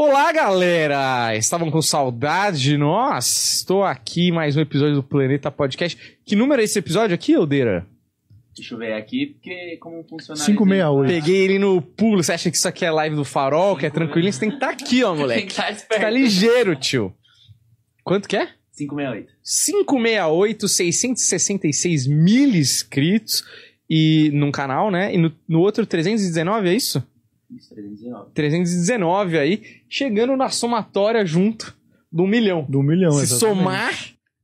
Olá, 0.00 0.30
galera! 0.30 1.34
Estavam 1.36 1.72
com 1.72 1.82
saudade 1.82 2.60
de 2.60 2.76
nós? 2.78 3.56
Estou 3.56 3.82
aqui 3.82 4.30
mais 4.30 4.56
um 4.56 4.60
episódio 4.60 4.94
do 4.94 5.02
Planeta 5.02 5.50
Podcast. 5.50 5.98
Que 6.24 6.36
número 6.36 6.62
é 6.62 6.64
esse 6.64 6.78
episódio 6.78 7.16
aqui, 7.16 7.34
Aldeira? 7.34 7.84
Deixa 8.54 8.74
eu 8.76 8.78
ver 8.78 8.92
aqui, 8.92 9.26
porque 9.26 9.76
como 9.78 10.04
funciona... 10.08 10.38
568. 10.38 11.08
Peguei 11.12 11.42
ele 11.42 11.58
no 11.58 11.82
pulo. 11.82 12.22
Você 12.22 12.32
acha 12.32 12.48
que 12.48 12.56
isso 12.56 12.68
aqui 12.68 12.84
é 12.84 12.92
live 12.92 13.16
do 13.16 13.24
farol, 13.24 13.76
que 13.76 13.86
é 13.86 13.90
tranquilinho? 13.90 14.32
Você 14.32 14.38
tem 14.38 14.50
que 14.50 14.54
estar 14.54 14.70
aqui, 14.70 15.02
ó, 15.02 15.10
Tem 15.10 15.20
moleque. 15.20 15.46
que 15.46 15.50
estar 15.50 15.66
Você 15.66 15.80
esperto. 15.80 16.00
tá 16.02 16.10
ligeiro, 16.10 16.76
tio. 16.76 17.12
Quanto 18.04 18.28
que 18.28 18.36
é? 18.36 18.50
568. 18.76 19.32
568, 19.42 20.68
666 20.68 22.06
mil 22.06 22.50
inscritos 22.50 23.42
e 23.90 24.30
num 24.32 24.52
canal, 24.52 24.92
né? 24.92 25.12
E 25.12 25.18
no, 25.18 25.32
no 25.48 25.58
outro 25.58 25.84
319, 25.84 26.68
é 26.68 26.74
isso? 26.74 27.02
Isso, 27.50 27.74
319. 27.74 28.30
319 28.34 29.38
aí, 29.38 29.62
chegando 29.88 30.36
na 30.36 30.50
somatória 30.50 31.24
junto 31.24 31.76
do 32.12 32.26
milhão. 32.26 32.66
Do 32.68 32.82
milhão, 32.82 33.12
Se 33.12 33.22
exatamente. 33.22 33.58
somar, 33.58 33.92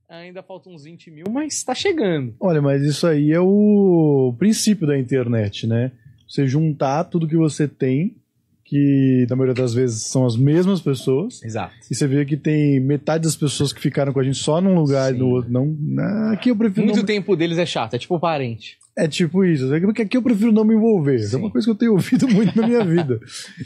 ainda 0.09 0.41
faltam 0.43 0.73
uns 0.73 0.83
20 0.83 1.11
mil, 1.11 1.25
mas 1.31 1.63
tá 1.63 1.75
chegando. 1.75 2.33
Olha, 2.39 2.61
mas 2.61 2.81
isso 2.83 3.05
aí 3.05 3.31
é 3.31 3.39
o 3.39 4.33
princípio 4.37 4.87
da 4.87 4.97
internet, 4.97 5.67
né? 5.67 5.91
Você 6.27 6.47
juntar 6.47 7.03
tudo 7.05 7.27
que 7.27 7.37
você 7.37 7.67
tem, 7.67 8.15
que 8.63 9.27
na 9.29 9.35
maioria 9.35 9.53
das 9.53 9.73
vezes 9.75 10.03
são 10.07 10.25
as 10.25 10.35
mesmas 10.35 10.81
pessoas, 10.81 11.43
Exato. 11.43 11.75
e 11.89 11.93
você 11.93 12.07
vê 12.07 12.25
que 12.25 12.35
tem 12.35 12.79
metade 12.79 13.23
das 13.23 13.35
pessoas 13.35 13.71
que 13.71 13.79
ficaram 13.79 14.11
com 14.11 14.19
a 14.19 14.23
gente 14.23 14.37
só 14.39 14.59
num 14.59 14.73
lugar 14.73 15.11
Sim. 15.11 15.17
e 15.17 15.19
no 15.19 15.29
outro 15.29 15.51
não. 15.51 15.77
Ah, 15.99 16.31
Aqui 16.33 16.49
eu 16.49 16.55
prefiro 16.55 16.85
Muito 16.87 16.97
não... 16.97 17.05
tempo 17.05 17.35
deles 17.35 17.59
é 17.59 17.65
chato, 17.65 17.93
é 17.93 17.99
tipo 17.99 18.19
parente. 18.19 18.79
É 18.97 19.07
tipo 19.07 19.43
isso. 19.43 19.67
Porque 19.81 20.03
aqui 20.03 20.15
eu 20.15 20.21
prefiro 20.21 20.51
não 20.51 20.63
me 20.63 20.73
envolver. 20.73 21.15
Isso 21.15 21.25
é 21.25 21.29
Sim. 21.39 21.43
uma 21.43 21.51
coisa 21.51 21.65
que 21.65 21.71
eu 21.71 21.75
tenho 21.75 21.91
ouvido 21.91 22.27
muito 22.33 22.59
na 22.59 22.67
minha 22.67 22.83
vida. 22.83 23.19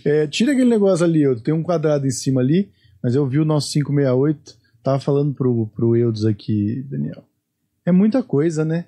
É, 0.04 0.26
tira 0.28 0.52
aquele 0.52 0.70
negócio 0.70 1.06
ali, 1.06 1.28
ó. 1.28 1.36
Tem 1.36 1.54
um 1.54 1.62
quadrado 1.64 2.08
em 2.08 2.12
cima 2.12 2.42
ali, 2.42 2.70
mas 3.04 3.16
eu 3.16 3.28
vi 3.28 3.40
o 3.40 3.46
nosso 3.46 3.72
568. 3.72 4.58
Tava 4.82 5.00
falando 5.00 5.34
pro, 5.34 5.68
pro 5.76 5.96
Eudes 5.96 6.26
aqui, 6.26 6.84
Daniel. 6.90 7.24
É 7.86 7.92
muita 7.92 8.24
coisa, 8.24 8.66
né? 8.66 8.86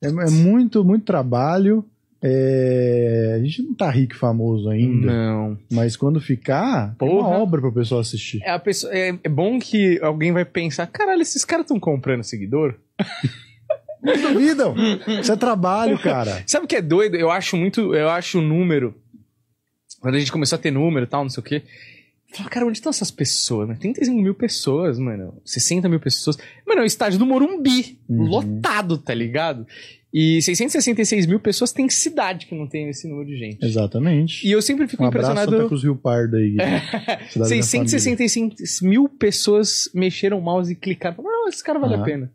É, 0.00 0.08
é 0.08 0.30
muito, 0.30 0.84
muito 0.84 1.04
trabalho. 1.04 1.84
É, 2.24 3.34
a 3.34 3.42
gente 3.42 3.62
não 3.62 3.74
tá 3.74 3.90
rico 3.90 4.14
e 4.14 4.16
famoso 4.18 4.68
ainda, 4.70 5.06
Não. 5.06 5.58
mas 5.72 5.96
quando 5.96 6.20
ficar, 6.20 6.94
é 7.00 7.04
uma 7.04 7.16
Porra. 7.16 7.28
obra 7.38 7.60
pro 7.60 7.72
pessoal 7.72 8.00
assistir. 8.00 8.40
É, 8.44 8.52
a 8.52 8.60
pessoa, 8.60 8.94
é, 8.94 9.18
é 9.24 9.28
bom 9.28 9.58
que 9.58 9.98
alguém 10.00 10.30
vai 10.30 10.44
pensar, 10.44 10.86
caralho, 10.86 11.20
esses 11.20 11.44
caras 11.44 11.64
estão 11.64 11.80
comprando 11.80 12.22
seguidor? 12.22 12.76
Não 14.02 14.32
duvidam! 14.32 14.74
Isso 15.20 15.32
é 15.32 15.36
trabalho, 15.36 15.98
cara. 15.98 16.42
Sabe 16.46 16.64
o 16.64 16.68
que 16.68 16.76
é 16.76 16.82
doido? 16.82 17.16
Eu 17.16 17.30
acho 17.30 17.56
muito. 17.56 17.94
Eu 17.94 18.08
acho 18.08 18.38
o 18.38 18.42
número. 18.42 18.94
Quando 20.00 20.16
a 20.16 20.18
gente 20.18 20.32
começou 20.32 20.56
a 20.56 20.58
ter 20.58 20.70
número 20.72 21.06
e 21.06 21.08
tal, 21.08 21.22
não 21.22 21.30
sei 21.30 21.40
o 21.40 21.44
quê. 21.44 21.62
Fala, 22.34 22.48
cara, 22.48 22.66
onde 22.66 22.78
estão 22.78 22.90
essas 22.90 23.10
pessoas? 23.10 23.68
Né? 23.68 23.76
35 23.78 24.20
mil 24.20 24.34
pessoas, 24.34 24.98
mano. 24.98 25.40
60 25.44 25.88
mil 25.88 26.00
pessoas. 26.00 26.38
Mano, 26.66 26.80
é 26.80 26.84
o 26.84 26.86
estádio 26.86 27.18
do 27.18 27.26
Morumbi. 27.26 27.98
Uhum. 28.08 28.24
Lotado, 28.24 28.96
tá 28.96 29.14
ligado? 29.14 29.66
E 30.12 30.42
666 30.42 31.26
mil 31.26 31.40
pessoas 31.40 31.72
tem 31.72 31.88
cidade 31.88 32.46
que 32.46 32.54
não 32.54 32.66
tem 32.66 32.88
esse 32.88 33.08
número 33.08 33.26
de 33.26 33.36
gente. 33.36 33.64
Exatamente. 33.64 34.46
E 34.46 34.50
eu 34.50 34.60
sempre 34.60 34.86
fico 34.86 35.02
Um 35.02 35.06
abraço 35.06 35.30
impressionado. 35.30 35.56
Santa 35.56 35.68
Cruz 35.68 35.82
Rio 35.82 35.96
Pardo 35.96 36.36
aí. 36.36 36.56
da 36.56 36.80
família. 37.44 37.62
665 37.62 38.56
mil 38.82 39.08
pessoas 39.08 39.90
mexeram 39.94 40.38
o 40.38 40.42
mouse 40.42 40.72
e 40.72 40.74
clicaram. 40.74 41.22
Não, 41.22 41.48
esse 41.48 41.62
cara 41.62 41.78
vale 41.78 41.94
a 41.94 42.02
pena. 42.02 42.30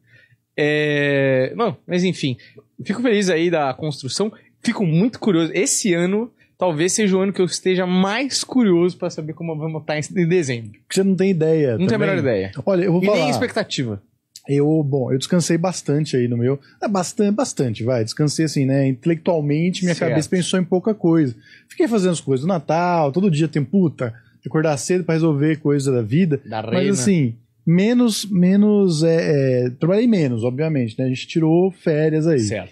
É... 0.57 1.53
Não, 1.55 1.77
mas 1.87 2.03
enfim. 2.03 2.35
Fico 2.83 3.01
feliz 3.01 3.29
aí 3.29 3.49
da 3.51 3.73
construção. 3.73 4.31
Fico 4.61 4.85
muito 4.85 5.19
curioso. 5.19 5.51
Esse 5.53 5.93
ano 5.93 6.31
talvez 6.57 6.93
seja 6.93 7.15
o 7.15 7.19
ano 7.19 7.31
que 7.31 7.39
eu 7.41 7.45
esteja 7.45 7.85
mais 7.85 8.43
curioso 8.43 8.97
pra 8.97 9.09
saber 9.09 9.33
como 9.33 9.55
vamos 9.55 9.81
estar 9.81 9.97
em 9.99 10.27
dezembro. 10.27 10.71
Porque 10.71 10.95
você 10.95 11.03
não 11.03 11.15
tem 11.15 11.29
ideia. 11.31 11.71
Não 11.77 11.77
tenho 11.85 11.89
a 11.89 11.93
também. 11.93 12.07
menor 12.09 12.19
ideia. 12.19 12.51
Olha, 12.65 12.83
eu 12.85 12.91
vou 12.91 13.03
E 13.03 13.05
nem 13.07 13.15
falar. 13.15 13.29
expectativa. 13.29 14.01
Eu, 14.49 14.81
bom, 14.81 15.11
eu 15.11 15.17
descansei 15.17 15.57
bastante 15.57 16.15
aí 16.15 16.27
no 16.27 16.37
meu. 16.37 16.57
É 16.81 16.87
bastante, 16.87 17.35
bastante, 17.35 17.83
vai. 17.83 18.03
Descansei 18.03 18.45
assim, 18.45 18.65
né? 18.65 18.87
Intelectualmente, 18.87 19.83
minha 19.83 19.93
Certo. 19.93 20.09
cabeça 20.11 20.29
pensou 20.29 20.57
em 20.59 20.63
pouca 20.63 20.93
coisa. 20.95 21.35
Fiquei 21.67 21.85
fazendo 21.87 22.11
as 22.13 22.21
coisas 22.21 22.45
do 22.45 22.47
Natal, 22.47 23.11
todo 23.11 23.29
dia 23.29 23.47
tem 23.49 23.61
puta, 23.63 24.13
acordar 24.45 24.77
cedo 24.77 25.03
pra 25.03 25.15
resolver 25.15 25.57
coisa 25.57 25.91
da 25.91 26.01
vida. 26.01 26.39
Da 26.45 26.61
Mas 26.63 26.71
reina. 26.75 26.91
assim, 26.93 27.35
menos, 27.67 28.25
menos, 28.25 29.03
é, 29.03 29.65
é, 29.65 29.69
trabalhei 29.71 30.07
menos, 30.07 30.43
obviamente, 30.43 30.97
né? 30.97 31.05
A 31.05 31.09
gente 31.09 31.27
tirou 31.27 31.69
férias 31.69 32.25
aí. 32.25 32.39
Certo. 32.39 32.71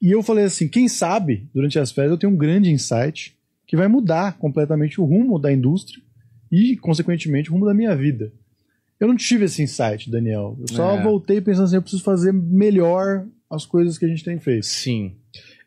E 0.00 0.10
eu 0.10 0.22
falei 0.22 0.44
assim, 0.44 0.66
quem 0.66 0.88
sabe, 0.88 1.46
durante 1.54 1.78
as 1.78 1.92
férias 1.92 2.12
eu 2.12 2.16
tenho 2.18 2.32
um 2.32 2.36
grande 2.36 2.70
insight 2.70 3.36
que 3.66 3.76
vai 3.76 3.86
mudar 3.86 4.38
completamente 4.38 4.98
o 4.98 5.04
rumo 5.04 5.38
da 5.38 5.52
indústria 5.52 6.02
e, 6.50 6.74
consequentemente, 6.78 7.50
o 7.50 7.52
rumo 7.52 7.66
da 7.66 7.74
minha 7.74 7.94
vida. 7.94 8.32
Eu 8.98 9.06
não 9.08 9.16
tive 9.16 9.44
esse 9.44 9.62
insight, 9.62 10.10
Daniel. 10.10 10.56
Eu 10.58 10.74
só 10.74 10.98
É. 10.98 11.02
voltei 11.02 11.40
pensando 11.40 11.64
assim, 11.66 11.76
eu 11.76 11.82
preciso 11.82 12.02
fazer 12.02 12.32
melhor 12.32 13.26
as 13.50 13.66
coisas 13.66 13.98
que 13.98 14.04
a 14.06 14.08
gente 14.08 14.24
tem 14.24 14.38
feito. 14.38 14.64
Sim. 14.66 15.12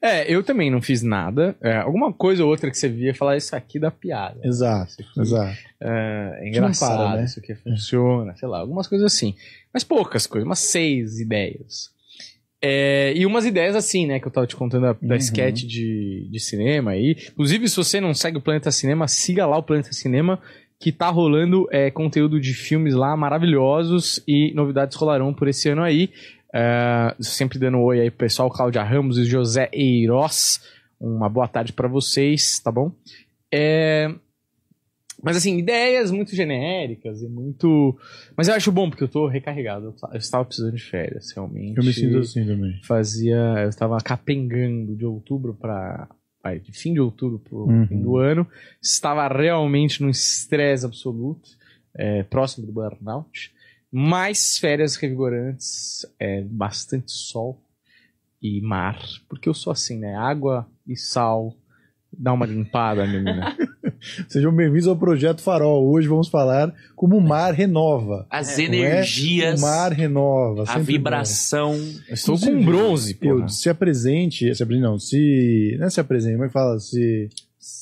É, 0.04 0.30
eu 0.30 0.44
também 0.44 0.70
não 0.70 0.82
fiz 0.82 1.02
nada. 1.02 1.56
É, 1.62 1.78
alguma 1.78 2.12
coisa 2.12 2.44
ou 2.44 2.50
outra 2.50 2.70
que 2.70 2.78
você 2.78 2.90
via 2.90 3.16
falar 3.16 3.38
isso 3.38 3.56
aqui 3.56 3.80
dá 3.80 3.90
piada. 3.90 4.42
Exato, 4.44 4.96
aqui 5.00 5.22
exato. 5.22 5.58
É, 5.80 6.40
é 6.42 6.48
engraçado, 6.50 6.98
para, 6.98 7.18
né? 7.20 7.24
isso 7.24 7.40
aqui 7.40 7.56
funciona, 7.56 8.36
sei 8.36 8.48
lá, 8.50 8.60
algumas 8.60 8.86
coisas 8.86 9.06
assim. 9.06 9.34
Mas 9.74 9.86
poucas 9.86 10.28
coisas, 10.28 10.46
umas 10.46 10.60
seis 10.60 11.22
ideias. 11.22 11.94
É, 12.62 13.14
e 13.16 13.26
umas 13.26 13.46
ideias 13.46 13.76
assim, 13.76 14.06
né, 14.06 14.20
que 14.20 14.28
eu 14.28 14.32
tava 14.32 14.48
te 14.48 14.56
contando 14.56 14.84
da, 14.84 14.94
da 14.94 15.16
Uhum. 15.16 15.16
sketch 15.16 15.64
de, 15.64 16.28
de 16.30 16.40
cinema 16.40 16.92
aí. 16.92 17.16
Inclusive, 17.32 17.68
se 17.70 17.76
você 17.76 18.00
não 18.02 18.14
segue 18.14 18.38
o 18.38 18.42
Planeta 18.42 18.72
Cinema, 18.72 19.08
siga 19.08 19.46
lá 19.46 19.58
o 19.58 19.64
Planeta 19.64 19.92
Cinema, 19.92 20.40
que 20.80 20.92
tá 20.92 21.10
rolando 21.10 21.66
é, 21.72 21.90
conteúdo 21.92 22.40
de 22.42 22.54
filmes 22.54 22.94
lá 22.94 23.16
maravilhosos 23.16 24.22
e 24.28 24.54
novidades 24.54 24.98
rolarão 24.98 25.34
por 25.34 25.48
esse 25.48 25.70
ano 25.70 25.82
aí. 25.82 26.10
É, 26.54 27.16
sempre 27.20 27.58
dando 27.58 27.78
um 27.78 27.84
oi 27.84 28.00
aí 28.02 28.10
pro 28.12 28.20
pessoal, 28.20 28.50
Cláudia 28.50 28.84
Ramos 28.84 29.18
e 29.18 29.26
José 29.26 29.70
Eiroz. 29.74 30.62
Uma 31.00 31.28
boa 31.28 31.48
tarde 31.48 31.74
pra 31.74 31.88
vocês, 31.88 32.60
tá 32.60 32.72
bom? 32.72 32.92
É, 33.52 34.14
mas 35.22 35.38
assim, 35.38 35.58
ideias 35.58 36.12
muito 36.12 36.36
genéricas 36.36 37.22
e 37.22 37.28
muito. 37.28 37.98
Mas 38.38 38.48
eu 38.48 38.54
acho 38.56 38.72
bom, 38.72 38.90
porque 38.90 39.04
eu 39.04 39.08
tô 39.08 39.28
recarregado. 39.28 39.88
Eu 39.88 39.92
ta- 39.94 40.10
Eu 40.14 40.18
estava 40.18 40.46
precisando 40.46 40.76
de 40.76 40.82
férias, 40.84 41.32
realmente. 41.36 41.78
Eu 41.78 41.84
me 41.84 41.94
sinto 41.94 42.18
assim 42.20 42.46
também. 42.46 42.80
Fazia. 42.84 43.36
Eu 43.64 43.70
estava 43.70 43.98
capengando 44.00 44.96
de 44.96 45.06
outubro 45.06 45.58
ai, 46.44 46.60
De 46.60 46.72
fim 46.74 46.94
de 46.94 47.00
outubro 47.00 47.40
pro 47.40 47.66
Uhum. 47.70 47.88
fim 47.88 48.02
do 48.02 48.18
ano. 48.18 48.46
Estava 48.82 49.28
realmente 49.28 50.02
num 50.02 50.10
estresse 50.10 50.86
absoluto, 50.86 51.50
é, 51.98 52.24
próximo 52.24 52.66
do 52.68 52.74
burnout. 52.74 53.53
Mais 53.96 54.58
férias 54.58 54.96
revigorantes, 54.96 56.04
é, 56.20 56.42
bastante 56.42 57.12
sol 57.12 57.62
e 58.42 58.60
mar. 58.60 59.00
Porque 59.30 59.48
eu 59.48 59.54
sou 59.54 59.72
assim, 59.72 60.00
né? 60.00 60.16
Água 60.16 60.68
e 60.88 60.98
sal. 60.98 61.56
Dá 62.12 62.34
uma 62.34 62.48
limpada, 62.48 63.06
menina. 63.06 63.56
Sejam 64.28 64.52
bem-vindos 64.52 64.88
ao 64.88 64.98
Projeto 64.98 65.44
Farol. 65.44 65.88
Hoje 65.92 66.08
vamos 66.08 66.28
falar 66.28 66.74
como 66.96 67.18
o 67.18 67.22
mar 67.22 67.54
renova. 67.54 68.26
As 68.32 68.58
é? 68.58 68.64
energias, 68.64 69.60
O 69.60 69.62
mar 69.62 69.92
renova. 69.92 70.64
a 70.68 70.80
vibração. 70.80 71.76
Estou 72.10 72.40
com 72.40 72.66
bronze, 72.66 73.14
pô. 73.14 73.48
Se 73.48 73.70
apresente, 73.70 74.56
se 74.56 74.64
apresente, 74.64 74.84
não, 74.84 74.98
se. 74.98 75.76
Não 75.78 75.86
é 75.86 75.90
se 75.92 76.00
apresente, 76.00 76.38
mas 76.38 76.52
fala, 76.52 76.80
se. 76.80 77.30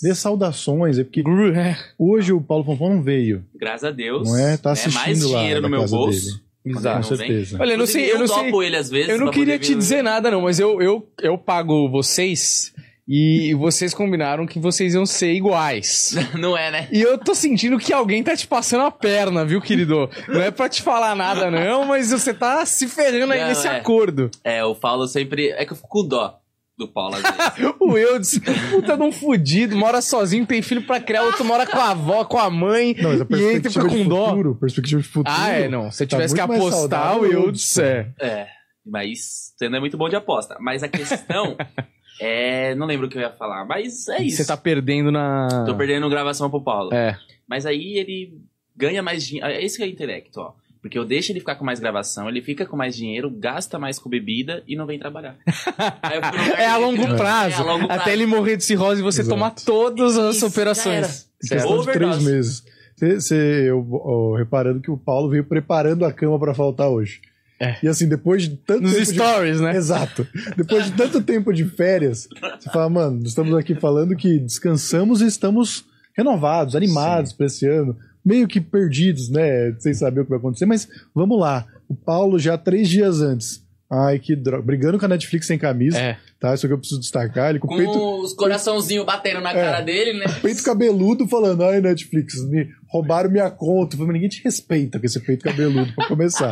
Dê 0.01 0.13
saudações, 0.15 0.99
é 0.99 1.03
porque 1.03 1.23
hoje 1.97 2.33
o 2.33 2.41
Paulo 2.41 2.63
Fonfon 2.63 2.95
não 2.95 3.03
veio, 3.03 3.43
Graças 3.55 3.83
a 3.85 3.91
Deus. 3.91 4.27
não 4.27 4.37
é? 4.37 4.57
Tá 4.57 4.69
né? 4.69 4.73
assistindo 4.73 5.03
Mais 5.03 5.23
lá 5.23 5.39
dinheiro 5.39 5.61
no 5.61 5.69
meu 5.69 5.87
bolso. 5.87 6.25
dele. 6.27 6.41
Exato. 6.63 7.07
Com 7.07 7.09
Não 7.11 7.17
certeza. 7.17 7.57
Olha, 7.59 7.71
eu 7.73 7.77
não 7.77 7.87
sei, 7.87 8.11
eu 8.11 8.19
não 8.19 8.27
sei. 8.27 8.43
topo 8.45 8.61
ele 8.61 8.75
às 8.75 8.89
vezes. 8.89 9.09
Eu 9.09 9.17
não 9.17 9.31
queria 9.31 9.57
te 9.57 9.73
dizer 9.73 10.03
nada, 10.03 10.29
não, 10.29 10.41
mas 10.41 10.59
eu, 10.59 10.79
eu, 10.79 11.09
eu 11.19 11.35
pago 11.35 11.89
vocês 11.89 12.71
e 13.07 13.55
vocês 13.55 13.95
combinaram 13.95 14.45
que 14.45 14.59
vocês 14.59 14.93
iam 14.93 15.05
ser 15.05 15.33
iguais. 15.33 16.15
Não 16.39 16.55
é, 16.55 16.71
né? 16.71 16.87
E 16.91 17.01
eu 17.01 17.17
tô 17.17 17.33
sentindo 17.33 17.77
que 17.79 17.91
alguém 17.91 18.23
tá 18.23 18.37
te 18.37 18.47
passando 18.47 18.83
a 18.85 18.91
perna, 18.91 19.43
viu, 19.43 19.59
querido? 19.59 20.07
Não 20.29 20.39
é 20.39 20.51
pra 20.51 20.69
te 20.69 20.81
falar 20.81 21.15
nada, 21.15 21.49
não, 21.51 21.83
mas 21.83 22.11
você 22.11 22.33
tá 22.33 22.65
se 22.65 22.87
ferrando 22.87 23.33
aí 23.33 23.41
Não, 23.41 23.47
nesse 23.49 23.67
é. 23.67 23.77
acordo. 23.77 24.29
É, 24.43 24.63
o 24.63 24.75
Paulo 24.75 25.07
sempre. 25.07 25.49
É 25.49 25.65
que 25.65 25.73
eu 25.73 25.75
fico 25.75 25.89
com 25.89 26.07
dó 26.07 26.39
do 26.81 26.87
Paulo. 26.87 27.15
O 27.79 27.97
Eudes, 27.97 28.39
puta 28.69 28.95
de 28.97 29.03
um 29.03 29.11
fudido, 29.11 29.75
mora 29.75 30.01
sozinho, 30.01 30.45
tem 30.45 30.61
filho 30.61 30.81
pra 30.85 30.99
criar, 30.99 31.23
outro 31.23 31.43
mora 31.45 31.65
com 31.65 31.77
a 31.77 31.91
avó, 31.91 32.23
com 32.25 32.37
a 32.37 32.49
mãe, 32.49 32.95
Não, 32.97 33.09
mas 33.09 33.21
a 33.21 33.23
e 33.23 33.23
entra 33.23 33.37
e 33.37 33.61
perspectiva 33.61 33.89
fica 33.89 33.89
de 33.89 34.03
com 34.03 34.09
dó. 34.09 34.29
futuro, 34.29 34.55
perspectiva 34.55 35.01
de 35.01 35.07
futuro. 35.07 35.35
Ah, 35.37 35.49
é, 35.49 35.67
não. 35.67 35.91
Se 35.91 36.03
eu 36.03 36.07
tá 36.07 36.15
tivesse 36.15 36.33
que 36.35 36.41
muito 36.41 36.59
mais 36.59 36.73
apostar, 36.73 37.17
o 37.17 37.25
Eudes, 37.25 37.77
é. 37.77 38.11
é. 38.19 38.47
Mas 38.85 39.53
você 39.55 39.69
não 39.69 39.77
é 39.77 39.79
muito 39.79 39.97
bom 39.97 40.09
de 40.09 40.15
aposta. 40.15 40.57
Mas 40.59 40.83
a 40.83 40.87
questão 40.87 41.55
é. 42.19 42.73
Não 42.75 42.87
lembro 42.87 43.07
o 43.07 43.09
que 43.09 43.17
eu 43.17 43.21
ia 43.21 43.31
falar. 43.31 43.65
Mas 43.65 44.07
é 44.07 44.21
isso. 44.23 44.37
Você 44.37 44.45
tá 44.45 44.57
perdendo 44.57 45.11
na. 45.11 45.65
Tô 45.65 45.75
perdendo 45.75 46.09
gravação 46.09 46.49
pro 46.49 46.63
Paulo. 46.63 46.93
É. 46.93 47.17
Mas 47.47 47.65
aí 47.65 47.97
ele 47.97 48.41
ganha 48.75 49.03
mais 49.03 49.25
dinheiro. 49.25 49.49
Esse 49.51 49.77
que 49.77 49.83
é 49.83 49.85
o 49.87 49.89
intelecto, 49.89 50.39
ó. 50.39 50.53
Porque 50.81 50.97
eu 50.97 51.05
deixo 51.05 51.31
ele 51.31 51.39
ficar 51.39 51.55
com 51.55 51.63
mais 51.63 51.79
gravação, 51.79 52.27
ele 52.27 52.41
fica 52.41 52.65
com 52.65 52.75
mais 52.75 52.95
dinheiro, 52.95 53.29
gasta 53.29 53.77
mais 53.77 53.99
com 53.99 54.09
bebida 54.09 54.63
e 54.67 54.75
não 54.75 54.87
vem 54.87 54.97
trabalhar. 54.97 55.37
É 56.57 56.65
a 56.67 56.77
longo 56.77 57.03
prazo. 57.15 57.55
É 57.61 57.63
a 57.63 57.63
longo 57.63 57.87
prazo. 57.87 58.01
Até 58.01 58.13
ele 58.13 58.25
morrer 58.25 58.57
de 58.57 58.63
cirrose 58.63 58.99
e 58.99 59.03
você 59.03 59.21
Exato. 59.21 59.35
tomar 59.35 59.51
todas 59.51 60.17
as 60.17 60.37
Isso, 60.37 60.47
operações. 60.47 61.29
questão 61.39 61.79
de 61.81 61.91
três 61.91 62.23
meses. 62.23 62.63
Cê, 62.97 63.19
cê- 63.21 63.63
eu, 63.69 63.87
ó, 63.91 64.35
reparando 64.35 64.79
que 64.81 64.91
o 64.91 64.97
Paulo 64.97 65.29
veio 65.29 65.43
preparando 65.43 66.05
a 66.05 66.11
cama 66.11 66.39
pra 66.39 66.53
faltar 66.53 66.89
hoje. 66.89 67.21
É. 67.59 67.77
E 67.83 67.87
assim, 67.87 68.07
depois 68.09 68.43
de 68.43 68.55
tanto 68.57 68.81
Nos 68.81 68.91
tempo 68.93 69.05
de 69.05 69.13
stories, 69.13 69.61
né? 69.61 69.75
Exato. 69.75 70.27
Depois 70.57 70.85
de 70.85 70.93
tanto 70.93 71.21
tempo 71.21 71.53
de 71.53 71.63
férias, 71.65 72.27
você 72.59 72.69
fala, 72.71 72.89
mano, 72.89 73.23
estamos 73.23 73.53
aqui 73.55 73.75
falando 73.75 74.15
que 74.15 74.39
descansamos 74.39 75.21
e 75.21 75.27
estamos 75.27 75.85
renovados, 76.17 76.75
animados 76.75 77.33
pra 77.33 77.45
esse 77.45 77.67
ano, 77.67 77.95
meio 78.23 78.47
que 78.47 78.61
perdidos, 78.61 79.29
né? 79.29 79.73
Sem 79.79 79.93
saber 79.93 80.21
o 80.21 80.23
que 80.23 80.29
vai 80.29 80.39
acontecer, 80.39 80.65
mas 80.65 80.87
vamos 81.13 81.39
lá. 81.39 81.65
O 81.87 81.95
Paulo 81.95 82.39
já 82.39 82.57
três 82.57 82.89
dias 82.89 83.21
antes. 83.21 83.65
Ai, 83.89 84.19
que 84.19 84.35
droga. 84.35 84.63
Brigando 84.63 84.97
com 84.97 85.05
a 85.05 85.09
Netflix 85.09 85.47
sem 85.47 85.57
camisa, 85.57 85.97
É. 85.97 86.17
tá? 86.41 86.53
Isso 86.55 86.65
aqui 86.65 86.73
eu 86.73 86.79
preciso 86.79 86.99
destacar. 86.99 87.51
Ele 87.51 87.59
com 87.59 87.67
o 87.67 87.69
Com 87.69 87.77
peito, 87.77 88.21
os 88.21 88.33
coraçãozinhos 88.33 89.05
batendo 89.05 89.39
na 89.39 89.53
cara 89.53 89.79
dele, 89.81 90.13
né? 90.19 90.25
peito 90.41 90.61
cabeludo 90.63 91.27
falando, 91.27 91.63
ai, 91.63 91.79
Netflix, 91.79 92.43
me 92.49 92.67
roubaram 92.89 93.29
minha 93.29 93.49
conta. 93.49 93.93
Eu 93.95 93.99
falei, 93.99 94.13
ninguém 94.13 94.27
te 94.27 94.43
respeita 94.43 94.99
com 94.99 95.05
esse 95.05 95.19
peito 95.21 95.43
cabeludo 95.45 95.93
pra 95.93 96.07
começar. 96.07 96.51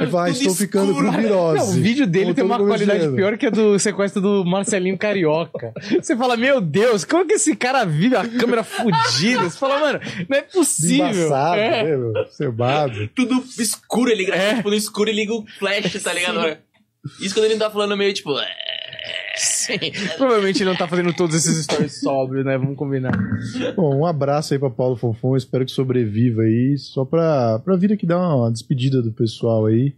Aí 0.00 0.06
fala, 0.08 0.26
ah, 0.26 0.30
estou 0.30 0.54
ficando 0.54 0.92
com 0.92 1.10
virose. 1.12 1.58
Não, 1.58 1.68
o 1.70 1.72
vídeo 1.82 2.06
dele 2.06 2.34
tem 2.34 2.44
uma 2.44 2.58
qualidade 2.58 3.08
pior 3.14 3.38
que 3.38 3.46
a 3.46 3.50
do 3.50 3.78
sequestro 3.78 4.20
do 4.20 4.44
Marcelinho 4.44 4.98
Carioca. 4.98 5.72
Você 6.02 6.16
fala, 6.16 6.36
meu 6.36 6.60
Deus, 6.60 7.04
como 7.04 7.24
que 7.26 7.34
esse 7.34 7.54
cara 7.56 7.84
vive 7.84 8.16
a 8.16 8.26
câmera 8.28 8.64
fudida? 8.64 9.44
Você 9.48 9.56
fala, 9.56 9.78
mano, 9.78 10.00
não 10.28 10.36
é 10.36 10.42
possível. 10.42 11.06
Embaçado, 11.06 11.60
É. 11.60 11.84
né, 11.84 11.96
meu? 11.96 12.12
Cebado. 12.32 13.08
Tudo 13.14 13.42
escuro, 13.58 14.10
ele 14.10 14.24
grava 14.24 14.42
É. 14.42 14.54
tipo, 14.56 14.68
no 14.68 14.74
escuro 14.74 15.08
e 15.08 15.12
liga 15.12 15.32
o 15.32 15.44
flash, 15.58 16.02
tá 16.02 16.12
ligado? 16.12 16.58
Isso 17.20 17.34
quando 17.34 17.44
ele 17.46 17.54
não 17.54 17.60
tá 17.60 17.70
falando 17.70 17.96
meio 17.96 18.12
tipo. 18.12 18.36
"É". 18.38 18.46
Sim. 19.36 19.78
Provavelmente 20.16 20.62
ele 20.62 20.70
não 20.70 20.76
tá 20.76 20.88
fazendo 20.88 21.12
todos 21.14 21.34
esses 21.36 21.62
stories 21.64 22.00
sóbrios, 22.00 22.44
né? 22.44 22.56
Vamos 22.58 22.76
combinar. 22.76 23.12
Bom, 23.76 23.98
um 24.00 24.06
abraço 24.06 24.52
aí 24.52 24.58
pra 24.58 24.70
Paulo 24.70 24.96
Fonfon, 24.96 25.36
espero 25.36 25.64
que 25.64 25.70
sobreviva 25.70 26.42
aí, 26.42 26.76
só 26.78 27.04
pra, 27.04 27.58
pra 27.60 27.76
vir 27.76 27.92
aqui 27.92 28.06
dar 28.06 28.18
uma 28.36 28.50
despedida 28.50 29.00
do 29.02 29.12
pessoal 29.12 29.66
aí. 29.66 29.94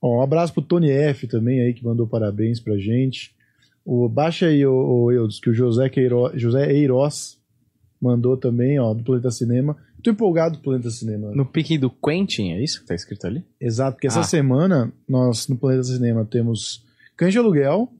Bom, 0.00 0.18
um 0.18 0.22
abraço 0.22 0.52
pro 0.52 0.62
Tony 0.62 0.90
F 0.90 1.26
também 1.26 1.60
aí, 1.60 1.74
que 1.74 1.84
mandou 1.84 2.06
parabéns 2.06 2.60
pra 2.60 2.76
gente. 2.78 3.34
O, 3.84 4.08
baixa 4.08 4.46
aí, 4.46 4.64
o, 4.64 4.72
o 4.72 5.10
Eudes, 5.12 5.40
que 5.40 5.50
o 5.50 5.54
José, 5.54 5.88
Queiro, 5.88 6.30
José 6.34 6.70
Eiroz 6.70 7.36
mandou 8.00 8.36
também, 8.36 8.78
ó, 8.78 8.94
do 8.94 9.02
Planeta 9.02 9.30
Cinema. 9.30 9.76
Tô 10.04 10.10
empolgado 10.12 10.54
com 10.56 10.60
o 10.60 10.64
Planeta 10.64 10.90
Cinema. 10.90 11.32
No 11.34 11.44
pique 11.44 11.76
do 11.76 11.90
Quentin, 11.90 12.52
é 12.52 12.62
isso 12.62 12.80
que 12.82 12.86
tá 12.86 12.94
escrito 12.94 13.26
ali? 13.26 13.42
Exato, 13.60 13.94
porque 13.96 14.06
essa 14.06 14.20
Ah. 14.20 14.24
semana 14.24 14.92
nós 15.08 15.48
no 15.48 15.56
Planeta 15.56 15.82
Cinema 15.82 16.24
temos 16.24 16.84
Cães 17.16 17.32
de 17.32 17.38
Aluguel 17.38 17.90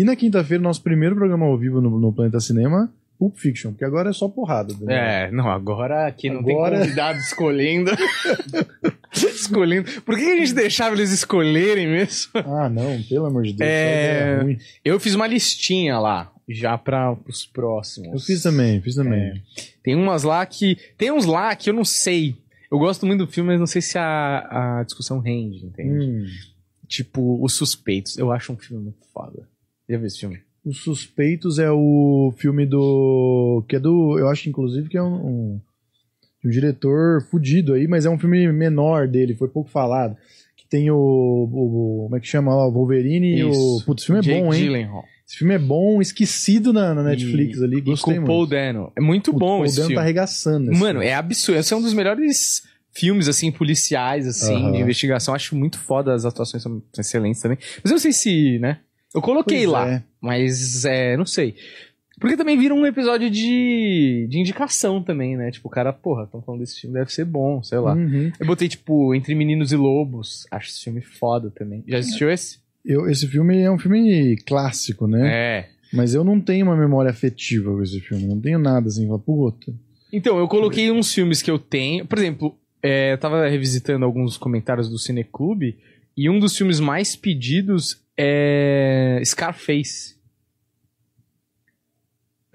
e 0.00 0.04
na 0.04 0.14
quinta-feira 0.16 0.62
nosso 0.62 0.82
primeiro 0.82 1.14
programa 1.16 1.46
ao 1.46 1.56
vivo 1.58 1.80
no, 1.80 1.98
no 1.98 2.12
Planeta 2.12 2.40
Cinema, 2.40 2.92
Pulp 3.18 3.36
Fiction, 3.36 3.70
porque 3.72 3.84
agora 3.84 4.10
é 4.10 4.12
só 4.12 4.28
porrada. 4.28 4.72
Daniel. 4.74 4.90
É, 4.98 5.30
não, 5.32 5.48
agora 5.50 6.06
aqui 6.06 6.30
não 6.30 6.40
Agora- 6.40 6.76
tem 6.76 6.84
convidado 6.84 7.18
escolhendo. 7.18 7.90
escolhendo. 9.12 10.02
Por 10.02 10.16
que 10.16 10.24
a 10.24 10.36
gente 10.36 10.54
deixava 10.54 10.94
eles 10.94 11.10
escolherem 11.10 11.88
mesmo? 11.88 12.30
Ah, 12.34 12.68
não, 12.68 13.02
pelo 13.02 13.26
amor 13.26 13.42
de 13.44 13.52
Deus. 13.54 13.68
É, 13.68 14.38
ruim. 14.42 14.58
Eu 14.84 15.00
fiz 15.00 15.14
uma 15.14 15.26
listinha 15.26 15.98
lá, 15.98 16.32
já 16.48 16.76
para 16.78 17.16
os 17.26 17.44
próximos. 17.46 18.12
Eu 18.12 18.20
fiz 18.20 18.42
também, 18.42 18.80
fiz 18.80 18.94
também. 18.94 19.42
Tem 19.82 19.94
umas 19.94 20.22
lá 20.22 20.44
que. 20.46 20.76
Tem 20.96 21.10
uns 21.10 21.24
lá 21.24 21.54
que 21.56 21.70
eu 21.70 21.74
não 21.74 21.84
sei. 21.84 22.36
Eu 22.70 22.78
gosto 22.78 23.06
muito 23.06 23.24
do 23.24 23.32
filme, 23.32 23.50
mas 23.50 23.58
não 23.60 23.66
sei 23.66 23.80
se 23.80 23.96
a, 23.98 24.78
a 24.80 24.82
discussão 24.84 25.18
rende, 25.18 25.64
entende? 25.64 26.04
Hum, 26.06 26.26
Tipo, 26.86 27.42
Os 27.44 27.54
Suspeitos. 27.54 28.16
Eu 28.16 28.30
acho 28.32 28.52
um 28.52 28.56
filme 28.56 28.84
muito 28.84 28.98
foda. 29.12 29.46
Já 29.88 29.96
viu 29.96 30.06
esse 30.06 30.20
filme? 30.20 30.38
Os 30.64 30.78
Suspeitos 30.82 31.58
é 31.58 31.70
o 31.70 32.32
filme 32.36 32.66
do. 32.66 33.64
que 33.68 33.76
é 33.76 33.80
do. 33.80 34.18
Eu 34.18 34.28
acho, 34.28 34.48
inclusive, 34.48 34.88
que 34.88 34.96
é 34.98 35.02
um. 35.02 35.14
um, 35.14 35.60
um 36.44 36.50
diretor 36.50 37.22
fudido 37.30 37.72
aí, 37.74 37.86
mas 37.88 38.04
é 38.04 38.10
um 38.10 38.18
filme 38.18 38.50
menor 38.52 39.08
dele, 39.08 39.34
foi 39.34 39.48
pouco 39.48 39.70
falado. 39.70 40.16
Que 40.56 40.66
tem 40.68 40.90
o. 40.90 40.96
o- 40.96 42.02
como 42.04 42.16
é 42.16 42.20
que 42.20 42.26
chama 42.26 42.54
lá? 42.54 42.66
O 42.66 42.72
Wolverine 42.72 43.38
e 43.38 43.44
o. 43.44 43.50
Isso. 43.50 43.84
Putz, 43.86 44.02
esse 44.02 44.06
filme 44.06 44.20
é 44.20 44.22
Jake 44.22 44.40
bom, 44.42 44.52
hein? 44.54 44.60
Gyllenhaal. 44.62 45.04
Esse 45.26 45.36
filme 45.38 45.54
é 45.54 45.58
bom, 45.58 46.00
esquecido 46.02 46.72
na, 46.72 46.94
na 46.94 47.02
Netflix 47.02 47.58
E- 47.58 47.64
ali. 47.64 47.76
E 47.78 47.80
Gostei 47.82 48.02
com 48.04 48.10
o 48.10 48.14
muito. 48.22 48.26
Paul 48.26 48.46
Dano. 48.46 48.92
É 48.96 49.00
muito 49.00 49.30
O 49.30 49.34
bom 49.34 49.38
Paul 49.58 49.64
esse 49.64 49.76
Dano 49.76 49.86
filme. 49.88 49.94
tá 49.96 50.00
arregaçando. 50.02 50.66
Mano, 50.72 51.00
filme. 51.00 51.06
é 51.06 51.14
absurdo. 51.14 51.58
Esse 51.60 51.72
é 51.72 51.76
um 51.76 51.82
dos 51.82 51.92
melhores 51.94 52.62
filmes, 52.92 53.28
assim, 53.28 53.52
policiais, 53.52 54.26
assim, 54.26 54.72
de 54.72 54.78
investigação. 54.78 55.34
Acho 55.34 55.54
muito 55.54 55.78
foda, 55.78 56.14
as 56.14 56.24
atuações 56.24 56.62
são 56.62 56.82
excelentes 56.98 57.40
também. 57.42 57.58
Mas 57.82 57.90
eu 57.90 57.94
não 57.94 57.98
sei 57.98 58.12
se, 58.12 58.58
né? 58.58 58.80
Eu 59.14 59.22
coloquei 59.22 59.60
Pois 59.60 59.70
lá, 59.70 59.88
é. 59.88 60.02
mas 60.20 60.84
é, 60.84 61.16
não 61.16 61.26
sei. 61.26 61.54
Porque 62.20 62.36
também 62.36 62.58
vira 62.58 62.74
um 62.74 62.84
episódio 62.84 63.30
de, 63.30 64.26
de 64.28 64.38
indicação 64.38 65.02
também, 65.02 65.36
né? 65.36 65.50
Tipo, 65.50 65.68
o 65.68 65.70
cara, 65.70 65.92
porra, 65.92 66.24
estão 66.24 66.42
falando 66.42 66.60
desse 66.60 66.80
filme, 66.80 66.98
deve 66.98 67.12
ser 67.12 67.24
bom, 67.24 67.62
sei 67.62 67.78
lá. 67.78 67.94
Uhum. 67.94 68.32
Eu 68.38 68.46
botei, 68.46 68.68
tipo, 68.68 69.14
Entre 69.14 69.34
Meninos 69.34 69.70
e 69.72 69.76
Lobos. 69.76 70.46
Acho 70.50 70.68
esse 70.68 70.82
filme 70.82 71.00
foda 71.00 71.50
também. 71.50 71.84
Já 71.86 71.98
assistiu 71.98 72.30
esse? 72.30 72.58
Eu, 72.84 73.08
esse 73.08 73.26
filme 73.28 73.60
é 73.60 73.70
um 73.70 73.78
filme 73.78 74.36
clássico, 74.46 75.06
né? 75.06 75.28
É. 75.32 75.68
Mas 75.92 76.12
eu 76.12 76.24
não 76.24 76.40
tenho 76.40 76.66
uma 76.66 76.76
memória 76.76 77.10
afetiva 77.10 77.70
com 77.72 77.82
esse 77.82 78.00
filme. 78.00 78.26
Não 78.26 78.40
tenho 78.40 78.58
nada 78.58 78.88
assim, 78.88 79.06
fala, 79.06 79.18
puta. 79.18 79.72
Então, 80.12 80.38
eu 80.38 80.48
coloquei 80.48 80.90
uns 80.90 81.14
filmes 81.14 81.40
que 81.40 81.50
eu 81.50 81.58
tenho. 81.58 82.04
Por 82.04 82.18
exemplo, 82.18 82.58
é, 82.82 83.12
eu 83.12 83.18
tava 83.18 83.46
revisitando 83.48 84.04
alguns 84.04 84.36
comentários 84.36 84.88
do 84.88 84.98
Cineclube 84.98 85.78
e 86.16 86.28
um 86.28 86.38
dos 86.38 86.56
filmes 86.56 86.80
mais 86.80 87.14
pedidos 87.14 88.02
é 88.18 89.22
Scarface. 89.24 90.16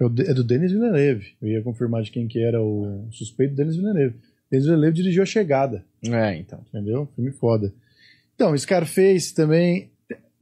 É 0.00 0.04
É 0.30 0.34
do 0.34 0.44
Denis 0.44 0.72
Villeneuve. 0.72 1.34
Eu 1.40 1.48
ia 1.48 1.62
confirmar 1.62 2.02
de 2.02 2.10
quem 2.10 2.26
que 2.28 2.38
era 2.42 2.60
o 2.62 3.06
suspeito 3.10 3.54
Denis 3.54 3.76
Villeneuve. 3.76 4.16
Denis 4.50 4.66
Villeneuve 4.66 4.96
dirigiu 4.96 5.22
A 5.22 5.26
Chegada, 5.26 5.84
É, 6.04 6.36
então. 6.36 6.60
entendeu? 6.68 7.08
Filme 7.14 7.30
foda. 7.32 7.72
Então, 8.34 8.56
Scarface 8.56 9.34
também. 9.34 9.90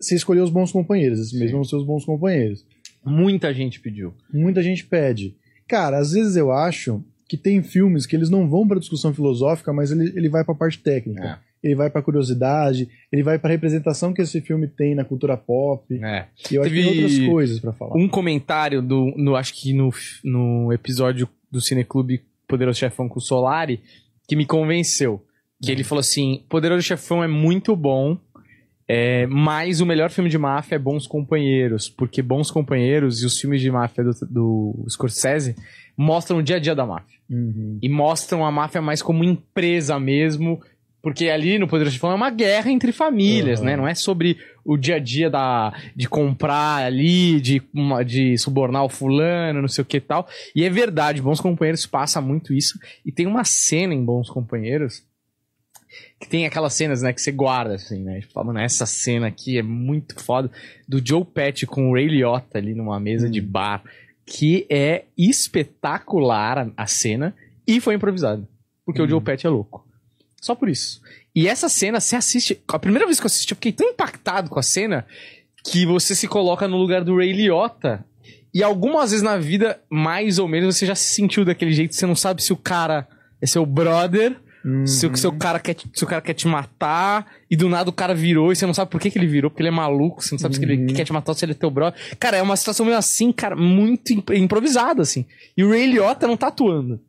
Você 0.00 0.16
escolheu 0.16 0.42
os 0.42 0.50
bons 0.50 0.72
companheiros. 0.72 1.18
Esses 1.20 1.30
Sim. 1.32 1.38
mesmos 1.38 1.68
são 1.68 1.78
seus 1.78 1.86
bons 1.86 2.04
companheiros. 2.04 2.64
Muita 3.04 3.52
gente 3.54 3.78
pediu. 3.80 4.14
Muita 4.32 4.62
gente 4.62 4.84
pede. 4.84 5.36
Cara, 5.68 5.98
às 5.98 6.12
vezes 6.12 6.36
eu 6.36 6.50
acho 6.50 7.02
que 7.28 7.36
tem 7.36 7.62
filmes 7.62 8.04
que 8.04 8.16
eles 8.16 8.28
não 8.28 8.48
vão 8.48 8.66
pra 8.66 8.78
discussão 8.78 9.14
filosófica, 9.14 9.72
mas 9.72 9.90
ele, 9.92 10.12
ele 10.16 10.28
vai 10.28 10.44
pra 10.44 10.54
parte 10.54 10.78
técnica. 10.78 11.40
Ele 11.62 11.76
vai 11.76 11.88
pra 11.88 12.02
curiosidade, 12.02 12.88
ele 13.12 13.22
vai 13.22 13.38
pra 13.38 13.50
representação 13.50 14.12
que 14.12 14.20
esse 14.20 14.40
filme 14.40 14.66
tem 14.66 14.94
na 14.94 15.04
cultura 15.04 15.36
pop. 15.36 15.94
É. 16.02 16.26
E 16.50 16.56
eu 16.56 16.62
acho 16.62 16.70
que 16.70 16.76
Teve 16.76 16.82
tem 16.82 17.02
outras 17.02 17.18
coisas 17.18 17.60
pra 17.60 17.72
falar. 17.72 17.96
Um 17.96 18.08
comentário 18.08 18.82
do. 18.82 19.14
No, 19.16 19.36
acho 19.36 19.54
que 19.54 19.72
no, 19.72 19.90
no 20.24 20.72
episódio 20.72 21.28
do 21.50 21.60
Cineclube 21.60 22.22
Poderoso 22.48 22.78
Chefão 22.78 23.08
com 23.08 23.18
o 23.18 23.22
Solari 23.22 23.80
que 24.26 24.36
me 24.36 24.46
convenceu. 24.46 25.24
Que 25.62 25.70
ele 25.70 25.84
falou 25.84 26.00
assim: 26.00 26.44
Poderoso 26.48 26.82
Chefão 26.82 27.22
é 27.22 27.28
muito 27.28 27.76
bom. 27.76 28.18
É, 28.88 29.26
mas 29.28 29.80
o 29.80 29.86
melhor 29.86 30.10
filme 30.10 30.28
de 30.28 30.36
máfia 30.36 30.74
é 30.74 30.78
Bons 30.78 31.06
Companheiros, 31.06 31.88
porque 31.88 32.20
Bons 32.20 32.50
Companheiros 32.50 33.22
e 33.22 33.26
os 33.26 33.40
filmes 33.40 33.60
de 33.60 33.70
máfia 33.70 34.02
do, 34.02 34.10
do 34.28 34.86
Scorsese 34.88 35.54
mostram 35.96 36.38
o 36.38 36.42
dia 36.42 36.56
a 36.56 36.58
dia 36.58 36.74
da 36.74 36.84
máfia. 36.84 37.18
Uhum. 37.30 37.78
E 37.80 37.88
mostram 37.88 38.44
a 38.44 38.50
máfia 38.50 38.82
mais 38.82 39.00
como 39.00 39.24
empresa 39.24 39.98
mesmo, 39.98 40.60
porque 41.02 41.28
ali 41.28 41.58
no 41.58 41.66
Poderoso 41.66 41.94
Chefão 41.94 42.12
é 42.12 42.14
uma 42.14 42.30
guerra 42.30 42.70
entre 42.70 42.92
famílias, 42.92 43.58
Aham. 43.58 43.66
né? 43.66 43.76
Não 43.76 43.88
é 43.88 43.94
sobre 43.94 44.38
o 44.64 44.76
dia 44.76 44.94
a 44.94 44.98
dia 45.00 45.28
da, 45.28 45.74
de 45.96 46.08
comprar 46.08 46.84
ali, 46.84 47.40
de, 47.40 47.60
uma- 47.74 48.04
de 48.04 48.38
subornar 48.38 48.84
o 48.84 48.88
fulano, 48.88 49.60
não 49.60 49.68
sei 49.68 49.82
o 49.82 49.84
que 49.84 49.96
e 49.96 50.00
tal. 50.00 50.28
E 50.54 50.64
é 50.64 50.70
verdade, 50.70 51.20
Bons 51.20 51.40
Companheiros 51.40 51.84
passa 51.86 52.20
muito 52.20 52.54
isso. 52.54 52.78
E 53.04 53.10
tem 53.10 53.26
uma 53.26 53.42
cena 53.44 53.92
em 53.92 54.04
Bons 54.04 54.30
Companheiros 54.30 55.02
que 56.20 56.28
tem 56.28 56.46
aquelas 56.46 56.72
cenas, 56.72 57.02
né, 57.02 57.12
que 57.12 57.20
você 57.20 57.32
guarda, 57.32 57.74
assim, 57.74 58.00
né? 58.02 58.20
Tipo, 58.20 58.42
mano, 58.44 58.58
essa 58.60 58.86
cena 58.86 59.26
aqui 59.26 59.58
é 59.58 59.62
muito 59.62 60.22
foda. 60.22 60.50
Do 60.88 61.02
Joe 61.04 61.24
Pesci 61.24 61.66
com 61.66 61.90
o 61.90 61.94
Ray 61.94 62.06
Liotta 62.06 62.58
ali 62.58 62.74
numa 62.74 62.98
mesa 63.00 63.28
de 63.28 63.40
bar, 63.40 63.82
que 64.24 64.64
é 64.70 65.04
espetacular 65.18 66.58
a, 66.58 66.70
a 66.76 66.86
cena 66.86 67.34
e 67.66 67.80
foi 67.80 67.94
improvisado. 67.96 68.46
Porque 68.86 69.02
o 69.02 69.08
Joe 69.08 69.20
Pesci 69.20 69.46
é 69.46 69.50
louco. 69.50 69.84
Só 70.42 70.54
por 70.56 70.68
isso. 70.68 71.00
E 71.34 71.46
essa 71.48 71.68
cena, 71.68 72.00
você 72.00 72.16
assiste... 72.16 72.60
A 72.68 72.78
primeira 72.78 73.06
vez 73.06 73.18
que 73.20 73.24
eu 73.24 73.28
assisti, 73.28 73.52
eu 73.52 73.56
fiquei 73.56 73.72
tão 73.72 73.88
impactado 73.88 74.50
com 74.50 74.58
a 74.58 74.62
cena 74.62 75.06
que 75.64 75.86
você 75.86 76.14
se 76.16 76.26
coloca 76.26 76.66
no 76.66 76.76
lugar 76.76 77.04
do 77.04 77.16
Ray 77.16 77.32
Liotta 77.32 78.04
e 78.52 78.62
algumas 78.62 79.12
vezes 79.12 79.22
na 79.22 79.38
vida, 79.38 79.80
mais 79.88 80.38
ou 80.40 80.48
menos, 80.48 80.76
você 80.76 80.84
já 80.84 80.94
se 80.96 81.14
sentiu 81.14 81.44
daquele 81.44 81.72
jeito, 81.72 81.94
você 81.94 82.04
não 82.06 82.16
sabe 82.16 82.42
se 82.42 82.52
o 82.52 82.56
cara 82.56 83.06
é 83.40 83.46
seu 83.46 83.64
brother 83.64 84.36
se 84.86 85.06
o 85.08 85.16
seu 85.16 85.32
cara, 85.32 85.58
quer, 85.58 85.74
te- 85.74 85.90
se 85.92 86.04
o 86.04 86.06
cara 86.06 86.22
quer 86.22 86.34
te 86.34 86.46
matar 86.46 87.26
e 87.50 87.56
do 87.56 87.68
nada 87.68 87.90
o 87.90 87.92
cara 87.92 88.14
virou 88.14 88.52
e 88.52 88.54
você 88.56 88.64
não 88.64 88.72
sabe 88.72 88.92
por 88.92 89.00
que, 89.00 89.10
que 89.10 89.18
ele 89.18 89.26
virou, 89.26 89.50
porque 89.50 89.60
ele 89.60 89.68
é 89.70 89.72
maluco, 89.72 90.22
você 90.22 90.34
não 90.36 90.38
sabe 90.38 90.54
se 90.54 90.62
ele 90.62 90.76
Uhum. 90.76 90.86
quer 90.94 91.04
te 91.04 91.12
matar 91.12 91.32
ou 91.32 91.36
se 91.36 91.44
ele 91.44 91.50
é 91.50 91.54
teu 91.56 91.68
brother. 91.68 91.98
Cara, 92.20 92.36
é 92.36 92.42
uma 92.42 92.54
situação 92.56 92.86
meio 92.86 92.96
assim, 92.96 93.32
cara, 93.32 93.56
muito 93.56 94.12
imp- 94.12 94.30
improvisada, 94.30 95.02
assim. 95.02 95.26
E 95.56 95.64
o 95.64 95.70
Ray 95.70 95.86
Liotta 95.86 96.28
não 96.28 96.36
tá 96.36 96.46
atuando. 96.46 97.00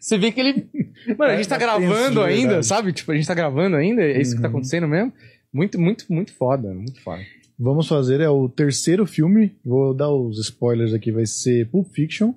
Você 0.00 0.18
vê 0.18 0.32
que 0.32 0.40
ele. 0.40 0.66
Mano, 1.18 1.32
a 1.32 1.36
gente 1.36 1.48
tá 1.48 1.56
É, 1.56 1.58
tá 1.58 1.64
gravando 1.64 2.22
ainda, 2.22 2.62
sabe? 2.62 2.92
Tipo, 2.92 3.12
a 3.12 3.14
gente 3.14 3.26
tá 3.26 3.34
gravando 3.34 3.76
ainda, 3.76 4.02
é 4.02 4.20
isso 4.20 4.34
que 4.36 4.40
tá 4.42 4.48
Uhum. 4.48 4.54
acontecendo 4.54 4.88
mesmo. 4.88 5.12
Muito, 5.52 5.80
muito, 5.80 6.04
muito 6.10 6.32
foda, 6.34 6.72
muito 6.74 7.00
foda. 7.02 7.22
Vamos 7.58 7.88
fazer, 7.88 8.20
é 8.20 8.28
o 8.28 8.48
terceiro 8.48 9.06
filme. 9.06 9.56
Vou 9.64 9.94
dar 9.94 10.10
os 10.10 10.38
spoilers 10.38 10.92
aqui, 10.92 11.10
vai 11.10 11.24
ser 11.26 11.68
Pulp 11.70 11.88
Fiction, 11.92 12.34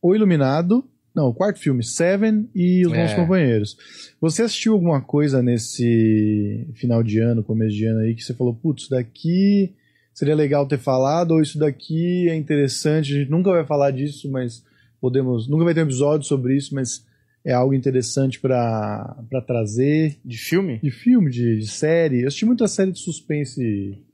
O 0.00 0.14
Iluminado, 0.14 0.84
Não, 1.14 1.28
o 1.28 1.34
quarto 1.34 1.58
filme, 1.58 1.82
Seven 1.82 2.46
e 2.54 2.84
Os 2.86 2.92
Bons 2.92 3.10
É. 3.12 3.14
Companheiros. 3.16 3.74
Você 4.20 4.42
assistiu 4.42 4.74
alguma 4.74 5.00
coisa 5.00 5.42
nesse 5.42 6.68
final 6.74 7.02
de 7.02 7.18
ano, 7.20 7.42
começo 7.42 7.74
de 7.74 7.86
ano 7.86 8.00
aí, 8.00 8.14
que 8.14 8.22
você 8.22 8.34
falou, 8.34 8.52
putz, 8.54 8.82
isso 8.82 8.90
daqui 8.90 9.72
seria 10.12 10.34
legal 10.34 10.66
ter 10.68 10.78
falado, 10.78 11.30
ou 11.32 11.40
isso 11.40 11.58
daqui 11.58 12.28
é 12.28 12.34
interessante, 12.36 13.14
a 13.14 13.18
gente 13.18 13.30
nunca 13.30 13.50
vai 13.50 13.64
falar 13.64 13.90
disso, 13.92 14.30
mas 14.30 14.62
podemos. 15.06 15.48
Nunca 15.48 15.64
vai 15.64 15.74
ter 15.74 15.80
um 15.80 15.86
episódio 15.86 16.26
sobre 16.26 16.56
isso, 16.56 16.74
mas 16.74 17.04
é 17.44 17.52
algo 17.52 17.72
interessante 17.72 18.40
pra 18.40 19.16
trazer. 19.46 20.18
De 20.24 20.36
filme? 20.36 20.80
De 20.82 20.90
filme, 20.90 21.30
de, 21.30 21.58
de 21.58 21.68
série. 21.68 22.22
Eu 22.22 22.28
assisti 22.28 22.44
muita 22.44 22.66
série 22.66 22.90
de 22.90 22.98
suspense 22.98 24.04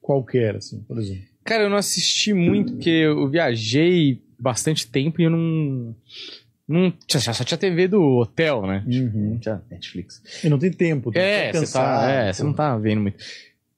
qualquer, 0.00 0.56
assim, 0.56 0.80
por 0.84 0.98
exemplo. 0.98 1.24
Cara, 1.44 1.64
eu 1.64 1.70
não 1.70 1.76
assisti 1.76 2.32
muito, 2.32 2.72
porque 2.74 2.90
eu 2.90 3.28
viajei 3.28 4.22
bastante 4.38 4.86
tempo 4.86 5.20
e 5.20 5.24
eu 5.24 5.30
não. 5.30 5.94
não 6.66 6.92
só 7.06 7.44
tinha 7.44 7.58
TV 7.58 7.88
do 7.88 8.02
hotel, 8.02 8.62
né? 8.62 8.84
Uhum. 8.86 9.30
Não 9.32 9.38
tinha 9.38 9.62
Netflix. 9.70 10.22
E 10.42 10.48
não 10.48 10.58
tem 10.58 10.70
tempo, 10.70 11.12
tá 11.12 11.20
É, 11.20 11.52
você 11.52 11.72
tá, 11.72 12.10
é, 12.10 12.42
não 12.42 12.54
tá 12.54 12.76
vendo 12.78 13.02
muito. 13.02 13.18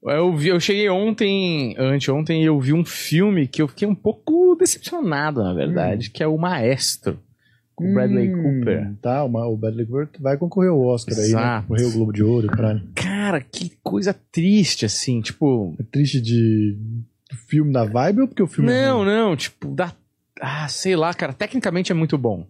Eu, 0.03 0.35
vi, 0.35 0.49
eu 0.49 0.59
cheguei 0.59 0.89
ontem, 0.89 1.75
anteontem, 1.79 2.43
e 2.43 2.47
eu 2.47 2.59
vi 2.59 2.73
um 2.73 2.85
filme 2.85 3.47
que 3.47 3.61
eu 3.61 3.69
fiquei 3.69 3.87
um 3.87 3.95
pouco 3.95 4.57
decepcionado, 4.59 5.43
na 5.43 5.53
verdade, 5.53 6.11
que 6.11 6.23
é 6.23 6.27
o 6.27 6.39
Maestro, 6.39 7.19
com 7.75 7.91
o 7.91 7.95
Bradley 7.95 8.35
Hum, 8.35 8.43
Cooper. 8.61 8.95
Tá, 9.03 9.23
o 9.25 9.29
o 9.53 9.57
Bradley 9.59 9.85
Cooper 9.87 10.09
vai 10.21 10.39
concorrer 10.39 10.71
ao 10.71 10.81
Oscar 10.81 11.15
aí, 11.15 11.21
né? 11.25 11.29
Exato. 11.29 11.67
Concorrer 11.69 11.87
ao 11.87 11.93
Globo 11.93 12.13
de 12.13 12.23
Ouro, 12.23 12.47
caralho. 12.49 12.83
Cara, 12.95 13.41
que 13.43 13.73
coisa 13.83 14.15
triste, 14.33 14.87
assim, 14.87 15.21
tipo. 15.21 15.77
É 15.79 15.83
triste 15.83 16.21
de 16.21 16.77
do 17.31 17.37
filme 17.47 17.73
da 17.73 17.85
vibe 17.85 18.23
ou 18.23 18.29
porque 18.29 18.43
o 18.43 18.47
filme 18.47 18.73
é 18.73 18.87
Não, 18.87 18.99
ruim? 18.99 19.07
não, 19.07 19.37
tipo, 19.37 19.69
dá. 19.75 19.93
Ah, 20.41 20.67
sei 20.69 20.97
lá, 20.97 21.13
cara, 21.13 21.33
tecnicamente 21.35 21.93
é 21.93 21.95
muito 21.95 22.17
bom. 22.19 22.47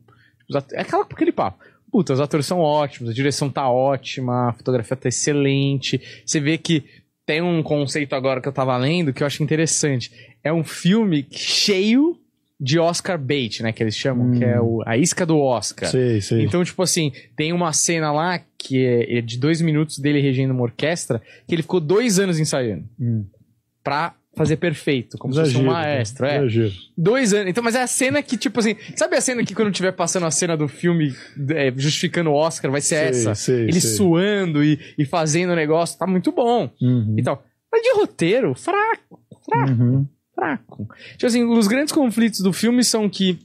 É 0.73 0.81
aquela, 0.83 1.03
aquele 1.03 1.33
papo. 1.33 1.59
Puta, 1.93 2.13
os 2.13 2.21
atores 2.21 2.47
são 2.47 2.61
ótimos, 2.61 3.11
a 3.11 3.13
direção 3.13 3.51
tá 3.51 3.69
ótima, 3.69 4.49
a 4.51 4.53
fotografia 4.53 4.97
tá 4.97 5.09
excelente. 5.09 6.01
Você 6.25 6.39
vê 6.39 6.57
que 6.57 6.85
tem 7.27 7.41
um 7.43 7.63
conceito 7.63 8.15
agora 8.15 8.41
que 8.41 8.49
eu 8.49 8.53
tava 8.53 8.77
lendo 8.77 9.13
que 9.13 9.23
eu 9.23 9.27
acho 9.27 9.43
interessante. 9.43 10.11
É 10.43 10.53
um 10.53 10.65
filme 10.65 11.27
cheio 11.31 12.17
de 12.59 12.79
Oscar 12.79 13.19
bait, 13.19 13.63
né? 13.63 13.73
Que 13.73 13.83
eles 13.83 13.97
chamam, 13.97 14.27
Hum. 14.33 14.39
que 14.39 14.45
é 14.45 14.61
o, 14.61 14.83
a 14.85 14.97
isca 14.97 15.25
do 15.25 15.39
Oscar. 15.39 15.89
Sei, 15.89 16.21
sei. 16.21 16.43
Então, 16.45 16.63
tipo 16.65 16.83
assim, 16.83 17.13
tem 17.37 17.53
uma 17.53 17.73
cena 17.73 18.13
lá 18.13 18.41
que 18.59 18.85
é, 18.85 19.19
é 19.19 19.21
de 19.23 19.39
dois 19.39 19.61
minutos 19.63 19.99
dele 19.99 20.21
regendo 20.21 20.53
uma 20.53 20.63
orquestra, 20.63 21.23
que 21.49 21.55
ele 21.55 21.63
ficou 21.63 21.81
dois 21.81 22.19
anos 22.19 22.39
ensaiando 22.39 22.85
Hum. 23.01 23.25
pra 23.83 24.15
fazer 24.41 24.57
perfeito, 24.57 25.19
como 25.19 25.35
se 25.35 25.41
fosse 25.41 25.57
um 25.57 25.65
maestro. 25.65 26.25
né? 26.27 26.33
É. 26.33 26.39
Exagero. 26.39 26.73
Dois 26.97 27.35
anos. 27.35 27.49
Então, 27.51 27.63
mas 27.63 27.75
é 27.75 27.83
a 27.83 27.87
cena 27.87 28.23
que, 28.23 28.37
tipo 28.37 28.59
assim, 28.59 28.75
sabe 28.97 29.17
a 29.17 29.21
cena 29.21 29.45
que 29.45 29.55
quando 29.55 29.71
tiver 29.71 29.93
passando 29.93 30.25
a 30.27 30.31
cena 30.31 30.57
do 30.57 30.67
filme 30.67 31.15
é, 31.51 31.73
justificando 31.77 32.31
o 32.31 32.35
Oscar, 32.35 32.71
vai 32.71 32.81
ser 32.81 32.97
Sei, 32.97 33.09
essa? 33.09 33.35
sei, 33.35 33.63
Ele 33.65 33.81
sei. 33.81 33.91
suando 33.97 34.65
e, 34.65 34.79
e 34.97 35.05
fazendo 35.05 35.53
o 35.53 35.57
negócio, 35.57 35.99
tá 35.99 36.07
muito 36.07 36.33
bom. 36.33 36.71
Uhum. 36.81 37.17
E 37.19 37.23
tal. 37.23 37.45
Mas 37.71 37.83
de 37.83 37.93
roteiro, 37.93 38.55
fraco, 38.55 39.21
fraco, 39.45 39.71
Uhum. 39.73 40.07
fraco. 40.35 40.89
Tipo 41.13 41.27
assim, 41.27 41.45
os 41.45 41.67
grandes 41.69 41.93
conflitos 41.93 42.41
do 42.41 42.53
filme 42.53 42.83
são 42.83 43.09
que 43.09 43.39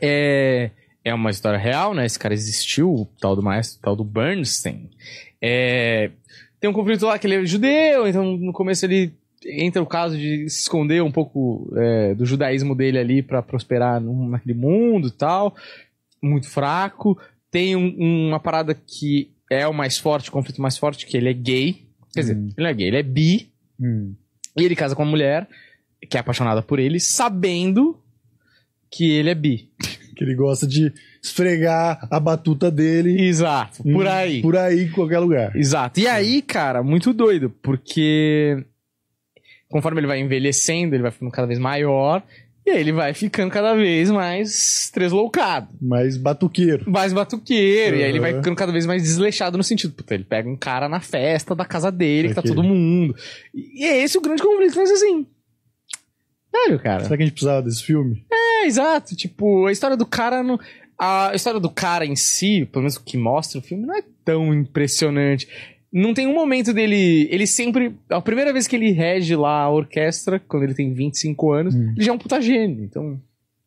é, 0.00 0.70
é 1.04 1.14
uma 1.14 1.30
história 1.30 1.58
real, 1.58 1.94
né? 1.94 2.06
Esse 2.06 2.18
cara 2.18 2.34
existiu, 2.34 2.90
o 2.92 3.06
tal 3.20 3.36
do 3.36 3.42
maestro, 3.42 3.78
o 3.78 3.82
tal 3.82 3.96
do 3.96 4.04
Bernstein. 4.04 4.90
É, 5.40 6.10
tem 6.60 6.70
um 6.70 6.72
conflito 6.72 7.06
lá 7.06 7.18
que 7.18 7.26
ele 7.26 7.34
é 7.36 7.44
judeu, 7.44 8.06
então 8.06 8.36
no 8.36 8.52
começo 8.52 8.84
ele 8.86 9.12
entra 9.46 9.82
o 9.82 9.86
caso 9.86 10.16
de 10.16 10.48
se 10.48 10.60
esconder 10.62 11.02
um 11.02 11.10
pouco 11.12 11.72
é, 11.76 12.14
do 12.14 12.24
judaísmo 12.26 12.74
dele 12.74 12.98
ali 12.98 13.22
pra 13.22 13.42
prosperar 13.42 14.00
num- 14.00 14.28
naquele 14.28 14.54
mundo 14.54 15.08
e 15.08 15.12
tal. 15.12 15.54
Muito 16.22 16.48
fraco. 16.48 17.18
Tem 17.50 17.76
um- 17.76 18.28
uma 18.28 18.40
parada 18.40 18.74
que 18.74 19.30
é 19.50 19.66
o 19.66 19.74
mais 19.74 19.98
forte, 19.98 20.28
o 20.28 20.32
conflito 20.32 20.62
mais 20.62 20.78
forte, 20.78 21.06
que 21.06 21.16
ele 21.16 21.28
é 21.28 21.34
gay. 21.34 21.86
Quer 22.14 22.20
dizer, 22.20 22.36
Hum. 22.36 22.48
ele 22.56 22.62
não 22.64 22.66
é 22.70 22.74
gay, 22.74 22.86
ele 22.88 22.96
é 22.96 23.02
bi. 23.02 23.50
Hum. 23.80 24.14
E 24.56 24.62
ele 24.64 24.76
casa 24.76 24.94
com 24.94 25.02
uma 25.02 25.10
mulher 25.10 25.48
que 26.08 26.16
é 26.16 26.20
apaixonada 26.20 26.62
por 26.62 26.78
ele, 26.78 26.98
sabendo 27.00 27.98
que 28.90 29.10
ele 29.10 29.30
é 29.30 29.34
bi. 29.34 29.70
Que 30.14 30.24
ele 30.24 30.34
gosta 30.34 30.66
de 30.66 30.92
esfregar 31.22 32.06
a 32.10 32.20
batuta 32.20 32.70
dele 32.70 33.18
Exato, 33.26 33.82
por 33.82 34.06
aí. 34.06 34.42
Por 34.42 34.54
aí, 34.58 34.82
em 34.84 34.90
qualquer 34.90 35.18
lugar. 35.20 35.56
Exato. 35.56 35.98
E 35.98 36.06
aí, 36.06 36.42
cara, 36.42 36.82
muito 36.82 37.14
doido, 37.14 37.48
porque 37.62 38.62
conforme 39.72 39.98
ele 40.00 40.06
vai 40.06 40.20
envelhecendo, 40.20 40.94
ele 40.94 41.02
vai 41.02 41.10
ficando 41.10 41.32
cada 41.32 41.48
vez 41.48 41.58
maior, 41.58 42.22
e 42.64 42.70
aí 42.70 42.78
ele 42.78 42.92
vai 42.92 43.12
ficando 43.12 43.50
cada 43.50 43.74
vez 43.74 44.08
mais 44.08 44.88
tresloucado. 44.94 45.68
Mas 45.80 46.16
batuqueiro. 46.16 46.88
Mais 46.88 47.12
batuqueiro, 47.12 47.96
e 47.96 48.04
aí 48.04 48.08
ele 48.08 48.20
vai 48.20 48.32
Uhum. 48.32 48.38
ficando 48.38 48.56
cada 48.56 48.70
vez 48.70 48.86
mais 48.86 49.02
desleixado 49.02 49.58
no 49.58 49.64
sentido, 49.64 49.92
puta, 49.94 50.14
ele 50.14 50.22
pega 50.22 50.48
um 50.48 50.56
cara 50.56 50.88
na 50.88 51.00
festa 51.00 51.56
da 51.56 51.64
casa 51.64 51.90
dele, 51.90 52.28
que 52.28 52.34
tá 52.34 52.42
todo 52.42 52.62
mundo. 52.62 53.16
E 53.52 53.84
é 53.84 54.02
esse 54.04 54.16
o 54.16 54.20
grande 54.20 54.42
conflito, 54.42 54.76
mas 54.76 54.90
assim. 54.92 55.26
Sério, 56.54 56.78
cara. 56.78 57.02
Será 57.04 57.16
que 57.16 57.22
a 57.22 57.26
gente 57.26 57.34
precisava 57.34 57.62
desse 57.62 57.82
filme? 57.82 58.24
É, 58.30 58.66
exato. 58.66 59.16
Tipo, 59.16 59.66
a 59.66 59.72
história 59.72 59.96
do 59.96 60.06
cara 60.06 60.42
não. 60.42 60.60
A 60.98 61.32
história 61.34 61.58
do 61.58 61.70
cara 61.70 62.04
em 62.06 62.14
si, 62.14 62.64
pelo 62.70 62.82
menos 62.82 62.96
o 62.96 63.02
que 63.02 63.16
mostra 63.16 63.58
o 63.58 63.62
filme, 63.62 63.84
não 63.86 63.96
é 63.96 64.02
tão 64.24 64.54
impressionante. 64.54 65.48
Não 65.92 66.14
tem 66.14 66.26
um 66.26 66.34
momento 66.34 66.72
dele. 66.72 67.28
Ele 67.30 67.46
sempre. 67.46 67.94
A 68.08 68.20
primeira 68.20 68.52
vez 68.52 68.66
que 68.66 68.74
ele 68.76 68.90
rege 68.92 69.36
lá 69.36 69.60
a 69.62 69.70
orquestra, 69.70 70.38
quando 70.38 70.62
ele 70.62 70.74
tem 70.74 70.92
25 70.94 71.52
anos, 71.52 71.74
Hum. 71.74 71.92
ele 71.94 72.04
já 72.04 72.12
é 72.12 72.14
um 72.14 72.18
puta 72.18 72.40
gênio. 72.40 72.82
Então. 72.84 73.20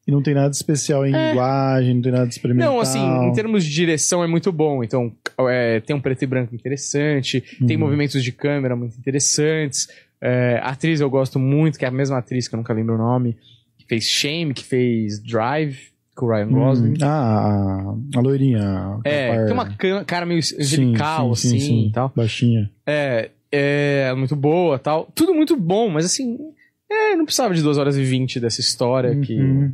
E 0.08 0.12
não 0.12 0.22
tem 0.22 0.34
nada 0.36 0.52
especial 0.52 1.06
em 1.06 1.14
É. 1.16 1.30
linguagem, 1.30 1.96
não 1.96 2.02
tem 2.02 2.12
nada 2.12 2.28
de 2.28 2.34
experimental. 2.34 2.74
Não, 2.74 2.80
assim, 2.80 3.00
em 3.28 3.34
termos 3.34 3.64
de 3.66 3.72
direção 3.74 4.24
é 4.24 4.28
muito 4.28 4.52
bom. 4.52 4.84
Então, 4.84 5.12
é, 5.50 5.80
tem 5.80 5.96
um 5.96 6.00
preto 6.00 6.22
e 6.24 6.28
branco 6.28 6.54
interessante, 6.54 7.42
tem 7.68 7.76
Uhum. 7.76 7.84
movimentos 7.84 8.24
de 8.24 8.32
câmera 8.32 8.76
muito 8.76 8.96
interessantes. 9.00 9.88
É, 10.22 10.60
a 10.62 10.70
atriz 10.70 11.02
eu 11.02 11.10
gosto 11.10 11.40
muito, 11.40 11.78
que 11.80 11.86
é 11.86 11.88
a 11.88 11.92
mesma 11.92 12.18
atriz 12.20 12.48
que 12.48 12.54
eu 12.54 12.58
nunca 12.58 12.72
lembro 12.74 12.94
o 12.96 12.98
nome, 13.00 13.36
que 13.80 13.86
fez 13.88 14.04
Shame, 14.06 14.54
que 14.54 14.64
fez 14.64 15.20
Drive, 15.24 15.78
com 16.16 16.26
o 16.26 16.30
Ryan 16.30 16.48
Gosling. 16.50 16.92
Hum. 16.92 16.98
Ah, 17.02 17.96
a, 18.16 18.18
a 18.18 18.22
loirinha. 18.22 19.00
É, 19.04 19.36
par- 19.36 19.46
tem 19.46 19.54
uma 19.54 19.70
ca- 19.76 20.06
cara 20.06 20.26
meio 20.26 20.40
angelical, 20.60 21.36
sim, 21.36 21.50
sim, 21.50 21.58
assim, 21.58 21.66
sim. 21.68 21.92
tal. 21.94 22.12
Baixinha. 22.16 22.72
É, 22.86 23.32
é 23.52 24.14
muito 24.16 24.36
boa 24.36 24.80
tal. 24.80 25.12
Tudo 25.14 25.34
muito 25.34 25.56
bom, 25.58 25.90
mas 25.90 26.06
assim, 26.06 26.38
é, 26.90 27.16
não 27.16 27.26
precisava 27.26 27.54
de 27.54 27.62
2 27.62 27.78
horas 27.78 27.98
e 27.98 28.04
20 28.04 28.40
dessa 28.40 28.62
história 28.62 29.16
que... 29.20 29.38
Uhum. 29.40 29.74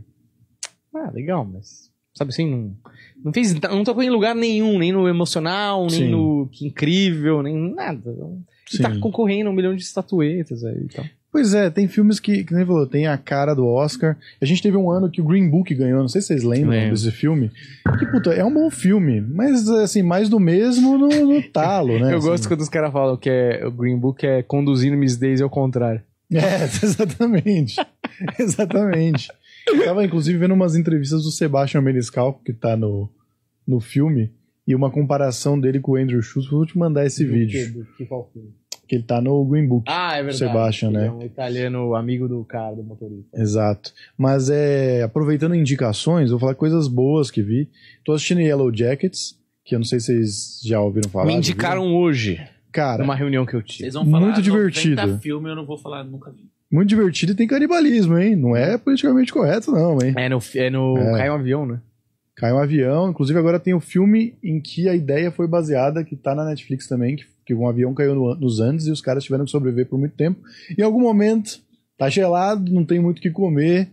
Ah, 0.95 1.09
legal, 1.13 1.45
mas... 1.45 1.89
Sabe 2.13 2.29
assim, 2.31 2.49
não, 2.49 2.75
não 3.23 3.31
fez... 3.33 3.53
Não 3.53 3.83
tocou 3.85 4.03
em 4.03 4.09
lugar 4.09 4.35
nenhum, 4.35 4.77
nem 4.77 4.91
no 4.91 5.07
emocional, 5.07 5.87
nem 5.89 6.09
no 6.09 6.49
que 6.51 6.67
incrível, 6.67 7.41
nem 7.41 7.73
nada. 7.73 8.13
E 8.73 8.77
tá 8.79 8.97
concorrendo 8.99 9.49
a 9.49 9.51
um 9.51 9.55
milhão 9.55 9.75
de 9.75 9.81
estatuetas 9.81 10.63
aí 10.65 10.83
e 10.83 10.87
tal. 10.89 11.05
Pois 11.31 11.53
é, 11.53 11.69
tem 11.69 11.87
filmes 11.87 12.19
que, 12.19 12.43
que 12.43 12.53
nem 12.53 12.65
falou, 12.65 12.85
tem 12.85 13.07
a 13.07 13.17
cara 13.17 13.53
do 13.53 13.65
Oscar. 13.65 14.17
A 14.41 14.45
gente 14.45 14.61
teve 14.61 14.75
um 14.75 14.91
ano 14.91 15.09
que 15.09 15.21
o 15.21 15.23
Green 15.23 15.49
Book 15.49 15.73
ganhou, 15.73 16.01
não 16.01 16.09
sei 16.09 16.19
se 16.19 16.27
vocês 16.27 16.43
lembram 16.43 16.71
Lembro. 16.71 16.91
desse 16.91 17.09
filme. 17.09 17.49
Que, 17.97 18.05
puta, 18.05 18.31
é 18.33 18.43
um 18.43 18.53
bom 18.53 18.69
filme, 18.69 19.21
mas, 19.21 19.69
assim, 19.69 20.03
mais 20.03 20.27
do 20.27 20.41
mesmo 20.41 20.97
no, 20.97 21.07
no 21.07 21.41
talo, 21.41 21.97
né? 21.99 22.11
Eu 22.13 22.17
assim. 22.17 22.27
gosto 22.27 22.47
quando 22.49 22.59
os 22.59 22.67
caras 22.67 22.91
falam 22.91 23.15
que 23.15 23.29
é, 23.29 23.65
o 23.65 23.71
Green 23.71 23.97
Book 23.97 24.25
é 24.27 24.43
conduzindo 24.43 24.97
Miss 24.97 25.15
Daisy 25.15 25.41
ao 25.41 25.49
contrário. 25.49 26.01
É, 26.33 26.63
exatamente. 26.63 27.75
exatamente. 28.39 29.29
Eu 29.67 29.83
tava, 29.83 30.05
inclusive, 30.05 30.37
vendo 30.37 30.53
umas 30.53 30.77
entrevistas 30.77 31.23
do 31.23 31.29
Sebastian 31.31 31.81
Maniscalco, 31.81 32.41
que 32.41 32.53
tá 32.53 32.77
no, 32.77 33.09
no 33.67 33.81
filme, 33.81 34.31
e 34.65 34.73
uma 34.73 34.89
comparação 34.89 35.59
dele 35.59 35.81
com 35.81 35.91
o 35.91 35.95
Andrew 35.97 36.21
Schultz. 36.21 36.49
Vou 36.49 36.65
te 36.65 36.77
mandar 36.77 37.05
esse 37.05 37.25
vídeo. 37.25 37.85
Que 37.97 38.05
ele 38.95 39.03
tá 39.03 39.21
no 39.21 39.43
Green 39.45 39.67
Book. 39.67 39.85
Ah, 39.87 40.13
é 40.13 40.23
verdade. 40.23 40.37
Sebastian, 40.37 40.89
Ele 40.89 40.97
né? 40.97 41.07
É 41.07 41.11
um 41.11 41.21
italiano 41.21 41.95
amigo 41.95 42.27
do 42.27 42.43
cara, 42.43 42.75
do 42.75 42.83
motorista. 42.83 43.39
Exato. 43.39 43.93
Mas 44.17 44.49
é, 44.49 45.03
aproveitando 45.03 45.55
indicações, 45.55 46.29
vou 46.31 46.39
falar 46.39 46.55
coisas 46.55 46.87
boas 46.87 47.31
que 47.31 47.41
vi. 47.41 47.69
Tô 48.03 48.13
assistindo 48.13 48.41
Yellow 48.41 48.73
Jackets, 48.75 49.37
que 49.63 49.75
eu 49.75 49.79
não 49.79 49.85
sei 49.85 49.99
se 49.99 50.07
vocês 50.07 50.59
já 50.63 50.79
ouviram 50.81 51.09
falar. 51.09 51.25
Me 51.25 51.33
indicaram 51.33 51.95
hoje? 51.95 52.41
Cara, 52.71 53.03
numa 53.03 53.15
reunião 53.15 53.45
que 53.45 53.53
eu 53.53 53.61
tive. 53.61 53.83
Vocês 53.83 53.93
vão 53.93 54.05
falar 54.05 54.25
Muito 54.25 54.41
divertido. 54.41 54.95
90 55.01 55.19
filme, 55.19 55.49
eu 55.49 55.55
não 55.55 55.65
vou 55.65 55.77
falar, 55.77 56.03
nunca 56.05 56.31
vi. 56.31 56.49
muito 56.71 56.87
divertido 56.87 57.33
e 57.33 57.35
tem 57.35 57.45
canibalismo, 57.47 58.17
hein? 58.17 58.35
Não 58.35 58.55
é 58.55 58.77
politicamente 58.77 59.31
correto, 59.33 59.71
não, 59.71 59.97
hein? 60.01 60.13
É 60.17 60.29
no, 60.29 60.39
é 60.55 60.69
no 60.69 60.97
É. 60.97 61.17
Cai 61.17 61.29
um 61.29 61.33
Avião, 61.35 61.65
né? 61.65 61.81
Cai 62.41 62.51
um 62.51 62.57
avião. 62.57 63.09
Inclusive, 63.11 63.37
agora 63.37 63.59
tem 63.59 63.73
o 63.73 63.79
filme 63.79 64.33
em 64.43 64.59
que 64.59 64.89
a 64.89 64.95
ideia 64.95 65.31
foi 65.31 65.47
baseada, 65.47 66.03
que 66.03 66.15
tá 66.15 66.33
na 66.33 66.43
Netflix 66.43 66.87
também, 66.87 67.15
que, 67.15 67.23
que 67.45 67.53
um 67.53 67.67
avião 67.67 67.93
caiu 67.93 68.15
no- 68.15 68.35
nos 68.35 68.59
Andes 68.59 68.87
e 68.87 68.91
os 68.91 68.99
caras 68.99 69.23
tiveram 69.23 69.45
que 69.45 69.51
sobreviver 69.51 69.85
por 69.85 69.99
muito 69.99 70.15
tempo. 70.15 70.39
Em 70.77 70.81
algum 70.81 70.99
momento, 70.99 71.59
tá 71.97 72.09
gelado, 72.09 72.71
não 72.73 72.83
tem 72.83 72.99
muito 72.99 73.19
o 73.19 73.21
que 73.21 73.29
comer. 73.29 73.89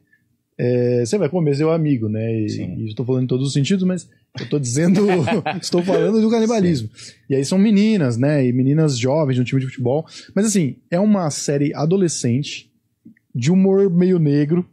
é, 0.61 1.05
você 1.07 1.17
vai 1.19 1.29
comer 1.29 1.55
seu 1.55 1.71
amigo, 1.71 2.09
né? 2.09 2.41
E, 2.41 2.49
Sim. 2.49 2.75
e 2.79 2.81
eu 2.83 2.87
estou 2.89 3.05
falando 3.07 3.25
em 3.25 3.29
todos 3.29 3.47
os 3.47 3.53
sentidos, 3.53 3.85
mas 3.85 4.09
eu 4.41 4.49
tô 4.49 4.59
dizendo, 4.59 5.03
estou 5.63 5.83
falando 5.85 6.21
do 6.21 6.31
canibalismo. 6.31 6.89
E 7.31 7.37
aí 7.37 7.45
são 7.45 7.59
meninas, 7.59 8.17
né? 8.17 8.45
E 8.47 8.53
meninas 8.53 8.99
jovens 8.99 9.35
de 9.37 9.43
um 9.43 9.45
time 9.45 9.61
de 9.61 9.67
futebol. 9.69 10.05
Mas 10.35 10.47
assim, 10.47 10.77
é 10.91 10.99
uma 10.99 11.31
série 11.31 11.73
adolescente, 11.75 12.73
de 13.35 13.53
humor 13.53 13.89
meio 13.89 14.19
negro, 14.19 14.67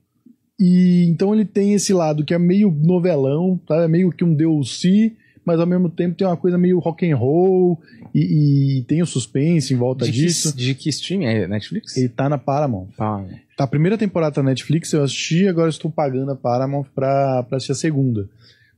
E 0.59 1.05
então 1.09 1.33
ele 1.33 1.45
tem 1.45 1.73
esse 1.73 1.93
lado 1.93 2.23
que 2.23 2.33
é 2.33 2.39
meio 2.39 2.71
novelão, 2.71 3.59
tá? 3.67 3.83
É 3.83 3.87
meio 3.87 4.11
que 4.11 4.23
um 4.23 4.33
DLC, 4.33 5.11
mas 5.45 5.59
ao 5.59 5.65
mesmo 5.65 5.89
tempo 5.89 6.15
tem 6.15 6.25
uma 6.25 6.37
coisa 6.37 6.57
meio 6.57 6.79
rock 6.79 7.09
and 7.09 7.15
roll 7.17 7.79
e, 8.13 8.79
e 8.79 8.83
tem 8.83 9.01
o 9.01 9.05
suspense 9.05 9.73
em 9.73 9.77
volta 9.77 10.05
De 10.05 10.11
disso. 10.11 10.51
que, 10.55 10.57
de 10.57 10.75
que 10.75 10.89
streaming? 10.89 11.25
É 11.25 11.47
Netflix? 11.47 11.97
Ele 11.97 12.09
tá 12.09 12.29
na 12.29 12.37
Paramount. 12.37 12.87
Pá. 12.95 13.23
Tá, 13.57 13.65
a 13.65 13.67
primeira 13.67 13.97
temporada 13.97 14.35
tá 14.35 14.43
na 14.43 14.49
Netflix, 14.49 14.91
eu 14.93 15.03
assisti, 15.03 15.47
agora 15.47 15.69
estou 15.69 15.91
pagando 15.91 16.31
a 16.31 16.35
Paramount 16.35 16.85
pra, 16.95 17.43
pra 17.43 17.57
assistir 17.57 17.73
a 17.73 17.75
segunda. 17.75 18.29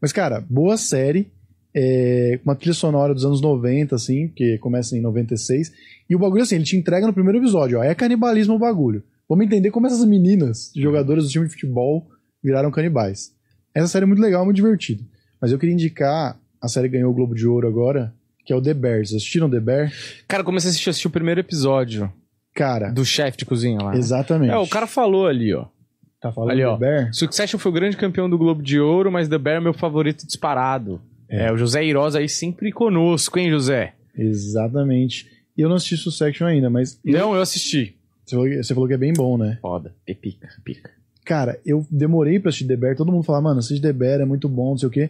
Mas, 0.02 0.12
cara, 0.12 0.44
boa 0.48 0.78
série, 0.78 1.28
é, 1.76 2.40
uma 2.44 2.56
trilha 2.56 2.74
sonora 2.74 3.14
dos 3.14 3.26
anos 3.26 3.42
90, 3.42 3.96
assim, 3.96 4.28
que 4.28 4.58
começa 4.60 4.98
em 4.98 5.02
96. 5.02 5.72
E 6.10 6.16
o 6.16 6.20
bagulho, 6.20 6.44
assim, 6.44 6.56
ele 6.56 6.64
te 6.64 6.76
entrega 6.76 7.08
no 7.08 7.14
primeiro 7.14 7.40
episódio, 7.40 7.80
ó, 7.80 7.84
é 7.84 7.94
canibalismo 7.96 8.56
o 8.56 8.60
bagulho. 8.60 9.04
Vamos 9.30 9.46
entender 9.46 9.72
como 9.72 9.88
essas 9.88 10.06
meninas, 10.06 10.72
jogadoras 10.76 11.26
do 11.26 11.30
time 11.30 11.46
de 11.46 11.52
futebol, 11.52 12.08
viraram 12.44 12.72
canibais. 12.72 13.34
Essa 13.76 13.88
série 13.88 14.04
é 14.04 14.08
muito 14.08 14.22
legal, 14.22 14.44
muito 14.46 14.56
divertida. 14.56 15.04
Mas 15.42 15.52
eu 15.52 15.60
queria 15.60 15.74
indicar, 15.74 16.40
a 16.62 16.68
série 16.68 16.88
ganhou 16.88 17.12
o 17.12 17.14
Globo 17.14 17.36
de 17.36 17.46
Ouro 17.48 17.68
agora, 17.68 18.14
que 18.46 18.54
é 18.54 18.56
o 18.56 18.62
The 18.62 18.74
Bear. 18.74 19.00
Vocês 19.00 19.16
assistiram 19.16 19.50
The 19.50 19.60
Bear? 19.60 19.92
Cara, 20.28 20.42
eu 20.42 20.46
comecei 20.46 20.70
a 20.70 20.72
assistir, 20.72 20.90
assistir 20.90 21.08
o 21.08 21.12
primeiro 21.12 21.40
episódio 21.42 22.12
Cara, 22.56 22.90
do 22.90 23.04
chefe 23.06 23.38
de 23.40 23.46
cozinha 23.46 23.80
lá. 23.82 23.96
exatamente. 23.96 24.52
É, 24.52 24.58
o 24.58 24.68
cara 24.68 24.88
falou 24.88 25.28
ali, 25.28 25.54
ó. 25.54 25.66
tá 26.22 26.32
falando 26.32 26.52
ali, 26.52 26.64
ó. 26.64 26.78
The 26.78 26.80
Bear? 26.80 27.14
Succession 27.14 27.60
foi 27.60 27.70
o 27.72 27.76
grande 27.76 27.98
campeão 27.98 28.30
do 28.30 28.38
Globo 28.38 28.64
de 28.64 28.80
Ouro, 28.80 29.12
mas 29.12 29.28
The 29.28 29.38
Bear 29.38 29.58
é 29.58 29.60
meu 29.60 29.74
favorito 29.74 30.26
disparado. 30.26 31.00
É, 31.30 31.48
É. 31.48 31.52
o 31.52 31.58
José 31.58 31.84
Iroz 31.86 32.16
aí 32.16 32.30
sempre 32.30 32.72
conosco, 32.72 33.38
hein, 33.38 33.50
José? 33.52 33.94
Exatamente. 34.18 35.28
E 35.58 35.62
eu 35.62 35.68
não 35.70 35.76
assisti 35.76 35.98
Succession 35.98 36.48
ainda, 36.48 36.70
mas 36.70 37.00
eu- 37.04 37.14
Não, 37.20 37.36
eu 37.36 37.42
assisti. 37.42 37.97
Você, 38.28 38.36
falou, 38.36 38.50
que- 38.50 38.64
você 38.64 38.74
falou 38.74 38.88
que 38.88 38.94
é 38.94 38.98
bem 38.98 39.14
bom, 39.14 39.38
né? 39.38 39.58
Foda. 39.62 39.96
É 40.06 40.14
pica, 40.14 40.48
pica. 40.64 40.92
Cara, 41.26 41.60
eu 41.66 41.86
demorei 41.92 42.40
pra 42.40 42.50
assistir 42.50 42.68
The 42.68 42.76
Bear. 42.78 42.96
Todo 42.96 43.12
mundo 43.12 43.24
fala, 43.24 43.42
mano, 43.42 43.60
assiste 43.60 43.82
The 43.82 43.92
Bear, 43.94 44.22
é 44.22 44.26
muito 44.26 44.48
bom, 44.48 44.72
não 44.72 44.78
sei 44.78 44.88
o 44.88 44.92
quê. 44.92 45.10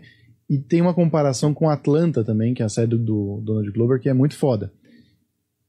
E 0.49 0.57
tem 0.57 0.81
uma 0.81 0.93
comparação 0.93 1.53
com 1.53 1.69
Atlanta 1.69 2.23
também, 2.23 2.53
que 2.53 2.61
é 2.61 2.65
a 2.65 2.69
série 2.69 2.87
do, 2.87 2.97
do 2.97 3.41
Donald 3.43 3.69
Glover, 3.71 3.99
que 3.99 4.09
é 4.09 4.13
muito 4.13 4.35
foda. 4.35 4.71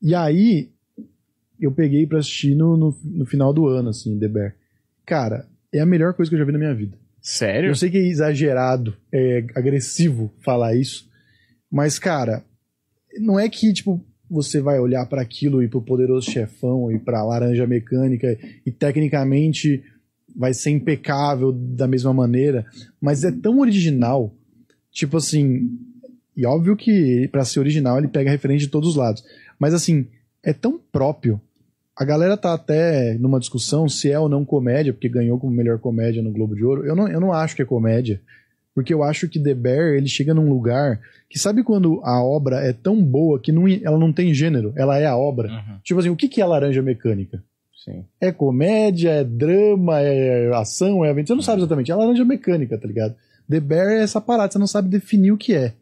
E 0.00 0.14
aí, 0.14 0.70
eu 1.60 1.72
peguei 1.72 2.06
pra 2.06 2.18
assistir 2.20 2.54
no, 2.54 2.76
no, 2.76 2.96
no 3.04 3.26
final 3.26 3.52
do 3.52 3.66
ano, 3.66 3.88
assim, 3.90 4.18
The 4.18 4.28
Bear. 4.28 4.54
Cara, 5.04 5.46
é 5.74 5.80
a 5.80 5.86
melhor 5.86 6.14
coisa 6.14 6.30
que 6.30 6.34
eu 6.34 6.38
já 6.38 6.44
vi 6.44 6.52
na 6.52 6.58
minha 6.58 6.74
vida. 6.74 6.96
Sério? 7.20 7.68
Eu 7.70 7.74
sei 7.74 7.90
que 7.90 7.98
é 7.98 8.06
exagerado, 8.06 8.96
é 9.12 9.44
agressivo 9.54 10.32
falar 10.40 10.74
isso, 10.76 11.10
mas, 11.70 11.98
cara, 11.98 12.44
não 13.18 13.38
é 13.38 13.48
que, 13.48 13.72
tipo, 13.72 14.02
você 14.30 14.60
vai 14.60 14.78
olhar 14.78 15.06
pra 15.06 15.22
aquilo 15.22 15.62
e 15.62 15.68
pro 15.68 15.82
Poderoso 15.82 16.30
Chefão 16.30 16.90
e 16.92 16.98
pra 16.98 17.24
Laranja 17.24 17.66
Mecânica 17.66 18.38
e 18.64 18.70
tecnicamente 18.70 19.82
vai 20.36 20.54
ser 20.54 20.70
impecável 20.70 21.52
da 21.52 21.88
mesma 21.88 22.12
maneira, 22.12 22.66
mas 23.00 23.24
é 23.24 23.32
tão 23.32 23.58
original, 23.60 24.32
tipo 24.92 25.16
assim, 25.16 25.68
e 26.36 26.46
óbvio 26.46 26.76
que 26.76 27.28
pra 27.28 27.44
ser 27.44 27.60
original 27.60 27.98
ele 27.98 28.08
pega 28.08 28.30
referência 28.30 28.66
de 28.66 28.70
todos 28.70 28.90
os 28.90 28.96
lados, 28.96 29.24
mas 29.58 29.74
assim, 29.74 30.06
é 30.42 30.52
tão 30.52 30.78
próprio. 30.92 31.40
A 31.96 32.04
galera 32.04 32.36
tá 32.36 32.54
até 32.54 33.14
numa 33.14 33.40
discussão 33.40 33.88
se 33.88 34.10
é 34.10 34.18
ou 34.18 34.28
não 34.28 34.44
comédia, 34.44 34.92
porque 34.92 35.08
ganhou 35.08 35.38
como 35.38 35.52
melhor 35.52 35.80
comédia 35.80 36.22
no 36.22 36.30
Globo 36.30 36.54
de 36.54 36.64
Ouro. 36.64 36.86
Eu 36.86 36.94
não, 36.94 37.08
eu 37.08 37.20
não 37.20 37.32
acho 37.32 37.56
que 37.56 37.62
é 37.62 37.64
comédia, 37.64 38.20
porque 38.78 38.94
eu 38.94 39.02
acho 39.02 39.28
que 39.28 39.40
The 39.40 39.54
Bear 39.54 39.94
ele 39.96 40.06
chega 40.06 40.32
num 40.32 40.48
lugar 40.48 41.00
que 41.28 41.36
sabe 41.36 41.64
quando 41.64 42.00
a 42.04 42.22
obra 42.22 42.60
é 42.60 42.72
tão 42.72 43.02
boa 43.02 43.40
que 43.40 43.50
não, 43.50 43.66
ela 43.66 43.98
não 43.98 44.12
tem 44.12 44.32
gênero, 44.32 44.72
ela 44.76 44.96
é 44.96 45.04
a 45.04 45.16
obra. 45.16 45.48
Uhum. 45.48 45.78
Tipo 45.82 45.98
assim, 45.98 46.10
o 46.10 46.14
que, 46.14 46.28
que 46.28 46.40
é 46.40 46.46
Laranja 46.46 46.80
Mecânica? 46.80 47.42
Sim. 47.84 48.04
É 48.20 48.30
comédia, 48.30 49.10
é 49.10 49.24
drama, 49.24 50.00
é 50.00 50.54
ação, 50.54 51.04
é 51.04 51.10
aventura? 51.10 51.26
Você 51.26 51.34
não 51.34 51.42
sabe 51.42 51.60
exatamente. 51.60 51.90
É 51.90 51.94
Laranja 51.96 52.24
Mecânica, 52.24 52.78
tá 52.78 52.86
ligado? 52.86 53.16
The 53.50 53.58
Bear 53.58 53.88
é 53.88 54.02
essa 54.02 54.20
parada, 54.20 54.52
você 54.52 54.60
não 54.60 54.68
sabe 54.68 54.88
definir 54.88 55.32
o 55.32 55.36
que 55.36 55.56
é. 55.56 55.72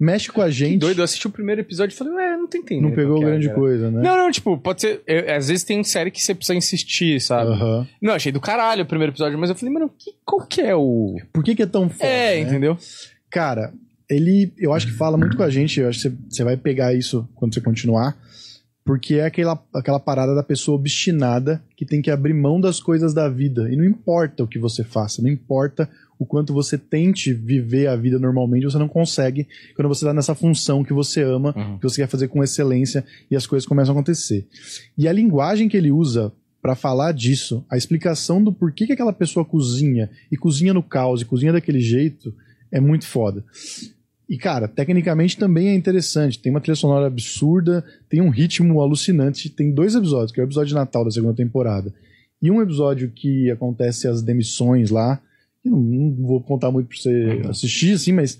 Mexe 0.00 0.28
com 0.32 0.42
a 0.42 0.46
Que 0.46 0.50
gente. 0.50 0.80
doido, 0.80 0.98
eu 0.98 1.04
assisti 1.04 1.28
o 1.28 1.30
primeiro 1.30 1.60
episódio 1.60 1.94
e 1.94 1.96
falei, 1.96 2.12
ué, 2.12 2.25
não 2.52 2.60
entendendo. 2.62 2.88
não 2.88 2.94
pegou 2.94 3.16
é, 3.22 3.26
grande 3.26 3.52
coisa, 3.54 3.90
né? 3.90 4.02
Não, 4.02 4.16
não, 4.16 4.30
tipo, 4.30 4.56
pode 4.58 4.80
ser. 4.80 5.02
eu- 5.06 5.34
às 5.34 5.48
vezes 5.48 5.64
tem 5.64 5.82
série 5.84 6.10
que 6.10 6.20
você 6.20 6.34
precisa 6.34 6.56
insistir, 6.56 7.20
sabe? 7.20 7.50
Aham. 7.52 7.86
Não, 8.00 8.14
achei 8.14 8.32
do 8.32 8.40
caralho 8.40 8.82
o 8.84 8.86
primeiro 8.86 9.12
episódio, 9.12 9.38
mas 9.38 9.50
eu 9.50 9.56
falei, 9.56 9.72
mano, 9.74 9.90
que, 9.98 10.12
qual 10.24 10.46
que 10.46 10.60
é 10.60 10.74
o. 10.74 11.16
Por 11.32 11.42
que, 11.44 11.54
que 11.54 11.62
é 11.62 11.66
tão 11.66 11.88
foda? 11.88 12.08
é, 12.08 12.36
né? 12.36 12.40
entendeu? 12.42 12.76
Cara, 13.30 13.72
ele, 14.08 14.52
eu 14.58 14.72
acho 14.72 14.86
que 14.86 14.92
fala 14.92 15.16
muito 15.16 15.36
com 15.36 15.42
a 15.42 15.50
gente, 15.50 15.80
eu 15.80 15.88
acho 15.88 16.00
que 16.00 16.08
você, 16.08 16.16
você 16.28 16.44
vai 16.44 16.56
pegar 16.56 16.94
isso 16.94 17.28
quando 17.34 17.52
você 17.54 17.60
continuar, 17.60 18.16
porque 18.84 19.14
é 19.16 19.24
aquela, 19.26 19.60
aquela 19.74 19.98
parada 19.98 20.32
da 20.34 20.44
pessoa 20.44 20.76
obstinada 20.76 21.60
que 21.76 21.84
tem 21.84 22.00
que 22.00 22.10
abrir 22.10 22.32
mão 22.32 22.60
das 22.60 22.78
coisas 22.78 23.12
da 23.12 23.28
vida. 23.28 23.68
E 23.68 23.76
não 23.76 23.84
importa 23.84 24.44
o 24.44 24.48
que 24.48 24.58
você 24.60 24.84
faça, 24.84 25.20
não 25.20 25.28
importa 25.28 25.90
o 26.18 26.24
quanto 26.26 26.52
você 26.52 26.78
tente 26.78 27.32
viver 27.32 27.88
a 27.88 27.96
vida 27.96 28.18
normalmente, 28.18 28.64
você 28.64 28.78
não 28.78 28.88
consegue 28.88 29.46
quando 29.74 29.88
você 29.88 30.04
tá 30.04 30.14
nessa 30.14 30.34
função 30.34 30.82
que 30.84 30.92
você 30.92 31.22
ama, 31.22 31.52
Uhum. 31.56 31.78
que 31.78 31.82
você 31.84 32.00
quer 32.02 32.08
fazer 32.08 32.28
com 32.28 32.42
excelência 32.42 33.04
e 33.30 33.36
as 33.36 33.46
coisas 33.46 33.66
começam 33.66 33.92
a 33.94 33.98
acontecer. 33.98 34.46
E 34.96 35.06
a 35.06 35.12
linguagem 35.12 35.68
que 35.68 35.76
ele 35.76 35.90
usa 35.92 36.32
pra 36.62 36.74
falar 36.74 37.12
disso, 37.12 37.64
a 37.70 37.76
explicação 37.76 38.42
do 38.42 38.52
porquê 38.52 38.86
que 38.86 38.92
aquela 38.92 39.12
pessoa 39.12 39.44
cozinha 39.44 40.10
e 40.32 40.36
cozinha 40.36 40.74
no 40.74 40.82
caos 40.82 41.20
e 41.22 41.24
cozinha 41.24 41.52
daquele 41.52 41.80
jeito 41.80 42.34
é 42.72 42.80
muito 42.80 43.06
foda. 43.06 43.44
E 44.28 44.36
cara, 44.36 44.66
tecnicamente 44.66 45.36
também 45.38 45.68
é 45.68 45.74
interessante. 45.74 46.38
Tem 46.40 46.50
uma 46.50 46.60
trilha 46.60 46.74
sonora 46.74 47.06
absurda, 47.06 47.84
tem 48.08 48.20
um 48.20 48.28
ritmo 48.30 48.80
alucinante. 48.80 49.48
Tem 49.48 49.70
dois 49.70 49.94
episódios, 49.94 50.32
que 50.32 50.40
é 50.40 50.42
o 50.42 50.46
episódio 50.46 50.68
de 50.70 50.74
Natal 50.74 51.04
da 51.04 51.10
segunda 51.12 51.34
temporada. 51.34 51.94
E 52.42 52.50
um 52.50 52.60
episódio 52.60 53.08
que 53.14 53.48
acontece 53.52 54.08
as 54.08 54.22
demissões 54.22 54.90
lá. 54.90 55.20
Não, 55.70 55.78
não 55.80 56.26
vou 56.26 56.40
contar 56.42 56.70
muito 56.70 56.88
pra 56.88 56.96
você 56.96 57.42
assistir, 57.48 57.94
assim, 57.94 58.12
mas 58.12 58.38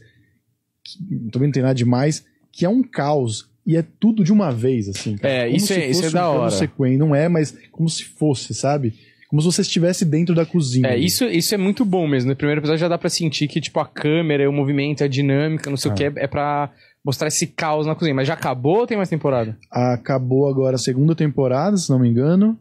também 1.33 1.49
não 1.49 1.53
tem 1.53 1.63
nada 1.63 1.75
demais. 1.75 2.25
Que 2.53 2.65
é 2.65 2.69
um 2.69 2.83
caos. 2.83 3.51
E 3.67 3.77
é 3.77 3.83
tudo 3.99 4.23
de 4.23 4.33
uma 4.33 4.53
vez, 4.53 4.89
assim. 4.89 5.17
cara. 5.17 5.35
É, 5.35 5.45
Como 5.47 5.57
isso 5.57 5.67
se 5.67 5.75
é- 5.75 5.91
isso 5.91 6.07
é 6.07 6.11
da 6.11 6.31
um 6.31 6.35
hora. 6.37 6.51
sequen- 6.53 6.97
Não 6.97 7.15
é, 7.15 7.29
mas 7.29 7.57
como 7.73 7.89
se 7.89 8.05
fosse, 8.05 8.55
sabe? 8.55 8.95
Como 9.29 9.43
se 9.43 9.47
você 9.47 9.63
estivesse 9.63 10.05
dentro 10.05 10.37
da 10.37 10.47
cozinha. 10.47 10.87
É, 10.89 10.97
isso, 10.97 11.25
isso 11.25 11.53
é 11.53 11.59
muito 11.59 11.85
bom 11.85 12.07
mesmo. 12.07 12.31
No 12.31 12.37
primeiro 12.37 12.61
episódio 12.61 12.79
já 12.81 12.87
dá 12.89 12.97
pra 12.97 13.11
sentir 13.11 13.49
que, 13.49 13.61
tipo, 13.61 13.81
a 13.81 13.85
câmera, 13.87 14.49
o 14.49 14.53
movimento, 14.53 15.03
a 15.03 15.09
dinâmica, 15.09 15.69
não 15.69 15.77
sei 15.77 15.91
o 15.91 15.93
Ah. 15.93 15.97
que, 15.97 16.05
é 16.05 16.27
pra 16.29 16.71
mostrar 17.05 17.27
esse 17.27 17.49
caos 17.49 17.87
na 17.89 17.97
cozinha. 17.97 18.15
Mas 18.15 18.29
já 18.29 18.35
acabou 18.35 18.79
ou 18.79 18.87
tem 18.87 18.97
mais 18.97 19.09
temporada? 19.09 19.59
acabou 19.69 20.49
agora 20.49 20.77
a 20.77 20.79
segunda 20.79 21.15
temporada, 21.17 21.77
se 21.77 21.91
não 21.91 21.99
me 21.99 22.09
engano. 22.09 22.57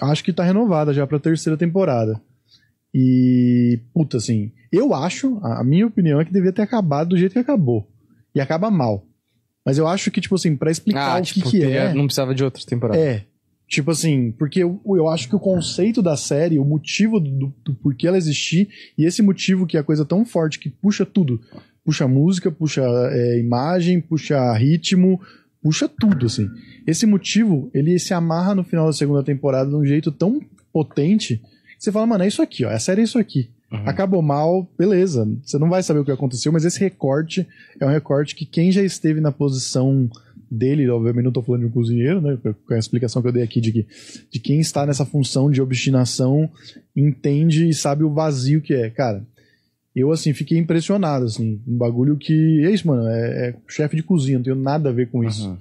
Acho 0.00 0.24
que 0.24 0.32
tá 0.32 0.42
renovada 0.42 0.92
já 0.94 1.06
pra 1.06 1.18
terceira 1.18 1.56
temporada. 1.58 2.18
E, 2.94 3.80
puta, 3.92 4.18
assim, 4.18 4.52
eu 4.70 4.94
acho, 4.94 5.38
a 5.42 5.64
minha 5.64 5.86
opinião 5.86 6.20
é 6.20 6.24
que 6.24 6.32
devia 6.32 6.52
ter 6.52 6.62
acabado 6.62 7.08
do 7.08 7.18
jeito 7.18 7.32
que 7.32 7.38
acabou. 7.40 7.88
E 8.34 8.40
acaba 8.40 8.70
mal. 8.70 9.04
Mas 9.66 9.78
eu 9.78 9.88
acho 9.88 10.10
que, 10.10 10.20
tipo 10.20 10.34
assim, 10.36 10.56
pra 10.56 10.70
explicar 10.70 11.20
o 11.20 11.24
que, 11.24 11.40
que 11.40 11.48
Ah, 11.48 11.50
teria- 11.50 11.80
é. 11.84 11.94
não 11.94 12.04
precisava 12.04 12.34
de 12.34 12.44
outras 12.44 12.64
temporadas. 12.64 13.02
É. 13.02 13.24
Tipo 13.66 13.90
assim, 13.90 14.30
porque 14.32 14.62
eu, 14.62 14.80
eu 14.86 15.08
acho 15.08 15.28
que 15.28 15.34
o 15.34 15.40
conceito 15.40 16.02
da 16.02 16.16
série, 16.16 16.58
o 16.58 16.64
motivo 16.64 17.18
do, 17.18 17.52
do 17.64 17.74
porquê 17.74 18.06
ela 18.06 18.18
existir, 18.18 18.68
e 18.96 19.04
esse 19.06 19.22
motivo 19.22 19.66
que 19.66 19.76
é 19.76 19.80
a 19.80 19.84
coisa 19.84 20.04
tão 20.04 20.24
forte 20.24 20.58
que 20.60 20.68
puxa 20.68 21.04
tudo. 21.06 21.40
Puxa 21.84 22.06
música, 22.06 22.50
puxa 22.52 22.82
é, 23.10 23.40
imagem, 23.40 24.00
puxa 24.00 24.52
ritmo, 24.52 25.20
puxa 25.62 25.88
tudo, 25.88 26.26
assim. 26.26 26.48
Esse 26.86 27.06
motivo, 27.06 27.70
ele 27.74 27.98
se 27.98 28.12
amarra 28.14 28.54
no 28.54 28.62
final 28.64 28.86
da 28.86 28.92
segunda 28.92 29.22
temporada 29.24 29.70
de 29.70 29.76
um 29.76 29.84
jeito 29.84 30.12
tão 30.12 30.40
potente 30.72 31.36
que 31.38 31.44
você 31.84 31.92
fala, 31.92 32.06
mano, 32.06 32.24
é 32.24 32.28
isso 32.28 32.42
aqui, 32.42 32.64
ó. 32.64 32.70
A 32.70 32.78
série 32.78 33.02
é 33.02 33.04
isso 33.04 33.18
aqui. 33.18 33.50
Uhum. 33.70 33.82
Acabou 33.86 34.22
mal, 34.22 34.68
beleza. 34.78 35.28
Você 35.42 35.58
não 35.58 35.68
vai 35.68 35.82
saber 35.82 36.00
o 36.00 36.04
que 36.04 36.10
aconteceu, 36.10 36.52
mas 36.52 36.64
esse 36.64 36.78
recorte 36.80 37.46
é 37.80 37.84
um 37.84 37.90
recorte 37.90 38.34
que 38.34 38.46
quem 38.46 38.70
já 38.70 38.82
esteve 38.82 39.20
na 39.20 39.32
posição 39.32 40.08
dele, 40.50 40.88
obviamente 40.88 41.24
não 41.24 41.32
tô 41.32 41.42
falando 41.42 41.62
de 41.62 41.66
um 41.66 41.70
cozinheiro, 41.70 42.20
né? 42.20 42.38
Com 42.66 42.74
a 42.74 42.78
explicação 42.78 43.20
que 43.20 43.28
eu 43.28 43.32
dei 43.32 43.42
aqui 43.42 43.60
de 43.60 43.72
que 43.72 43.86
de 44.30 44.38
quem 44.38 44.60
está 44.60 44.86
nessa 44.86 45.04
função 45.04 45.50
de 45.50 45.60
obstinação 45.60 46.48
entende 46.94 47.68
e 47.68 47.74
sabe 47.74 48.04
o 48.04 48.12
vazio 48.12 48.60
que 48.60 48.72
é. 48.72 48.88
Cara, 48.90 49.26
eu 49.94 50.12
assim 50.12 50.32
fiquei 50.32 50.58
impressionado, 50.58 51.24
assim, 51.24 51.60
um 51.66 51.76
bagulho 51.76 52.16
que. 52.16 52.64
É 52.64 52.70
isso, 52.70 52.86
mano, 52.86 53.08
é, 53.08 53.48
é 53.48 53.54
chefe 53.68 53.96
de 53.96 54.02
cozinha, 54.02 54.38
não 54.38 54.44
tenho 54.44 54.56
nada 54.56 54.90
a 54.90 54.92
ver 54.92 55.08
com 55.08 55.24
isso. 55.24 55.48
Uhum. 55.48 55.56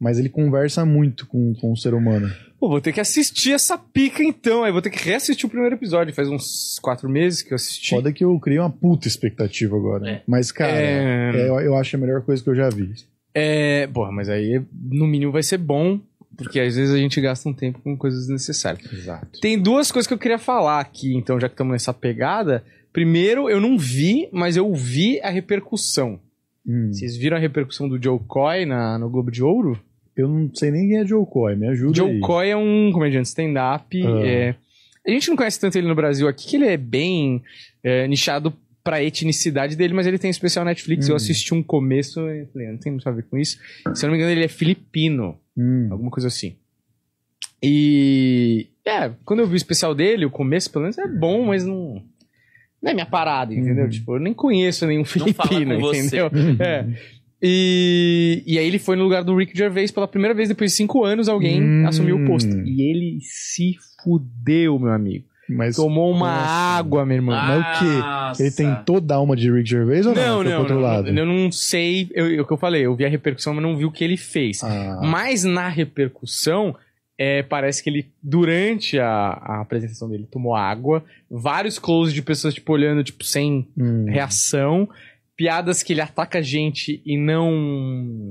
Mas 0.00 0.18
ele 0.18 0.30
conversa 0.30 0.84
muito 0.86 1.26
com, 1.26 1.52
com 1.54 1.72
o 1.72 1.76
ser 1.76 1.92
humano. 1.92 2.32
Pô, 2.58 2.68
vou 2.68 2.80
ter 2.80 2.92
que 2.92 3.00
assistir 3.00 3.52
essa 3.52 3.76
pica 3.76 4.22
então. 4.22 4.64
Aí 4.64 4.72
vou 4.72 4.80
ter 4.82 4.90
que 4.90 5.02
reassistir 5.04 5.46
o 5.46 5.50
primeiro 5.50 5.74
episódio. 5.76 6.14
Faz 6.14 6.28
uns 6.28 6.78
quatro 6.80 7.08
meses 7.08 7.42
que 7.42 7.52
eu 7.52 7.56
assisti. 7.56 7.90
Foda 7.90 8.12
que 8.12 8.24
eu 8.24 8.38
criei 8.40 8.58
uma 8.60 8.70
puta 8.70 9.06
expectativa 9.06 9.76
agora. 9.76 10.10
É. 10.10 10.22
Mas, 10.26 10.50
cara, 10.50 10.72
É. 10.72 11.32
é, 11.34 11.48
eu, 11.48 11.60
eu 11.60 11.76
acho 11.76 11.96
a 11.96 11.98
melhor 11.98 12.22
coisa 12.22 12.42
que 12.42 12.48
eu 12.48 12.54
já 12.54 12.68
vi. 12.70 12.92
É, 13.34 13.86
porra, 13.88 14.10
mas 14.10 14.28
aí 14.28 14.60
no 14.72 15.06
mínimo 15.06 15.30
vai 15.32 15.42
ser 15.42 15.58
bom, 15.58 16.00
porque 16.36 16.58
às 16.58 16.74
vezes 16.76 16.94
a 16.94 16.98
gente 16.98 17.20
gasta 17.20 17.48
um 17.48 17.54
tempo 17.54 17.78
com 17.80 17.96
coisas 17.96 18.20
desnecessárias. 18.20 18.90
Exato. 18.92 19.38
Tem 19.40 19.60
duas 19.60 19.92
coisas 19.92 20.06
que 20.06 20.14
eu 20.14 20.18
queria 20.18 20.38
falar 20.38 20.80
aqui, 20.80 21.14
então, 21.14 21.38
já 21.38 21.46
que 21.48 21.54
estamos 21.54 21.72
nessa 21.72 21.92
pegada. 21.94 22.64
Primeiro, 22.92 23.48
eu 23.48 23.60
não 23.60 23.78
vi, 23.78 24.28
mas 24.32 24.56
eu 24.56 24.74
vi 24.74 25.20
a 25.22 25.30
repercussão. 25.30 26.18
Hum. 26.66 26.90
Vocês 26.92 27.16
viram 27.16 27.36
a 27.36 27.40
repercussão 27.40 27.88
do 27.88 28.02
Joe 28.02 28.18
Coy 28.26 28.66
na, 28.66 28.98
no 28.98 29.08
Globo 29.08 29.30
de 29.30 29.42
Ouro? 29.42 29.80
Eu 30.20 30.28
não 30.28 30.54
sei 30.54 30.70
nem 30.70 30.88
quem 30.88 30.98
é 30.98 31.06
Joe 31.06 31.24
Coy, 31.26 31.56
me 31.56 31.68
ajuda 31.68 31.96
Joe 31.96 32.10
aí. 32.10 32.20
Coy 32.20 32.48
é 32.50 32.56
um 32.56 32.90
comediante 32.92 33.28
stand-up. 33.28 34.02
Ah. 34.06 34.26
é, 34.26 34.54
A 35.06 35.10
gente 35.10 35.28
não 35.28 35.36
conhece 35.36 35.58
tanto 35.60 35.76
ele 35.78 35.88
no 35.88 35.94
Brasil 35.94 36.28
aqui, 36.28 36.48
que 36.48 36.56
ele 36.56 36.66
é 36.66 36.76
bem 36.76 37.42
é, 37.82 38.06
nichado 38.06 38.52
pra 38.82 39.02
etnicidade 39.02 39.76
dele, 39.76 39.92
mas 39.92 40.06
ele 40.06 40.18
tem 40.18 40.30
especial 40.30 40.64
Netflix. 40.64 41.06
Hum. 41.08 41.12
Eu 41.12 41.16
assisti 41.16 41.52
um 41.54 41.62
começo 41.62 42.20
e 42.28 42.46
falei, 42.46 42.68
"Ah, 42.68 42.72
não 42.72 42.78
tem 42.78 42.92
muito 42.92 43.08
a 43.08 43.12
ver 43.12 43.24
com 43.24 43.36
isso. 43.36 43.58
Se 43.94 44.04
eu 44.04 44.08
não 44.08 44.12
me 44.12 44.18
engano, 44.18 44.32
ele 44.32 44.44
é 44.44 44.48
filipino. 44.48 45.36
Hum. 45.56 45.88
Alguma 45.90 46.10
coisa 46.10 46.28
assim. 46.28 46.56
E. 47.62 48.66
É, 48.84 49.10
quando 49.24 49.40
eu 49.40 49.46
vi 49.46 49.54
o 49.54 49.56
especial 49.56 49.94
dele, 49.94 50.24
o 50.24 50.30
começo, 50.30 50.70
pelo 50.70 50.82
menos, 50.82 50.98
é 50.98 51.06
bom, 51.06 51.44
mas 51.46 51.64
não. 51.64 52.02
Não 52.82 52.90
é 52.90 52.94
minha 52.94 53.06
parada, 53.06 53.54
entendeu? 53.54 53.84
Uhum. 53.84 53.90
Tipo, 53.90 54.16
eu 54.16 54.20
nem 54.20 54.32
conheço 54.32 54.86
nenhum 54.86 55.04
filipino, 55.04 55.74
entendeu? 55.74 56.30
É. 56.58 56.86
E, 57.42 58.42
e 58.46 58.58
aí 58.58 58.66
ele 58.66 58.78
foi 58.78 58.96
no 58.96 59.04
lugar 59.04 59.24
do 59.24 59.34
Rick 59.36 59.56
Gervais 59.56 59.90
pela 59.90 60.06
primeira 60.06 60.34
vez 60.34 60.48
depois 60.48 60.70
de 60.72 60.76
cinco 60.76 61.04
anos, 61.04 61.28
alguém 61.28 61.62
Hum. 61.62 61.86
assumiu 61.86 62.16
o 62.16 62.26
posto. 62.26 62.54
E 62.66 62.82
ele 62.82 63.18
se 63.22 63.76
fudeu, 64.02 64.78
meu 64.78 64.92
amigo. 64.92 65.24
Mas 65.48 65.74
Tomou 65.74 66.12
uma 66.12 66.28
Nossa. 66.42 66.48
água, 66.78 67.04
meu 67.04 67.16
irmão. 67.16 67.34
Mas 67.34 67.58
o 67.58 67.80
quê? 68.36 68.42
Ele 68.44 68.50
tem 68.52 68.72
toda 68.86 69.14
a 69.14 69.16
alma 69.16 69.34
de 69.34 69.50
Rick 69.50 69.68
Gervais 69.68 70.06
ou 70.06 70.14
não? 70.14 70.22
Não, 70.22 70.44
não, 70.44 70.58
outro 70.60 70.74
não, 70.76 70.82
lado? 70.82 71.08
Eu 71.08 71.26
não 71.26 71.50
sei. 71.50 72.08
Eu- 72.14 72.30
eu- 72.30 72.44
o 72.44 72.46
que 72.46 72.52
eu 72.52 72.56
falei, 72.56 72.86
eu 72.86 72.94
vi 72.94 73.04
a 73.04 73.08
repercussão, 73.08 73.52
mas 73.54 73.62
não 73.62 73.76
vi 73.76 73.84
o 73.84 73.90
que 73.90 74.04
ele 74.04 74.16
fez. 74.16 74.62
Ah, 74.62 75.00
Mas 75.02 75.42
na 75.42 75.66
repercussão, 75.68 76.76
é, 77.18 77.42
parece 77.42 77.82
que 77.82 77.90
ele, 77.90 78.06
durante 78.22 78.96
a, 79.00 79.08
a 79.08 79.60
apresentação 79.60 80.08
dele, 80.08 80.28
tomou 80.30 80.54
água. 80.54 81.02
Vários 81.28 81.80
close 81.80 82.12
de 82.14 82.22
pessoas, 82.22 82.54
tipo, 82.54 82.72
olhando, 82.72 83.02
tipo, 83.02 83.24
sem 83.24 83.66
hum. 83.76 84.04
reação. 84.08 84.88
Piadas 85.40 85.82
que 85.82 85.94
ele 85.94 86.02
ataca 86.02 86.40
a 86.40 86.42
gente 86.42 87.00
e 87.06 87.16
não. 87.16 88.30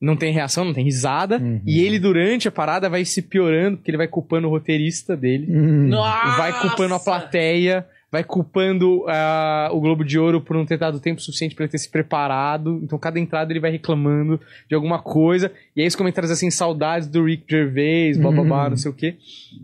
Não 0.00 0.16
tem 0.16 0.32
reação, 0.32 0.64
não 0.64 0.74
tem 0.74 0.82
risada. 0.82 1.38
Uhum. 1.38 1.60
E 1.64 1.78
ele, 1.84 2.00
durante 2.00 2.48
a 2.48 2.50
parada, 2.50 2.90
vai 2.90 3.04
se 3.04 3.22
piorando, 3.22 3.76
porque 3.76 3.92
ele 3.92 3.96
vai 3.96 4.08
culpando 4.08 4.48
o 4.48 4.50
roteirista 4.50 5.16
dele. 5.16 5.46
Hum. 5.48 5.86
Nossa! 5.86 6.36
Vai 6.36 6.60
culpando 6.60 6.94
a 6.94 6.98
plateia, 6.98 7.86
vai 8.10 8.24
culpando 8.24 9.04
ah, 9.06 9.68
o 9.72 9.78
Globo 9.78 10.04
de 10.04 10.18
Ouro 10.18 10.40
por 10.40 10.56
não 10.56 10.66
ter 10.66 10.76
dado 10.76 10.98
tempo 10.98 11.22
suficiente 11.22 11.54
pra 11.54 11.64
ele 11.66 11.70
ter 11.70 11.78
se 11.78 11.88
preparado. 11.88 12.80
Então, 12.82 12.98
cada 12.98 13.20
entrada 13.20 13.52
ele 13.52 13.60
vai 13.60 13.70
reclamando 13.70 14.40
de 14.68 14.74
alguma 14.74 14.98
coisa. 15.00 15.52
E 15.76 15.80
aí, 15.82 15.86
os 15.86 15.94
comentários 15.94 16.32
assim, 16.32 16.50
saudades 16.50 17.06
do 17.06 17.24
Rick 17.24 17.44
Gervais, 17.48 18.18
blá 18.18 18.32
blá 18.32 18.42
blá, 18.42 18.64
Uhum. 18.64 18.70
não 18.70 18.76
sei 18.76 18.90
o 18.90 18.94
quê. 18.94 19.14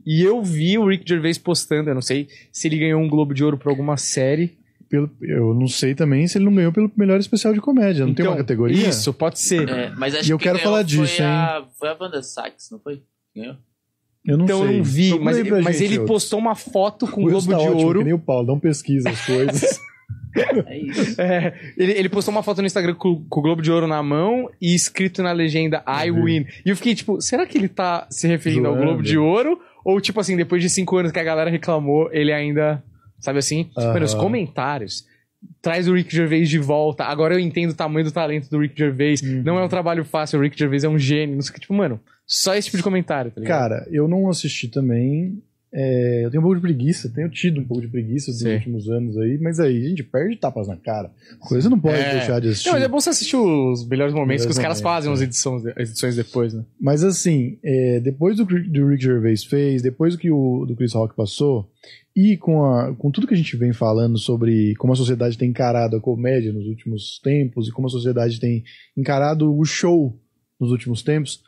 E 0.06 0.22
eu 0.22 0.40
vi 0.44 0.78
o 0.78 0.86
Rick 0.86 1.02
Gervais 1.04 1.36
postando, 1.38 1.90
eu 1.90 1.94
não 1.96 2.02
sei 2.02 2.28
se 2.52 2.68
ele 2.68 2.78
ganhou 2.78 3.02
um 3.02 3.08
Globo 3.08 3.34
de 3.34 3.42
Ouro 3.42 3.58
por 3.58 3.68
alguma 3.70 3.96
série. 3.96 4.56
Pelo- 4.88 5.11
eu 5.20 5.53
não 5.55 5.66
sei 5.68 5.94
também 5.94 6.27
se 6.27 6.38
ele 6.38 6.44
não 6.46 6.55
ganhou 6.55 6.72
pelo 6.72 6.90
melhor 6.96 7.20
especial 7.20 7.53
de 7.53 7.61
comédia. 7.61 8.07
Não 8.07 8.14
tem 8.14 8.24
uma 8.24 8.33
Então, 8.33 8.42
categoria? 8.44 8.88
Isso, 8.88 9.12
pode 9.12 9.38
ser. 9.40 9.68
É, 9.68 9.90
mas 9.96 10.14
acho 10.14 10.29
E 10.29 10.33
eu 10.33 10.38
que 10.38 10.44
quero 10.44 10.59
falar 10.59 10.83
disso, 10.83 11.07
foi 11.16 11.24
hein? 11.24 11.31
A, 11.31 11.64
foi 11.79 11.88
a 11.90 11.96
Wanda 12.01 12.22
Sykes, 12.22 12.70
não 12.72 12.79
foi? 12.81 13.03
Ganhou? 13.37 13.57
Eu 14.24 14.37
não 14.38 14.44
então 14.44 14.59
sei. 14.62 14.68
eu 14.68 14.77
não 14.79 14.85
vi, 14.85 15.18
mas, 15.20 15.37
mas 15.48 15.77
gente, 15.77 15.85
ele 15.85 15.98
Wilson. 15.98 16.07
postou 16.12 16.38
uma 16.38 16.55
foto 16.55 17.07
com 17.07 17.22
O 17.22 17.24
Globo 17.31 17.51
tá 17.51 17.59
de 17.59 17.64
ótimo, 17.68 17.83
Ouro. 17.87 17.98
que 18.01 18.05
nem 18.05 18.14
o 18.14 18.18
Paulo, 18.18 18.46
não 18.46 18.59
pesquisa 18.59 19.11
as 19.11 19.24
coisas. 19.27 19.79
É 20.66 20.79
isso. 20.79 21.20
É, 21.20 21.55
ele, 21.77 21.92
ele 21.92 22.09
postou 22.09 22.31
uma 22.33 22.42
foto 22.42 22.61
no 22.61 22.66
Instagram 22.66 22.94
com, 22.94 23.24
com 23.29 23.40
o 23.40 23.42
Globo 23.42 23.61
de 23.62 23.72
Ouro 23.72 23.87
na 23.88 24.03
mão 24.03 24.48
e 24.61 24.72
escrito 24.74 25.22
na 25.22 25.33
legenda 25.33 25.83
I 25.87 26.11
Uhum. 26.11 26.24
win. 26.24 26.46
E 26.64 26.70
eu 26.70 26.77
fiquei 26.77 26.94
tipo, 26.94 27.20
será 27.20 27.44
que 27.46 27.57
ele 27.59 27.66
tá 27.68 28.07
se 28.11 28.29
referindo 28.29 28.68
ao 28.68 28.74
Zoando. 28.74 28.87
Globo 28.88 29.03
de 29.03 29.18
Ouro? 29.18 29.59
Ou 29.85 30.01
tipo 30.01 30.20
assim, 30.20 30.37
depois 30.37 30.62
de 30.62 30.68
cinco 30.70 30.96
anos 30.98 31.11
que 31.11 31.18
a 31.18 31.24
galera 31.24 31.51
reclamou, 31.51 32.09
ele 32.12 32.31
ainda, 32.33 32.85
sabe 33.18 33.38
assim? 33.38 33.70
Aham. 33.76 33.92
Mano, 33.94 34.04
os 34.07 34.14
comentários. 34.14 35.07
Traz 35.62 35.87
o 35.88 35.94
Rick 35.94 36.14
Gervais 36.14 36.48
de 36.48 36.59
volta. 36.59 37.04
Agora 37.04 37.35
eu 37.35 37.38
entendo 37.38 37.70
o 37.70 37.74
tamanho 37.74 38.04
do 38.04 38.11
talento 38.12 38.50
do 38.50 38.59
Rick 38.59 38.76
Gervais. 38.76 39.22
Uhum. 39.22 39.42
Não 39.44 39.59
é 39.59 39.64
um 39.64 39.68
trabalho 39.68 40.04
fácil, 40.04 40.38
o 40.38 40.42
Rick 40.42 40.59
Gervais 40.59 40.83
é 40.85 40.88
um 40.88 40.98
gênio. 40.98 41.37
Não 41.37 41.42
sei 41.42 41.50
o 41.50 41.54
que, 41.54 41.61
tipo, 41.61 41.74
mano, 41.74 42.00
só 42.26 42.54
esse 42.57 42.66
tipo 42.66 42.76
de 42.78 42.83
comentário, 42.83 43.31
tá 43.31 43.40
ligado? 43.40 43.59
Cara, 43.70 43.87
eu 43.90 44.09
não 44.09 44.28
assisti 44.28 44.66
também. 44.68 45.40
É, 45.72 46.24
eu 46.24 46.31
tenho 46.31 46.40
um 46.40 46.44
pouco 46.44 46.57
de 46.57 46.62
preguiça, 46.62 47.12
tenho 47.14 47.28
tido 47.28 47.61
um 47.61 47.64
pouco 47.64 47.83
de 47.83 47.88
preguiça 47.88 48.31
nos 48.33 48.40
últimos 48.42 48.88
anos 48.88 49.18
aí, 49.18 49.37
mas 49.38 49.61
aí 49.61 49.85
a 49.85 49.88
gente 49.90 50.02
perde 50.02 50.35
tapas 50.37 50.66
na 50.66 50.76
cara. 50.78 51.11
Coisa 51.40 51.68
não 51.68 51.78
pode 51.78 51.98
É. 52.00 52.12
deixar 52.14 52.40
de 52.40 52.48
assistir. 52.48 52.68
Não, 52.68 52.72
mas 52.74 52.83
é 52.85 52.88
bom 52.88 52.98
você 52.98 53.11
assistir 53.11 53.37
os 53.37 53.87
melhores 53.87 54.14
momentos 54.14 54.44
Melhores 54.44 54.46
que 54.46 54.50
os 54.52 54.59
caras 54.59 54.81
momentos, 54.81 54.94
fazem 55.04 55.11
é. 55.11 55.14
as 55.14 55.20
edições, 55.20 55.66
as 55.66 55.90
edições 55.90 56.16
depois, 56.16 56.54
né? 56.54 56.64
Mas 56.81 57.04
assim, 57.04 57.59
é, 57.62 58.00
depois 58.00 58.38
do, 58.38 58.46
que- 58.46 58.61
do 58.61 58.88
Rick 58.88 59.04
Gervais 59.04 59.44
fez, 59.44 59.83
depois 59.83 60.14
do 60.14 60.18
que 60.18 60.31
o 60.31 60.64
do 60.66 60.74
Chris 60.74 60.94
Rock 60.94 61.14
passou, 61.14 61.70
e 62.20 62.37
com, 62.37 62.64
a, 62.64 62.92
com 62.96 63.12
tudo 63.12 63.28
que 63.28 63.35
a 63.35 63.37
gente 63.37 63.57
vem 63.57 63.72
falando 63.72 64.18
sobre 64.18 64.74
como 64.74 64.92
a 64.92 64.96
sociedade 64.96 65.38
tem 65.38 65.50
encarado 65.50 65.94
a 65.96 66.00
comédia 66.00 66.52
nos 66.52 66.66
últimos 66.66 67.20
tempos 67.22 67.68
e 67.68 67.70
como 67.70 67.87
a 67.87 67.90
sociedade 67.90 68.40
tem 68.40 68.64
encarado 68.96 69.57
o 69.57 69.64
show 69.64 70.18
nos 70.59 70.72
últimos 70.72 71.00
tempos, 71.00 71.40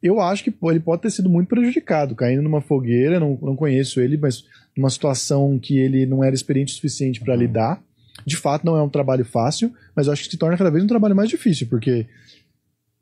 eu 0.00 0.20
acho 0.20 0.44
que 0.44 0.54
ele 0.70 0.78
pode 0.78 1.02
ter 1.02 1.10
sido 1.10 1.28
muito 1.28 1.48
prejudicado, 1.48 2.14
caindo 2.14 2.42
numa 2.42 2.60
fogueira, 2.60 3.18
não, 3.18 3.36
não 3.42 3.56
conheço 3.56 4.00
ele, 4.00 4.16
mas 4.16 4.44
numa 4.76 4.88
situação 4.88 5.58
que 5.58 5.76
ele 5.76 6.06
não 6.06 6.22
era 6.22 6.32
experiente 6.32 6.72
o 6.72 6.76
suficiente 6.76 7.20
para 7.20 7.34
lidar. 7.34 7.82
De 8.24 8.36
fato, 8.36 8.64
não 8.64 8.76
é 8.76 8.82
um 8.84 8.88
trabalho 8.88 9.24
fácil, 9.24 9.72
mas 9.96 10.06
eu 10.06 10.12
acho 10.12 10.22
que 10.22 10.30
se 10.30 10.36
torna 10.36 10.56
cada 10.56 10.70
vez 10.70 10.84
um 10.84 10.86
trabalho 10.86 11.16
mais 11.16 11.28
difícil, 11.28 11.66
porque 11.66 12.06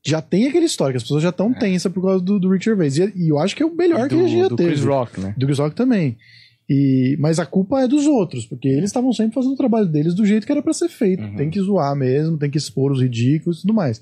já 0.03 0.23
tem 0.23 0.47
aquele 0.47 0.64
histórico, 0.64 0.97
as 0.97 1.03
pessoas 1.03 1.23
já 1.23 1.29
estão 1.29 1.53
tensas 1.53 1.93
por 1.93 2.03
causa 2.03 2.25
do, 2.25 2.40
do 2.40 2.49
Rick 2.49 2.64
Gervais. 2.64 2.97
E, 2.97 3.12
e 3.14 3.29
eu 3.29 3.38
acho 3.38 3.55
que 3.55 3.62
é 3.62 3.66
o 3.66 3.77
melhor 3.77 4.09
que 4.09 4.14
do, 4.14 4.23
ele 4.23 4.38
já 4.40 4.49
do 4.49 4.57
teve. 4.57 4.71
Chris 4.71 4.85
Rock, 4.85 5.21
né? 5.21 5.35
Do 5.37 5.45
Chris 5.45 5.59
Rock 5.59 5.77
também. 5.77 6.16
E, 6.72 7.16
mas 7.18 7.40
a 7.40 7.46
culpa 7.46 7.80
é 7.80 7.88
dos 7.88 8.06
outros, 8.06 8.46
porque 8.46 8.68
eles 8.68 8.85
estavam 8.90 9.12
sempre 9.12 9.35
fazendo 9.35 9.54
o 9.54 9.56
trabalho 9.56 9.87
deles 9.88 10.14
do 10.14 10.24
jeito 10.24 10.46
que 10.46 10.52
era 10.52 10.62
pra 10.62 10.72
ser 10.72 10.88
feito. 10.88 11.20
Uhum. 11.20 11.35
Tem 11.35 11.50
que 11.50 11.61
zoar 11.61 11.96
mesmo, 11.96 12.38
tem 12.38 12.48
que 12.48 12.59
expor 12.59 12.92
os 12.92 13.02
ridículos 13.02 13.59
e 13.59 13.61
tudo 13.62 13.74
mais. 13.74 14.00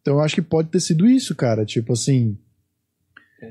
Então 0.00 0.14
eu 0.14 0.20
acho 0.20 0.34
que 0.34 0.40
pode 0.40 0.68
ter 0.70 0.80
sido 0.80 1.06
isso, 1.06 1.34
cara. 1.34 1.66
Tipo 1.66 1.92
assim, 1.92 2.38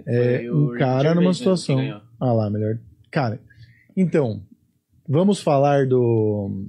É, 0.08 0.40
Foi 0.40 0.52
um 0.52 0.78
cara 0.80 1.04
Gervais 1.10 1.16
numa 1.16 1.34
situação. 1.36 2.02
ah 2.20 2.34
lá, 2.34 2.50
melhor. 2.50 2.80
Cara, 3.12 3.40
então, 3.96 4.42
vamos 5.08 5.40
falar 5.40 5.86
do 5.86 6.66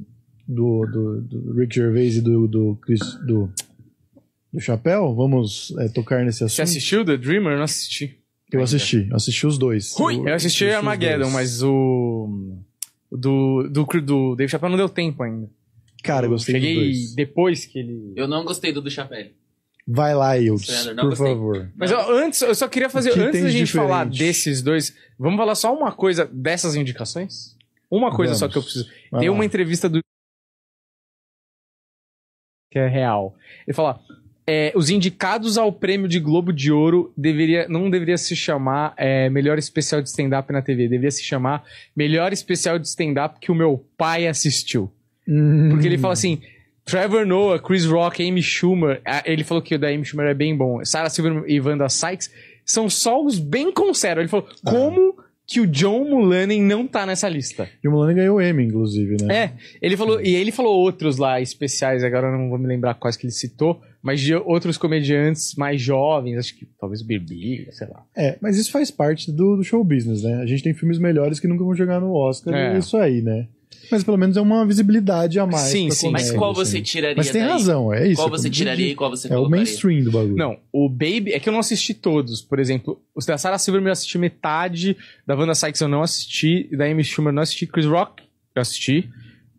do, 0.46 0.86
do, 0.86 1.20
do 1.22 1.52
Rick 1.54 1.74
Gervais 1.74 2.16
e 2.16 2.20
do 2.20 2.46
do 2.46 2.76
Chris, 2.82 3.00
do, 3.26 3.50
do 4.52 4.60
Chapéu? 4.60 5.14
Vamos 5.14 5.74
é, 5.78 5.88
tocar 5.88 6.22
nesse 6.26 6.44
assunto? 6.44 6.56
Você 6.56 6.62
assistiu 6.62 7.06
The 7.06 7.16
Dreamer? 7.16 7.52
Eu 7.52 7.56
não 7.56 7.64
assisti. 7.64 8.18
Eu 8.56 8.64
assisti, 8.64 9.08
eu 9.10 9.16
assisti 9.16 9.46
os 9.46 9.58
dois. 9.58 9.94
Eu 9.98 10.34
assisti 10.34 10.64
os 10.64 10.74
Armageddon, 10.74 11.30
mas 11.30 11.62
o. 11.62 12.58
Do, 13.10 13.68
do, 13.70 13.84
do 14.02 14.34
Dave 14.36 14.50
Chappelle 14.50 14.72
não 14.72 14.78
deu 14.78 14.88
tempo 14.88 15.22
ainda. 15.22 15.48
Cara, 16.02 16.26
eu 16.26 16.30
gostei 16.30 16.54
dos 16.54 16.62
Cheguei 16.62 17.14
depois 17.14 17.64
que 17.64 17.78
ele. 17.78 18.12
Eu 18.16 18.26
não 18.28 18.44
gostei 18.44 18.72
do 18.72 18.80
do 18.82 18.90
Chapéu. 18.90 19.28
Vai 19.88 20.14
lá, 20.14 20.36
não 20.94 21.04
por 21.04 21.10
gostei. 21.10 21.28
favor. 21.28 21.70
Mas 21.76 21.90
eu, 21.92 22.00
antes, 22.18 22.42
eu 22.42 22.54
só 22.54 22.66
queria 22.66 22.90
fazer. 22.90 23.10
Antes 23.10 23.40
da 23.42 23.46
de 23.48 23.58
gente 23.58 23.72
falar 23.72 24.04
diferente? 24.04 24.18
desses 24.18 24.60
dois, 24.62 24.96
vamos 25.16 25.36
falar 25.38 25.54
só 25.54 25.72
uma 25.72 25.92
coisa 25.92 26.26
dessas 26.26 26.74
indicações? 26.74 27.56
Uma 27.88 28.10
coisa 28.14 28.34
só 28.34 28.48
Vamos. 28.48 28.52
que 28.52 28.58
eu 28.58 28.62
preciso. 28.62 28.90
Vai 29.12 29.20
Tem 29.20 29.28
lá. 29.28 29.34
uma 29.34 29.44
entrevista 29.44 29.88
do. 29.88 30.00
Que 32.72 32.80
é 32.80 32.88
real. 32.88 33.36
Ele 33.66 33.74
fala. 33.74 34.00
É, 34.48 34.72
os 34.76 34.90
indicados 34.90 35.58
ao 35.58 35.72
prêmio 35.72 36.08
de 36.08 36.20
Globo 36.20 36.52
de 36.52 36.70
Ouro 36.70 37.12
deveria, 37.16 37.66
não 37.68 37.90
deveria 37.90 38.16
se 38.16 38.36
chamar 38.36 38.94
é, 38.96 39.28
melhor 39.28 39.58
especial 39.58 40.00
de 40.00 40.08
stand-up 40.08 40.52
na 40.52 40.62
TV, 40.62 40.88
deveria 40.88 41.10
se 41.10 41.24
chamar 41.24 41.64
melhor 41.96 42.32
especial 42.32 42.78
de 42.78 42.86
stand-up 42.86 43.40
que 43.40 43.50
o 43.50 43.54
meu 43.54 43.84
pai 43.96 44.28
assistiu. 44.28 44.90
Hum. 45.28 45.70
Porque 45.70 45.86
ele 45.86 45.98
fala 45.98 46.12
assim: 46.12 46.40
Trevor 46.84 47.26
Noah, 47.26 47.60
Chris 47.60 47.84
Rock, 47.84 48.26
Amy 48.26 48.40
Schumer. 48.40 49.02
Ele 49.24 49.42
falou 49.42 49.60
que 49.60 49.74
o 49.74 49.78
da 49.78 49.88
Amy 49.88 50.04
Schumer 50.04 50.28
é 50.28 50.34
bem 50.34 50.56
bom. 50.56 50.84
Sarah 50.84 51.10
Silverman 51.10 51.44
e 51.48 51.60
Wanda 51.60 51.88
Sykes 51.88 52.30
são 52.64 52.88
só 52.88 53.20
os 53.20 53.40
bem 53.40 53.72
conceros. 53.72 54.20
Ele 54.20 54.28
falou: 54.28 54.48
Ah. 54.64 54.70
como 54.70 55.16
que 55.46 55.60
o 55.60 55.66
John 55.66 56.04
Mulaney 56.04 56.60
não 56.60 56.86
tá 56.86 57.06
nessa 57.06 57.28
lista? 57.28 57.68
E 57.82 57.86
o 57.86 57.90
Mulaney 57.92 58.16
ganhou 58.16 58.38
o 58.38 58.42
Emmy, 58.42 58.64
inclusive, 58.64 59.16
né? 59.22 59.34
É, 59.34 59.52
ele 59.80 59.96
falou, 59.96 60.20
e 60.20 60.34
ele 60.34 60.50
falou 60.50 60.76
outros 60.76 61.18
lá 61.18 61.40
especiais, 61.40 62.02
agora 62.02 62.26
eu 62.26 62.32
não 62.32 62.48
vou 62.48 62.58
me 62.58 62.66
lembrar 62.66 62.94
quais 62.94 63.16
que 63.16 63.26
ele 63.26 63.32
citou, 63.32 63.80
mas 64.06 64.20
de 64.20 64.32
outros 64.36 64.78
comediantes 64.78 65.56
mais 65.56 65.80
jovens, 65.82 66.38
acho 66.38 66.56
que 66.56 66.64
talvez 66.80 67.00
o 67.02 67.04
Birbig, 67.04 67.66
sei 67.72 67.88
lá. 67.88 68.04
É, 68.16 68.38
mas 68.40 68.56
isso 68.56 68.70
faz 68.70 68.88
parte 68.90 69.32
do, 69.32 69.56
do 69.56 69.64
show 69.64 69.82
business, 69.82 70.22
né? 70.22 70.36
A 70.42 70.46
gente 70.46 70.62
tem 70.62 70.72
filmes 70.72 70.98
melhores 70.98 71.40
que 71.40 71.48
nunca 71.48 71.64
vão 71.64 71.74
jogar 71.74 72.00
no 72.00 72.12
Oscar, 72.14 72.54
É. 72.54 72.72
e 72.72 72.76
é 72.76 72.78
isso 72.78 72.96
aí, 72.96 73.20
né? 73.20 73.48
Mas 73.90 74.02
pelo 74.04 74.16
menos 74.16 74.36
é 74.36 74.40
uma 74.40 74.64
visibilidade 74.64 75.38
a 75.38 75.46
mais. 75.46 75.68
Sim, 75.70 75.90
sim, 75.90 76.10
Mas 76.10 76.22
comédia, 76.24 76.38
qual 76.38 76.50
assim. 76.52 76.60
você 76.64 76.80
tiraria 76.82 77.16
Mas 77.16 77.30
tem 77.30 77.42
daí? 77.42 77.50
razão, 77.50 77.92
é 77.92 78.06
isso. 78.08 78.16
Qual 78.20 78.28
é 78.28 78.30
você 78.30 78.48
tiraria 78.50 78.88
e 78.88 78.94
qual 78.94 79.10
você 79.10 79.26
É 79.28 79.30
o 79.32 79.34
colocaria? 79.38 79.64
mainstream 79.64 80.04
do 80.04 80.10
bagulho. 80.12 80.36
Não, 80.36 80.56
o 80.72 80.88
Baby, 80.88 81.32
é 81.32 81.40
que 81.40 81.48
eu 81.48 81.52
não 81.52 81.60
assisti 81.60 81.94
todos, 81.94 82.40
por 82.42 82.58
exemplo, 82.58 83.00
os 83.14 83.26
da 83.26 83.36
Sarah 83.36 83.58
Silverman 83.58 83.88
eu 83.88 83.92
assisti 83.92 84.18
metade, 84.18 84.96
da 85.26 85.34
Wanda 85.36 85.54
Sykes 85.54 85.80
eu 85.80 85.88
não 85.88 86.02
assisti, 86.02 86.68
da 86.76 86.84
Amy 86.86 87.02
Schumer 87.04 87.30
eu 87.30 87.34
não 87.36 87.42
assisti, 87.42 87.66
Chris 87.66 87.86
Rock 87.86 88.22
eu 88.54 88.62
assisti, 88.62 89.08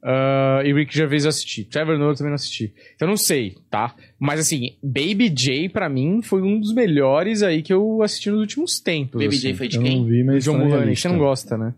ah, 0.03 0.61
e 0.63 0.73
Rick 0.73 0.95
Gervais 0.95 1.23
eu 1.23 1.29
assisti, 1.29 1.63
Trevor 1.63 1.97
Noah 1.97 2.15
também 2.15 2.31
não 2.31 2.35
assisti. 2.35 2.73
Então 2.95 3.07
eu 3.07 3.11
não 3.11 3.17
sei, 3.17 3.55
tá? 3.69 3.95
Mas 4.19 4.39
assim, 4.39 4.77
Baby 4.81 5.29
J 5.29 5.69
pra 5.69 5.89
mim 5.89 6.21
foi 6.21 6.41
um 6.41 6.59
dos 6.59 6.73
melhores 6.73 7.43
aí 7.43 7.61
que 7.61 7.73
eu 7.73 8.01
assisti 8.01 8.29
nos 8.29 8.39
últimos 8.39 8.79
tempos. 8.79 9.21
Baby 9.21 9.35
assim. 9.35 9.49
J 9.49 9.53
foi 9.55 9.67
de 9.67 9.77
Eu 9.77 9.81
não 9.81 9.89
quem? 9.89 10.05
vi, 10.05 10.23
mas 10.23 10.43
John 10.43 10.59
tá 10.59 10.65
Mulaney, 10.65 10.95
você 10.95 11.07
não 11.07 11.17
gosta, 11.17 11.57
né? 11.57 11.73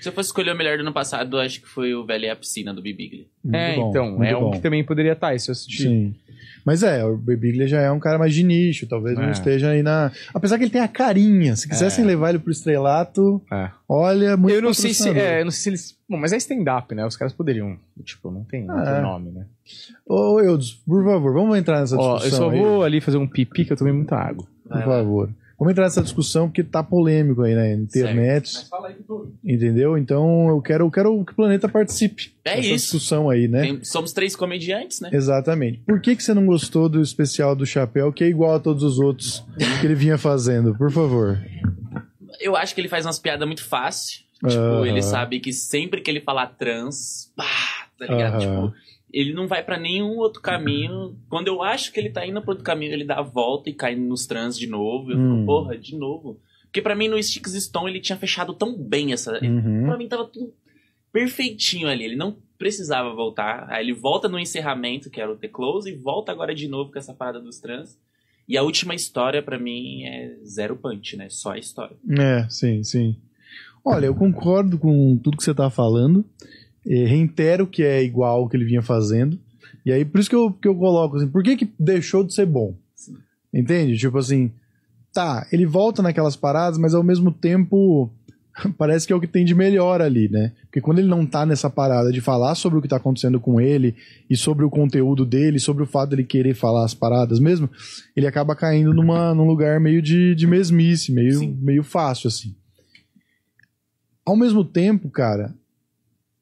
Se 0.00 0.08
eu 0.08 0.12
fosse 0.12 0.28
escolher 0.28 0.52
o 0.52 0.56
melhor 0.56 0.76
do 0.78 0.82
ano 0.82 0.92
passado, 0.92 1.36
eu 1.36 1.40
acho 1.40 1.60
que 1.60 1.68
foi 1.68 1.94
o 1.94 2.04
Velho 2.04 2.24
e 2.24 2.30
a 2.30 2.36
Piscina 2.36 2.72
do 2.72 2.80
Bibigli. 2.80 3.28
Muito 3.44 3.56
é, 3.56 3.76
bom, 3.76 3.90
então, 3.90 4.24
é 4.24 4.36
um 4.36 4.40
bom. 4.40 4.50
que 4.52 4.60
também 4.60 4.82
poderia 4.84 5.12
estar, 5.12 5.34
esse 5.34 5.48
eu 5.50 5.52
assisti. 5.52 5.82
Sim. 5.82 6.14
Mas 6.64 6.82
é, 6.82 7.04
o 7.04 7.16
Birbiglia 7.16 7.66
já 7.66 7.80
é 7.80 7.90
um 7.90 7.98
cara 7.98 8.18
mais 8.18 8.34
de 8.34 8.42
nicho, 8.42 8.86
talvez 8.86 9.16
não 9.16 9.28
É. 9.28 9.30
esteja 9.30 9.70
aí 9.70 9.82
na. 9.82 10.12
Apesar 10.34 10.58
que 10.58 10.64
ele 10.64 10.70
tem 10.70 10.80
a 10.82 10.88
carinha. 10.88 11.56
Se 11.56 11.66
quisessem 11.68 12.04
É. 12.04 12.06
levar 12.06 12.30
ele 12.30 12.38
pro 12.38 12.52
estrelato, 12.52 13.42
É. 13.50 13.70
olha, 13.88 14.36
muito 14.36 14.54
Eu 14.54 14.62
não 14.62 14.74
sei 14.74 14.92
se. 14.92 15.08
É, 15.08 15.40
eu 15.40 15.44
não 15.44 15.50
sei 15.50 15.60
se 15.62 15.68
eles. 15.70 15.98
Bom, 16.08 16.18
mas 16.18 16.32
é 16.32 16.36
stand-up, 16.36 16.94
né? 16.94 17.06
Os 17.06 17.16
caras 17.16 17.32
poderiam. 17.32 17.78
Tipo, 18.04 18.30
não 18.30 18.44
tem 18.44 18.62
é. 18.62 19.00
nome, 19.00 19.30
né? 19.30 19.46
Ô, 20.06 20.40
Eudes, 20.40 20.72
por 20.72 21.04
favor, 21.04 21.32
vamos 21.32 21.56
entrar 21.56 21.80
nessa 21.80 21.96
Ó, 21.96 22.16
discussão. 22.16 22.46
eu 22.46 22.50
só 22.50 22.50
aí, 22.50 22.58
vou 22.58 22.82
ali 22.82 23.00
fazer 23.00 23.16
um 23.16 23.26
pipi 23.26 23.64
que 23.64 23.72
eu 23.72 23.76
tomei 23.76 23.92
muita 23.92 24.16
água. 24.16 24.46
Por 24.68 24.82
favor. 24.84 25.30
Vamos 25.60 25.72
entrar 25.72 25.84
nessa 25.84 26.02
discussão 26.02 26.48
porque 26.48 26.64
tá 26.64 26.82
polêmico 26.82 27.42
aí 27.42 27.54
na 27.54 27.70
internet, 27.70 28.66
fala 28.70 28.88
aí, 28.88 28.94
Tutu. 28.94 29.30
entendeu? 29.44 29.98
Então 29.98 30.48
eu 30.48 30.60
quero, 30.62 30.86
eu 30.86 30.90
quero 30.90 31.22
que 31.22 31.32
o 31.32 31.36
planeta 31.36 31.68
participe 31.68 32.32
É 32.42 32.56
dessa 32.56 32.68
isso. 32.68 32.84
discussão 32.86 33.28
aí, 33.28 33.46
né? 33.46 33.60
Tem- 33.60 33.84
somos 33.84 34.14
três 34.14 34.34
comediantes, 34.34 35.02
né? 35.02 35.10
Exatamente. 35.12 35.80
Por 35.86 36.00
que, 36.00 36.16
que 36.16 36.22
você 36.22 36.32
não 36.32 36.46
gostou 36.46 36.88
do 36.88 37.02
especial 37.02 37.54
do 37.54 37.66
Chapéu, 37.66 38.10
que 38.10 38.24
é 38.24 38.28
igual 38.28 38.54
a 38.54 38.58
todos 38.58 38.82
os 38.82 38.98
outros 38.98 39.44
que 39.80 39.86
ele 39.86 39.94
vinha 39.94 40.16
fazendo? 40.16 40.74
Por 40.78 40.90
favor. 40.90 41.38
Eu 42.40 42.56
acho 42.56 42.74
que 42.74 42.80
ele 42.80 42.88
faz 42.88 43.04
umas 43.04 43.18
piadas 43.18 43.46
muito 43.46 43.62
fácil. 43.62 44.22
Tipo, 44.48 44.54
Aham. 44.62 44.86
ele 44.86 45.02
sabe 45.02 45.38
que 45.40 45.52
sempre 45.52 46.00
que 46.00 46.10
ele 46.10 46.22
falar 46.22 46.46
trans, 46.46 47.30
pá, 47.36 47.44
tá 47.98 48.06
ligado? 48.06 48.42
Aham. 48.42 48.68
Tipo, 48.70 48.74
ele 49.12 49.32
não 49.32 49.46
vai 49.48 49.62
pra 49.64 49.78
nenhum 49.78 50.16
outro 50.18 50.40
caminho. 50.40 51.16
Quando 51.28 51.48
eu 51.48 51.62
acho 51.62 51.92
que 51.92 51.98
ele 52.00 52.10
tá 52.10 52.26
indo 52.26 52.40
pra 52.42 52.50
outro 52.52 52.64
caminho, 52.64 52.92
ele 52.92 53.04
dá 53.04 53.18
a 53.18 53.22
volta 53.22 53.68
e 53.70 53.74
cai 53.74 53.94
nos 53.96 54.26
trans 54.26 54.58
de 54.58 54.66
novo. 54.66 55.10
Eu 55.12 55.18
Hum. 55.18 55.34
fico, 55.34 55.46
porra, 55.46 55.76
de 55.78 55.96
novo. 55.96 56.40
Porque 56.64 56.80
pra 56.82 56.94
mim 56.94 57.08
no 57.08 57.20
Sticks 57.22 57.52
Stone 57.64 57.90
ele 57.90 58.00
tinha 58.00 58.16
fechado 58.18 58.54
tão 58.54 58.76
bem 58.76 59.12
essa. 59.12 59.32
Uhum. 59.44 59.86
Pra 59.86 59.98
mim 59.98 60.06
tava 60.08 60.24
tudo 60.24 60.52
perfeitinho 61.12 61.88
ali. 61.88 62.04
Ele 62.04 62.16
não 62.16 62.36
precisava 62.58 63.12
voltar. 63.14 63.66
Aí 63.68 63.84
ele 63.84 63.92
volta 63.92 64.28
no 64.28 64.38
encerramento, 64.38 65.10
que 65.10 65.20
era 65.20 65.32
o 65.32 65.36
The 65.36 65.48
Close, 65.48 65.90
e 65.90 65.96
volta 65.96 66.30
agora 66.30 66.54
de 66.54 66.68
novo 66.68 66.92
com 66.92 66.98
essa 66.98 67.12
parada 67.14 67.40
dos 67.40 67.58
trans. 67.58 67.98
E 68.48 68.56
a 68.56 68.62
última 68.62 68.94
história, 68.94 69.42
pra 69.42 69.58
mim, 69.58 70.04
é 70.04 70.34
zero 70.44 70.76
punch, 70.76 71.16
né? 71.16 71.28
Só 71.30 71.52
a 71.52 71.58
história. 71.58 71.96
É, 72.18 72.46
sim, 72.48 72.82
sim. 72.82 73.16
Olha, 73.84 74.06
eu 74.06 74.14
concordo 74.14 74.78
com 74.78 75.16
tudo 75.16 75.36
que 75.36 75.42
você 75.44 75.54
tá 75.54 75.70
falando. 75.70 76.24
Eh, 76.86 77.04
reitero 77.04 77.66
que 77.66 77.82
é 77.82 78.02
igual 78.02 78.42
ao 78.42 78.48
que 78.48 78.56
ele 78.56 78.64
vinha 78.64 78.82
fazendo. 78.82 79.38
E 79.84 79.92
aí, 79.92 80.04
por 80.04 80.20
isso 80.20 80.28
que 80.28 80.36
eu, 80.36 80.52
que 80.52 80.68
eu 80.68 80.74
coloco 80.74 81.16
assim, 81.16 81.28
por 81.28 81.42
que, 81.42 81.56
que 81.56 81.72
deixou 81.78 82.24
de 82.24 82.34
ser 82.34 82.46
bom? 82.46 82.74
Sim. 82.94 83.16
Entende? 83.52 83.96
Tipo 83.96 84.18
assim, 84.18 84.52
tá, 85.12 85.46
ele 85.52 85.66
volta 85.66 86.02
naquelas 86.02 86.36
paradas, 86.36 86.78
mas 86.78 86.94
ao 86.94 87.02
mesmo 87.02 87.32
tempo 87.32 88.10
parece 88.76 89.06
que 89.06 89.12
é 89.12 89.16
o 89.16 89.20
que 89.20 89.26
tem 89.26 89.44
de 89.44 89.54
melhor 89.54 90.00
ali, 90.00 90.28
né? 90.28 90.52
Porque 90.62 90.80
quando 90.80 90.98
ele 90.98 91.08
não 91.08 91.26
tá 91.26 91.46
nessa 91.46 91.68
parada 91.68 92.12
de 92.12 92.20
falar 92.20 92.54
sobre 92.54 92.78
o 92.78 92.82
que 92.82 92.88
tá 92.88 92.96
acontecendo 92.96 93.40
com 93.40 93.60
ele 93.60 93.94
e 94.28 94.36
sobre 94.36 94.64
o 94.64 94.70
conteúdo 94.70 95.24
dele, 95.24 95.58
sobre 95.58 95.82
o 95.82 95.86
fato 95.86 96.10
dele 96.10 96.24
querer 96.24 96.54
falar 96.54 96.84
as 96.84 96.94
paradas 96.94 97.38
mesmo, 97.38 97.68
ele 98.14 98.26
acaba 98.26 98.54
caindo 98.54 98.92
numa, 98.92 99.34
num 99.34 99.46
lugar 99.46 99.80
meio 99.80 100.02
de, 100.02 100.34
de 100.34 100.46
mesmice, 100.46 101.12
meio, 101.12 101.38
Sim. 101.38 101.58
meio 101.60 101.82
fácil, 101.82 102.28
assim. 102.28 102.54
Ao 104.24 104.36
mesmo 104.36 104.64
tempo, 104.64 105.10
cara, 105.10 105.54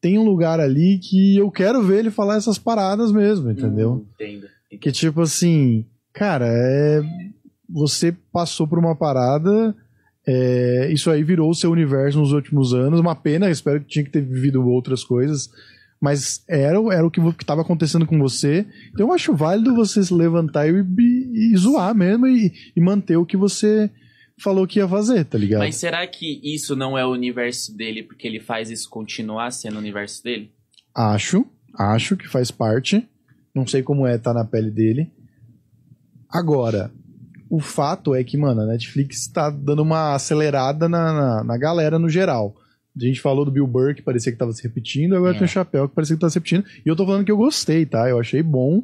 tem 0.00 0.18
um 0.18 0.24
lugar 0.24 0.61
ali 0.61 0.98
que 0.98 1.37
eu 1.37 1.50
quero 1.50 1.82
ver 1.82 2.00
ele 2.00 2.11
falar 2.11 2.37
essas 2.37 2.58
paradas 2.58 3.12
mesmo, 3.12 3.50
entendeu? 3.50 4.06
Entendo. 4.14 4.46
Que 4.80 4.92
tipo 4.92 5.20
assim, 5.22 5.84
cara, 6.12 6.46
é... 6.48 7.00
você 7.68 8.14
passou 8.32 8.66
por 8.66 8.78
uma 8.78 8.94
parada, 8.94 9.74
é, 10.26 10.90
isso 10.92 11.11
aí 11.11 11.22
virou 11.22 11.50
o 11.50 11.54
seu 11.54 11.70
universo 11.70 12.18
nos 12.18 12.32
últimos 12.32 12.74
anos, 12.74 13.00
uma 13.00 13.14
pena, 13.14 13.50
espero 13.50 13.80
que 13.80 13.87
tinha 13.87 14.04
que 14.04 14.11
ter 14.11 14.20
vivido 14.20 14.64
outras 14.66 15.02
coisas, 15.02 15.50
mas 16.00 16.44
era, 16.46 16.78
era 16.92 17.06
o 17.06 17.11
que 17.11 17.20
estava 17.40 17.62
acontecendo 17.62 18.06
com 18.06 18.18
você, 18.18 18.66
então 18.92 19.06
eu 19.06 19.12
acho 19.12 19.34
válido 19.34 19.74
você 19.74 20.04
se 20.04 20.12
levantar 20.14 20.68
e, 20.68 20.84
e, 20.98 21.52
e 21.52 21.56
zoar 21.56 21.94
mesmo 21.94 22.26
e, 22.26 22.52
e 22.76 22.80
manter 22.80 23.16
o 23.16 23.26
que 23.26 23.37
você 23.37 23.90
falou 24.42 24.66
que 24.66 24.79
ia 24.79 24.88
fazer, 24.88 25.24
tá 25.24 25.37
ligado? 25.38 25.61
Mas 25.61 25.77
será 25.77 26.07
que 26.07 26.40
isso 26.42 26.74
não 26.77 26.96
é 26.96 27.05
o 27.05 27.11
universo 27.12 27.77
dele 27.77 28.03
porque 28.03 28.27
ele 28.27 28.40
faz 28.40 28.70
isso 28.70 28.88
continuar 28.88 29.51
sendo 29.51 29.77
o 29.77 29.79
universo 29.79 30.22
dele? 30.22 30.53
Acho, 30.94 31.44
acho 31.74 32.16
que 32.16 32.27
faz 32.29 32.51
parte. 32.51 33.09
Não 33.55 33.66
sei 33.66 33.83
como 33.83 34.07
é 34.07 34.16
estar 34.16 34.33
na 34.35 34.44
pele 34.44 34.70
dele. 34.70 35.11
Agora, 36.31 36.92
o 37.51 37.61
fato 37.61 38.14
é 38.14 38.22
que, 38.22 38.37
mano, 38.37 38.61
a 38.61 38.66
Netflix 38.66 39.27
tá 39.29 39.48
dando 39.51 39.83
uma 39.83 40.14
acelerada 40.14 40.88
na, 40.88 41.12
na, 41.12 41.44
na 41.44 41.57
galera 41.59 41.98
no 41.98 42.09
geral. 42.09 42.55
A 43.01 43.05
gente 43.05 43.20
falou 43.20 43.44
do 43.44 43.51
Bill 43.51 43.66
Burr, 43.66 43.94
que 43.94 44.03
parecia 44.03 44.33
que 44.33 44.38
tava 44.38 44.53
se 44.53 44.62
repetindo, 44.62 45.14
agora 45.16 45.35
É. 45.35 45.38
tem 45.38 45.44
o 45.46 45.48
Chapéu, 45.48 45.88
que 45.88 45.94
parecia 45.94 46.16
que 46.16 46.20
tava 46.20 46.31
se 46.31 46.37
repetindo. 46.38 46.64
E 46.85 46.88
eu 46.88 46.96
tô 46.96 47.07
falando 47.07 47.24
que 47.24 47.31
eu 47.31 47.37
gostei, 47.37 47.87
tá? 47.87 48.09
Eu 48.09 48.18
achei 48.18 48.42
bom. 48.42 48.83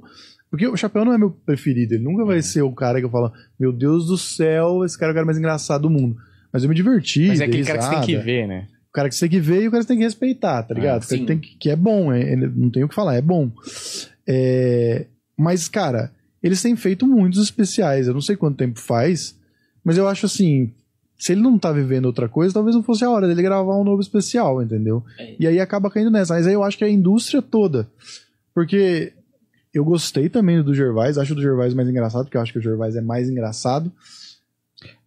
Porque 0.51 0.67
o 0.69 0.77
Chapéu 0.77 1.05
não 1.05 1.13
é 1.13 1.19
meu 1.19 1.31
preferido. 1.31 1.95
Ele 1.95 2.05
nunca 2.05 2.25
vai 2.25 2.41
ser 2.43 2.63
o 2.63 2.73
cara 2.73 3.01
que 3.01 3.05
eu 3.07 3.11
falo, 3.11 3.33
meu 3.59 3.73
Deus 3.73 4.07
do 4.07 4.17
céu, 4.17 4.85
esse 4.85 4.97
cara 4.99 5.11
é 5.11 5.13
o 5.13 5.15
cara 5.15 5.27
mais 5.27 5.39
engraçado 5.39 5.83
do 5.83 5.91
mundo. 5.91 6.17
Mas 6.53 6.63
eu 6.63 6.69
me 6.69 6.75
diverti. 6.75 7.27
Mas 7.27 7.41
é 7.41 7.45
aquele 7.45 7.65
cara 7.65 7.79
que 7.79 7.85
você 7.85 7.91
tem 7.91 8.01
que 8.03 8.07
risada 8.13 8.25
ver, 8.27 8.47
né? 8.47 8.69
o 8.89 8.93
cara 8.95 9.09
que 9.09 9.15
você 9.17 9.29
tem 9.29 9.31
que 9.31 9.41
ver 9.41 9.63
e 9.63 9.67
o 9.67 9.71
cara 9.73 9.81
que 9.83 9.87
você 9.87 9.89
tem 9.89 9.99
que 9.99 10.05
respeitar, 10.05 10.63
tá 10.63 10.73
ligado? 10.73 11.03
Ah, 11.03 11.05
O 11.05 11.09
cara 11.09 11.27
tem 11.27 11.39
que, 11.39 11.57
que 11.57 11.69
é 11.71 11.75
bom, 11.75 12.13
é, 12.13 12.21
ele- 12.33 12.47
não 12.55 12.71
tem 12.71 12.85
o 12.85 12.89
que 12.89 12.95
falar, 12.95 13.17
é 13.17 13.21
bom. 13.21 13.51
É, 14.27 15.07
mas, 15.37 15.69
cara, 15.69 16.13
eles 16.43 16.63
têm 16.63 16.77
feito 16.77 17.05
muitos 17.07 17.43
especiais, 17.43 18.07
eu 18.07 18.15
não 18.15 18.21
sei 18.21 18.37
quanto 18.37 18.57
tempo 18.57 18.79
faz, 18.79 19.37
mas 19.85 19.99
eu 19.99 20.07
acho 20.07 20.27
assim, 20.27 20.73
se 21.19 21.33
ele 21.33 21.41
não 21.41 21.59
tá 21.59 21.73
vivendo 21.73 22.07
outra 22.07 22.29
coisa, 22.29 22.55
talvez 22.55 22.77
não 22.77 22.85
fosse 22.85 23.05
a 23.05 23.11
hora 23.11 23.27
dele 23.27 23.43
gravar 23.43 23.77
um 23.77 23.83
novo 23.83 24.01
especial, 24.01 24.63
entendeu? 24.63 25.03
É. 25.19 25.35
E 25.41 25.47
aí 25.49 25.59
acaba 25.59 25.91
caindo 25.91 26.11
nessa. 26.11 26.35
Mas 26.35 26.47
aí 26.47 26.55
eu 26.55 26.63
acho 26.63 26.79
que 26.79 26.85
é 26.85 26.87
a 26.87 26.91
indústria 26.91 27.43
toda. 27.43 27.89
Porque 28.55 29.13
eu 29.75 29.85
gostei 29.85 30.29
também 30.29 30.63
do 30.63 30.75
Gervais, 30.75 31.19
acho 31.19 31.33
o 31.33 31.37
do 31.37 31.43
Gervais 31.43 31.75
mais 31.75 31.89
engraçado, 31.89 32.25
porque 32.25 32.37
eu 32.37 32.41
acho 32.41 32.53
que 32.53 32.59
o 32.59 32.63
Gervais 32.63 32.95
é 32.97 33.01
mais 33.01 33.29
engraçado, 33.29 33.91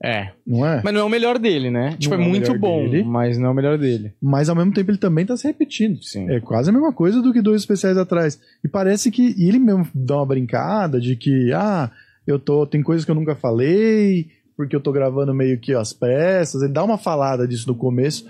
É. 0.03 0.31
não 0.45 0.65
é? 0.65 0.81
Mas 0.83 0.93
não 0.93 1.01
é 1.01 1.03
o 1.03 1.09
melhor 1.09 1.37
dele, 1.39 1.69
né? 1.69 1.95
tipo, 1.99 2.13
é 2.15 2.17
é 2.17 2.27
muito 2.27 2.57
bom, 2.57 2.89
dele. 2.89 3.03
mas 3.03 3.37
não 3.37 3.47
é 3.47 3.51
o 3.51 3.53
melhor 3.53 3.77
dele. 3.77 4.13
Mas 4.21 4.49
ao 4.49 4.55
mesmo 4.55 4.73
tempo 4.73 4.89
ele 4.91 4.97
também 4.97 5.25
tá 5.25 5.35
se 5.37 5.47
repetindo. 5.47 6.01
Sim. 6.03 6.29
É 6.29 6.39
quase 6.39 6.69
a 6.69 6.73
mesma 6.73 6.91
coisa 6.91 7.21
do 7.21 7.31
que 7.33 7.41
dois 7.41 7.61
especiais 7.61 7.97
atrás. 7.97 8.39
E 8.63 8.67
parece 8.67 9.11
que 9.11 9.33
e 9.37 9.47
ele 9.47 9.59
mesmo 9.59 9.87
dá 9.93 10.15
uma 10.17 10.25
brincada 10.25 10.99
de 10.99 11.15
que, 11.15 11.51
ah, 11.53 11.91
eu 12.25 12.37
tô. 12.39 12.65
Tem 12.65 12.81
coisas 12.81 13.05
que 13.05 13.11
eu 13.11 13.15
nunca 13.15 13.35
falei, 13.35 14.27
porque 14.55 14.75
eu 14.75 14.81
tô 14.81 14.91
gravando 14.91 15.33
meio 15.33 15.59
que 15.59 15.73
às 15.73 15.93
pressas. 15.93 16.61
Ele 16.61 16.73
dá 16.73 16.83
uma 16.83 16.97
falada 16.97 17.47
disso 17.47 17.67
no 17.67 17.75
começo. 17.75 18.25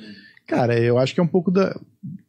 Cara, 0.48 0.80
eu 0.80 0.98
acho 0.98 1.14
que 1.14 1.20
é 1.20 1.24
um 1.24 1.28
pouco 1.28 1.52
da. 1.52 1.78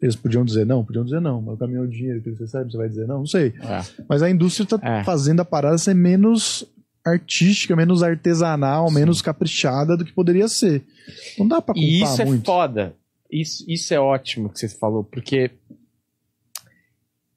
Eles 0.03 0.17
podiam 0.17 0.45
dizer 0.45 0.67
não, 0.67 0.85
podiam 0.85 1.05
dizer 1.05 1.21
não, 1.21 1.41
mas 1.41 1.55
o 1.55 1.59
caminhão 1.59 1.87
de 1.87 1.97
dinheiro 1.97 2.21
que 2.21 2.31
você 2.35 2.49
sabe, 2.49 2.71
você 2.71 2.77
vai 2.77 2.89
dizer 2.89 3.07
não, 3.07 3.19
não 3.21 3.27
sei. 3.27 3.55
É. 3.61 4.03
Mas 4.09 4.23
a 4.23 4.29
indústria 4.29 4.67
tá 4.67 4.79
É. 4.83 5.05
fazendo 5.05 5.41
a 5.41 5.45
parada 5.45 5.79
ser 5.79 5.95
menos 5.95 6.67
artística, 7.07 7.77
menos 7.77 8.03
artesanal, 8.03 8.91
menos 8.91 9.23
caprichada 9.23 9.97
do 9.97 10.05
que 10.05 10.13
poderia 10.13 10.49
ser. 10.49 10.85
Não 11.39 11.47
dá 11.47 11.63
pra 11.63 11.73
culpar 11.75 11.89
E 11.91 12.03
isso 12.03 12.21
é 12.21 12.25
muito. 12.25 12.45
foda. 12.45 12.95
Isso, 13.31 13.65
isso 13.69 13.95
é 13.95 14.01
ótimo 14.01 14.49
que 14.51 14.59
você 14.59 14.69
falou, 14.69 15.05
porque 15.05 15.53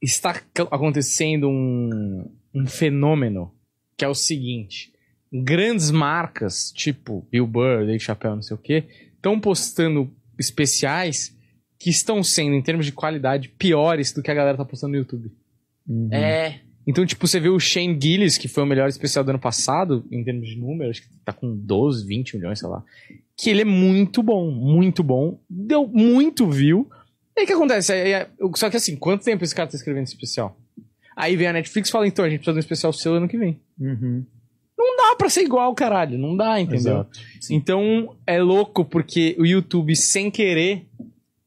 está 0.01 0.35
acontecendo 0.71 1.47
um, 1.47 2.29
um 2.53 2.65
fenômeno 2.65 3.51
que 3.97 4.03
é 4.03 4.07
o 4.07 4.15
seguinte: 4.15 4.91
grandes 5.31 5.91
marcas, 5.91 6.71
tipo 6.71 7.27
Bill 7.31 7.45
Burr, 7.47 7.85
Dave 7.85 7.99
Chappelle, 7.99 8.35
não 8.35 8.41
sei 8.41 8.55
o 8.55 8.59
quê, 8.59 8.85
estão 9.15 9.39
postando 9.39 10.09
especiais 10.41 11.35
que 11.79 11.89
estão 11.89 12.23
sendo, 12.23 12.55
em 12.55 12.61
termos 12.61 12.85
de 12.85 12.91
qualidade, 12.91 13.49
piores 13.49 14.11
do 14.11 14.21
que 14.21 14.29
a 14.29 14.33
galera 14.33 14.57
tá 14.57 14.65
postando 14.65 14.91
no 14.91 14.99
YouTube. 14.99 15.31
Uhum. 15.87 16.09
É, 16.11 16.61
Então, 16.85 17.05
tipo, 17.05 17.27
você 17.27 17.39
vê 17.39 17.49
o 17.49 17.59
Shane 17.59 17.97
Gillis, 18.01 18.37
que 18.37 18.47
foi 18.47 18.63
o 18.63 18.65
melhor 18.65 18.89
especial 18.89 19.23
do 19.23 19.29
ano 19.29 19.39
passado, 19.39 20.05
em 20.11 20.23
termos 20.23 20.47
de 20.47 20.57
números, 20.57 20.97
acho 20.97 21.07
que 21.07 21.15
tá 21.23 21.31
com 21.31 21.55
12, 21.55 22.05
20 22.07 22.37
milhões, 22.37 22.59
sei 22.59 22.67
lá. 22.67 22.83
Que 23.37 23.49
ele 23.49 23.61
é 23.61 23.65
muito 23.65 24.23
bom, 24.23 24.51
muito 24.51 25.03
bom. 25.03 25.39
Deu 25.49 25.87
muito 25.87 26.49
view. 26.49 26.89
E 27.35 27.41
aí 27.41 27.43
o 27.43 27.47
que 27.47 27.53
acontece? 27.53 27.93
Aí, 27.93 28.13
aí, 28.13 28.27
só 28.55 28.69
que 28.69 28.77
assim, 28.77 28.95
quanto 28.95 29.23
tempo 29.23 29.43
esse 29.43 29.55
cara 29.55 29.69
tá 29.69 29.75
escrevendo 29.75 30.03
esse 30.03 30.13
especial? 30.13 30.57
Aí 31.15 31.35
vem 31.35 31.47
a 31.47 31.53
Netflix 31.53 31.89
e 31.89 31.91
fala, 31.91 32.07
então, 32.07 32.25
a 32.25 32.29
gente 32.29 32.39
precisa 32.39 32.53
de 32.53 32.57
um 32.57 32.61
especial 32.61 32.93
seu 32.93 33.13
ano 33.13 33.27
que 33.27 33.37
vem. 33.37 33.59
Uhum. 33.79 34.25
Dá 35.11 35.15
pra 35.17 35.29
ser 35.29 35.41
igual, 35.43 35.73
caralho. 35.75 36.17
Não 36.17 36.35
dá, 36.37 36.59
entendeu? 36.59 36.93
Exato. 36.93 37.19
Então, 37.49 38.15
é 38.25 38.41
louco 38.41 38.85
porque 38.85 39.35
o 39.37 39.45
YouTube, 39.45 39.95
sem 39.95 40.31
querer, 40.31 40.85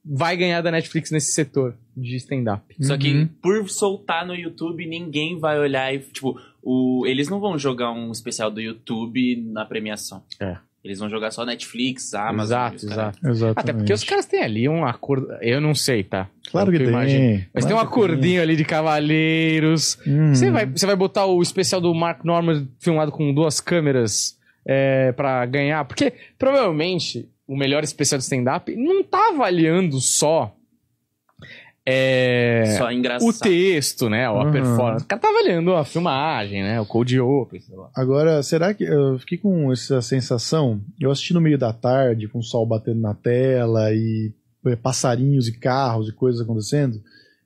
vai 0.04 0.36
ganhar 0.36 0.60
da 0.60 0.70
Netflix 0.70 1.10
nesse 1.10 1.32
setor 1.32 1.74
de 1.96 2.16
stand-up. 2.16 2.74
Só 2.84 2.96
que 2.98 3.12
Uhum. 3.12 3.28
por 3.40 3.70
soltar 3.70 4.26
no 4.26 4.34
YouTube, 4.34 4.86
ninguém 4.86 5.38
vai 5.38 5.58
olhar 5.58 5.94
e, 5.94 6.00
tipo, 6.00 6.38
o, 6.62 7.04
eles 7.06 7.28
não 7.28 7.40
vão 7.40 7.58
jogar 7.58 7.90
um 7.92 8.10
especial 8.12 8.50
do 8.50 8.60
YouTube 8.60 9.36
na 9.46 9.64
premiação. 9.64 10.22
É. 10.40 10.56
Eles 10.84 10.98
vão 10.98 11.08
jogar 11.08 11.30
só 11.30 11.46
Netflix, 11.46 12.12
Amazon. 12.12 12.74
exato, 12.74 13.26
exato. 13.30 13.58
Até 13.58 13.72
porque 13.72 13.92
os 13.92 14.04
caras 14.04 14.26
têm 14.26 14.42
ali 14.42 14.68
um 14.68 14.84
acordo. 14.84 15.28
Eu 15.40 15.58
não 15.58 15.74
sei, 15.74 16.04
tá? 16.04 16.28
Claro 16.50 16.70
que 16.70 16.76
Eu 16.76 16.80
tem. 16.80 16.88
imagino. 16.90 17.44
Mas 17.54 17.64
tem 17.64 17.72
um 17.74 17.78
Claro 17.78 17.90
que 17.90 17.94
acordinho 17.94 18.42
ali 18.42 18.54
de 18.54 18.64
cavaleiros. 18.66 19.98
Hum. 20.06 20.34
Você, 20.34 20.50
vai, 20.50 20.66
você 20.66 20.84
vai 20.84 20.94
botar 20.94 21.24
o 21.24 21.40
especial 21.40 21.80
do 21.80 21.94
Mark 21.94 22.22
Norman 22.22 22.68
filmado 22.78 23.10
com 23.10 23.32
duas 23.32 23.60
câmeras 23.60 24.38
é, 24.66 25.10
para 25.12 25.46
ganhar? 25.46 25.84
Porque 25.86 26.12
provavelmente 26.38 27.28
o 27.48 27.56
melhor 27.56 27.82
especial 27.82 28.18
de 28.18 28.24
stand-up 28.24 28.74
não 28.76 29.02
tá 29.02 29.30
avaliando 29.30 29.98
só 30.00 30.54
é, 31.86 32.76
Só 32.78 32.90
engraçado. 32.90 33.28
o 33.28 33.32
texto, 33.32 34.08
né? 34.08 34.28
Ou 34.30 34.40
a 34.40 34.44
Uhum. 34.46 34.52
performance. 34.52 35.04
O 35.04 35.08
cara 35.08 35.20
tá 35.20 35.28
avaliando 35.28 35.74
a 35.74 35.84
filmagem, 35.84 36.62
né? 36.62 36.80
O 36.80 36.86
code 36.86 37.20
open, 37.20 37.60
sei 37.60 37.76
lá. 37.76 37.90
Agora, 37.94 38.42
será 38.42 38.72
que. 38.72 38.84
Eu 38.84 39.18
fiquei 39.18 39.38
com 39.38 39.70
essa 39.72 40.00
sensação. 40.00 40.80
Eu 40.98 41.10
assisti 41.10 41.34
no 41.34 41.40
meio 41.40 41.58
da 41.58 41.72
tarde, 41.72 42.28
com 42.28 42.38
o 42.38 42.42
sol 42.42 42.64
batendo 42.66 43.00
na 43.00 43.12
tela 43.14 43.92
e 43.92 44.32
é, 44.66 44.76
passarinhos 44.76 45.46
e 45.48 45.58
carros 45.58 46.08
e 46.08 46.12
coisas 46.12 46.40
acontecendo. 46.40 47.00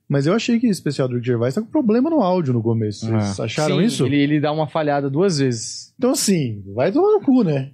Mas 0.07 0.25
eu 0.25 0.33
achei 0.33 0.59
que 0.59 0.65
esse 0.65 0.79
especial 0.79 1.07
do 1.07 1.15
Rick 1.15 1.27
Gervais 1.27 1.53
tá 1.53 1.61
com 1.61 1.67
problema 1.67 2.09
no 2.09 2.21
áudio 2.21 2.51
no 2.53 2.63
começo. 2.63 3.05
Vocês 3.05 3.39
Ah. 3.39 3.43
acharam 3.43 3.77
Sim, 3.77 3.83
isso? 3.83 4.05
Ele, 4.05 4.15
ele 4.17 4.39
dá 4.39 4.51
uma 4.51 4.67
falhada 4.67 5.07
duas 5.09 5.37
vezes. 5.37 5.93
Então, 5.97 6.11
assim, 6.11 6.63
vai 6.73 6.91
tomar 6.91 7.11
no 7.11 7.21
cu, 7.21 7.43
né? 7.43 7.71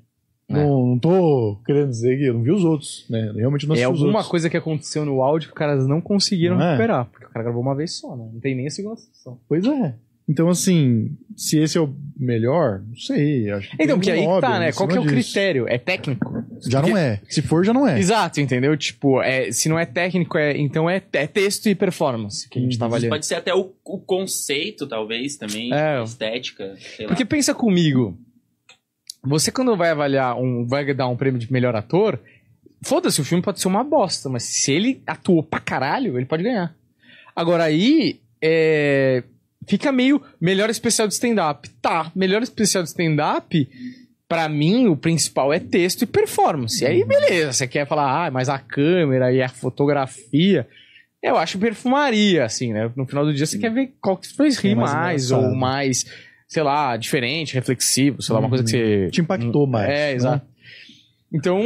É. 0.48 0.54
Não, 0.54 0.86
não 0.86 1.00
tô 1.00 1.60
querendo 1.66 1.90
dizer 1.90 2.18
que 2.18 2.26
eu 2.26 2.34
não 2.36 2.44
vi 2.44 2.52
os 2.52 2.64
outros, 2.64 3.06
né? 3.10 3.30
Eu 3.30 3.34
realmente 3.36 3.68
não 3.68 3.74
é 3.76 3.80
assisti 3.80 3.94
os 3.94 4.00
alguma 4.00 4.18
outros. 4.20 4.30
coisa 4.32 4.50
que 4.50 4.58
aconteceu 4.58 5.04
no 5.06 5.22
áudio 5.24 5.48
que 5.50 5.54
os 5.54 5.58
caras 5.58 5.88
não 5.88 6.00
conseguiram 6.00 6.56
Não 6.58 6.64
é? 6.64 6.72
recuperar. 6.72 7.06
Porque 7.06 7.26
o 7.26 7.30
cara 7.30 7.44
gravou 7.44 7.62
uma 7.62 7.76
vez 7.76 7.94
só, 7.98 8.16
né? 8.16 8.30
Não 8.32 8.40
tem 8.40 8.56
nem 8.56 8.68
a 8.68 8.70
segunda 8.70 8.96
sessão. 8.98 9.40
Pois 9.50 9.66
é. 9.66 9.96
Então, 10.28 10.50
assim, 10.50 11.16
se 11.38 11.60
esse 11.60 11.78
é 11.78 11.82
o 11.82 11.94
melhor, 12.18 12.82
não 12.88 12.96
sei. 12.96 13.50
Acho 13.52 13.70
que 13.70 13.76
Então, 13.84 14.00
tem 14.00 14.14
que 14.14 14.20
um 14.20 14.22
aí 14.22 14.26
lobby 14.28 14.42
tá, 14.42 14.60
né? 14.60 14.72
Qual 14.72 14.90
que 14.90 14.98
é 14.98 15.00
o 15.00 15.06
critério? 15.06 15.66
É 15.68 15.78
técnico? 15.78 16.44
Já 16.68 16.82
não 16.82 16.98
é. 16.98 17.22
Se 17.30 17.44
for, 17.44 17.64
já 17.64 17.72
não 17.74 17.88
é. 17.88 18.00
Exato, 18.00 18.42
entendeu? 18.42 18.76
Tipo, 18.76 19.22
é, 19.22 19.52
se 19.52 19.70
não 19.70 19.78
é 19.78 19.86
técnico, 19.86 20.36
é, 20.36 20.58
então 20.58 20.90
é, 20.90 21.00
é 21.14 21.28
texto 21.28 21.68
e 21.70 21.76
performance 21.76 22.50
que 22.50 22.58
a 22.58 22.62
gente 22.62 22.76
tá 22.78 22.86
Uhum. 22.86 22.90
avaliando. 22.90 23.14
Pode 23.14 23.26
ser 23.28 23.36
até 23.36 23.54
o, 23.54 23.72
o 23.86 24.00
conceito, 24.00 24.88
talvez, 24.88 25.36
também. 25.38 25.72
É. 25.72 25.98
a 26.00 26.04
estética, 26.04 26.74
sei 26.96 27.06
lá. 27.06 27.10
Porque 27.12 27.24
pensa 27.26 27.54
comigo, 27.54 28.18
você 29.26 29.52
quando 29.52 29.76
vai 29.76 29.90
avaliar 29.90 30.38
um, 30.38 30.66
vai 30.66 30.94
dar 30.94 31.08
um 31.08 31.18
prêmio 31.18 31.40
de 31.40 31.52
melhor 31.52 31.76
ator, 31.76 32.20
foda-se, 32.84 33.20
o 33.20 33.26
filme 33.26 33.44
pode 33.44 33.60
ser 33.60 33.68
uma 33.68 33.84
bosta, 33.84 34.30
mas 34.30 34.44
se 34.44 34.72
ele 34.72 35.02
atuou 35.06 35.44
pra 35.44 35.60
caralho, 35.60 36.18
ele 36.18 36.26
pode 36.26 36.44
ganhar. 36.44 36.76
Agora 37.36 37.64
aí, 37.64 38.20
é, 38.42 39.24
fica 39.68 39.92
meio 39.92 40.22
melhor 40.40 40.70
especial 40.70 41.08
de 41.08 41.14
stand-up. 41.14 41.70
Tá, 41.82 42.12
melhor 42.16 42.42
especial 42.44 42.84
de 42.84 42.90
stand-up, 42.90 43.70
pra 44.28 44.48
mim, 44.48 44.88
o 44.88 44.96
principal 44.96 45.52
é 45.52 45.60
texto 45.60 46.04
e 46.04 46.06
performance. 46.06 46.84
E 46.84 46.88
aí, 46.88 47.04
beleza, 47.04 47.54
você 47.54 47.68
quer 47.68 47.88
falar, 47.88 48.28
ah, 48.28 48.32
mas 48.32 48.50
a 48.50 48.60
câmera 48.60 49.32
e 49.34 49.42
a 49.42 49.50
fotografia... 49.50 50.68
Eu 51.24 51.38
acho 51.38 51.58
perfumaria, 51.58 52.46
assim, 52.46 52.72
né? 52.72 52.92
No 52.96 53.08
final 53.08 53.26
do 53.26 53.34
dia 53.34 53.48
você 53.48 53.58
quer 53.58 53.74
ver 53.74 53.96
qual 54.00 54.16
que 54.16 54.28
fez 54.28 54.60
rir 54.60 54.74
É 54.74 54.76
mais 54.76 54.94
mais, 54.94 55.32
ou 55.32 55.56
mais, 55.56 56.06
sei 56.48 56.64
lá, 56.64 56.96
diferente, 56.98 57.54
reflexivo, 57.54 58.22
sei 58.22 58.34
lá, 58.34 58.40
uma 58.40 58.50
coisa 58.50 58.64
que 58.64 58.70
você. 58.70 59.10
Te 59.12 59.22
impactou 59.22 59.68
mais. 59.68 59.90
É, 59.90 59.94
né? 59.94 60.14
exato. 60.14 60.46
Então, 61.34 61.60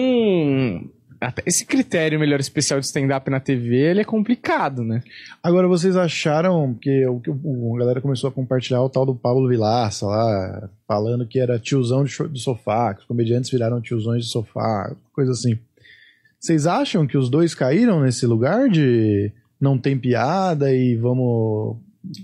até 1.22 1.44
esse 1.46 1.66
critério 1.66 2.20
melhor 2.20 2.40
especial 2.40 2.80
de 2.80 2.86
stand-up 2.86 3.30
na 3.30 3.40
TV, 3.40 3.76
ele 3.76 4.02
é 4.02 4.06
complicado, 4.06 4.84
né? 4.84 5.04
Agora, 5.44 5.68
vocês 5.68 5.98
acharam 5.98 6.74
que 6.74 7.06
o, 7.08 7.20
que 7.20 7.30
a 7.30 7.78
galera 7.78 8.02
começou 8.02 8.30
a 8.30 8.34
compartilhar 8.34 8.82
o 8.82 8.90
tal 8.90 9.06
do 9.06 9.14
Paulo 9.14 9.48
Vilaça 9.48 10.06
lá, 10.06 10.70
falando 10.88 11.28
que 11.28 11.40
era 11.40 11.60
tiozão 11.60 12.04
do 12.04 12.40
sofá, 12.40 12.94
que 12.94 13.02
os 13.02 13.06
comediantes 13.06 13.50
viraram 13.50 13.82
tiozões 13.82 14.26
de 14.26 14.32
sofá, 14.32 14.96
coisa 15.14 15.32
assim. 15.32 15.60
Vocês 16.40 16.66
acham 16.66 17.06
que 17.06 17.18
os 17.18 17.30
dois 17.30 17.54
caíram 17.54 18.02
nesse 18.02 18.26
lugar 18.26 18.70
de 18.70 19.32
não 19.60 19.78
tem 19.78 19.98
piada 19.98 20.74
e 20.74 20.96
vamos. 20.96 21.78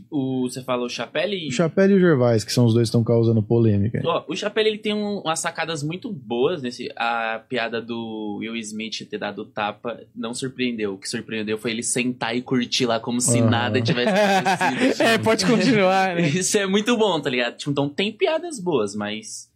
O, 0.10 0.44
você 0.50 0.64
fala 0.64 0.86
o 0.86 0.90
Chapelle? 0.90 1.48
O 1.50 1.52
Chapéu 1.52 1.90
e 1.90 1.94
o 1.96 2.00
Gervais, 2.00 2.46
que 2.46 2.54
são 2.54 2.66
os 2.66 2.74
dois 2.74 2.86
que 2.86 2.90
estão 2.90 3.04
causando 3.04 3.44
polêmica. 3.44 4.02
Ó, 4.06 4.24
o 4.30 4.36
Chapelle 4.36 4.70
ele 4.70 4.78
tem 4.78 4.94
um- 4.94 5.20
umas 5.20 5.40
sacadas 5.40 5.84
muito 5.84 6.10
boas 6.12 6.62
nesse. 6.62 6.90
A 6.96 7.44
piada 7.50 7.82
do 7.82 8.38
Will 8.40 8.56
Smith 8.56 9.06
ter 9.10 9.18
dado 9.18 9.44
tapa 9.46 10.00
não 10.16 10.34
surpreendeu. 10.34 10.94
O 10.94 10.98
que 10.98 11.10
surpreendeu 11.10 11.58
foi 11.58 11.72
ele 11.72 11.84
sentar 11.84 12.36
e 12.36 12.42
curtir 12.42 12.86
lá 12.86 13.02
como 13.02 13.20
se 13.20 13.40
Aham. 13.40 13.50
nada 13.50 13.82
tivesse 13.82 14.14
acontecido. 14.14 15.02
é, 15.04 15.18
pode 15.18 15.46
continuar, 15.46 16.16
né? 16.16 16.22
Isso 16.30 16.58
é 16.58 16.66
muito 16.66 16.96
bom, 16.98 17.20
tá 17.20 17.30
ligado? 17.30 17.58
Tipo, 17.58 17.72
Então 17.72 17.90
tem 17.90 18.14
piadas 18.14 18.60
boas, 18.62 18.96
mas 18.96 19.52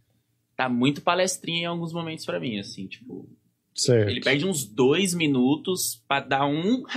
tá 0.58 0.68
muito 0.68 1.02
palestrinha 1.02 1.62
em 1.62 1.66
alguns 1.66 1.94
momentos 1.94 2.26
pra 2.26 2.40
mim, 2.42 2.60
assim, 2.60 2.88
tipo. 2.88 3.26
Certo. 3.74 4.10
Ele 4.10 4.20
perde 4.20 4.46
uns 4.46 4.66
dois 4.66 5.14
minutos 5.14 6.04
pra 6.06 6.20
dar 6.20 6.46
um. 6.46 6.84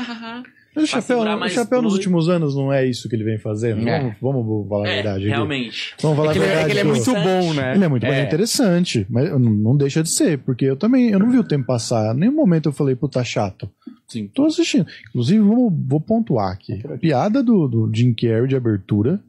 Mas 0.75 0.85
o 0.85 0.87
Chapéu, 0.87 1.19
o 1.21 1.49
Chapéu 1.51 1.83
nos 1.83 1.93
últimos 1.93 2.29
anos 2.31 2.55
não 2.57 2.73
é 2.73 2.87
isso 2.87 3.09
que 3.09 3.15
ele 3.15 3.25
vem 3.25 3.39
fazendo? 3.39 3.87
É. 3.87 4.17
Vamos, 4.21 4.47
vamos 4.47 4.69
falar 4.69 4.87
a 4.87 4.91
é, 4.91 4.95
verdade 4.95 5.19
aqui. 5.25 5.29
realmente. 5.29 5.95
Vamos 6.01 6.17
falar 6.17 6.31
É 6.31 6.33
que, 6.33 6.39
a 6.39 6.43
ele, 6.43 6.51
é 6.51 6.55
verdade. 6.55 6.67
que 6.67 6.73
ele 6.73 6.81
é 6.81 6.93
muito 6.93 7.13
bom, 7.13 7.55
né? 7.55 7.75
Ele 7.75 7.85
é 7.85 7.89
muito 7.89 8.07
mais 8.07 8.27
interessante, 8.27 9.07
mas 9.11 9.31
não- 9.41 9.77
deixa 9.77 10.03
de 10.03 10.09
ser, 10.09 10.39
porque 10.39 10.65
eu 10.65 10.77
também 10.77 11.11
eu 11.11 11.19
não 11.19 11.31
vi 11.31 11.39
o 11.39 11.45
tempo 11.45 11.67
passar. 11.67 12.15
Em 12.15 12.21
nenhum 12.21 12.35
momento 12.35 12.69
eu 12.71 12.73
falei, 12.73 12.95
puta, 12.97 13.23
chato. 13.23 13.69
Sim. 14.09 14.29
Tô 14.29 14.47
assistindo. 14.47 14.87
Inclusive, 15.11 15.41
vamos, 15.41 15.73
vou 15.87 16.01
pontuar 16.01 16.53
aqui. 16.53 16.83
A 16.87 16.97
piada 16.99 17.43
do, 17.43 17.69
do 17.69 17.91
Jim 17.95 18.15
Carrey 18.15 18.49
de 18.49 18.57
abertura. 18.57 19.21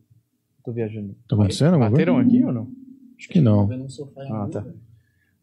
Tô 0.64 0.72
viajando. 0.72 1.16
Tá 1.28 1.36
acontecendo 1.36 1.74
alguma 1.74 1.90
Bateram 1.90 2.18
aqui 2.20 2.44
ou 2.44 2.54
não? 2.54 2.68
Acho 3.18 3.28
que 3.30 3.42
não. 3.42 3.70
Ah, 4.32 4.48
tá. 4.52 4.66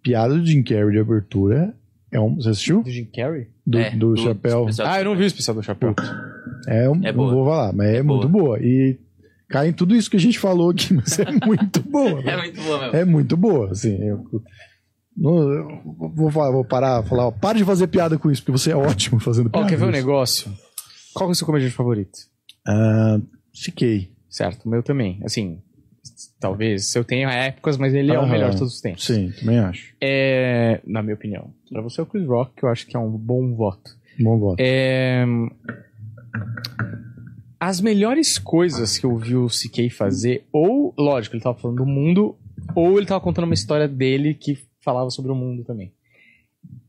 Piada 0.03 0.35
do 0.35 0.45
Jim 0.47 0.63
Carrey 0.63 0.93
de 0.93 0.99
abertura 0.99 1.75
é 2.13 2.21
um. 2.21 2.35
Você 2.37 2.51
assistiu? 2.51 2.83
Do 2.83 2.91
Jim 2.91 3.05
Carrey? 3.07 3.49
Do, 3.67 3.79
É, 3.79 3.91
do 3.91 4.17
chapéu. 4.17 4.61
especial 4.69 4.89
Ah, 4.89 4.99
eu 5.01 5.05
não 5.05 5.17
vi 5.17 5.25
o 5.25 5.27
especial 5.27 5.55
do 5.57 5.63
Chapéu. 5.63 5.95
É, 6.67 6.89
um, 6.89 6.97
É 7.05 7.13
não 7.13 7.15
boa. 7.15 7.33
vou 7.35 7.45
falar, 7.47 7.73
mas 7.73 7.89
é, 7.89 7.97
É 7.99 8.03
muito 8.03 8.29
boa. 8.29 8.59
E 8.61 8.99
cai 9.49 9.69
em 9.69 9.73
tudo 9.73 9.95
isso 9.97 10.11
que 10.11 10.17
a 10.17 10.21
gente 10.21 10.39
falou 10.39 10.71
aqui, 10.71 10.93
mas 10.95 11.19
é 11.19 11.27
muito 11.47 11.81
boa. 11.83 12.21
É 12.27 12.37
muito 12.37 12.63
bom 12.63 12.79
mesmo. 12.81 12.97
É 12.97 13.05
muito 13.05 13.37
boa, 13.37 13.71
assim. 13.71 13.97
Eu, 14.03 14.25
não, 15.17 15.39
eu 15.53 15.83
vou, 16.15 16.31
falar- 16.31 16.51
vou 16.51 16.65
parar, 16.65 17.03
falar, 17.05 17.27
ó, 17.27 17.31
para 17.31 17.59
de 17.59 17.65
fazer 17.65 17.87
piada 17.89 18.19
com 18.19 18.31
isso, 18.31 18.43
porque 18.43 18.59
você 18.59 18.71
é 18.73 18.77
ótimo 18.77 19.19
fazendo 19.21 19.47
Ó, 19.49 19.51
piada. 19.51 19.69
quer 19.69 19.77
ver 19.77 19.85
um 19.87 19.91
negócio? 19.91 20.51
Qual 21.15 21.27
que 21.29 21.33
é 21.33 21.35
o 21.35 21.37
seu 21.37 21.47
comediante 21.47 21.75
favorito? 21.75 22.19
Ah, 22.67 23.21
fiquei. 23.55 24.13
Certo, 24.29 24.65
o 24.65 24.69
meu 24.71 24.83
também. 24.83 25.21
Assim, 25.25 25.59
talvez 26.39 26.95
eu 26.95 27.05
tenha 27.05 27.31
épocas, 27.31 27.77
mas 27.77 27.95
ele 27.95 28.13
é 28.13 28.19
o 28.19 28.23
Aham. 28.23 28.31
melhor 28.31 28.51
de 28.51 28.59
todos 28.59 28.75
os 28.75 28.81
tempos. 28.81 29.05
Sim, 29.07 29.33
também 29.39 29.59
acho. 29.59 29.95
É, 30.01 30.81
na 30.87 31.03
minha 31.03 31.15
opinião. 31.15 31.51
Pra 31.71 31.81
você 31.83 32.01
é 32.01 32.05
o 32.05 32.07
Chris 32.07 32.27
Rock, 32.27 32.53
que 32.57 32.65
eu 32.65 32.69
acho 32.69 32.87
que 32.87 32.97
é 32.97 33.01
um 33.01 33.11
bom 33.11 33.55
voto. 33.55 33.91
Bom 34.19 34.39
voto. 34.39 34.57
É, 34.61 35.25
As 37.59 37.81
melhores 37.81 38.39
coisas 38.39 38.97
que 38.99 39.05
eu 39.05 39.17
vi 39.19 39.37
o 39.37 39.47
CK 39.49 39.91
fazer, 39.91 40.45
ou, 40.53 40.95
lógico, 40.97 41.37
ele 41.37 41.43
tava 41.43 41.59
falando 41.59 41.79
do 41.79 41.87
mundo, 41.87 42.37
ou 42.75 42.97
ele 42.97 43.07
tava 43.07 43.21
contando 43.21 43.45
uma 43.45 43.55
história 43.55 43.87
dele 43.87 44.35
que 44.35 44.59
falava 44.83 45.11
sobre 45.11 45.31
o 45.31 45.35
mundo 45.35 45.63
também. 45.65 45.93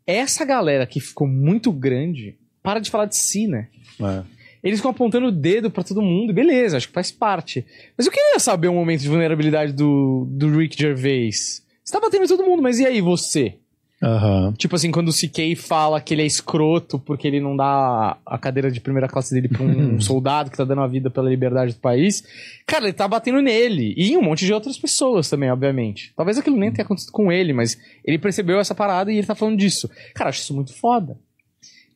Essa 0.07 0.45
galera 0.45 0.85
que 0.87 0.99
ficou 0.99 1.27
muito 1.27 1.71
grande, 1.71 2.37
para 2.63 2.79
de 2.79 2.89
falar 2.89 3.05
de 3.05 3.17
si, 3.17 3.47
né? 3.47 3.67
É. 3.99 4.23
Eles 4.63 4.79
ficam 4.79 4.91
apontando 4.91 5.27
o 5.27 5.31
dedo 5.31 5.71
pra 5.71 5.83
todo 5.83 6.01
mundo, 6.01 6.33
beleza, 6.33 6.77
acho 6.77 6.87
que 6.87 6.93
faz 6.93 7.11
parte. 7.11 7.65
Mas 7.97 8.05
eu 8.05 8.11
queria 8.11 8.39
saber 8.39 8.67
o 8.67 8.73
momento 8.73 9.01
de 9.01 9.09
vulnerabilidade 9.09 9.73
do, 9.73 10.27
do 10.29 10.57
Rick 10.57 10.77
Gervais. 10.77 11.63
Você 11.83 11.93
tá 11.93 11.99
batendo 11.99 12.25
em 12.25 12.27
todo 12.27 12.43
mundo, 12.43 12.61
mas 12.61 12.79
e 12.79 12.85
aí 12.85 13.01
você? 13.01 13.55
Aham. 14.01 14.53
Tipo 14.57 14.75
assim, 14.75 14.89
quando 14.89 15.09
o 15.09 15.13
CK 15.13 15.55
fala 15.55 16.01
que 16.01 16.13
ele 16.13 16.23
é 16.23 16.25
escroto 16.25 16.97
porque 16.97 17.27
ele 17.27 17.39
não 17.39 17.55
dá 17.55 18.17
a 18.25 18.37
cadeira 18.37 18.71
de 18.71 18.81
primeira 18.81 19.07
classe 19.07 19.33
dele 19.33 19.47
pra 19.47 19.61
um 19.61 19.99
soldado 20.01 20.49
que 20.49 20.57
tá 20.57 20.63
dando 20.63 20.81
a 20.81 20.87
vida 20.87 21.11
pela 21.11 21.29
liberdade 21.29 21.73
do 21.73 21.79
país. 21.79 22.23
Cara, 22.65 22.85
ele 22.85 22.93
tá 22.93 23.07
batendo 23.07 23.41
nele. 23.41 23.93
E 23.95 24.11
em 24.11 24.17
um 24.17 24.23
monte 24.23 24.43
de 24.43 24.53
outras 24.53 24.77
pessoas 24.77 25.29
também, 25.29 25.51
obviamente. 25.51 26.13
Talvez 26.15 26.37
aquilo 26.37 26.57
nem 26.57 26.71
tenha 26.71 26.83
acontecido 26.83 27.11
com 27.11 27.31
ele, 27.31 27.53
mas 27.53 27.77
ele 28.03 28.17
percebeu 28.17 28.59
essa 28.59 28.73
parada 28.73 29.11
e 29.11 29.17
ele 29.17 29.27
tá 29.27 29.35
falando 29.35 29.57
disso. 29.57 29.89
Cara, 30.15 30.31
acho 30.31 30.41
isso 30.41 30.53
muito 30.55 30.73
foda. 30.73 31.15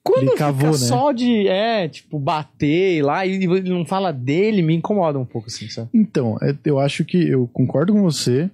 Quando 0.05 0.21
Ele 0.21 0.31
fica 0.33 0.45
cavou, 0.45 0.69
né? 0.69 0.77
só 0.77 1.11
de, 1.11 1.47
é, 1.47 1.89
tipo, 1.89 2.19
bater 2.19 3.03
lá 3.03 3.25
e 3.25 3.31
ele 3.43 3.69
não 3.69 3.83
fala 3.83 4.13
dele, 4.13 4.61
me 4.61 4.75
incomoda 4.75 5.17
um 5.17 5.25
pouco, 5.25 5.47
assim, 5.47 5.67
sabe? 5.67 5.89
Então, 5.91 6.37
é, 6.43 6.55
eu 6.63 6.77
acho 6.77 7.03
que 7.03 7.17
eu 7.27 7.47
concordo 7.51 7.91
com 7.91 8.03
você. 8.03 8.47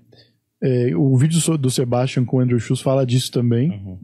É, 0.63 0.95
o 0.95 1.17
vídeo 1.17 1.57
do 1.57 1.69
Sebastian 1.69 2.23
com 2.23 2.37
o 2.37 2.39
Andrew 2.39 2.57
Schultz 2.57 2.81
fala 2.81 3.05
disso 3.05 3.29
também. 3.33 3.99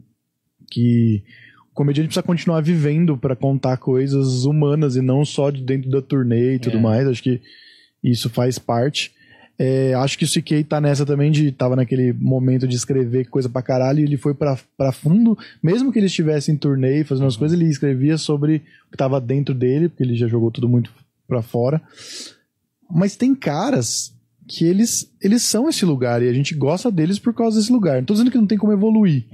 Que 0.70 1.22
o 1.70 1.74
comediante 1.74 2.08
precisa 2.08 2.22
continuar 2.22 2.60
vivendo 2.60 3.16
pra 3.16 3.34
contar 3.34 3.78
coisas 3.78 4.44
humanas 4.44 4.94
e 4.96 5.00
não 5.00 5.24
só 5.24 5.48
de 5.48 5.62
dentro 5.62 5.88
da 5.90 6.02
turnê 6.02 6.56
e 6.56 6.58
tudo 6.58 6.76
É. 6.76 6.80
mais. 6.80 7.08
Acho 7.08 7.22
que 7.22 7.40
isso 8.04 8.28
faz 8.28 8.58
parte. 8.58 9.14
É, 9.58 9.92
acho 9.94 10.16
que 10.16 10.24
o 10.24 10.28
CK 10.28 10.62
tá 10.68 10.80
nessa 10.80 11.04
também 11.04 11.32
de 11.32 11.50
tava 11.50 11.74
naquele 11.74 12.12
momento 12.12 12.68
de 12.68 12.76
escrever 12.76 13.28
coisa 13.28 13.48
pra 13.48 13.60
caralho 13.60 13.98
e 13.98 14.04
ele 14.04 14.16
foi 14.16 14.32
pra, 14.32 14.56
pra 14.76 14.92
fundo, 14.92 15.36
mesmo 15.60 15.90
que 15.92 15.98
ele 15.98 16.06
estivesse 16.06 16.52
em 16.52 16.56
turnê 16.56 17.02
fazendo 17.02 17.26
as 17.26 17.36
coisas, 17.36 17.58
ele 17.58 17.68
escrevia 17.68 18.16
sobre 18.16 18.62
o 18.86 18.90
que 18.92 18.96
tava 18.96 19.20
dentro 19.20 19.52
dele, 19.54 19.88
porque 19.88 20.04
ele 20.04 20.14
já 20.14 20.28
jogou 20.28 20.52
tudo 20.52 20.68
muito 20.68 20.92
pra 21.26 21.42
fora. 21.42 21.82
Mas 22.88 23.16
tem 23.16 23.34
caras 23.34 24.14
que 24.46 24.64
eles, 24.64 25.12
eles 25.20 25.42
são 25.42 25.68
esse 25.68 25.84
lugar 25.84 26.22
e 26.22 26.28
a 26.28 26.32
gente 26.32 26.54
gosta 26.54 26.90
deles 26.90 27.18
por 27.18 27.34
causa 27.34 27.58
desse 27.58 27.70
lugar. 27.70 27.96
Não 27.98 28.04
tô 28.04 28.14
dizendo 28.14 28.30
que 28.30 28.38
não 28.38 28.46
tem 28.46 28.56
como 28.56 28.72
evoluir. 28.72 29.26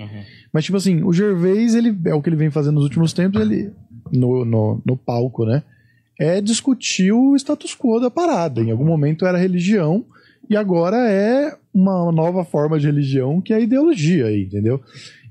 Mas, 0.52 0.64
tipo 0.64 0.76
assim, 0.76 1.04
o 1.04 1.12
Gervais, 1.12 1.74
ele 1.74 1.96
é 2.06 2.14
o 2.14 2.20
que 2.20 2.28
ele 2.28 2.36
vem 2.36 2.50
fazendo 2.50 2.74
nos 2.74 2.84
últimos 2.84 3.12
tempos, 3.12 3.40
ele. 3.40 3.70
No, 4.12 4.44
no, 4.44 4.82
no 4.84 4.96
palco, 4.96 5.46
né? 5.46 5.62
É 6.18 6.40
discutir 6.40 7.12
o 7.12 7.34
status 7.36 7.74
quo 7.76 8.00
da 8.00 8.10
parada. 8.10 8.60
Em 8.60 8.70
algum 8.70 8.84
momento 8.84 9.24
era 9.24 9.38
religião, 9.38 10.04
E 10.48 10.56
agora 10.56 10.96
é 11.10 11.56
uma 11.72 12.10
nova 12.12 12.44
forma 12.44 12.78
de 12.78 12.86
religião 12.86 13.40
que 13.40 13.52
é 13.52 13.56
a 13.56 13.60
ideologia 13.60 14.26
aí, 14.26 14.44
entendeu? 14.44 14.80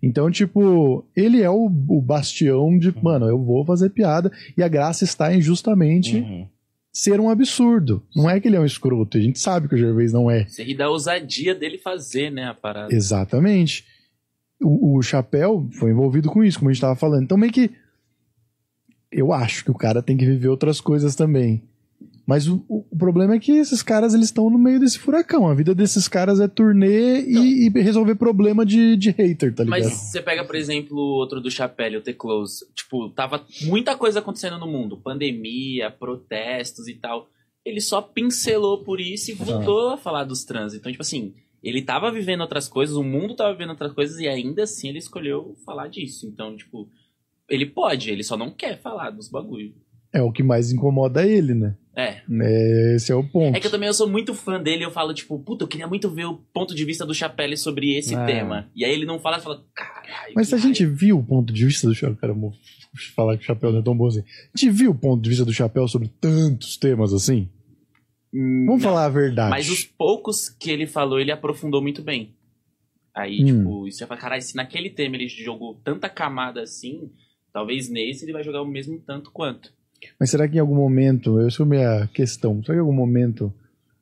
Então, 0.01 0.29
tipo, 0.29 1.05
ele 1.15 1.41
é 1.41 1.49
o, 1.49 1.65
o 1.87 2.01
bastião 2.01 2.77
de, 2.77 2.93
mano, 3.01 3.27
eu 3.27 3.41
vou 3.41 3.63
fazer 3.65 3.89
piada 3.91 4.31
e 4.57 4.61
a 4.61 4.67
graça 4.67 5.03
está 5.03 5.33
em 5.33 5.41
justamente 5.41 6.17
Uhum. 6.17 6.47
ser 6.91 7.19
um 7.19 7.29
absurdo. 7.29 8.03
Não 8.15 8.29
é 8.29 8.39
que 8.39 8.47
ele 8.47 8.57
é 8.57 8.59
um 8.59 8.65
escroto, 8.65 9.17
a 9.17 9.21
gente 9.21 9.39
sabe 9.39 9.67
que 9.69 9.75
o 9.75 9.77
Gervais 9.77 10.11
não 10.11 10.29
é. 10.29 10.45
Você 10.45 10.63
ri 10.63 10.75
da 10.75 10.89
ousadia 10.89 11.55
dele 11.55 11.77
fazer, 11.77 12.29
né, 12.29 12.45
a 12.45 12.53
parada. 12.53 12.93
Exatamente. 12.93 13.85
O, 14.61 14.97
o 14.97 15.01
Chapéu 15.01 15.67
foi 15.71 15.91
envolvido 15.91 16.29
com 16.29 16.43
isso, 16.43 16.59
como 16.59 16.69
a 16.69 16.73
gente 16.73 16.81
tava 16.81 16.95
falando. 16.95 17.23
Então, 17.23 17.37
meio 17.37 17.51
que. 17.51 17.71
Eu 19.11 19.31
acho 19.31 19.63
que 19.63 19.71
o 19.71 19.75
cara 19.75 20.01
tem 20.01 20.17
que 20.17 20.25
viver 20.25 20.47
outras 20.47 20.81
coisas 20.81 21.15
também. 21.15 21.63
Mas 22.25 22.47
o, 22.47 22.63
o- 22.69 22.85
problema 22.97 23.35
é 23.35 23.39
que 23.39 23.51
esses 23.51 23.83
caras 23.83 24.13
eles 24.13 24.27
estão 24.27 24.49
no 24.49 24.57
meio 24.57 24.79
desse 24.79 24.97
furacão. 24.97 25.47
A 25.49 25.53
vida 25.53 25.75
desses 25.75 26.07
caras 26.07 26.39
é 26.39 26.47
turnê 26.47 27.21
e, 27.21 27.67
e 27.67 27.69
resolver 27.81 28.15
problema 28.15 28.65
de, 28.65 28.95
de 28.95 29.09
hater, 29.11 29.53
tá 29.53 29.63
ligado? 29.63 29.81
Mas 29.83 29.91
você 29.93 30.21
pega, 30.21 30.45
por 30.45 30.55
exemplo, 30.55 30.97
o 30.97 31.15
outro 31.19 31.41
do 31.41 31.51
Chapéu, 31.51 31.99
o 31.99 32.01
The 32.01 32.13
Close. 32.13 32.65
Tipo, 32.73 33.09
tava 33.09 33.45
muita 33.63 33.97
coisa 33.97 34.19
acontecendo 34.19 34.57
no 34.57 34.65
mundo. 34.67 34.95
Pandemia, 34.97 35.91
protestos 35.91 36.87
e 36.87 36.93
tal. 36.95 37.27
Ele 37.65 37.81
só 37.81 38.01
pincelou 38.01 38.83
por 38.83 39.01
isso 39.01 39.31
e 39.31 39.33
voltou 39.33 39.89
a 39.89 39.97
falar 39.97 40.23
dos 40.23 40.43
trans. 40.45 40.73
Então, 40.73 40.91
tipo 40.91 41.01
assim, 41.01 41.33
ele 41.61 41.81
tava 41.81 42.09
vivendo 42.11 42.41
outras 42.41 42.67
coisas, 42.67 42.95
o 42.95 43.03
mundo 43.03 43.35
tava 43.35 43.51
vivendo 43.53 43.71
outras 43.71 43.91
coisas 43.93 44.17
e 44.19 44.27
ainda 44.27 44.63
assim 44.63 44.89
ele 44.89 44.97
escolheu 44.99 45.55
falar 45.65 45.87
disso. 45.87 46.25
Então, 46.25 46.55
tipo, 46.55 46.89
ele 47.49 47.65
pode, 47.65 48.09
ele 48.09 48.23
só 48.23 48.37
não 48.37 48.49
quer 48.51 48.79
falar 48.81 49.09
dos 49.11 49.29
bagulho. 49.29 49.73
É 50.13 50.21
o 50.21 50.31
que 50.31 50.43
mais 50.43 50.71
incomoda 50.71 51.25
ele, 51.25 51.53
né? 51.55 51.75
É. 51.95 52.21
É, 52.41 52.95
Esse 52.95 53.11
é 53.11 53.15
o 53.15 53.23
ponto. 53.23 53.55
É 53.55 53.59
que 53.59 53.67
eu 53.67 53.71
também 53.71 53.87
eu 53.87 53.93
sou 53.93 54.07
muito 54.09 54.33
fã 54.33 54.61
dele, 54.61 54.83
eu 54.85 54.91
falo, 54.91 55.13
tipo, 55.13 55.37
puta, 55.39 55.63
eu 55.63 55.67
queria 55.67 55.87
muito 55.87 56.09
ver 56.09 56.25
o 56.25 56.35
ponto 56.53 56.73
de 56.75 56.85
vista 56.85 57.05
do 57.05 57.13
Chapelle 57.13 57.55
sobre 57.57 57.95
esse 57.97 58.15
É. 58.15 58.25
tema. 58.25 58.69
E 58.75 58.83
aí 58.85 58.91
ele 58.91 59.05
não 59.05 59.19
fala, 59.19 59.39
fala, 59.39 59.63
caralho. 59.75 60.33
Mas 60.35 60.47
se 60.49 60.55
a 60.55 60.57
gente 60.57 60.85
viu 60.85 61.17
o 61.19 61.23
ponto 61.23 61.51
de 61.53 61.65
vista 61.65 61.87
do 61.87 61.93
Chapéu, 61.95 62.15
cara, 62.17 62.33
vou 62.33 62.51
falar 63.15 63.37
que 63.37 63.43
o 63.43 63.45
Chapéu 63.45 63.71
não 63.71 63.79
é 63.79 63.83
tão 63.83 63.95
bom 63.97 64.07
assim. 64.07 64.21
A 64.21 64.57
gente 64.57 64.71
viu 64.71 64.91
o 64.91 64.95
ponto 64.95 65.21
de 65.21 65.29
vista 65.29 65.45
do 65.45 65.53
Chapéu 65.53 65.87
sobre 65.87 66.07
tantos 66.21 66.77
temas 66.77 67.13
assim? 67.13 67.49
raiva. 68.33 68.65
Vamos 68.65 68.81
Não, 68.81 68.89
falar 68.89 69.05
a 69.05 69.09
verdade. 69.09 69.49
Mas 69.51 69.69
os 69.69 69.83
poucos 69.83 70.49
que 70.49 70.71
ele 70.71 70.87
falou, 70.87 71.19
ele 71.19 71.31
aprofundou 71.31 71.81
muito 71.81 72.01
bem. 72.01 72.35
Aí, 73.15 73.43
Hum. 73.43 73.45
tipo, 73.45 73.87
isso 73.87 74.01
ia 74.01 74.07
falar, 74.07 74.19
caralho, 74.21 74.41
se 74.41 74.55
naquele 74.55 74.89
tema 74.89 75.15
ele 75.15 75.27
jogou 75.27 75.75
tanta 75.83 76.09
camada 76.09 76.61
assim, 76.63 77.11
talvez 77.53 77.87
nesse 77.89 78.25
ele 78.25 78.33
vai 78.33 78.43
jogar 78.43 78.63
o 78.63 78.67
mesmo 78.67 78.99
tanto 79.05 79.29
quanto. 79.31 79.71
Mas 80.19 80.29
será 80.29 80.47
que 80.47 80.57
em 80.57 80.59
algum 80.59 80.75
momento, 80.75 81.39
eu 81.39 81.49
sou 81.51 81.65
minha 81.65 82.07
questão, 82.13 82.61
será 82.61 82.73
que 82.73 82.77
em 82.77 82.81
algum 82.81 82.93
momento 82.93 83.53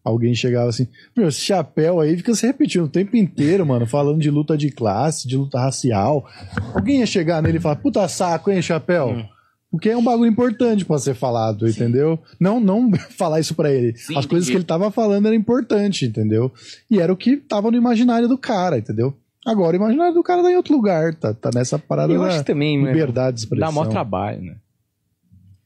alguém 0.04 0.34
chegava 0.34 0.70
assim, 0.70 0.88
meu, 1.16 1.28
esse 1.28 1.41
chapéu 1.41 1.99
aí 1.99 2.18
fica 2.18 2.34
se 2.34 2.45
repetindo 2.45 2.86
o 2.86 2.89
tempo 2.89 3.16
inteiro, 3.16 3.66
mano, 3.66 3.86
falando 3.86 4.20
de 4.20 4.32
luta 4.32 4.58
de 4.58 4.72
classe, 4.72 5.28
de 5.28 5.38
luta 5.38 5.60
racial. 5.60 6.28
Alguém 6.74 6.99
ia 6.99 7.06
chegar 7.06 7.41
nele 7.41 7.58
e 7.58 7.62
falar, 7.62 7.76
puta 7.76 8.08
saco, 8.08 8.49
hein, 8.52 8.62
chapéu? 8.62 9.10
Hum. 9.10 9.26
Porque 9.70 9.89
é 9.89 9.95
um 9.95 10.04
bagulho 10.04 10.30
importante 10.30 10.84
pra 10.84 10.97
ser 10.97 11.14
falado, 11.14 11.66
entendeu? 11.70 12.20
Não, 12.38 12.60
não 12.60 12.91
falar 13.18 13.39
isso 13.39 13.56
pra 13.56 13.72
ele. 13.72 13.95
Sim, 13.95 14.18
As 14.18 14.26
coisas 14.26 14.47
entendi. 14.47 14.52
que 14.52 14.58
ele 14.58 14.64
tava 14.66 14.91
falando 14.91 15.28
era 15.28 15.36
importante, 15.36 16.06
entendeu? 16.06 16.52
E 16.89 16.99
era 16.99 17.14
o 17.14 17.16
que 17.16 17.38
tava 17.38 17.72
no 17.72 17.78
imaginário 17.78 18.28
do 18.28 18.38
cara, 18.38 18.78
entendeu? 18.78 19.14
Agora 19.45 19.74
o 19.74 19.80
imaginário 19.80 20.14
do 20.14 20.22
cara 20.22 20.43
tá 20.43 20.52
em 20.52 20.58
outro 20.58 20.76
lugar, 20.76 21.16
tá, 21.16 21.34
tá 21.34 21.49
nessa 21.54 21.80
parada 21.80 22.12
Eu 22.12 22.20
da 22.20 22.28
acho 22.28 22.39
que 22.39 22.45
também, 22.45 22.78
mano, 22.78 22.91
liberdade 22.91 23.38
de 23.38 23.43
expressão. 23.43 23.68
dá 23.68 23.72
mó 23.72 23.86
trabalho, 23.86 24.41
né? 24.41 24.56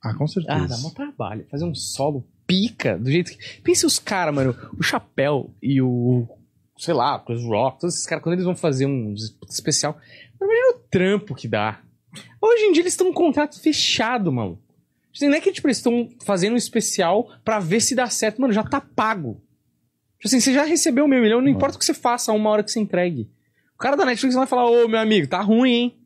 Ah, 0.05 0.13
com 0.13 0.27
certeza. 0.27 0.63
Ah, 0.63 0.67
dá 0.67 0.77
mó 0.77 0.91
trabalho. 0.91 1.47
Fazer 1.49 1.65
um 1.65 1.73
solo 1.73 2.23
pica, 2.45 2.97
do 2.97 3.09
jeito 3.09 3.31
que... 3.31 3.61
Pensa 3.61 3.87
os 3.87 3.97
caras, 3.97 4.33
mano, 4.33 4.55
o 4.77 4.83
Chapéu 4.83 5.51
e 5.61 5.81
o... 5.81 6.27
Sei 6.77 6.93
lá, 6.93 7.17
Chris 7.19 7.41
Rock, 7.43 7.79
todos 7.79 7.95
esses 7.95 8.05
caras, 8.05 8.23
quando 8.23 8.33
eles 8.33 8.45
vão 8.45 8.55
fazer 8.55 8.85
um 8.85 9.15
especial... 9.49 9.97
Imagina 10.39 10.75
o 10.75 10.79
trampo 10.91 11.33
que 11.33 11.47
dá. 11.47 11.81
Hoje 12.39 12.65
em 12.65 12.71
dia 12.71 12.83
eles 12.83 12.93
estão 12.93 13.11
com 13.11 13.23
um 13.23 13.25
contrato 13.27 13.59
fechado, 13.59 14.31
mano. 14.31 14.61
Não 15.21 15.33
é 15.33 15.41
que 15.41 15.51
tipo, 15.51 15.67
eles 15.67 15.77
estão 15.77 16.09
fazendo 16.23 16.53
um 16.53 16.57
especial 16.57 17.31
pra 17.43 17.57
ver 17.57 17.79
se 17.79 17.95
dá 17.95 18.07
certo. 18.07 18.39
Mano, 18.39 18.53
já 18.53 18.63
tá 18.63 18.79
pago. 18.79 19.41
Tipo 20.19 20.27
assim, 20.27 20.39
você 20.39 20.53
já 20.53 20.63
recebeu 20.63 21.05
o 21.05 21.07
meio 21.07 21.21
milhão, 21.21 21.41
não 21.41 21.47
importa 21.47 21.77
o 21.77 21.79
que 21.79 21.85
você 21.85 21.93
faça, 21.93 22.31
uma 22.31 22.49
hora 22.49 22.63
que 22.63 22.71
você 22.71 22.79
entregue. 22.79 23.29
O 23.73 23.77
cara 23.77 23.95
da 23.95 24.05
Netflix 24.05 24.35
vai 24.35 24.45
falar, 24.45 24.69
ô, 24.69 24.87
meu 24.87 24.99
amigo, 24.99 25.27
tá 25.27 25.41
ruim, 25.41 25.71
hein? 25.71 25.97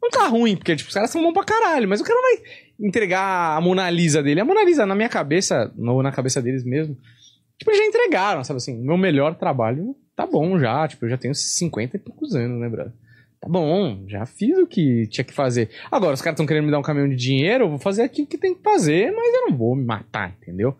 Não 0.00 0.10
tá 0.10 0.26
ruim, 0.26 0.56
porque 0.56 0.76
tipo, 0.76 0.88
os 0.88 0.94
caras 0.94 1.10
são 1.10 1.22
bons 1.22 1.32
pra 1.32 1.44
caralho, 1.44 1.88
mas 1.88 2.00
o 2.00 2.04
cara 2.04 2.20
vai 2.20 2.42
entregar 2.78 3.56
a 3.56 3.60
Mona 3.60 3.88
Lisa 3.90 4.22
dele. 4.22 4.40
A 4.40 4.44
Mona 4.44 4.64
Lisa, 4.64 4.86
na 4.86 4.94
minha 4.94 5.08
cabeça, 5.08 5.72
ou 5.78 6.02
na 6.02 6.12
cabeça 6.12 6.40
deles 6.42 6.64
mesmo, 6.64 6.96
tipo, 7.58 7.72
já 7.74 7.84
entregaram, 7.84 8.44
sabe 8.44 8.58
assim? 8.58 8.76
Meu 8.76 8.96
melhor 8.96 9.34
trabalho 9.34 9.96
tá 10.16 10.26
bom 10.26 10.58
já, 10.58 10.86
tipo, 10.86 11.04
eu 11.04 11.10
já 11.10 11.18
tenho 11.18 11.34
50 11.34 11.96
e 11.96 12.00
poucos 12.00 12.34
anos, 12.34 12.60
né, 12.60 12.68
brother? 12.68 12.92
Tá 13.40 13.48
bom, 13.48 14.04
já 14.08 14.24
fiz 14.24 14.56
o 14.56 14.66
que 14.66 15.06
tinha 15.08 15.24
que 15.24 15.34
fazer. 15.34 15.68
Agora, 15.90 16.14
os 16.14 16.22
caras 16.22 16.34
estão 16.34 16.46
querendo 16.46 16.64
me 16.64 16.70
dar 16.70 16.78
um 16.78 16.82
caminhão 16.82 17.08
de 17.08 17.16
dinheiro, 17.16 17.64
eu 17.64 17.68
vou 17.68 17.78
fazer 17.78 18.02
aqui 18.02 18.22
o 18.22 18.26
que 18.26 18.38
tem 18.38 18.54
que 18.54 18.62
fazer, 18.62 19.12
mas 19.12 19.34
eu 19.34 19.50
não 19.50 19.56
vou 19.56 19.76
me 19.76 19.84
matar, 19.84 20.34
entendeu? 20.40 20.76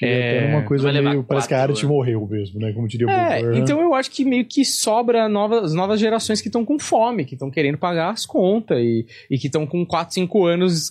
É, 0.00 0.48
uma 0.50 0.62
coisa 0.62 0.84
vai 0.84 0.92
levar 0.92 1.10
meio. 1.10 1.24
Parece 1.24 1.48
que 1.48 1.54
a 1.54 1.58
quatro 1.58 1.72
arte 1.72 1.84
anos. 1.84 1.96
morreu 1.96 2.26
mesmo, 2.26 2.60
né? 2.60 2.72
Como 2.72 2.86
diria 2.86 3.06
o 3.06 3.10
É, 3.10 3.14
Bob 3.14 3.42
Burr, 3.42 3.52
né? 3.54 3.58
então 3.58 3.80
eu 3.80 3.94
acho 3.94 4.10
que 4.10 4.24
meio 4.24 4.44
que 4.44 4.64
sobra 4.64 5.28
novas, 5.28 5.74
novas 5.74 5.98
gerações 5.98 6.40
que 6.40 6.48
estão 6.48 6.64
com 6.64 6.78
fome, 6.78 7.24
que 7.24 7.34
estão 7.34 7.50
querendo 7.50 7.78
pagar 7.78 8.10
as 8.10 8.24
contas 8.24 8.78
e, 8.78 9.06
e 9.30 9.38
que 9.38 9.46
estão 9.48 9.66
com 9.66 9.84
4, 9.84 10.14
5 10.14 10.46
anos 10.46 10.90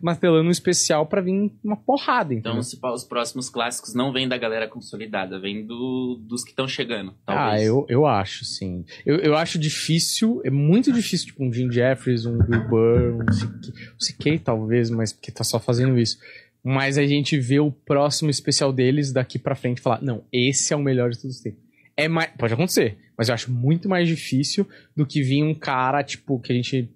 martelando 0.00 0.48
um 0.48 0.50
especial 0.50 1.06
pra 1.06 1.20
vir 1.20 1.50
uma 1.62 1.76
porrada, 1.76 2.34
então. 2.34 2.52
Então, 2.52 2.62
se 2.62 2.76
pá, 2.78 2.92
os 2.92 3.04
próximos 3.04 3.48
clássicos 3.48 3.94
não 3.94 4.12
vêm 4.12 4.28
da 4.28 4.36
galera 4.36 4.66
consolidada, 4.66 5.38
vem 5.38 5.64
do, 5.64 6.18
dos 6.20 6.42
que 6.42 6.50
estão 6.50 6.66
chegando. 6.66 7.14
ah, 7.26 7.34
Talvez. 7.34 7.66
eu, 7.66 7.86
eu 7.88 8.06
acho, 8.06 8.44
sim. 8.44 8.84
Eu, 9.06 9.16
eu 9.16 9.36
acho 9.36 9.58
difícil, 9.58 10.40
é 10.44 10.50
muito 10.50 10.92
difícil, 10.92 11.28
tipo, 11.28 11.44
um 11.44 11.52
Jim 11.52 11.70
Jeffries, 11.70 12.26
um 12.26 12.38
Bill 12.38 12.68
Burr, 12.68 13.14
um 13.14 13.26
CK, 13.26 13.68
o 13.94 14.34
CK 14.34 14.38
talvez, 14.44 14.90
mas 14.90 15.12
porque 15.12 15.30
tá 15.30 15.44
só 15.44 15.58
fazendo 15.60 15.98
isso. 15.98 16.18
Mas 16.62 16.98
a 16.98 17.06
gente 17.06 17.38
vê 17.38 17.58
o 17.58 17.70
próximo 17.70 18.30
especial 18.30 18.72
deles 18.72 19.12
daqui 19.12 19.38
pra 19.38 19.54
frente 19.54 19.78
e 19.78 19.80
falar, 19.80 20.02
não, 20.02 20.24
esse 20.32 20.72
é 20.72 20.76
o 20.76 20.82
melhor 20.82 21.10
de 21.10 21.18
todos 21.18 21.36
os 21.36 21.42
tempos. 21.42 21.60
É 21.96 22.08
mais, 22.08 22.30
pode 22.38 22.54
acontecer, 22.54 22.98
mas 23.16 23.28
eu 23.28 23.34
acho 23.34 23.50
muito 23.50 23.88
mais 23.88 24.06
difícil 24.06 24.66
do 24.96 25.06
que 25.06 25.22
vir 25.22 25.42
um 25.42 25.54
cara, 25.54 26.02
tipo, 26.02 26.38
que 26.38 26.52
a 26.52 26.54
gente 26.54 26.90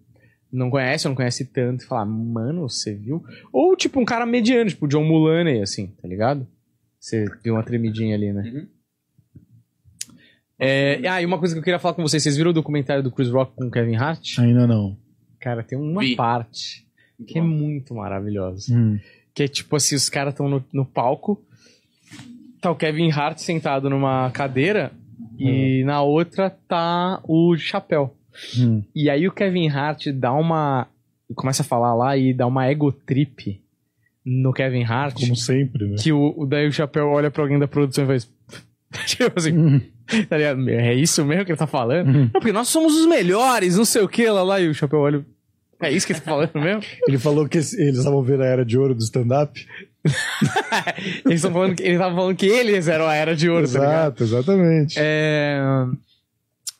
não 0.52 0.70
conhece 0.70 1.06
ou 1.06 1.10
não 1.10 1.16
conhece 1.16 1.44
tanto 1.46 1.84
e 1.84 1.86
falar, 1.86 2.06
mano, 2.06 2.68
você 2.68 2.94
viu? 2.94 3.22
Ou, 3.52 3.76
tipo, 3.76 4.00
um 4.00 4.04
cara 4.04 4.24
mediano, 4.24 4.70
tipo, 4.70 4.86
John 4.86 5.04
Mulaney, 5.04 5.60
assim, 5.60 5.88
tá 6.00 6.06
ligado? 6.06 6.46
Você 6.98 7.24
viu 7.42 7.54
uma 7.54 7.62
tremidinha 7.62 8.14
ali, 8.14 8.32
né? 8.32 8.42
Uhum. 8.42 8.68
É, 10.58 11.06
ah, 11.08 11.20
e 11.20 11.26
uma 11.26 11.38
coisa 11.38 11.54
que 11.54 11.58
eu 11.58 11.64
queria 11.64 11.78
falar 11.78 11.94
com 11.94 12.02
vocês, 12.02 12.22
vocês 12.22 12.36
viram 12.36 12.50
o 12.50 12.54
documentário 12.54 13.02
do 13.02 13.10
Chris 13.10 13.28
Rock 13.28 13.54
com 13.56 13.66
o 13.66 13.70
Kevin 13.70 13.96
Hart? 13.96 14.38
Ainda 14.38 14.66
não. 14.66 14.96
Cara, 15.40 15.62
tem 15.62 15.76
uma 15.76 16.00
Vi. 16.00 16.16
parte 16.16 16.86
que 17.26 17.38
é 17.38 17.42
muito 17.42 17.94
maravilhosa. 17.94 18.72
Hum. 18.74 18.98
Que 19.34 19.42
é 19.44 19.48
tipo 19.48 19.74
assim, 19.76 19.96
os 19.96 20.08
caras 20.08 20.32
estão 20.32 20.48
no, 20.48 20.64
no 20.72 20.84
palco, 20.84 21.42
tá 22.60 22.70
o 22.70 22.76
Kevin 22.76 23.10
Hart 23.10 23.38
sentado 23.38 23.90
numa 23.90 24.30
cadeira 24.30 24.92
e 25.38 25.82
na 25.84 26.00
outra 26.02 26.50
tá 26.50 27.20
o 27.24 27.56
chapéu. 27.56 28.14
Hum. 28.58 28.82
E 28.94 29.10
aí 29.10 29.26
o 29.28 29.32
Kevin 29.32 29.68
Hart 29.68 30.06
dá 30.08 30.32
uma. 30.32 30.86
começa 31.34 31.62
a 31.62 31.64
falar 31.64 31.94
lá 31.94 32.16
e 32.16 32.32
dá 32.32 32.46
uma 32.46 32.66
ego 32.66 32.90
trip 32.92 33.60
no 34.24 34.52
Kevin 34.52 34.84
Hart. 34.84 35.18
Como 35.20 35.36
sempre, 35.36 35.86
né? 35.88 35.96
Que 35.98 36.12
o, 36.12 36.32
o- 36.36 36.46
daí 36.46 36.66
o 36.68 36.72
chapéu 36.72 37.08
olha 37.08 37.30
pra 37.30 37.42
alguém 37.42 37.58
da 37.58 37.68
produção 37.68 38.04
e 38.04 38.06
faz. 38.06 38.30
tipo 39.06 39.32
assim, 39.36 39.52
Hum. 39.56 39.80
tá? 40.28 40.36
É 40.38 40.94
isso 40.94 41.24
mesmo 41.24 41.44
que 41.44 41.50
ele 41.52 41.58
tá 41.58 41.66
falando? 41.66 42.08
Hum. 42.08 42.22
Não, 42.32 42.40
porque 42.40 42.52
nós 42.52 42.68
somos 42.68 42.96
os 42.98 43.06
melhores, 43.06 43.76
não 43.76 43.84
sei 43.84 44.02
o 44.02 44.08
que 44.08 44.28
lá, 44.28 44.42
lá. 44.42 44.60
E 44.60 44.68
o 44.68 44.74
chapéu 44.74 45.00
olha. 45.00 45.24
É 45.84 45.92
isso 45.92 46.06
que 46.06 46.12
ele 46.12 46.20
tá 46.20 46.30
falando 46.30 46.50
mesmo? 46.54 46.82
Ele 47.06 47.18
falou 47.18 47.48
que 47.48 47.58
esse- 47.58 47.80
eles 47.80 47.98
estavam 47.98 48.22
vendo 48.22 48.42
a 48.42 48.46
era 48.46 48.64
de 48.64 48.76
ouro 48.78 48.94
do 48.94 49.02
stand-up. 49.02 49.66
Eles 51.24 51.36
estão 51.36 51.52
falando 51.52 51.80
ele 51.80 51.96
tava 51.98 52.14
falando 52.14 52.36
que 52.36 52.46
eles 52.46 52.88
eram 52.88 53.06
a 53.06 53.14
era 53.14 53.34
de 53.34 53.48
ouro, 53.48 53.62
tá? 53.66 53.78
Exato, 53.78 54.22
exatamente. 54.22 54.96
É... 54.98 55.58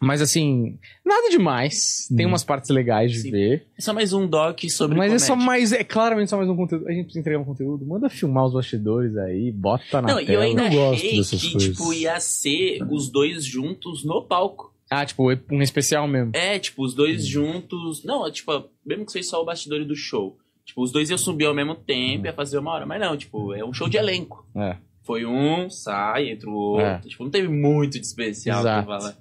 Mas 0.00 0.20
assim, 0.20 0.78
nada 1.04 1.30
demais. 1.30 2.06
Tem 2.14 2.26
Hum. 2.26 2.30
umas 2.30 2.44
partes 2.44 2.68
legais 2.68 3.10
de 3.12 3.20
Sim. 3.20 3.30
ver. 3.30 3.66
É 3.78 3.80
só 3.80 3.94
mais 3.94 4.12
um 4.12 4.26
doc 4.26 4.60
sobre 4.68 4.98
Mas 4.98 5.10
é 5.12 5.18
só 5.18 5.28
comédia. 5.32 5.46
mais. 5.46 5.72
É 5.72 5.82
claramente 5.84 6.28
só 6.28 6.36
mais 6.36 6.48
um 6.50 6.56
conteúdo. 6.56 6.86
A 6.86 6.92
gente 6.92 7.04
precisa 7.04 7.20
entregar 7.20 7.40
um 7.40 7.44
conteúdo. 7.44 7.86
Manda 7.86 8.10
filmar 8.10 8.44
os 8.44 8.52
bastidores 8.52 9.16
aí, 9.16 9.50
bota 9.50 10.02
na 10.02 10.08
Não, 10.08 10.18
e 10.20 10.22
eu 10.24 10.26
tela. 10.26 10.44
ainda 10.44 10.62
Eu 10.64 10.70
gosto 10.70 10.94
achei 10.96 11.10
que, 11.10 11.16
coisas. 11.16 11.40
tipo, 11.62 11.92
ia 11.94 12.20
ser 12.20 12.78
os 12.90 13.10
dois 13.10 13.42
juntos 13.46 14.04
no 14.04 14.20
palco. 14.22 14.73
Ah, 14.90 15.04
tipo, 15.04 15.24
um 15.50 15.62
especial 15.62 16.06
mesmo. 16.06 16.32
É, 16.34 16.58
tipo, 16.58 16.82
os 16.84 16.94
dois 16.94 17.26
juntos. 17.26 18.04
Não, 18.04 18.26
é, 18.26 18.30
tipo, 18.30 18.68
mesmo 18.84 19.06
que 19.06 19.12
seja 19.12 19.30
só 19.30 19.42
o 19.42 19.44
bastidor 19.44 19.84
do 19.84 19.96
show. 19.96 20.38
Tipo, 20.64 20.82
os 20.82 20.92
dois 20.92 21.10
iam 21.10 21.18
subir 21.18 21.46
ao 21.46 21.54
mesmo 21.54 21.74
tempo, 21.74 22.26
ia 22.26 22.32
fazer 22.32 22.58
uma 22.58 22.72
hora. 22.72 22.86
Mas 22.86 23.00
não, 23.00 23.16
tipo, 23.16 23.54
é 23.54 23.64
um 23.64 23.72
show 23.72 23.88
de 23.88 23.96
elenco. 23.96 24.46
É. 24.56 24.76
Foi 25.02 25.26
um, 25.26 25.68
sai, 25.68 26.30
entra 26.30 26.48
o 26.48 26.54
outro. 26.54 26.86
É. 26.86 26.98
Tipo, 27.00 27.24
não 27.24 27.30
teve 27.30 27.48
muito 27.48 27.98
de 27.98 28.06
especial 28.06 28.62
pra 28.62 28.72
Exato. 28.72 28.86
falar. 28.86 29.18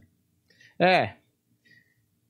É. 0.79 1.15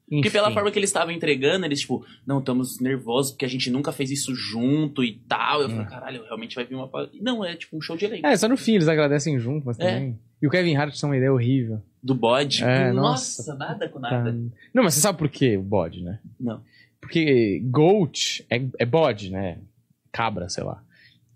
Porque 0.09 0.29
pela 0.29 0.51
forma 0.51 0.69
que 0.69 0.77
eles 0.77 0.89
estavam 0.89 1.13
entregando, 1.13 1.65
eles, 1.65 1.79
tipo, 1.79 2.05
não, 2.27 2.39
estamos 2.39 2.79
nervosos 2.79 3.31
porque 3.31 3.45
a 3.45 3.49
gente 3.49 3.71
nunca 3.71 3.91
fez 3.91 4.11
isso 4.11 4.35
junto 4.35 5.03
e 5.03 5.13
tal. 5.27 5.61
Eu 5.61 5.69
falei, 5.69 5.85
caralho, 5.85 6.23
realmente 6.25 6.55
vai 6.55 6.65
vir 6.65 6.75
uma. 6.75 6.89
Não, 7.21 7.43
é 7.43 7.55
tipo 7.55 7.75
um 7.77 7.81
show 7.81 7.97
de 7.97 8.05
elenco. 8.05 8.27
É, 8.27 8.35
só 8.35 8.47
no 8.47 8.57
fim 8.57 8.75
eles 8.75 8.87
agradecem 8.87 9.39
junto, 9.39 9.65
mas 9.65 9.79
É. 9.79 9.85
também. 9.95 10.19
E 10.41 10.45
o 10.47 10.49
Kevin 10.51 10.75
Hart 10.75 10.99
tem 10.99 11.09
uma 11.09 11.15
ideia 11.17 11.33
horrível. 11.33 11.81
Do 12.03 12.13
bode. 12.13 12.63
É, 12.63 12.91
nossa, 12.91 13.55
nada 13.55 13.87
com 13.87 13.97
nada. 13.97 14.31
Tá. 14.31 14.37
Não, 14.73 14.83
mas 14.83 14.93
você 14.93 14.99
sabe 14.99 15.17
por 15.17 15.29
quê 15.29 15.57
o 15.57 15.63
bode, 15.63 16.03
né? 16.03 16.19
Não. 16.39 16.61
Porque 16.99 17.61
goat 17.65 18.45
é, 18.49 18.61
é 18.77 18.85
bode, 18.85 19.31
né? 19.31 19.59
Cabra, 20.11 20.49
sei 20.49 20.63
lá. 20.63 20.83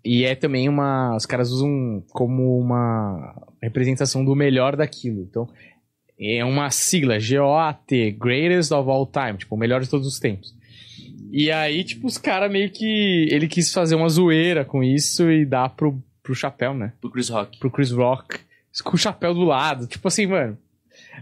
E 0.04 0.24
é 0.24 0.34
também 0.34 0.68
uma. 0.68 1.16
Os 1.16 1.26
caras 1.26 1.50
usam 1.50 2.04
como 2.10 2.58
uma 2.60 3.34
representação 3.62 4.24
do 4.24 4.34
melhor 4.34 4.76
daquilo. 4.76 5.22
Então, 5.22 5.48
é 6.20 6.44
uma 6.44 6.70
sigla, 6.70 7.18
G-O-A-T, 7.20 8.12
Greatest 8.12 8.72
of 8.72 8.88
All 8.90 9.06
Time, 9.06 9.38
tipo, 9.38 9.54
o 9.54 9.58
melhor 9.58 9.80
de 9.80 9.88
todos 9.88 10.06
os 10.06 10.18
tempos. 10.18 10.54
E 11.30 11.50
aí, 11.50 11.84
tipo, 11.84 12.06
os 12.06 12.16
caras 12.18 12.50
meio 12.50 12.70
que. 12.70 13.28
Ele 13.30 13.46
quis 13.46 13.72
fazer 13.72 13.94
uma 13.94 14.08
zoeira 14.08 14.64
com 14.64 14.82
isso 14.82 15.30
e 15.30 15.44
dar 15.44 15.68
pro, 15.70 16.02
pro 16.22 16.34
chapéu, 16.34 16.72
né? 16.74 16.92
Pro 17.00 17.10
Chris 17.10 17.28
Rock. 17.28 17.58
Pro 17.58 17.70
Chris 17.70 17.90
Rock. 17.90 18.38
Com 18.82 18.94
o 18.94 18.98
chapéu 18.98 19.34
do 19.34 19.42
lado. 19.44 19.86
Tipo 19.86 20.08
assim, 20.08 20.26
mano. 20.26 20.56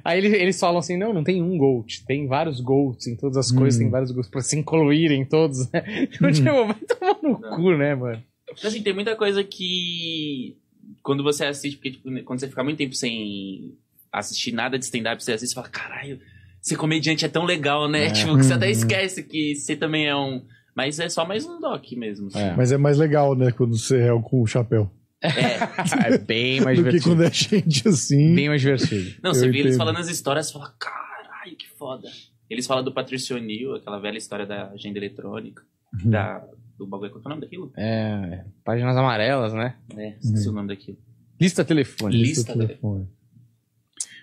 Aí 0.05 0.19
ele- 0.19 0.37
eles 0.37 0.61
falam 0.61 0.79
assim: 0.79 0.97
não, 0.97 1.13
não 1.13 1.25
tem 1.25 1.43
um 1.43 1.57
Gold, 1.59 2.05
tem 2.07 2.27
vários 2.29 2.61
Golds 2.61 3.07
em 3.07 3.17
todas 3.17 3.37
as 3.37 3.51
Hum. 3.51 3.57
coisas, 3.57 3.81
tem 3.81 3.91
vários 3.91 4.11
Golds 4.13 4.31
pra 4.31 4.41
se 4.43 4.57
incluírem 4.59 5.25
todos, 5.25 5.71
né? 5.73 5.83
Então, 6.13 6.29
Hum. 6.31 6.33
tipo, 6.33 6.45
vai 6.67 6.75
tomar 6.75 7.23
no 7.23 7.41
Não. 7.41 7.57
cu, 7.57 7.71
né, 7.77 7.95
mano? 7.95 8.23
Então, 8.53 8.69
assim, 8.71 8.83
tem 8.83 8.93
muita 8.95 9.17
coisa 9.17 9.43
que. 9.43 10.57
Quando 11.03 11.23
você 11.25 11.45
assiste, 11.47 11.77
porque 11.79 11.91
tipo, 11.93 12.09
quando 12.25 12.39
você 12.41 12.49
fica 12.49 12.63
muito 12.63 12.79
tempo 12.79 12.95
sem 12.95 13.73
assistir 14.19 14.53
nada 14.53 14.79
de 14.79 14.85
stand-up, 14.85 15.23
você 15.23 15.33
assiste 15.33 15.53
e 15.53 15.55
fala, 15.55 15.69
caralho, 15.69 16.19
ser 16.61 16.77
comediante 16.77 17.25
é 17.25 17.29
tão 17.29 17.45
legal, 17.45 17.89
né? 17.89 18.07
É. 18.07 18.11
Tipo, 18.13 18.37
que 18.37 18.45
você 18.45 18.53
até 18.55 18.67
Uhum. 18.67 18.73
esquece 18.73 19.23
que 19.23 19.55
você 19.55 19.77
também 19.77 20.07
é 20.07 20.17
um. 20.17 20.45
Mas 20.75 20.99
é 20.99 21.09
só 21.09 21.25
mais 21.27 21.47
um 21.47 21.59
doc 21.61 21.85
mesmo. 21.93 22.27
assim. 22.29 22.39
É. 22.39 22.55
Mas 22.55 22.71
é 22.73 22.77
mais 22.77 22.99
legal, 22.99 23.35
né, 23.35 23.51
quando 23.51 23.77
você 23.79 23.99
é 24.01 24.13
o 24.13 24.21
com 24.21 24.43
o 24.43 24.47
chapéu. 24.47 24.91
É. 25.23 26.15
É 26.15 26.19
bem 26.19 26.61
mais 26.61 26.79
do 26.79 26.85
que 26.85 26.91
divertido. 26.91 27.15
quando 27.17 27.25
é 27.25 27.31
gente 27.33 27.89
assim. 27.89 28.35
Bem 28.35 28.49
mais 28.49 28.61
divertido. 28.61 29.17
Não, 29.23 29.33
você 29.33 29.49
vê 29.51 29.59
eles 29.61 29.77
falando 29.77 29.97
as 29.99 30.09
histórias 30.09 30.51
e 30.51 30.53
fala, 30.53 30.73
caralho, 30.79 31.57
que 31.57 31.67
foda. 31.69 32.07
Eles 32.51 32.67
falam 32.67 32.85
do 32.85 32.93
Patricio 32.93 33.37
O'Neill, 33.37 33.75
aquela 33.77 33.99
velha 33.99 34.19
história 34.19 34.47
da 34.47 34.71
agenda 34.71 34.99
eletrônica, 34.99 35.63
Uhum. 36.05 36.11
da, 36.11 36.45
do 36.79 36.87
bagulho. 36.87 37.11
Qual 37.11 37.23
que 37.23 37.27
é 37.27 37.31
o 37.31 37.35
nome 37.35 37.41
daquilo? 37.41 37.73
É, 37.77 38.45
páginas 38.63 38.97
amarelas, 38.97 39.53
né? 39.55 39.77
É, 39.97 40.11
esqueci 40.21 40.47
Uhum. 40.47 40.53
o 40.53 40.57
nome 40.57 40.69
daquilo. 40.69 40.99
Lista 41.41 41.65
telefônica. 41.65 42.23
Lista 42.23 42.53
telefone. 42.53 43.09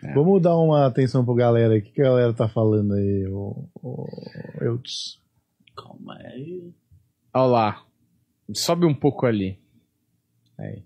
É. 0.04 0.14
Vamos 0.14 0.42
dar 0.42 0.58
uma 0.58 0.86
atenção 0.86 1.24
pro 1.24 1.34
galera 1.34 1.74
aí. 1.74 1.80
O 1.80 1.84
que, 1.84 1.92
que 1.92 2.02
a 2.02 2.06
galera 2.06 2.34
tá 2.34 2.48
falando 2.48 2.94
aí, 2.94 3.28
ô, 3.28 3.70
ô, 3.82 4.08
Eudes? 4.62 5.20
Calma 5.76 6.16
aí. 6.16 6.74
Olha 7.34 7.46
lá. 7.46 7.86
Sobe 8.54 8.86
um 8.86 8.94
pouco 8.94 9.26
ali. 9.26 9.58
Aí. 10.60 10.84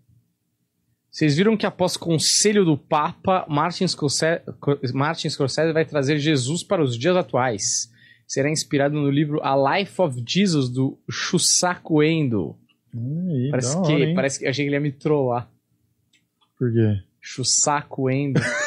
Vocês 1.09 1.35
viram 1.35 1.57
que 1.57 1.65
após 1.65 1.97
conselho 1.97 2.63
do 2.63 2.77
Papa, 2.77 3.43
Martin 3.49 3.87
Scorsese, 3.87 4.43
Martin 4.93 5.29
Scorsese 5.29 5.73
vai 5.73 5.83
trazer 5.83 6.19
Jesus 6.19 6.61
para 6.61 6.83
os 6.83 6.95
dias 6.95 7.15
atuais. 7.15 7.91
Será 8.27 8.51
inspirado 8.51 8.93
no 8.93 9.09
livro 9.09 9.41
A 9.41 9.79
Life 9.79 9.99
of 9.99 10.23
Jesus, 10.27 10.69
do 10.69 10.99
Shusaku 11.09 12.03
Endo. 12.03 12.55
Aí, 12.93 13.49
Parece 13.49 13.81
que, 13.81 13.93
hora, 13.93 14.13
parece 14.13 14.39
que 14.39 14.45
achei 14.45 14.65
que 14.65 14.69
ele 14.69 14.75
ia 14.75 14.81
me 14.81 14.91
trollar. 14.91 15.49
Por 16.59 16.71
quê? 16.71 17.01
Shusaku 17.19 18.09
Endo. 18.11 18.39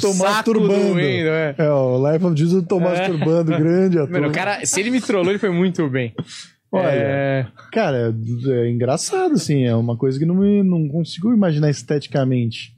tô 0.00 0.14
masturbando. 0.14 1.00
Endo, 1.00 1.28
é. 1.28 1.54
É, 1.58 1.70
o 1.70 2.10
Life 2.12 2.24
of 2.24 2.36
Jesus 2.36 2.64
tô 2.68 2.78
É. 2.80 2.84
masturbando, 2.84 3.56
grande 3.56 3.98
ator. 3.98 4.10
Mano, 4.10 4.28
o 4.28 4.32
cara, 4.32 4.64
se 4.64 4.80
ele 4.80 4.90
me 4.90 5.00
trollou, 5.00 5.30
ele 5.30 5.38
foi 5.38 5.50
muito 5.50 5.88
bem. 5.88 6.14
Olha, 6.72 6.88
É, 6.88 7.46
cara, 7.72 8.14
é, 8.48 8.50
é 8.66 8.70
engraçado, 8.70 9.34
assim. 9.34 9.64
É 9.64 9.74
uma 9.74 9.96
coisa 9.96 10.18
que 10.18 10.26
não, 10.26 10.34
me, 10.34 10.62
não 10.62 10.88
consigo 10.88 11.32
imaginar 11.32 11.70
esteticamente 11.70 12.74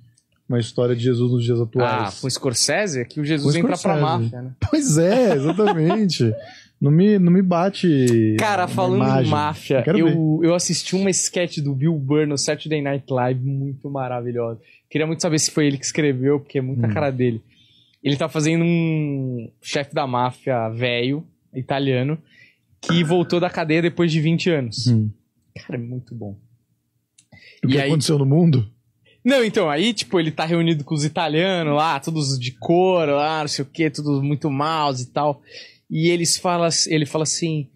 uma 0.48 0.58
história 0.58 0.96
de 0.96 1.02
Jesus 1.02 1.30
nos 1.30 1.44
dias 1.44 1.60
ah, 1.60 1.64
atuais. 1.64 2.20
com 2.20 2.26
o 2.26 2.30
Scorsese, 2.30 3.00
aqui 3.00 3.20
o 3.20 3.24
Jesus 3.24 3.54
Com 3.54 3.60
entra 3.60 3.76
pra 3.76 3.96
máfia, 3.96 4.40
né? 4.42 4.50
Pois 4.70 4.96
é, 4.96 5.34
exatamente. 5.34 6.32
não, 6.80 6.90
me, 6.90 7.18
não 7.18 7.32
me 7.32 7.42
bate. 7.42 8.36
Cara, 8.38 8.68
falando 8.68 9.02
imagem. 9.02 9.26
em 9.26 9.30
máfia, 9.30 9.84
eu, 9.86 10.40
eu 10.42 10.54
assisti 10.54 10.94
uma 10.96 11.10
sketch 11.10 11.58
do 11.58 11.74
Bill 11.74 11.94
Burr 11.94 12.26
no 12.26 12.38
Saturday 12.38 12.80
Night 12.80 13.04
Live 13.12 13.40
muito 13.44 13.90
maravilhosa. 13.90 14.60
Queria 14.90 15.06
muito 15.06 15.20
saber 15.22 15.38
se 15.38 15.50
foi 15.50 15.66
ele 15.66 15.78
que 15.78 15.84
escreveu, 15.84 16.40
porque 16.40 16.58
é 16.58 16.62
muita 16.62 16.86
Hum. 16.86 16.92
cara 16.94 17.10
dele. 17.10 17.42
Ele 18.02 18.16
tá 18.16 18.28
fazendo 18.28 18.64
um 18.64 19.50
chefe 19.60 19.92
da 19.94 20.06
máfia 20.06 20.68
velho, 20.70 21.26
italiano, 21.52 22.16
que 22.80 23.02
voltou 23.02 23.40
da 23.40 23.50
cadeia 23.50 23.82
depois 23.82 24.10
de 24.12 24.20
20 24.20 24.50
anos. 24.50 24.86
Hum. 24.86 25.10
Cara, 25.56 25.74
é 25.74 25.82
muito 25.82 26.14
bom. 26.14 26.36
O 27.64 27.68
que 27.68 27.74
E 27.74 27.80
aí- 27.80 27.88
aconteceu 27.88 28.16
no 28.18 28.24
mundo? 28.24 28.70
Não, 29.24 29.44
então, 29.44 29.68
aí, 29.68 29.92
tipo, 29.92 30.18
ele 30.18 30.30
tá 30.30 30.44
reunido 30.44 30.84
com 30.84 30.94
os 30.94 31.04
italianos 31.04 31.74
lá, 31.74 31.98
todos 31.98 32.38
de 32.38 32.52
couro 32.52 33.16
lá, 33.16 33.40
não 33.40 33.48
sei 33.48 33.64
o 33.64 33.66
que, 33.66 33.90
todos 33.90 34.22
muito 34.22 34.48
maus 34.48 35.00
e 35.02 35.10
tal. 35.12 35.42
E 35.90 36.08
eles 36.08 36.36
falam, 36.36 36.68
ele 36.88 37.06
fala 37.06 37.24
assim: 37.24 37.68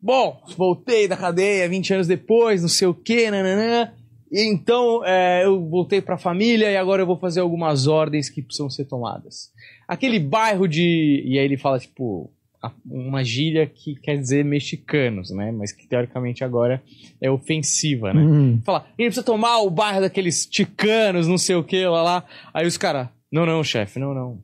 Bom, 0.00 0.40
voltei 0.56 1.08
da 1.08 1.16
cadeia 1.16 1.68
20 1.68 1.94
anos 1.94 2.06
depois, 2.06 2.62
não 2.62 2.68
sei 2.68 2.86
o 2.88 2.94
que, 2.94 3.30
nananã. 3.30 3.92
E 4.30 4.42
então 4.48 5.04
é, 5.04 5.44
eu 5.44 5.68
voltei 5.68 6.00
pra 6.00 6.18
família 6.18 6.70
e 6.70 6.76
agora 6.76 7.02
eu 7.02 7.06
vou 7.06 7.16
fazer 7.18 7.40
algumas 7.40 7.86
ordens 7.86 8.28
que 8.28 8.42
precisam 8.42 8.68
ser 8.68 8.84
tomadas. 8.84 9.50
Aquele 9.88 10.18
bairro 10.18 10.66
de. 10.66 11.22
E 11.24 11.38
aí 11.38 11.44
ele 11.44 11.56
fala, 11.56 11.78
tipo, 11.78 12.30
a- 12.62 12.72
uma 12.84 13.22
gíria 13.24 13.66
que 13.66 13.94
quer 13.94 14.16
dizer 14.18 14.44
mexicanos, 14.44 15.30
né? 15.30 15.52
Mas 15.52 15.70
que 15.70 15.86
teoricamente 15.86 16.42
agora 16.42 16.82
é 17.20 17.30
ofensiva, 17.30 18.12
né? 18.12 18.20
Hum. 18.20 18.60
Fala, 18.64 18.78
a 18.80 18.88
gente 18.90 18.96
precisa 19.10 19.22
tomar 19.22 19.60
o 19.60 19.70
bairro 19.70 20.00
daqueles 20.00 20.44
ticanos, 20.44 21.28
não 21.28 21.38
sei 21.38 21.54
o 21.56 21.62
que, 21.64 21.84
lá 21.86 22.02
lá. 22.02 22.24
Aí 22.52 22.66
os 22.66 22.76
caras, 22.76 23.08
não, 23.30 23.46
não, 23.46 23.62
chefe, 23.62 23.98
não, 24.00 24.12
não. 24.12 24.38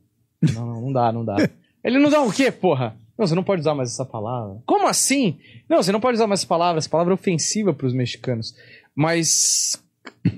Não, 0.53 0.65
não, 0.65 0.81
não 0.81 0.93
dá, 0.93 1.11
não 1.11 1.25
dá. 1.25 1.35
Ele 1.83 1.99
não 1.99 2.09
dá 2.09 2.21
o 2.21 2.31
quê, 2.31 2.49
porra? 2.51 2.95
Não, 3.17 3.27
você 3.27 3.35
não 3.35 3.43
pode 3.43 3.61
usar 3.61 3.75
mais 3.75 3.91
essa 3.91 4.05
palavra. 4.05 4.57
Como 4.65 4.87
assim? 4.87 5.37
Não, 5.69 5.81
você 5.81 5.91
não 5.91 5.99
pode 5.99 6.15
usar 6.15 6.27
mais 6.27 6.39
essa 6.39 6.47
palavra. 6.47 6.79
Essa 6.79 6.89
palavra 6.89 7.13
é 7.13 7.15
ofensiva 7.15 7.73
pros 7.73 7.93
mexicanos. 7.93 8.55
Mas. 8.95 9.81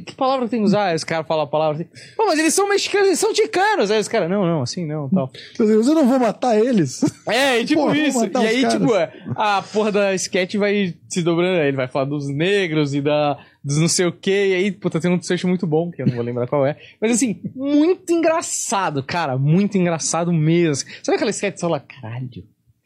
Que 0.05 0.15
palavra 0.15 0.47
tem 0.47 0.59
que 0.59 0.65
usar? 0.65 0.85
Aí 0.87 0.95
os 0.95 1.03
caras 1.03 1.27
falam 1.27 1.43
a 1.43 1.47
palavra 1.47 1.81
assim. 1.81 1.89
Pô, 2.15 2.25
mas 2.27 2.39
eles 2.39 2.53
são 2.53 2.67
mexicanos, 2.69 3.07
eles 3.07 3.19
são 3.19 3.33
ticanos. 3.33 3.89
Aí 3.89 3.99
os 3.99 4.07
caras, 4.07 4.29
não, 4.29 4.45
não, 4.45 4.61
assim 4.61 4.85
não, 4.85 5.09
tal. 5.09 5.31
Meu 5.59 5.67
Deus, 5.67 5.87
eu 5.87 5.95
não 5.95 6.07
vou 6.07 6.19
matar 6.19 6.59
eles. 6.59 7.01
É, 7.27 7.59
e 7.59 7.65
tipo 7.65 7.81
Porra, 7.81 7.97
isso. 7.97 8.23
E 8.23 8.29
os 8.29 8.35
aí, 8.35 8.61
caras. 8.61 8.73
tipo, 8.73 8.93
a 9.35 9.61
porra 9.61 9.91
da 9.91 10.13
sketch 10.15 10.55
vai 10.55 10.95
se 11.09 11.21
dobrando. 11.23 11.59
Aí 11.59 11.67
ele 11.67 11.77
vai 11.77 11.87
falar 11.87 12.05
dos 12.05 12.27
negros 12.27 12.93
e 12.93 13.01
da, 13.01 13.37
dos 13.63 13.77
não 13.77 13.87
sei 13.87 14.05
o 14.05 14.11
que. 14.11 14.31
E 14.31 14.53
aí, 14.53 14.71
pô, 14.71 14.89
tá 14.89 14.99
tendo 14.99 15.15
um 15.15 15.17
desfecho 15.17 15.47
muito 15.47 15.65
bom, 15.65 15.89
que 15.91 16.01
eu 16.01 16.05
não 16.05 16.15
vou 16.15 16.23
lembrar 16.23 16.47
qual 16.47 16.65
é. 16.65 16.77
Mas 17.01 17.11
assim, 17.11 17.41
muito 17.55 18.11
engraçado, 18.11 19.01
cara. 19.01 19.37
Muito 19.37 19.77
engraçado 19.77 20.31
mesmo. 20.31 20.87
Sabe 21.01 21.15
aquela 21.15 21.31
sketch 21.31 21.55
que 21.55 21.59
você 21.59 21.65
fala, 21.65 21.79
caralho, 21.79 22.43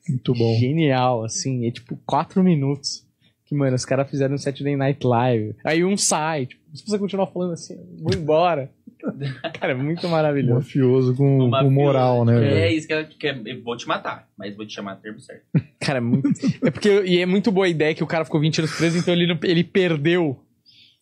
Muito 0.10 0.34
bom. 0.34 0.56
genial, 0.56 1.24
assim. 1.24 1.68
É 1.68 1.72
tipo 1.72 2.00
quatro 2.06 2.44
minutos. 2.44 3.08
Que, 3.46 3.56
mano, 3.56 3.76
os 3.76 3.86
caras 3.86 4.10
fizeram 4.10 4.36
um 4.36 4.38
Saturday 4.38 4.76
Night 4.76 5.06
Live. 5.06 5.56
Aí 5.66 5.84
um 5.84 5.98
sai, 5.98 6.46
tipo, 6.46 6.62
se 6.72 6.86
você 6.86 7.00
continuar 7.00 7.26
falando 7.28 7.54
assim, 7.54 7.78
vou 8.00 8.14
embora. 8.14 8.70
cara, 9.60 9.74
é 9.74 9.76
muito 9.76 10.08
maravilhoso. 10.08 10.56
Mafioso 10.56 11.16
com, 11.16 11.46
Uma 11.46 11.64
com 11.64 11.72
moral, 11.72 12.26
né? 12.26 12.36
É 12.36 12.40
velho? 12.40 12.78
isso 12.78 12.88
que 12.88 13.18
quer. 13.18 13.42
Eu 13.46 13.64
vou 13.64 13.76
te 13.76 13.88
matar, 13.88 14.28
mas 14.38 14.56
vou 14.56 14.68
te 14.68 14.74
chamar 14.74 14.98
o 14.98 15.02
termo 15.02 15.20
certo. 15.20 15.44
Cara, 15.80 15.98
é 15.98 16.02
muito. 16.02 16.30
É 16.64 16.70
porque. 16.70 17.04
E 17.06 17.20
é 17.20 17.26
muito 17.26 17.52
boa 17.52 17.66
a 17.66 17.70
ideia 17.70 17.96
que 17.96 18.04
o 18.04 18.08
cara 18.08 18.26
ficou 18.26 18.40
20 18.40 18.60
anos 18.60 18.78
preso, 18.78 18.98
então 18.98 19.14
ele, 19.14 19.38
ele 19.44 19.64
perdeu 19.64 20.40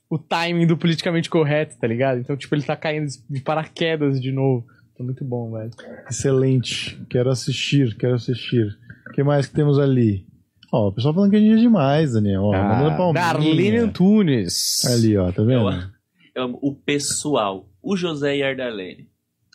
o 0.10 0.18
timing 0.18 0.68
do 0.68 0.78
politicamente 0.78 1.30
correto, 1.30 1.78
tá 1.78 1.88
ligado? 1.88 2.20
Então, 2.20 2.38
tipo, 2.38 2.56
ele 2.56 2.64
tá 2.64 2.76
caindo 2.76 3.08
de 3.30 3.42
paraquedas 3.42 4.22
de 4.22 4.32
novo. 4.32 4.66
É 5.00 5.04
muito 5.04 5.24
bom, 5.24 5.52
velho. 5.52 5.70
Excelente. 6.10 7.00
Quero 7.10 7.30
assistir, 7.30 7.96
quero 7.98 8.16
assistir. 8.16 8.76
O 9.18 9.20
que 9.20 9.24
mais 9.24 9.48
que 9.48 9.56
temos 9.56 9.80
ali? 9.80 10.28
Ó, 10.72 10.90
o 10.90 10.92
pessoal 10.92 11.12
falando 11.12 11.32
que 11.32 11.38
a 11.38 11.40
gente 11.40 11.54
é 11.54 11.62
demais, 11.62 12.14
Daniel. 12.14 12.44
Ó, 12.44 12.52
mandando 12.52 12.90
Ah, 12.92 12.98
palminha. 12.98 13.14
Darlene 13.26 13.78
Antunes. 13.78 14.86
Ali, 14.86 15.18
ó, 15.18 15.32
tá 15.32 15.42
vendo? 15.42 15.72
Eu- 15.72 15.98
Eu 16.36 16.44
amo 16.44 16.60
o 16.62 16.76
pessoal, 16.76 17.68
o 17.82 17.98
José 17.98 18.38
e 18.38 18.44
a 18.44 18.50
Ardalene. 18.50 19.08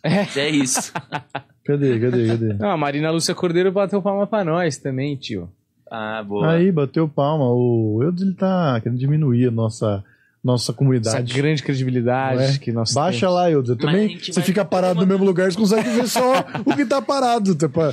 É. 0.03 0.27
É 0.41 0.49
isso. 0.51 0.93
Cadê, 1.65 2.01
cadê, 2.01 2.27
cadê? 2.27 2.55
Não, 2.55 2.71
a 2.71 2.77
Marina 2.77 3.09
Lúcia 3.13 3.37
Cordeiro 3.37 3.71
bateu 3.71 4.03
palma 4.03 4.27
pra 4.27 4.43
nós 4.45 4.79
também, 4.79 5.15
tio. 5.15 5.49
Ah, 5.89 6.21
boa. 6.27 6.51
Aí, 6.55 6.73
bateu 6.73 7.09
palma. 7.09 7.45
O 7.49 8.01
Eudes, 8.03 8.23
ele 8.23 8.35
tá 8.35 8.81
querendo 8.83 8.99
diminuir 8.99 9.47
a 9.47 9.51
nossa, 9.53 10.03
nossa 10.43 10.65
Essa 10.65 10.73
comunidade. 10.73 11.35
grande 11.35 11.63
credibilidade 11.63 12.57
é? 12.57 12.59
que 12.59 12.73
nós 12.73 12.93
Baixa 12.93 13.21
temos. 13.21 13.35
lá. 13.35 13.51
Mas 13.51 13.79
Também, 13.79 14.19
você 14.19 14.43
fica 14.43 14.65
parado 14.65 15.01
no 15.01 15.07
mesmo 15.07 15.25
lugar, 15.25 15.51
você 15.51 15.57
consegue 15.59 15.89
ver 15.91 16.09
só 16.09 16.41
o 16.67 16.75
que 16.77 16.85
tá 16.85 17.01
parado. 17.01 17.55
Tipo, 17.55 17.81
ah, 17.81 17.93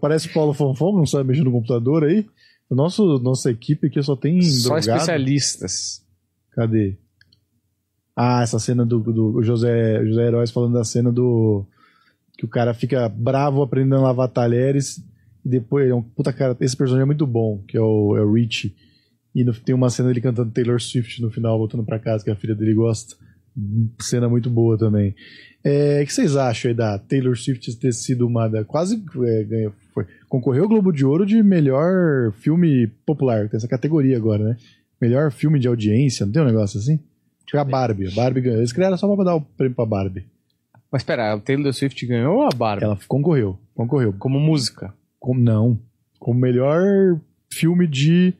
parece 0.00 0.28
Paulo 0.30 0.54
Fonfon, 0.54 0.96
não 0.96 1.06
sabe 1.06 1.28
mexer 1.28 1.44
no 1.44 1.52
computador 1.52 2.04
aí. 2.04 2.26
O 2.70 2.74
nosso, 2.74 3.18
nossa 3.18 3.50
equipe 3.50 3.88
aqui 3.88 4.02
só 4.02 4.16
tem 4.16 4.40
Só 4.40 4.76
drogado. 4.76 4.90
especialistas. 4.96 6.02
Cadê? 6.52 6.96
Ah, 8.16 8.42
essa 8.42 8.58
cena 8.58 8.84
do, 8.86 8.98
do 9.00 9.42
José, 9.42 10.04
José 10.04 10.26
Heróis 10.26 10.50
falando 10.50 10.74
da 10.74 10.84
cena 10.84 11.12
do. 11.12 11.66
Que 12.38 12.46
o 12.46 12.48
cara 12.48 12.72
fica 12.72 13.08
bravo 13.08 13.62
aprendendo 13.62 13.96
a 13.96 14.02
lavar 14.02 14.28
talheres. 14.28 14.98
E 15.44 15.48
depois, 15.48 15.88
é 15.90 15.94
um 15.94 16.02
puta 16.02 16.32
cara. 16.32 16.56
Esse 16.60 16.76
personagem 16.76 17.02
é 17.02 17.06
muito 17.06 17.26
bom, 17.26 17.62
que 17.68 17.76
é 17.76 17.80
o, 17.80 18.16
é 18.16 18.22
o 18.22 18.32
Richie. 18.32 18.74
E 19.34 19.44
no- 19.44 19.54
tem 19.54 19.74
uma 19.74 19.88
cena 19.90 20.08
dele 20.08 20.20
cantando 20.20 20.50
Taylor 20.50 20.80
Swift 20.80 21.20
no 21.22 21.30
final, 21.30 21.56
voltando 21.58 21.84
pra 21.84 21.98
casa, 21.98 22.22
que 22.24 22.30
a 22.30 22.36
filha 22.36 22.54
dele 22.54 22.74
gosta. 22.74 23.16
Cena 24.00 24.28
muito 24.28 24.48
boa 24.48 24.78
também. 24.78 25.14
É, 25.64 26.00
o 26.02 26.06
que 26.06 26.12
vocês 26.12 26.36
acham 26.36 26.70
aí 26.70 26.74
da 26.76 26.98
Taylor 26.98 27.36
Swift 27.36 27.76
ter 27.78 27.92
sido 27.92 28.26
uma 28.26 28.48
da. 28.48 28.64
Quase 28.64 29.02
é, 29.24 29.44
ganhou. 29.44 29.72
Foi, 29.94 30.06
concorreu 30.28 30.62
ao 30.64 30.68
Globo 30.68 30.90
de 30.92 31.04
Ouro 31.04 31.26
de 31.26 31.42
melhor 31.42 32.32
filme 32.32 32.86
popular. 33.06 33.48
Tem 33.48 33.58
essa 33.58 33.68
categoria 33.68 34.16
agora, 34.16 34.42
né? 34.44 34.56
Melhor 35.00 35.30
filme 35.30 35.58
de 35.58 35.68
audiência, 35.68 36.24
não 36.24 36.32
tem 36.32 36.42
um 36.42 36.46
negócio 36.46 36.78
assim? 36.80 36.98
Foi 37.50 37.60
a 37.60 37.64
Barbie. 37.64 38.08
A 38.08 38.10
Barbie 38.12 38.40
ganhou. 38.40 38.58
Eles 38.58 38.72
criaram 38.72 38.96
só 38.96 39.14
pra 39.14 39.24
dar 39.24 39.34
o 39.34 39.40
prêmio 39.42 39.76
pra 39.76 39.84
Barbie. 39.84 40.24
Mas 40.90 41.02
pera, 41.02 41.36
o 41.36 41.40
Taylor 41.40 41.72
Swift 41.74 42.06
ganhou 42.06 42.36
ou 42.36 42.42
a 42.44 42.48
Barbie? 42.50 42.84
Ela 42.84 42.98
concorreu. 43.06 43.58
Concorreu. 43.74 44.12
Como 44.14 44.40
música. 44.40 44.94
Como, 45.18 45.38
não. 45.40 45.78
Como 46.18 46.40
melhor 46.40 47.20
filme 47.52 47.86
de 47.86 48.32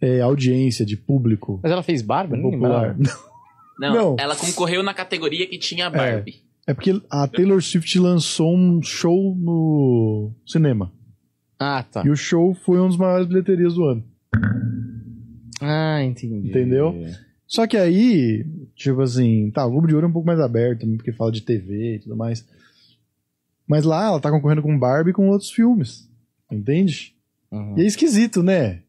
é, 0.00 0.20
audiência, 0.20 0.84
de 0.84 0.96
público. 0.96 1.60
Mas 1.62 1.72
ela 1.72 1.82
fez 1.82 2.02
Barbie? 2.02 2.40
Popular. 2.40 2.96
Não, 3.78 3.94
Não. 3.94 4.16
ela 4.18 4.34
concorreu 4.34 4.82
na 4.82 4.94
categoria 4.94 5.46
que 5.46 5.58
tinha 5.58 5.86
a 5.86 5.90
Barbie. 5.90 6.42
É 6.66 6.74
porque 6.74 7.00
a 7.10 7.28
Taylor 7.28 7.62
Swift 7.62 7.98
lançou 7.98 8.54
um 8.56 8.82
show 8.82 9.36
no 9.36 10.32
cinema. 10.44 10.92
Ah, 11.58 11.82
tá. 11.82 12.02
E 12.04 12.10
o 12.10 12.16
show 12.16 12.54
foi 12.54 12.80
um 12.80 12.88
dos 12.88 12.96
maiores 12.96 13.26
bilheterias 13.26 13.74
do 13.74 13.84
ano. 13.84 14.04
Ah, 15.60 16.02
entendi. 16.02 16.48
Entendeu? 16.48 16.94
Só 17.46 17.66
que 17.66 17.76
aí, 17.76 18.44
tipo 18.74 19.00
assim, 19.00 19.50
tá, 19.52 19.64
o 19.64 19.70
Globo 19.70 19.86
de 19.86 19.94
Ouro 19.94 20.06
é 20.06 20.10
um 20.10 20.12
pouco 20.12 20.26
mais 20.26 20.40
aberto, 20.40 20.80
também, 20.80 20.96
porque 20.96 21.12
fala 21.12 21.30
de 21.30 21.42
TV 21.42 21.96
e 21.96 21.98
tudo 22.00 22.16
mais. 22.16 22.44
Mas 23.66 23.84
lá 23.84 24.06
ela 24.06 24.20
tá 24.20 24.30
concorrendo 24.30 24.62
com 24.62 24.78
Barbie 24.78 25.10
e 25.10 25.14
com 25.14 25.28
outros 25.28 25.50
filmes. 25.50 26.08
Entende? 26.50 27.14
Uhum. 27.50 27.78
E 27.78 27.82
é 27.82 27.86
esquisito, 27.86 28.42
né? 28.42 28.82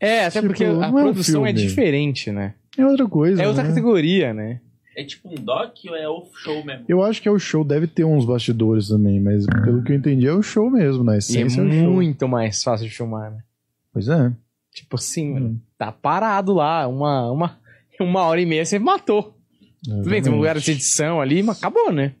É, 0.00 0.20
até 0.26 0.40
Tipo, 0.40 0.46
porque 0.48 0.64
a 0.64 0.68
é 0.68 0.72
um 0.72 0.92
produção 0.92 1.46
é 1.46 1.52
filme. 1.52 1.68
diferente, 1.68 2.30
né? 2.30 2.54
É 2.76 2.86
outra 2.86 3.08
coisa. 3.08 3.42
É 3.42 3.46
outra 3.48 3.62
né? 3.64 3.68
categoria, 3.70 4.32
né? 4.32 4.60
É 4.96 5.04
tipo 5.04 5.28
um 5.30 5.34
doc 5.34 5.76
ou 5.88 5.96
é 5.96 6.08
o 6.08 6.24
show 6.34 6.64
mesmo? 6.64 6.84
Eu 6.88 7.02
acho 7.04 7.22
que 7.22 7.28
é 7.28 7.30
o 7.30 7.38
show, 7.38 7.62
deve 7.64 7.86
ter 7.86 8.04
uns 8.04 8.24
bastidores 8.24 8.88
também, 8.88 9.20
mas 9.20 9.46
pelo 9.46 9.82
que 9.82 9.92
eu 9.92 9.96
entendi 9.96 10.26
é 10.26 10.32
o 10.32 10.42
show 10.42 10.68
mesmo, 10.70 11.04
na 11.04 11.14
E 11.14 11.36
é 11.36 11.40
é 11.42 11.44
o 11.44 11.50
show. 11.50 11.64
muito 11.92 12.26
mais 12.28 12.62
fácil 12.62 12.88
de 12.88 12.94
filmar, 12.94 13.30
né? 13.30 13.38
Pois 13.92 14.08
é. 14.08 14.32
Tipo 14.72 14.96
assim, 14.96 15.36
Hum. 15.38 15.58
tá 15.76 15.90
parado 15.92 16.52
lá, 16.52 16.86
uma, 16.88 17.30
uma, 17.30 17.58
uma 18.00 18.22
hora 18.22 18.40
e 18.40 18.46
meia 18.46 18.64
você 18.64 18.78
matou. 18.78 19.34
Tudo 19.84 19.94
bem, 19.94 20.02
tem 20.02 20.04
um 20.04 20.08
Exatamente. 20.10 20.36
lugar 20.36 20.58
de 20.58 20.70
edição 20.72 21.20
ali, 21.20 21.42
mas 21.44 21.58
acabou, 21.58 21.92
né? 21.92 22.12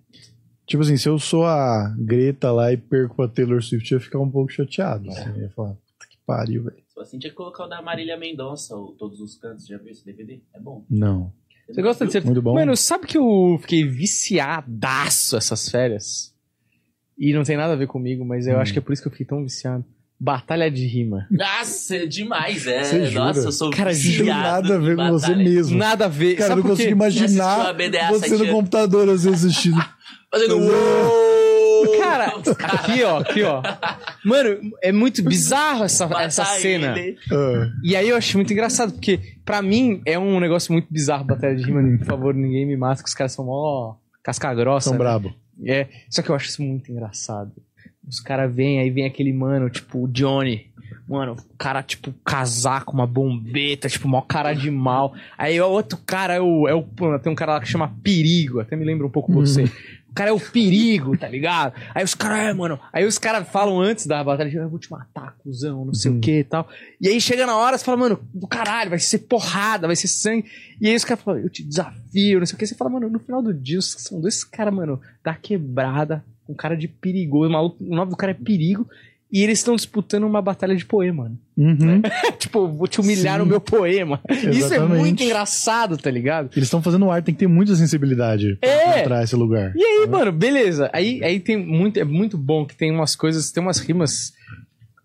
Tipo 0.66 0.82
assim, 0.82 0.96
se 0.96 1.08
eu 1.08 1.18
sou 1.18 1.46
a 1.46 1.92
Greta 1.98 2.52
lá 2.52 2.72
e 2.72 2.76
perco 2.76 3.16
pra 3.16 3.26
Taylor 3.26 3.60
Swift, 3.62 3.90
eu 3.90 3.98
ia 3.98 4.04
ficar 4.04 4.20
um 4.20 4.30
pouco 4.30 4.52
chateado. 4.52 5.08
Assim, 5.10 5.30
eu 5.30 5.42
ia 5.42 5.50
falar, 5.50 5.74
pariu, 6.28 6.64
velho. 6.64 6.76
Só 6.92 7.00
assim 7.00 7.18
tinha 7.18 7.30
que 7.30 7.36
colocar 7.36 7.64
o 7.64 7.68
da 7.68 7.80
Marília 7.80 8.18
Mendonça, 8.18 8.76
o 8.76 8.92
Todos 8.98 9.18
os 9.20 9.36
Cantos. 9.36 9.66
Já 9.66 9.78
viu 9.78 9.90
esse 9.90 10.04
DVD? 10.04 10.40
É 10.54 10.60
bom. 10.60 10.84
Não. 10.90 11.32
Você 11.66 11.80
gosta 11.82 12.06
de 12.06 12.12
ser. 12.12 12.24
Muito 12.24 12.42
bom. 12.42 12.54
Mano, 12.54 12.76
sabe 12.76 13.06
que 13.06 13.16
eu 13.16 13.58
fiquei 13.62 13.84
viciadaço 13.84 15.36
essas 15.36 15.68
férias? 15.68 16.34
E 17.18 17.32
não 17.32 17.42
tem 17.44 17.56
nada 17.56 17.72
a 17.72 17.76
ver 17.76 17.86
comigo, 17.88 18.24
mas 18.24 18.46
eu 18.46 18.56
Hum. 18.56 18.60
acho 18.60 18.72
que 18.72 18.78
é 18.78 18.82
por 18.82 18.92
isso 18.92 19.02
que 19.02 19.08
eu 19.08 19.12
fiquei 19.12 19.26
tão 19.26 19.42
viciado. 19.42 19.84
Batalha 20.20 20.70
de 20.70 20.84
rima. 20.86 21.26
Nossa, 21.30 21.96
é 21.96 22.06
demais, 22.06 22.66
é. 22.66 22.82
Você 22.84 23.06
jura? 23.06 23.24
Nossa, 23.26 23.40
eu 23.48 23.52
sou 23.52 23.70
Cara, 23.70 23.92
Não 23.92 24.00
tem 24.00 24.10
viciado 24.10 24.28
nada 24.68 24.74
a 24.74 24.78
ver 24.78 24.96
com 24.96 25.10
você 25.10 25.34
mesmo. 25.34 25.78
Nada 25.78 26.04
a 26.06 26.08
ver. 26.08 26.34
Cara, 26.34 26.44
eu 26.44 26.48
sabe 26.48 26.60
não 26.60 26.62
por 26.62 26.70
consigo 26.70 26.90
imaginar 26.90 27.74
Você 28.10 28.28
você 28.28 28.44
no 28.44 28.52
computador 28.52 29.08
às 29.08 29.24
vezes 29.24 29.44
assistindo. 29.44 29.76
Fazendo! 30.30 31.27
Cara, 31.98 32.26
aqui 32.64 33.02
ó, 33.02 33.18
aqui 33.18 33.42
ó. 33.42 33.62
Mano, 34.24 34.72
é 34.82 34.92
muito 34.92 35.22
bizarro 35.22 35.84
essa, 35.84 36.08
essa 36.20 36.44
cena. 36.44 36.98
ele. 36.98 37.16
E 37.82 37.96
aí 37.96 38.08
eu 38.08 38.16
acho 38.16 38.36
muito 38.36 38.52
engraçado, 38.52 38.92
porque 38.92 39.20
pra 39.44 39.62
mim 39.62 40.00
é 40.04 40.18
um 40.18 40.40
negócio 40.40 40.72
muito 40.72 40.86
bizarro 40.90 41.24
batalha 41.24 41.56
de 41.56 41.64
rima. 41.64 41.98
Por 41.98 42.06
favor, 42.06 42.34
ninguém 42.34 42.66
me 42.66 42.76
mata, 42.76 43.02
que 43.02 43.08
os 43.08 43.14
caras 43.14 43.32
são 43.32 43.46
mó 43.46 43.96
casca 44.22 44.54
grossa. 44.54 44.90
são 44.90 44.92
né? 44.92 44.98
brabo. 44.98 45.34
É, 45.64 45.88
só 46.10 46.22
que 46.22 46.30
eu 46.30 46.34
acho 46.34 46.48
isso 46.48 46.62
muito 46.62 46.90
engraçado. 46.92 47.52
Os 48.06 48.20
caras 48.20 48.54
vêm, 48.54 48.80
aí 48.80 48.90
vem 48.90 49.06
aquele 49.06 49.32
mano, 49.32 49.68
tipo, 49.68 50.04
o 50.04 50.08
Johnny. 50.08 50.68
Mano, 51.06 51.32
o 51.32 51.56
cara, 51.56 51.82
tipo, 51.82 52.12
casaco, 52.24 52.92
uma 52.92 53.06
bombeta, 53.06 53.88
tipo, 53.88 54.06
mó 54.08 54.20
cara 54.20 54.52
de 54.52 54.70
mal. 54.70 55.14
Aí 55.36 55.60
o 55.60 55.66
outro 55.66 55.98
cara 56.04 56.34
é 56.34 56.40
o, 56.40 56.68
é 56.68 56.74
o. 56.74 56.84
Tem 57.18 57.32
um 57.32 57.34
cara 57.34 57.54
lá 57.54 57.60
que 57.60 57.68
chama 57.68 57.94
Perigo, 58.02 58.60
até 58.60 58.76
me 58.76 58.84
lembra 58.84 59.06
um 59.06 59.10
pouco 59.10 59.32
você. 59.32 59.64
O 60.10 60.14
cara 60.14 60.30
é 60.30 60.32
o 60.32 60.40
perigo, 60.40 61.16
tá 61.16 61.28
ligado? 61.28 61.74
Aí 61.94 62.02
os 62.02 62.14
caras, 62.14 62.38
é, 62.40 62.52
mano. 62.52 62.78
Aí 62.92 63.04
os 63.06 63.18
caras 63.18 63.46
falam 63.48 63.78
antes 63.80 64.06
da 64.06 64.24
batalha, 64.24 64.50
eu 64.52 64.68
vou 64.68 64.78
te 64.78 64.90
matar, 64.90 65.36
cuzão, 65.38 65.84
não 65.84 65.94
sei 65.94 66.10
Uhum. 66.10 66.16
o 66.18 66.20
que 66.20 66.38
e 66.40 66.44
tal. 66.44 66.68
E 67.00 67.08
aí 67.08 67.20
chega 67.20 67.46
na 67.46 67.56
hora, 67.56 67.76
você 67.78 67.84
fala, 67.84 67.96
mano, 67.98 68.18
do 68.34 68.46
caralho, 68.48 68.90
vai 68.90 68.98
ser 68.98 69.18
porrada, 69.18 69.86
vai 69.86 69.94
ser 69.94 70.08
sangue. 70.08 70.44
E 70.80 70.88
aí 70.88 70.96
os 70.96 71.04
caras 71.04 71.22
falam, 71.22 71.40
eu 71.40 71.48
te 71.50 71.62
desafio, 71.62 72.38
não 72.40 72.46
sei 72.46 72.56
o 72.56 72.58
que. 72.58 72.66
Você 72.66 72.74
fala, 72.74 72.90
mano, 72.90 73.08
no 73.08 73.18
final 73.20 73.40
do 73.42 73.54
dia, 73.54 73.80
são 73.80 74.20
dois 74.20 74.42
caras, 74.42 74.74
mano, 74.74 75.00
da 75.22 75.34
quebrada, 75.34 76.24
um 76.48 76.54
cara 76.54 76.76
de 76.76 76.88
perigoso, 76.88 77.50
o 77.50 77.52
maluco, 77.52 77.76
o 77.84 77.94
nome 77.94 78.10
do 78.10 78.16
cara 78.16 78.32
é 78.32 78.34
perigo. 78.34 78.88
E 79.30 79.42
eles 79.42 79.58
estão 79.58 79.76
disputando 79.76 80.24
uma 80.24 80.40
batalha 80.40 80.74
de 80.74 80.86
poema, 80.86 81.24
mano. 81.24 81.38
Uhum. 81.56 82.00
tipo, 82.38 82.66
vou 82.68 82.86
te 82.88 82.98
humilhar 83.00 83.34
Sim. 83.34 83.40
no 83.40 83.46
meu 83.46 83.60
poema. 83.60 84.20
Isso 84.30 84.46
é 84.46 84.76
Exatamente. 84.76 84.98
muito 85.00 85.22
engraçado, 85.22 85.98
tá 85.98 86.10
ligado? 86.10 86.50
Eles 86.54 86.64
estão 86.66 86.80
fazendo 86.82 87.10
arte, 87.10 87.26
tem 87.26 87.34
que 87.34 87.40
ter 87.40 87.46
muita 87.46 87.74
sensibilidade 87.76 88.56
pra 88.56 88.70
É. 88.70 88.90
encontrar 89.00 89.22
esse 89.24 89.36
lugar. 89.36 89.72
E 89.76 89.82
aí, 89.84 90.06
mano, 90.08 90.32
beleza. 90.32 90.88
Aí, 90.94 91.22
aí 91.22 91.38
tem 91.40 91.56
muito, 91.58 91.98
é 91.98 92.04
muito 92.04 92.38
bom 92.38 92.64
que 92.64 92.74
tem 92.74 92.90
umas 92.90 93.14
coisas, 93.14 93.50
tem 93.50 93.62
umas 93.62 93.78
rimas 93.78 94.32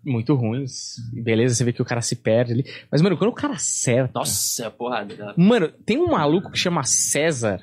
muito 0.05 0.33
ruins. 0.35 0.95
Beleza, 1.13 1.55
você 1.55 1.63
vê 1.65 1.73
que 1.73 1.81
o 1.81 1.85
cara 1.85 2.01
se 2.01 2.15
perde 2.15 2.53
ali. 2.53 2.65
Mas, 2.91 3.01
mano, 3.01 3.17
quando 3.17 3.29
o 3.31 3.33
cara 3.35 3.53
acerta. 3.55 4.11
Nossa, 4.15 4.67
a 4.67 4.71
porrada. 4.71 5.13
Ela- 5.17 5.33
Mano, 5.37 5.69
tem 5.85 5.97
um 5.97 6.07
maluco 6.11 6.49
que 6.51 6.57
chama 6.57 6.83
César. 6.83 7.59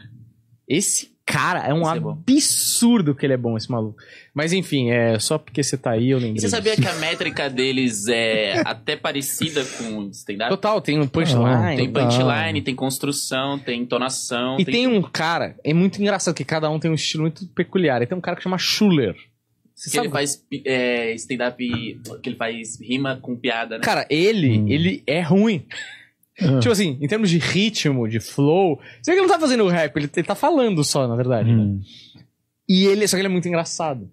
Esse 0.68 1.10
cara 1.32 1.66
é 1.66 1.72
um 1.72 1.82
é 1.82 1.98
absurdo 1.98 3.14
que 3.14 3.24
ele 3.26 3.34
é 3.34 3.36
bom, 3.36 3.56
esse 3.56 3.70
maluco. 3.70 3.98
Mas 4.34 4.52
enfim, 4.52 4.90
é 4.90 5.18
só 5.18 5.38
porque 5.38 5.62
você 5.62 5.76
tá 5.76 5.92
aí, 5.92 6.10
eu 6.10 6.18
lembrei. 6.18 6.36
E 6.36 6.40
você 6.40 6.48
sabia 6.48 6.76
disso. 6.76 6.82
que 6.82 6.88
a 6.88 6.98
métrica 7.00 7.48
deles 7.50 8.06
é 8.08 8.62
até 8.64 8.96
parecida 8.96 9.64
com 9.64 9.98
o 9.98 10.10
stand-up? 10.10 10.50
Total, 10.50 10.80
tem 10.80 10.98
um 10.98 11.06
punchline. 11.06 11.76
Tem 11.76 11.90
punchline, 11.92 12.62
tem 12.62 12.74
construção, 12.74 13.58
tem 13.58 13.82
entonação. 13.82 14.58
E 14.58 14.64
tem 14.64 14.86
um 14.86 15.02
cara, 15.02 15.56
é 15.64 15.74
muito 15.74 16.00
engraçado 16.00 16.34
que 16.34 16.44
cada 16.44 16.70
um 16.70 16.78
tem 16.78 16.90
um 16.90 16.94
estilo 16.94 17.22
muito 17.22 17.46
peculiar. 17.48 18.00
E 18.02 18.06
tem 18.06 18.16
um 18.16 18.20
cara 18.20 18.36
que 18.36 18.42
chama 18.42 18.58
Schuller. 18.58 19.14
Você 19.74 19.88
que 19.90 19.96
sabe? 19.96 20.08
ele 20.08 20.12
faz 20.12 20.44
é, 20.66 21.14
stand-up, 21.14 21.56
que 22.22 22.28
ele 22.28 22.36
faz 22.36 22.78
rima 22.80 23.18
com 23.20 23.34
piada, 23.34 23.78
né? 23.78 23.84
Cara, 23.84 24.06
ele, 24.10 24.58
Hum. 24.58 24.68
ele 24.68 25.02
é 25.06 25.22
ruim. 25.22 25.64
Ah. 26.42 26.58
Tipo 26.58 26.72
assim, 26.72 26.98
em 27.00 27.06
termos 27.08 27.30
de 27.30 27.38
ritmo, 27.38 28.08
de 28.08 28.20
flow. 28.20 28.80
Você 29.00 29.10
vê 29.10 29.16
que 29.16 29.20
ele 29.20 29.26
não 29.28 29.34
tá 29.34 29.40
fazendo 29.40 29.66
rap, 29.68 29.96
ele, 29.96 30.10
ele 30.14 30.26
tá 30.26 30.34
falando 30.34 30.82
só, 30.84 31.06
na 31.06 31.16
verdade. 31.16 31.52
né? 31.52 31.62
Hum. 31.62 31.80
E 32.68 32.86
ele, 32.86 33.06
só 33.08 33.16
que 33.16 33.20
ele 33.20 33.28
é 33.28 33.30
muito 33.30 33.48
engraçado. 33.48 34.10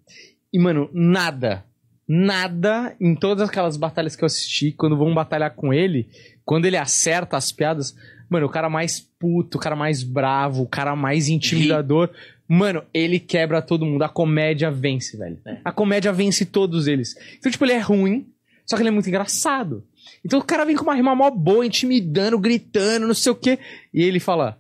E, 0.51 0.57
mano, 0.59 0.89
nada, 0.93 1.63
nada 2.07 2.95
em 2.99 3.13
todas 3.15 3.47
aquelas 3.47 3.77
batalhas 3.77 4.15
que 4.15 4.23
eu 4.23 4.27
assisti, 4.27 4.71
quando 4.71 4.97
vão 4.97 5.13
batalhar 5.13 5.53
com 5.53 5.73
ele, 5.73 6.07
quando 6.45 6.65
ele 6.65 6.77
acerta 6.77 7.37
as 7.37 7.51
piadas, 7.51 7.95
mano, 8.29 8.45
o 8.45 8.49
cara 8.49 8.69
mais 8.69 8.99
puto, 8.99 9.57
o 9.57 9.61
cara 9.61 9.75
mais 9.75 10.03
bravo, 10.03 10.63
o 10.63 10.67
cara 10.67 10.95
mais 10.95 11.27
intimidador, 11.29 12.09
mano, 12.47 12.83
ele 12.93 13.19
quebra 13.19 13.61
todo 13.61 13.85
mundo. 13.85 14.03
A 14.03 14.09
comédia 14.09 14.71
vence, 14.71 15.17
velho. 15.17 15.37
É. 15.45 15.57
A 15.63 15.71
comédia 15.71 16.11
vence 16.13 16.45
todos 16.45 16.87
eles. 16.87 17.15
Então, 17.37 17.51
tipo, 17.51 17.65
ele 17.65 17.73
é 17.73 17.79
ruim, 17.79 18.25
só 18.67 18.75
que 18.75 18.81
ele 18.83 18.89
é 18.89 18.91
muito 18.91 19.07
engraçado. 19.09 19.83
Então 20.23 20.37
o 20.39 20.43
cara 20.43 20.65
vem 20.65 20.75
com 20.75 20.83
uma 20.83 20.93
rima 20.93 21.15
mó 21.15 21.31
boa, 21.31 21.65
intimidando, 21.65 22.37
gritando, 22.37 23.07
não 23.07 23.13
sei 23.15 23.31
o 23.31 23.35
quê. 23.35 23.57
E 23.93 24.03
ele 24.03 24.19
fala. 24.19 24.59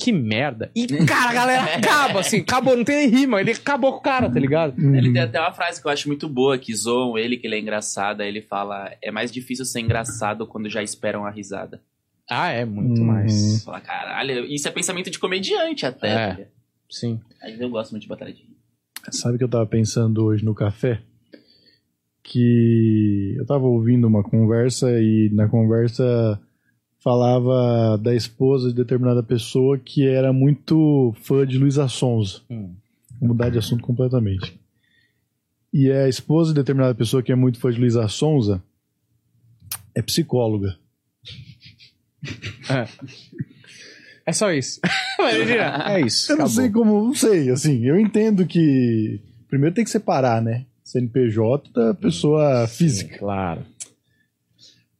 Que 0.00 0.12
merda. 0.12 0.70
E, 0.76 0.86
cara, 1.04 1.30
a 1.30 1.34
galera 1.34 1.64
acaba, 1.74 2.20
assim, 2.20 2.38
acabou, 2.38 2.76
não 2.76 2.84
tem 2.84 2.98
nem 2.98 3.08
rima, 3.08 3.40
ele 3.40 3.50
acabou 3.50 3.90
com 3.94 3.98
o 3.98 4.00
cara, 4.00 4.30
tá 4.30 4.38
ligado? 4.38 4.78
Ele 4.78 5.08
Uhum. 5.08 5.12
tem 5.12 5.22
até 5.22 5.40
uma 5.40 5.50
frase 5.52 5.82
que 5.82 5.88
eu 5.88 5.90
acho 5.90 6.06
muito 6.06 6.28
boa, 6.28 6.56
que 6.56 6.72
zoam 6.72 7.18
ele, 7.18 7.36
que 7.36 7.48
ele 7.48 7.56
é 7.56 7.58
engraçado. 7.58 8.20
Aí 8.20 8.28
ele 8.28 8.40
fala: 8.40 8.92
é 9.02 9.10
mais 9.10 9.32
difícil 9.32 9.64
ser 9.64 9.80
engraçado 9.80 10.46
quando 10.46 10.70
já 10.70 10.84
esperam 10.84 11.26
a 11.26 11.30
risada. 11.32 11.82
Ah, 12.30 12.48
é, 12.50 12.64
muito 12.64 13.00
Uhum. 13.00 13.06
mais. 13.08 13.64
Fala, 13.64 13.80
caralho, 13.80 14.44
isso 14.44 14.68
é 14.68 14.70
pensamento 14.70 15.10
de 15.10 15.18
comediante 15.18 15.84
até. 15.84 16.08
É. 16.12 16.48
Sim. 16.88 17.18
Aí 17.42 17.58
eu 17.60 17.68
gosto 17.68 17.90
muito 17.90 18.02
de 18.04 18.08
batalha 18.08 18.32
de 18.32 18.42
rima. 18.42 18.54
Sabe 19.10 19.34
o 19.34 19.38
que 19.38 19.42
eu 19.44 19.48
tava 19.48 19.66
pensando 19.66 20.24
hoje 20.24 20.44
no 20.44 20.54
café? 20.54 21.00
Que 22.30 23.36
eu 23.38 23.46
tava 23.46 23.64
ouvindo 23.64 24.06
uma 24.06 24.22
conversa 24.22 24.90
e 25.00 25.30
na 25.32 25.48
conversa 25.48 26.38
falava 27.02 27.96
da 27.96 28.14
esposa 28.14 28.68
de 28.68 28.74
determinada 28.74 29.22
pessoa 29.22 29.78
que 29.78 30.06
era 30.06 30.30
muito 30.30 31.14
fã 31.22 31.46
de 31.46 31.56
Luísa 31.56 31.88
Sonza. 31.88 32.42
Hum. 32.50 32.74
Vou 33.18 33.28
mudar 33.28 33.48
de 33.48 33.56
assunto 33.56 33.82
completamente. 33.82 34.60
E 35.72 35.90
a 35.90 36.06
esposa 36.06 36.52
de 36.52 36.60
determinada 36.60 36.94
pessoa 36.94 37.22
que 37.22 37.32
é 37.32 37.34
muito 37.34 37.58
fã 37.58 37.70
de 37.70 37.80
Luísa 37.80 38.06
Sonza 38.08 38.62
é 39.94 40.02
psicóloga. 40.02 40.76
É 44.26 44.32
só 44.32 44.52
isso. 44.52 44.80
É 45.20 46.00
isso. 46.00 46.30
Eu 46.30 46.36
não 46.36 46.44
acabou. 46.44 46.62
sei 46.62 46.70
como, 46.70 47.04
não 47.06 47.14
sei, 47.14 47.50
assim, 47.50 47.84
eu 47.84 47.98
entendo 47.98 48.46
que 48.46 49.18
primeiro 49.48 49.74
tem 49.74 49.82
que 49.82 49.90
separar, 49.90 50.40
né? 50.40 50.64
CNPJ 50.90 51.70
da 51.72 51.94
pessoa 51.94 52.66
física. 52.66 53.12
Sim, 53.14 53.18
claro. 53.18 53.62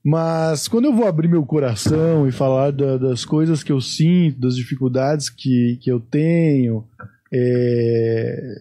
Mas 0.04 0.68
quando 0.68 0.86
eu 0.86 0.94
vou 0.94 1.06
abrir 1.06 1.28
meu 1.28 1.44
coração 1.44 2.26
e 2.26 2.32
falar 2.32 2.70
da- 2.72 2.96
das 2.96 3.24
coisas 3.24 3.62
que 3.62 3.72
eu 3.72 3.80
sinto, 3.80 4.40
das 4.40 4.56
dificuldades 4.56 5.28
que, 5.28 5.78
que 5.82 5.90
eu 5.90 6.00
tenho, 6.00 6.84
é, 7.32 8.54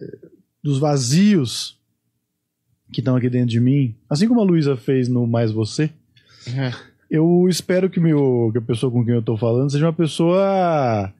dos 0.62 0.78
vazios 0.78 1.78
que 2.92 3.00
estão 3.00 3.16
aqui 3.16 3.28
dentro 3.30 3.48
de 3.50 3.60
mim, 3.60 3.94
assim 4.10 4.26
como 4.28 4.40
a 4.40 4.44
Luísa 4.44 4.76
fez 4.76 5.08
no 5.08 5.26
Mais 5.26 5.50
Você, 5.52 5.90
eu 7.10 7.46
espero 7.48 7.88
que, 7.88 8.00
meu, 8.00 8.50
que 8.52 8.58
a 8.58 8.62
pessoa 8.62 8.90
com 8.92 9.04
quem 9.04 9.14
eu 9.14 9.22
tô 9.22 9.36
falando 9.36 9.70
seja 9.70 9.86
uma 9.86 9.92
pessoa, 9.92 11.12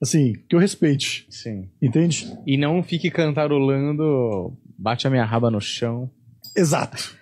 assim, 0.00 0.34
que 0.48 0.54
eu 0.54 0.60
respeite, 0.60 1.26
Sim. 1.28 1.68
entende? 1.82 2.30
E 2.46 2.56
não 2.56 2.82
fique 2.82 3.10
cantarolando 3.10 4.52
bate 4.80 5.06
a 5.06 5.10
minha 5.10 5.24
raba 5.24 5.50
no 5.50 5.60
chão 5.60 6.10
Exato. 6.56 7.14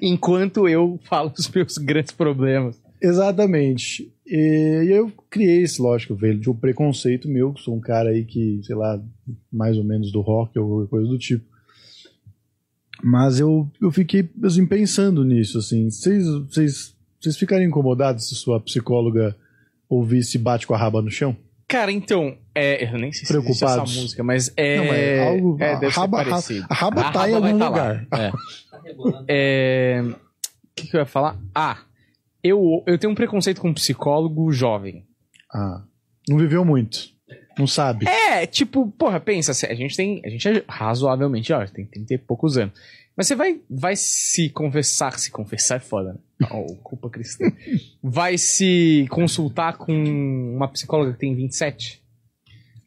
enquanto 0.00 0.68
eu 0.68 0.98
falo 1.02 1.32
os 1.36 1.48
meus 1.48 1.76
grandes 1.78 2.12
problemas. 2.12 2.80
Exatamente. 3.00 4.12
E 4.24 4.86
eu 4.88 5.12
criei 5.28 5.62
esse, 5.62 5.82
lógico, 5.82 6.14
veio 6.14 6.38
de 6.38 6.48
um 6.48 6.54
preconceito 6.54 7.28
meu, 7.28 7.52
que 7.52 7.60
sou 7.60 7.74
um 7.74 7.80
cara 7.80 8.10
aí 8.10 8.24
que, 8.24 8.60
sei 8.62 8.76
lá, 8.76 9.02
mais 9.52 9.76
ou 9.76 9.82
menos 9.82 10.12
do 10.12 10.20
rock 10.20 10.56
ou 10.58 10.86
coisa 10.86 11.08
do 11.08 11.18
tipo. 11.18 11.44
Mas 13.02 13.40
eu, 13.40 13.68
eu 13.80 13.90
fiquei 13.90 14.30
assim, 14.44 14.64
pensando 14.64 15.24
nisso, 15.24 15.58
assim. 15.58 15.90
Vocês, 15.90 16.24
vocês, 16.24 16.96
vocês 17.20 17.36
ficariam 17.36 17.68
incomodados 17.68 18.28
se 18.28 18.36
sua 18.36 18.60
psicóloga 18.60 19.36
ouvisse 19.88 20.38
Bate 20.38 20.68
com 20.68 20.74
a 20.74 20.78
Raba 20.78 21.02
no 21.02 21.10
chão? 21.10 21.36
Cara, 21.72 21.90
então, 21.90 22.36
é, 22.54 22.84
eu 22.84 22.98
nem 22.98 23.10
sei 23.12 23.24
se 23.26 23.32
existe 23.34 23.50
essa 23.52 23.64
Preocupados. 23.66 23.96
música, 23.96 24.22
mas 24.22 24.52
é. 24.56 24.76
Não, 24.76 24.84
é 24.92 25.28
algo- 25.28 25.56
é, 25.60 25.76
deve 25.80 25.92
ser 25.92 26.00
raba- 26.00 26.20
a- 26.20 26.24
parecido. 26.24 26.66
a 26.68 26.74
raba 26.74 27.12
tá 27.12 27.30
em 27.30 27.34
algum 27.34 27.58
tá 27.58 27.68
lugar. 27.68 28.06
lá, 28.12 28.18
é. 28.18 28.30
Tá. 28.30 29.24
É, 29.28 30.02
O 30.04 30.14
que, 30.74 30.86
que 30.88 30.96
eu 30.96 31.00
ia 31.00 31.06
falar? 31.06 31.38
Ah, 31.54 31.78
eu, 32.42 32.82
eu 32.86 32.98
tenho 32.98 33.12
um 33.12 33.16
preconceito 33.16 33.60
com 33.60 33.72
psicólogo 33.74 34.50
jovem. 34.52 35.04
Ah, 35.52 35.82
não 36.28 36.38
viveu 36.38 36.64
muito. 36.64 37.10
Não 37.58 37.66
sabe. 37.66 38.06
É, 38.08 38.46
tipo, 38.46 38.90
porra, 38.92 39.20
pensa, 39.20 39.52
a 39.66 39.74
gente 39.74 39.94
tem. 39.96 40.22
A 40.24 40.28
gente 40.30 40.48
é 40.48 40.64
razoavelmente 40.66 41.48
jovem, 41.48 41.68
tem 41.68 41.84
30 41.86 42.14
e 42.14 42.18
poucos 42.18 42.56
anos. 42.56 42.72
Mas 43.16 43.26
você 43.26 43.34
vai, 43.34 43.60
vai 43.68 43.94
se 43.94 44.48
confessar, 44.48 45.18
se 45.18 45.30
confessar 45.30 45.76
é 45.76 45.80
foda, 45.80 46.12
né? 46.12 46.48
Oh, 46.50 46.74
culpa 46.76 47.08
cristã. 47.10 47.44
Vai 48.02 48.36
se 48.36 49.06
consultar 49.10 49.76
com 49.76 49.92
uma 49.92 50.66
psicóloga 50.66 51.12
que 51.12 51.18
tem 51.20 51.36
27? 51.36 52.02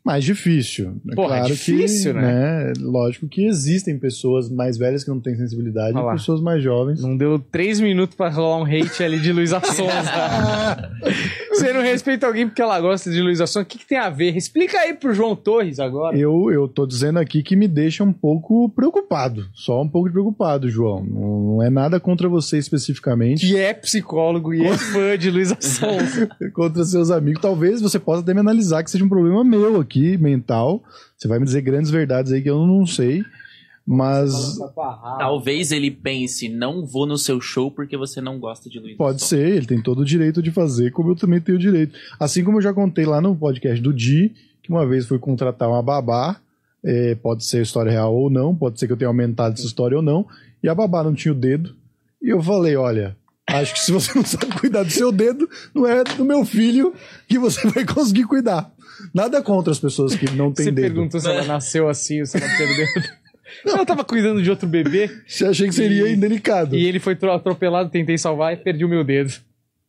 Mais 0.06 0.24
difícil. 0.24 1.02
É 1.10 1.16
Porra, 1.16 1.36
é 1.36 1.40
claro 1.40 1.54
difícil, 1.54 2.14
que, 2.14 2.20
né? 2.20 2.74
Lógico 2.80 3.28
que 3.28 3.44
existem 3.46 3.98
pessoas 3.98 4.52
mais 4.52 4.78
velhas 4.78 5.04
que 5.04 5.10
não 5.10 5.20
têm 5.20 5.36
sensibilidade 5.36 5.98
Olha 5.98 6.14
e 6.14 6.18
pessoas 6.18 6.42
mais 6.42 6.62
jovens. 6.62 7.02
Não 7.02 7.18
deu 7.18 7.40
três 7.40 7.80
minutos 7.80 8.16
pra 8.16 8.30
rolar 8.30 8.58
um 8.58 8.66
hate 8.66 9.02
ali 9.04 9.20
de 9.20 9.32
Luísa 9.32 9.60
Sonza. 9.62 10.92
Você 11.56 11.72
não 11.74 11.82
respeita 11.82 12.28
alguém 12.28 12.48
porque 12.48 12.62
ela 12.62 12.80
gosta 12.80 13.10
de 13.10 13.22
Luísa 13.22 13.48
Sonza. 13.48 13.64
O 13.64 13.66
que, 13.66 13.78
que 13.78 13.86
tem 13.86 13.98
a 13.98 14.10
ver? 14.10 14.36
Explica 14.36 14.78
aí 14.78 14.94
pro 14.94 15.14
João 15.14 15.36
Torres 15.36 15.80
agora. 15.80 16.18
Eu, 16.18 16.52
eu 16.52 16.68
tô 16.68 16.86
dizendo 16.86 17.20
aqui 17.20 17.42
que 17.42 17.56
me 17.56 17.68
deixa 17.68 18.04
um 18.04 18.12
pouco 18.12 18.70
preocupado. 18.70 19.48
Só 19.54 19.82
um 19.82 19.88
pouco 19.88 20.12
preocupado, 20.12 20.70
João. 20.70 21.04
Não, 21.04 21.40
não 21.56 21.64
é 21.64 21.70
nada 21.70 22.00
contra 22.00 22.28
você 22.28 22.58
especificamente. 22.58 23.48
Que 23.48 23.58
é 23.58 23.74
psicólogo 23.74 24.54
e 24.54 24.66
é 24.66 24.78
fã 24.78 25.18
de 25.18 25.32
Luísa 25.32 25.58
Sonza. 25.60 26.30
Contra 26.54 26.84
seus 26.84 27.10
amigos. 27.10 27.42
Talvez 27.42 27.82
você 27.82 28.00
possa 28.00 28.22
até 28.22 28.34
me 28.34 28.40
analisar 28.40 28.84
que 28.84 28.92
seja 28.92 29.06
um 29.06 29.10
problema 29.10 29.44
meu 29.44 29.80
aqui, 29.80 30.18
mental. 30.18 30.84
Você 31.18 31.28
vai 31.28 31.40
me 31.40 31.46
dizer 31.46 31.62
grandes 31.62 31.90
verdades 31.90 32.32
aí 32.32 32.42
que 32.42 32.50
eu 32.50 32.66
não 32.66 32.86
sei. 32.86 33.24
Mas 33.88 34.58
Talvez 35.20 35.72
ele 35.72 35.92
pense, 35.92 36.50
não 36.50 36.84
vou 36.84 37.06
no 37.06 37.18
seu 37.18 37.40
show 37.40 37.70
porque 37.70 37.96
você 37.96 38.20
não 38.20 38.40
gosta 38.40 38.68
de 38.68 38.80
Luiz. 38.80 38.98
Pode 38.98 39.24
ser, 39.24 39.48
ele 39.58 39.68
tem 39.68 39.82
todo 39.82 40.00
o 40.00 40.06
direito 40.06 40.42
de 40.42 40.50
fazer, 40.52 40.92
como 40.92 41.12
eu 41.12 41.16
também 41.16 41.40
tenho 41.40 41.58
o 41.58 41.62
direito. 41.62 41.98
Assim 42.20 42.44
como 42.44 42.58
eu 42.58 42.62
já 42.64 42.74
contei 42.74 43.06
lá 43.06 43.22
no 43.22 43.36
podcast 43.36 43.80
do 43.80 43.94
Di, 43.94 44.34
que 44.64 44.72
uma 44.72 44.88
vez 44.88 45.06
fui 45.06 45.20
contratar 45.20 45.70
uma 45.70 45.84
babá, 45.84 46.38
é, 46.84 47.14
pode 47.14 47.46
ser 47.46 47.62
história 47.62 47.92
real 47.92 48.16
ou 48.16 48.28
não, 48.30 48.56
pode 48.56 48.80
ser 48.80 48.88
que 48.88 48.94
eu 48.94 48.98
tenha 48.98 49.08
aumentado 49.08 49.54
essa 49.54 49.66
história 49.66 49.96
ou 49.96 50.04
não, 50.04 50.26
e 50.64 50.68
a 50.68 50.74
babá 50.74 51.04
não 51.04 51.14
tinha 51.14 51.32
o 51.32 51.38
dedo, 51.38 51.76
e 52.20 52.30
eu 52.30 52.42
falei, 52.42 52.76
olha, 52.76 53.16
acho 53.48 53.74
que 53.74 53.80
se 53.80 53.92
você 53.92 54.12
não 54.18 54.26
sabe 54.26 54.60
cuidar 54.60 54.82
do 54.82 54.92
seu 54.92 55.12
dedo, 55.12 55.48
não 55.76 55.86
é 55.86 56.04
do 56.04 56.26
meu 56.26 56.44
filho 56.44 56.92
que 57.28 57.38
você 57.38 57.68
vai 57.70 57.86
conseguir 57.86 58.24
cuidar. 58.24 58.72
Nada 59.14 59.44
contra 59.44 59.72
as 59.72 59.80
pessoas 59.80 60.16
que 60.16 60.26
não 60.32 60.52
têm 60.52 60.66
Você 60.66 60.72
dedo. 60.72 60.94
perguntou 60.94 61.20
se 61.20 61.30
ela 61.30 61.44
nasceu 61.46 61.88
assim 61.88 62.22
ou 62.22 62.26
se 62.26 62.38
ela 62.38 62.48
perdeu. 62.58 62.88
Ela 63.66 63.86
tava 63.86 64.04
cuidando 64.04 64.42
de 64.42 64.50
outro 64.50 64.68
bebê 64.68 65.10
Você 65.28 65.46
achei 65.46 65.68
que 65.68 65.76
seria 65.76 66.08
E- 66.08 66.14
indelicado. 66.14 66.76
e 66.76 66.86
ele 66.86 67.00
foi 67.00 67.16
tro- 67.16 67.32
atropelado, 67.32 67.90
tentei 67.90 68.18
salvar 68.18 68.54
e 68.54 68.58
perdi 68.58 68.84
o 68.86 68.90
meu 68.90 69.04
dedo. 69.04 69.34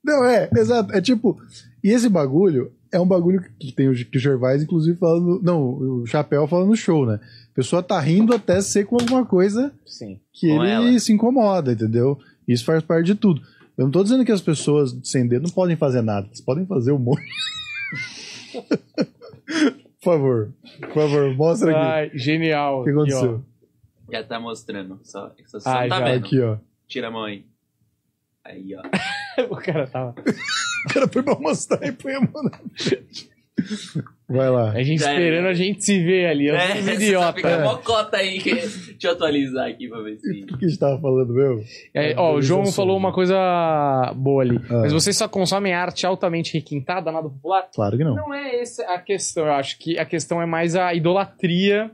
Não, 0.05 0.25
é, 0.25 0.49
exato. 0.57 0.93
É 0.93 1.01
tipo. 1.01 1.37
E 1.83 1.91
esse 1.91 2.09
bagulho 2.09 2.71
é 2.93 3.01
um 3.01 3.07
bagulho 3.07 3.43
que 3.59 3.73
tem 3.73 3.89
o, 3.89 3.95
que 3.95 4.17
o 4.19 4.21
Gervais, 4.21 4.63
inclusive, 4.63 4.97
falando. 4.99 5.41
Não, 5.43 5.63
o 6.03 6.07
Chapéu 6.07 6.47
falando 6.47 6.69
no 6.69 6.77
show, 6.77 7.05
né? 7.07 7.19
A 7.53 7.55
pessoa 7.57 7.83
tá 7.83 7.99
rindo 7.99 8.35
até 8.35 8.61
ser 8.61 8.85
com 8.85 8.97
alguma 9.01 9.25
coisa 9.25 9.73
Sim. 9.87 10.21
que 10.33 10.47
ele 10.49 10.69
ela. 10.69 10.99
se 11.01 11.13
incomoda, 11.13 11.73
entendeu? 11.73 12.19
Isso 12.47 12.65
faz 12.65 12.83
parte 12.83 13.07
de 13.07 13.15
tudo. 13.15 13.41
Eu 13.77 13.85
não 13.85 13.91
tô 13.91 14.03
dizendo 14.03 14.25
que 14.25 14.33
as 14.33 14.41
pessoas 14.41 14.97
sem 15.03 15.27
dedo 15.27 15.45
não 15.45 15.51
podem 15.51 15.77
fazer 15.77 16.03
nada. 16.03 16.27
Eles 16.29 16.41
podem 16.41 16.65
fazer 16.67 16.93
um 16.93 16.99
monte. 16.99 17.23
por 20.07 20.13
favor, 20.13 20.53
por 20.81 20.93
favor, 20.93 21.35
mostra 21.35 21.71
aqui. 21.73 21.81
Ai, 21.81 22.11
genial. 22.19 22.81
o 22.83 22.85
que 22.85 22.91
aconteceu? 22.91 23.45
Já 24.13 24.23
tá 24.23 24.39
mostrando. 24.39 25.01
Só, 25.03 25.35
só, 25.47 25.59
só 25.59 25.69
Ah, 25.69 25.83
não 25.83 25.89
tá 25.89 25.99
já, 25.99 26.05
vendo. 26.05 26.25
Aqui, 26.27 26.41
ó. 26.41 26.59
Tira 26.87 27.09
a 27.09 27.11
mão 27.11 27.25
aí. 27.25 27.45
Aí, 28.45 28.73
ó. 28.77 28.83
o 29.51 29.57
cara 29.57 29.87
tava. 29.89 30.15
O 30.87 30.95
cara 30.95 31.09
foi 31.09 31.21
pra 31.21 31.35
mostrar 31.35 31.85
e 31.85 31.91
põe 31.91 32.15
a 32.15 32.21
mão 32.21 32.45
na 32.45 32.51
frente. 32.77 33.29
Vai 34.29 34.51
lá. 34.51 34.71
A 34.73 34.83
gente 34.83 35.01
Já 35.01 35.13
esperando 35.13 35.45
era. 35.45 35.51
a 35.51 35.55
gente 35.55 35.85
se 35.85 36.03
ver 36.03 36.27
ali. 36.27 36.49
É, 36.49 36.55
É, 36.55 36.83
você 36.83 36.95
idiota. 36.95 37.33
Fica 37.35 37.49
É. 37.49 37.63
mó 37.63 37.77
cota 37.77 38.17
aí. 38.17 38.41
Que... 38.41 38.55
Deixa 38.55 38.97
eu 39.05 39.13
atualizar 39.13 39.69
aqui 39.69 39.89
pra 39.89 40.01
ver 40.01 40.17
se. 40.19 40.43
O 40.43 40.59
que 40.59 40.65
a 40.65 40.69
gente 40.69 40.79
tava 40.81 41.01
falando, 41.01 41.33
meu? 41.33 41.61
É, 41.95 42.15
ó, 42.17 42.35
o 42.35 42.43
João 42.43 42.67
falou 42.67 42.97
uma 42.97 43.13
coisa 43.13 43.37
boa 44.17 44.43
ali. 44.43 44.57
Ah. 44.69 44.81
Mas 44.81 44.93
vocês 44.93 45.17
só 45.17 45.29
consomem 45.29 45.73
arte 45.73 46.05
altamente 46.05 46.55
requintada, 46.55 47.13
nada 47.13 47.29
popular? 47.29 47.69
Claro 47.73 47.97
que 47.97 48.03
não. 48.03 48.17
Não 48.17 48.35
é 48.35 48.57
essa 48.61 48.83
a 48.93 48.99
questão. 48.99 49.47
Eu 49.47 49.53
acho 49.53 49.79
que 49.79 49.97
a 49.97 50.05
questão 50.05 50.43
é 50.43 50.47
mais 50.47 50.75
a 50.75 50.93
idolatria. 50.93 51.91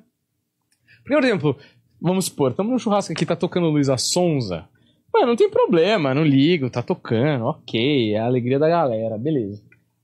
Porque, 1.02 1.14
por 1.14 1.24
exemplo, 1.24 1.58
vamos 2.00 2.24
supor, 2.26 2.52
estamos 2.52 2.72
num 2.72 2.78
churrasco 2.78 3.12
aqui, 3.12 3.26
tá 3.26 3.36
tocando 3.36 3.68
Luísa 3.68 3.96
Sonza. 3.98 4.64
Mano, 5.12 5.26
não 5.26 5.36
tem 5.36 5.50
problema, 5.50 6.14
não 6.14 6.24
ligo, 6.24 6.70
tá 6.70 6.80
tocando, 6.80 7.44
ok, 7.44 8.14
é 8.14 8.18
a 8.18 8.24
alegria 8.24 8.58
da 8.58 8.68
galera, 8.68 9.18
beleza. 9.18 9.60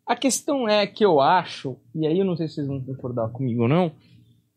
A 0.08 0.16
questão 0.16 0.66
é 0.68 0.86
que 0.86 1.04
eu 1.04 1.20
acho, 1.20 1.76
e 1.94 2.06
aí 2.06 2.18
eu 2.18 2.24
não 2.24 2.36
sei 2.36 2.48
se 2.48 2.54
vocês 2.54 2.66
vão 2.66 2.80
concordar 2.80 3.28
comigo 3.28 3.62
ou 3.62 3.68
não, 3.68 3.92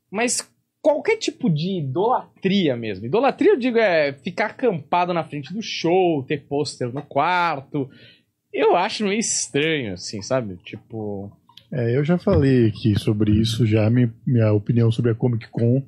mas 0.10 0.50
qualquer 0.82 1.18
tipo 1.18 1.50
de 1.50 1.80
idolatria 1.80 2.76
mesmo. 2.78 3.06
Idolatria, 3.06 3.52
eu 3.52 3.60
digo, 3.60 3.78
é 3.78 4.14
ficar 4.14 4.48
acampado 4.48 5.14
na 5.14 5.24
frente 5.26 5.54
do 5.54 5.62
show, 5.62 6.24
ter 6.24 6.46
pôster 6.48 6.92
no 6.94 7.02
quarto. 7.02 7.90
Eu 8.54 8.76
acho 8.76 9.04
meio 9.04 9.20
estranho, 9.20 9.94
assim, 9.94 10.22
sabe? 10.22 10.56
Tipo. 10.64 11.32
É, 11.72 11.96
eu 11.98 12.04
já 12.04 12.18
falei 12.18 12.68
aqui 12.68 12.98
sobre 13.00 13.32
isso, 13.32 13.66
já 13.66 13.90
mi- 13.90 14.12
minha 14.26 14.52
opinião 14.54 14.92
sobre 14.92 15.12
a 15.12 15.16
Comic 15.16 15.50
Con. 15.50 15.82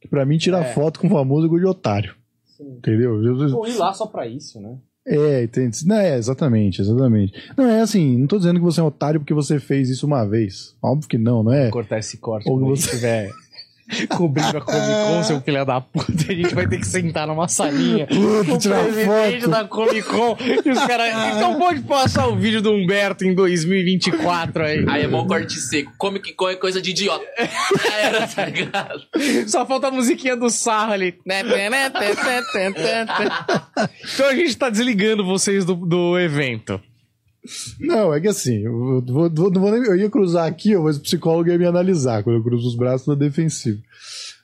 Que 0.00 0.08
pra 0.08 0.24
mim, 0.26 0.38
tirar 0.38 0.64
É. 0.64 0.72
foto 0.74 1.00
com 1.00 1.06
o 1.06 1.10
famoso 1.10 1.54
é 1.54 1.58
de 1.58 1.66
otário. 1.66 2.14
Entendeu? 2.60 3.22
Eu- 3.22 3.56
Ou 3.56 3.66
ir 3.66 3.76
lá 3.76 3.92
só 3.92 4.06
pra 4.06 4.26
isso, 4.26 4.60
né? 4.60 4.78
É, 5.06 5.44
entende? 5.44 5.86
Não, 5.86 5.96
é, 5.96 6.16
exatamente, 6.16 6.80
exatamente. 6.80 7.32
Não, 7.56 7.64
é 7.66 7.80
assim, 7.80 8.18
não 8.18 8.26
tô 8.26 8.38
dizendo 8.38 8.58
que 8.58 8.64
você 8.64 8.80
é 8.80 8.82
um 8.82 8.86
otário 8.86 9.20
porque 9.20 9.32
você 9.32 9.60
fez 9.60 9.88
isso 9.88 10.04
uma 10.06 10.24
vez. 10.24 10.74
Óbvio 10.82 11.08
que 11.08 11.16
não, 11.16 11.44
não 11.44 11.52
é? 11.52 11.70
Cortar 11.70 11.98
esse 12.00 12.16
corte 12.16 12.48
Ou 12.48 12.58
quando 12.58 12.76
você- 12.76 12.86
estiver 12.90 13.30
cobrindo 14.08 14.58
a 14.58 14.60
Comic 14.60 14.86
Con, 15.06 15.24
seu 15.24 15.40
filho 15.40 15.64
da 15.64 15.80
puta. 15.80 16.12
A 16.28 16.34
gente 16.34 16.54
vai 16.54 16.66
ter 16.66 16.78
que 16.78 16.86
sentar 16.86 17.26
numa 17.26 17.48
salinha. 17.48 18.06
Puta, 18.06 18.52
O 18.52 18.58
tirar 18.58 18.82
presidente 18.84 19.40
foto. 19.42 19.50
da 19.50 19.64
Comic 19.64 20.02
Con. 20.02 20.36
E 20.64 20.70
os 20.70 20.78
caras. 20.86 21.36
Então 21.36 21.58
pode 21.58 21.80
passar 21.82 22.26
o 22.28 22.36
vídeo 22.36 22.60
do 22.60 22.72
Humberto 22.72 23.24
em 23.24 23.34
2024 23.34 24.64
aí. 24.64 24.84
Aí 24.88 25.04
é 25.04 25.06
mó 25.08 25.24
corte 25.26 25.60
seco. 25.60 25.92
Que 26.20 26.32
come 26.32 26.52
é 26.52 26.56
coisa 26.56 26.80
de 26.82 26.90
idiota. 26.90 27.24
Era, 28.00 28.26
tá 28.26 28.44
ligado? 28.46 29.02
Só 29.46 29.64
falta 29.66 29.88
a 29.88 29.90
musiquinha 29.90 30.36
do 30.36 30.50
sarro 30.50 30.92
ali. 30.92 31.14
Então 34.14 34.28
a 34.28 34.34
gente 34.34 34.56
tá 34.56 34.68
desligando 34.70 35.24
vocês 35.24 35.64
do, 35.64 35.74
do 35.74 36.18
evento. 36.18 36.80
Não, 37.80 38.12
é 38.12 38.20
que 38.20 38.28
assim, 38.28 38.58
eu, 38.58 38.72
vou- 39.04 39.30
vou- 39.30 39.50
não 39.50 39.60
vou 39.60 39.70
nem- 39.72 39.84
eu 39.84 39.96
ia 39.96 40.10
cruzar 40.10 40.46
aqui, 40.46 40.76
mas 40.76 40.96
o 40.96 41.00
psicólogo 41.02 41.48
ia 41.50 41.58
me 41.58 41.66
analisar. 41.66 42.22
Quando 42.22 42.36
eu 42.36 42.42
cruzo 42.42 42.68
os 42.68 42.76
braços, 42.76 43.06
na 43.06 43.14
defensivo. 43.14 43.80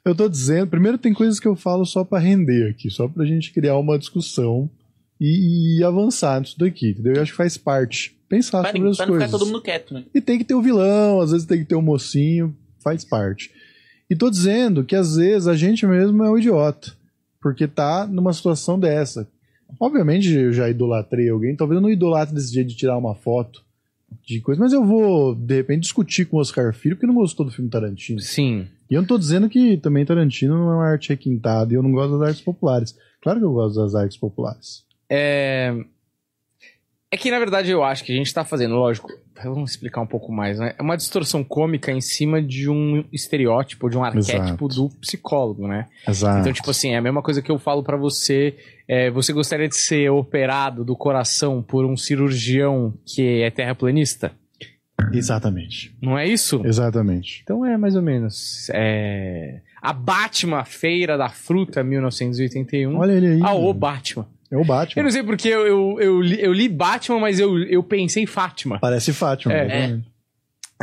Eu 0.04 0.14
tô 0.14 0.28
dizendo, 0.28 0.66
primeiro 0.68 0.98
tem 0.98 1.12
coisas 1.14 1.38
que 1.38 1.46
eu 1.46 1.54
falo 1.54 1.84
só 1.84 2.02
pra 2.04 2.18
render 2.18 2.68
aqui, 2.70 2.90
só 2.90 3.06
pra 3.08 3.24
gente 3.24 3.52
criar 3.52 3.76
uma 3.78 3.98
discussão 3.98 4.68
e, 5.20 5.78
e 5.78 5.84
avançar 5.84 6.40
nisso 6.40 6.58
daqui, 6.58 6.90
entendeu? 6.90 7.14
Eu 7.14 7.22
acho 7.22 7.30
que 7.32 7.36
faz 7.36 7.56
parte. 7.56 8.16
Pensar 8.28 8.62
Pra, 8.62 8.72
sobre 8.72 8.88
as 8.88 8.96
pra 8.96 9.06
não 9.06 9.12
coisas. 9.12 9.28
ficar 9.28 9.38
todo 9.38 9.46
mundo 9.46 9.62
quieto, 9.62 9.94
né? 9.94 10.04
E 10.14 10.20
tem 10.20 10.38
que 10.38 10.44
ter 10.44 10.54
o 10.54 10.62
vilão, 10.62 11.20
às 11.20 11.30
vezes 11.32 11.46
tem 11.46 11.58
que 11.58 11.66
ter 11.66 11.74
o 11.76 11.82
mocinho, 11.82 12.56
faz 12.82 13.04
parte. 13.04 13.50
E 14.10 14.16
tô 14.16 14.28
dizendo 14.30 14.84
que 14.84 14.96
às 14.96 15.16
vezes 15.16 15.46
a 15.46 15.54
gente 15.54 15.86
mesmo 15.86 16.22
é 16.24 16.30
o 16.30 16.36
idiota, 16.38 16.92
porque 17.40 17.68
tá 17.68 18.06
numa 18.06 18.32
situação 18.32 18.78
dessa. 18.80 19.28
Obviamente 19.80 20.32
eu 20.32 20.52
já 20.52 20.68
idolatrei 20.68 21.28
alguém, 21.28 21.56
talvez 21.56 21.76
eu 21.76 21.82
não 21.82 21.90
idolatre 21.90 22.34
desse 22.34 22.52
jeito 22.52 22.68
de 22.68 22.76
tirar 22.76 22.96
uma 22.96 23.14
foto 23.14 23.64
de 24.26 24.40
coisa, 24.40 24.60
mas 24.60 24.72
eu 24.72 24.84
vou, 24.84 25.34
de 25.34 25.56
repente, 25.56 25.82
discutir 25.82 26.26
com 26.26 26.36
o 26.36 26.40
Oscar 26.40 26.72
Filho 26.74 26.96
porque 26.96 27.06
não 27.06 27.14
gostou 27.14 27.46
do 27.46 27.52
filme 27.52 27.70
Tarantino. 27.70 28.20
Sim. 28.20 28.66
E 28.90 28.94
eu 28.94 29.00
não 29.00 29.08
tô 29.08 29.18
dizendo 29.18 29.48
que 29.48 29.76
também 29.78 30.04
Tarantino 30.04 30.56
não 30.56 30.70
é 30.70 30.74
uma 30.74 30.86
arte 30.86 31.08
requintada 31.08 31.72
e 31.72 31.76
eu 31.76 31.82
não 31.82 31.92
gosto 31.92 32.18
das 32.18 32.28
artes 32.28 32.42
populares. 32.42 32.96
Claro 33.22 33.38
que 33.38 33.44
eu 33.44 33.52
gosto 33.52 33.76
das 33.76 33.94
artes 33.94 34.16
populares. 34.16 34.84
É... 35.08 35.74
é 37.12 37.16
que, 37.18 37.30
na 37.30 37.38
verdade, 37.38 37.70
eu 37.70 37.84
acho 37.84 38.02
que 38.04 38.10
a 38.10 38.16
gente 38.16 38.32
tá 38.32 38.42
fazendo, 38.42 38.74
lógico, 38.74 39.06
vamos 39.44 39.72
explicar 39.72 40.00
um 40.00 40.06
pouco 40.06 40.32
mais, 40.32 40.58
né? 40.58 40.74
É 40.78 40.82
uma 40.82 40.96
distorção 40.96 41.44
cômica 41.44 41.92
em 41.92 42.00
cima 42.00 42.40
de 42.40 42.70
um 42.70 43.04
estereótipo, 43.12 43.90
de 43.90 43.98
um 43.98 44.02
arquétipo 44.02 44.66
Exato. 44.66 44.68
do 44.68 44.88
psicólogo, 44.98 45.68
né? 45.68 45.88
Exato. 46.08 46.40
Então, 46.40 46.52
tipo 46.54 46.70
assim, 46.70 46.94
é 46.94 46.96
a 46.96 47.02
mesma 47.02 47.22
coisa 47.22 47.42
que 47.42 47.50
eu 47.50 47.58
falo 47.58 47.82
pra 47.82 47.98
você. 47.98 48.56
é, 48.88 49.10
você 49.10 49.30
gostaria 49.30 49.68
de 49.68 49.76
ser 49.76 50.10
operado 50.10 50.86
do 50.86 50.96
coração 50.96 51.62
por 51.62 51.84
um 51.84 51.98
cirurgião 51.98 52.94
que 53.04 53.42
é 53.42 53.50
terraplanista? 53.50 54.32
Exatamente. 55.12 55.94
Não 56.00 56.18
é 56.18 56.26
isso? 56.26 56.62
Exatamente. 56.64 57.40
Então 57.42 57.66
é 57.66 57.76
mais 57.76 57.94
ou 57.94 58.02
menos. 58.02 58.70
É... 58.72 59.60
A 59.82 59.92
Batman 59.92 60.64
Feira 60.64 61.18
da 61.18 61.28
Fruta 61.28 61.82
1981. 61.82 62.96
Olha 62.96 63.12
ele 63.12 63.26
aí. 63.26 63.40
ah, 63.42 63.52
o. 63.52 63.74
Batman. 63.74 64.26
É 64.52 64.56
o 64.56 64.60
Eu 64.60 64.64
Batman. 64.64 65.02
não 65.02 65.10
sei 65.10 65.22
porque 65.22 65.48
eu, 65.48 65.66
eu, 65.66 66.00
eu, 66.00 66.20
li, 66.20 66.42
eu 66.42 66.52
li 66.52 66.68
Batman, 66.68 67.18
mas 67.18 67.40
eu, 67.40 67.58
eu 67.64 67.82
pensei 67.82 68.22
em 68.22 68.26
Fátima. 68.26 68.78
Parece 68.78 69.12
Fátima. 69.12 69.54
É. 69.54 69.64
exatamente. 69.64 70.12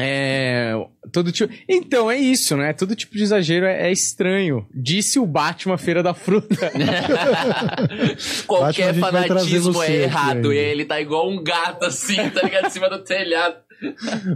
É. 0.01 0.73
Todo 1.11 1.31
tipo. 1.31 1.53
Então 1.67 2.09
é 2.09 2.17
isso, 2.17 2.55
né? 2.55 2.71
Todo 2.73 2.95
tipo 2.95 3.15
de 3.15 3.23
exagero 3.23 3.65
é, 3.65 3.89
é 3.89 3.91
estranho. 3.91 4.65
Disse 4.73 5.19
o 5.19 5.25
Batman 5.25 5.77
Feira 5.77 6.01
da 6.01 6.13
Fruta. 6.13 6.55
Qualquer 8.47 8.93
Batman, 8.93 9.27
fanatismo 9.27 9.83
é 9.83 10.03
errado. 10.03 10.35
ainda. 10.49 10.55
E 10.55 10.57
ele 10.57 10.85
tá 10.85 10.99
igual 11.01 11.29
um 11.29 11.43
gato 11.43 11.85
assim, 11.85 12.29
tá 12.29 12.41
ligado? 12.43 12.67
Em 12.67 12.69
cima 12.69 12.89
do 12.89 12.99
telhado. 12.99 13.55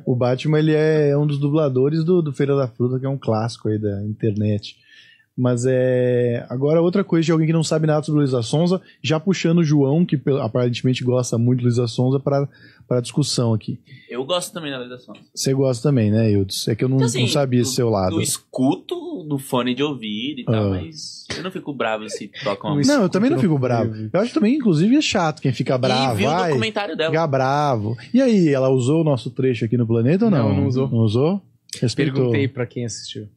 O 0.06 0.16
Batman 0.16 0.60
ele 0.60 0.74
é 0.74 1.18
um 1.18 1.26
dos 1.26 1.40
dubladores 1.40 2.04
do, 2.04 2.22
do 2.22 2.34
Feira 2.34 2.56
da 2.56 2.68
Fruta, 2.68 3.00
que 3.00 3.06
é 3.06 3.10
um 3.10 3.18
clássico 3.18 3.70
aí 3.70 3.80
da 3.80 4.04
internet. 4.04 4.76
Mas 5.36 5.66
é. 5.66 6.46
Agora, 6.48 6.80
outra 6.82 7.04
coisa 7.04 7.26
de 7.26 7.32
alguém 7.32 7.48
que 7.48 7.54
não 7.54 7.64
sabe 7.64 7.88
nada 7.88 8.04
sobre 8.04 8.20
Luísa 8.22 8.44
Sonza, 8.44 8.80
já 9.02 9.20
puxando 9.20 9.60
o 9.60 9.64
João, 9.64 10.06
que 10.06 10.22
aparentemente 10.42 11.04
gosta 11.04 11.38
muito 11.40 11.60
de 11.60 11.66
Luísa 11.66 11.88
Sonza, 11.88 12.20
para 12.20 12.48
para 12.86 13.00
discussão 13.00 13.54
aqui. 13.54 13.80
Eu 14.10 14.26
gosto 14.26 14.52
também 14.54 14.70
da 14.70 14.78
ligação. 14.78 15.16
Você 15.34 15.54
gosta 15.54 15.90
também, 15.90 16.12
né, 16.12 16.30
Eudes? 16.30 16.68
É 16.68 16.76
que 16.76 16.84
eu 16.84 16.90
não, 16.90 16.98
Então, 16.98 17.08
assim, 17.08 17.22
não 17.22 17.28
sabia 17.30 17.62
esse 17.62 17.74
seu 17.76 17.90
lado. 17.90 18.18
Eu 18.18 18.22
escuto 18.22 19.24
no 19.26 19.40
fone 19.40 19.74
de 19.74 19.82
ouvido 19.82 20.42
e 20.42 20.44
tal, 20.44 20.66
Ah. 20.66 20.70
mas 20.82 21.26
eu 21.36 21.42
não 21.42 21.50
fico 21.50 21.74
bravo 21.74 22.08
se 22.10 22.30
toca 22.44 22.68
uma 22.68 22.72
Não, 22.72 22.78
música. 22.78 22.96
Não, 22.98 23.04
eu 23.04 23.10
também 23.10 23.30
não 23.32 23.40
fico 23.40 23.58
bravo. 23.58 23.94
Eu 24.12 24.20
acho 24.20 24.34
também, 24.34 24.56
inclusive, 24.56 24.98
é 24.98 25.02
chato 25.02 25.42
quem 25.42 25.54
fica 25.54 25.78
bravo. 25.78 26.14
E 26.16 26.18
vi 26.18 26.26
o 26.26 26.30
Ai, 26.30 26.50
documentário 26.50 26.96
dela. 26.98 27.10
fica 27.10 27.26
bravo. 27.26 27.98
E 28.14 28.22
aí, 28.22 28.50
ela 28.50 28.70
usou 28.70 29.00
o 29.00 29.04
nosso 29.06 29.32
trecho 29.32 29.64
aqui 29.64 29.78
no 29.78 29.88
planeta 29.88 30.26
ou 30.26 30.30
não? 30.32 30.50
Não, 30.50 30.56
não 30.58 30.68
usou. 30.68 30.90
Não 30.90 31.00
usou? 31.00 31.42
Respeitou. 31.82 32.16
Perguntei 32.16 32.48
pra 32.50 32.66
quem 32.68 32.84
assistiu. 32.86 33.28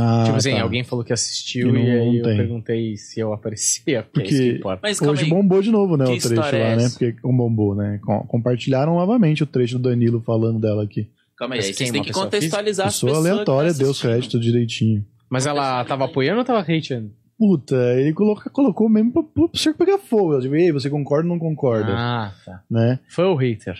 Ah, 0.00 0.22
tipo 0.24 0.36
assim, 0.36 0.52
tá. 0.54 0.62
alguém 0.62 0.84
falou 0.84 1.04
que 1.04 1.12
assistiu 1.12 1.74
E 1.76 1.82
e, 1.84 1.90
aí 1.90 2.16
eu 2.18 2.22
tem. 2.22 2.36
perguntei 2.36 2.96
se 2.96 3.18
eu 3.20 3.32
aparecia, 3.32 4.02
porque, 4.04 4.20
Porque- 4.28 4.34
é 4.34 4.38
isso 4.38 4.52
que 4.52 4.58
importa. 4.58 4.80
Mas 4.82 5.02
Hoje 5.02 5.24
aí. 5.24 5.30
bombou 5.30 5.60
de 5.62 5.70
novo, 5.70 5.96
né, 5.96 6.04
Que 6.04 6.10
o 6.12 6.14
trecho 6.18 6.28
história 6.34 6.56
é 6.56 6.70
lá, 6.70 6.76
né? 6.76 6.88
Porque 6.90 7.16
um 7.24 7.36
bombou, 7.36 7.74
né? 7.74 7.98
Com- 8.04 8.20
Compartilharam 8.26 8.94
novamente 8.94 9.42
o 9.42 9.46
trecho 9.46 9.78
do 9.78 9.88
Danilo 9.88 10.20
falando 10.24 10.60
dela 10.60 10.84
aqui. 10.84 11.08
Calma 11.36 11.54
aí, 11.54 11.62
vocês 11.62 11.76
têm 11.76 11.90
uma 11.90 12.00
que 12.02 12.08
pessoa 12.08 12.24
contextualizar 12.26 12.86
Pessoa 12.86 13.10
pessoas. 13.12 13.26
que 13.26 13.30
aleatória, 13.32 13.72
tá 13.72 13.78
deu 13.78 13.90
os 13.90 14.00
créditos 14.00 14.40
direitinho. 14.40 15.04
Mas 15.30 15.46
ela 15.46 15.84
tava 15.84 16.04
apoiando 16.06 16.38
ou 16.40 16.44
tava 16.44 16.60
hateando? 16.60 17.10
Puta, 17.38 17.76
ele 17.96 18.12
coloca, 18.12 18.50
colocou 18.50 18.88
mesmo 18.88 19.12
pra, 19.12 19.22
pro 19.22 19.48
circo 19.54 19.78
pegar 19.78 19.98
fogo. 19.98 20.34
Eu 20.34 20.40
digo, 20.40 20.56
ei, 20.56 20.72
você 20.72 20.90
concorda 20.90 21.28
ou 21.28 21.32
não 21.34 21.38
concorda? 21.38 21.92
Ah, 21.96 22.32
tá. 22.44 22.62
Né? 22.68 22.98
Foi 23.08 23.24
o 23.26 23.36
hater. 23.36 23.76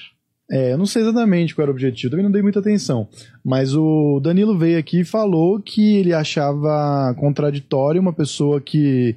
É, 0.51 0.73
eu 0.73 0.79
não 0.79 0.87
sei 0.87 1.03
exatamente 1.03 1.55
qual 1.55 1.65
era 1.65 1.71
o 1.71 1.75
objetivo, 1.75 2.11
também 2.11 2.25
não 2.25 2.33
dei 2.33 2.43
muita 2.43 2.61
atenção. 2.61 3.09
Mas 3.45 3.75
o 3.75 4.19
Danilo 4.21 4.57
veio 4.57 4.79
aqui 4.79 5.01
e 5.01 5.05
falou 5.05 5.61
que 5.61 5.97
ele 5.97 6.15
achava 6.15 7.15
contraditório 7.19 8.01
uma 8.01 8.13
pessoa 8.13 8.61
que 8.61 9.15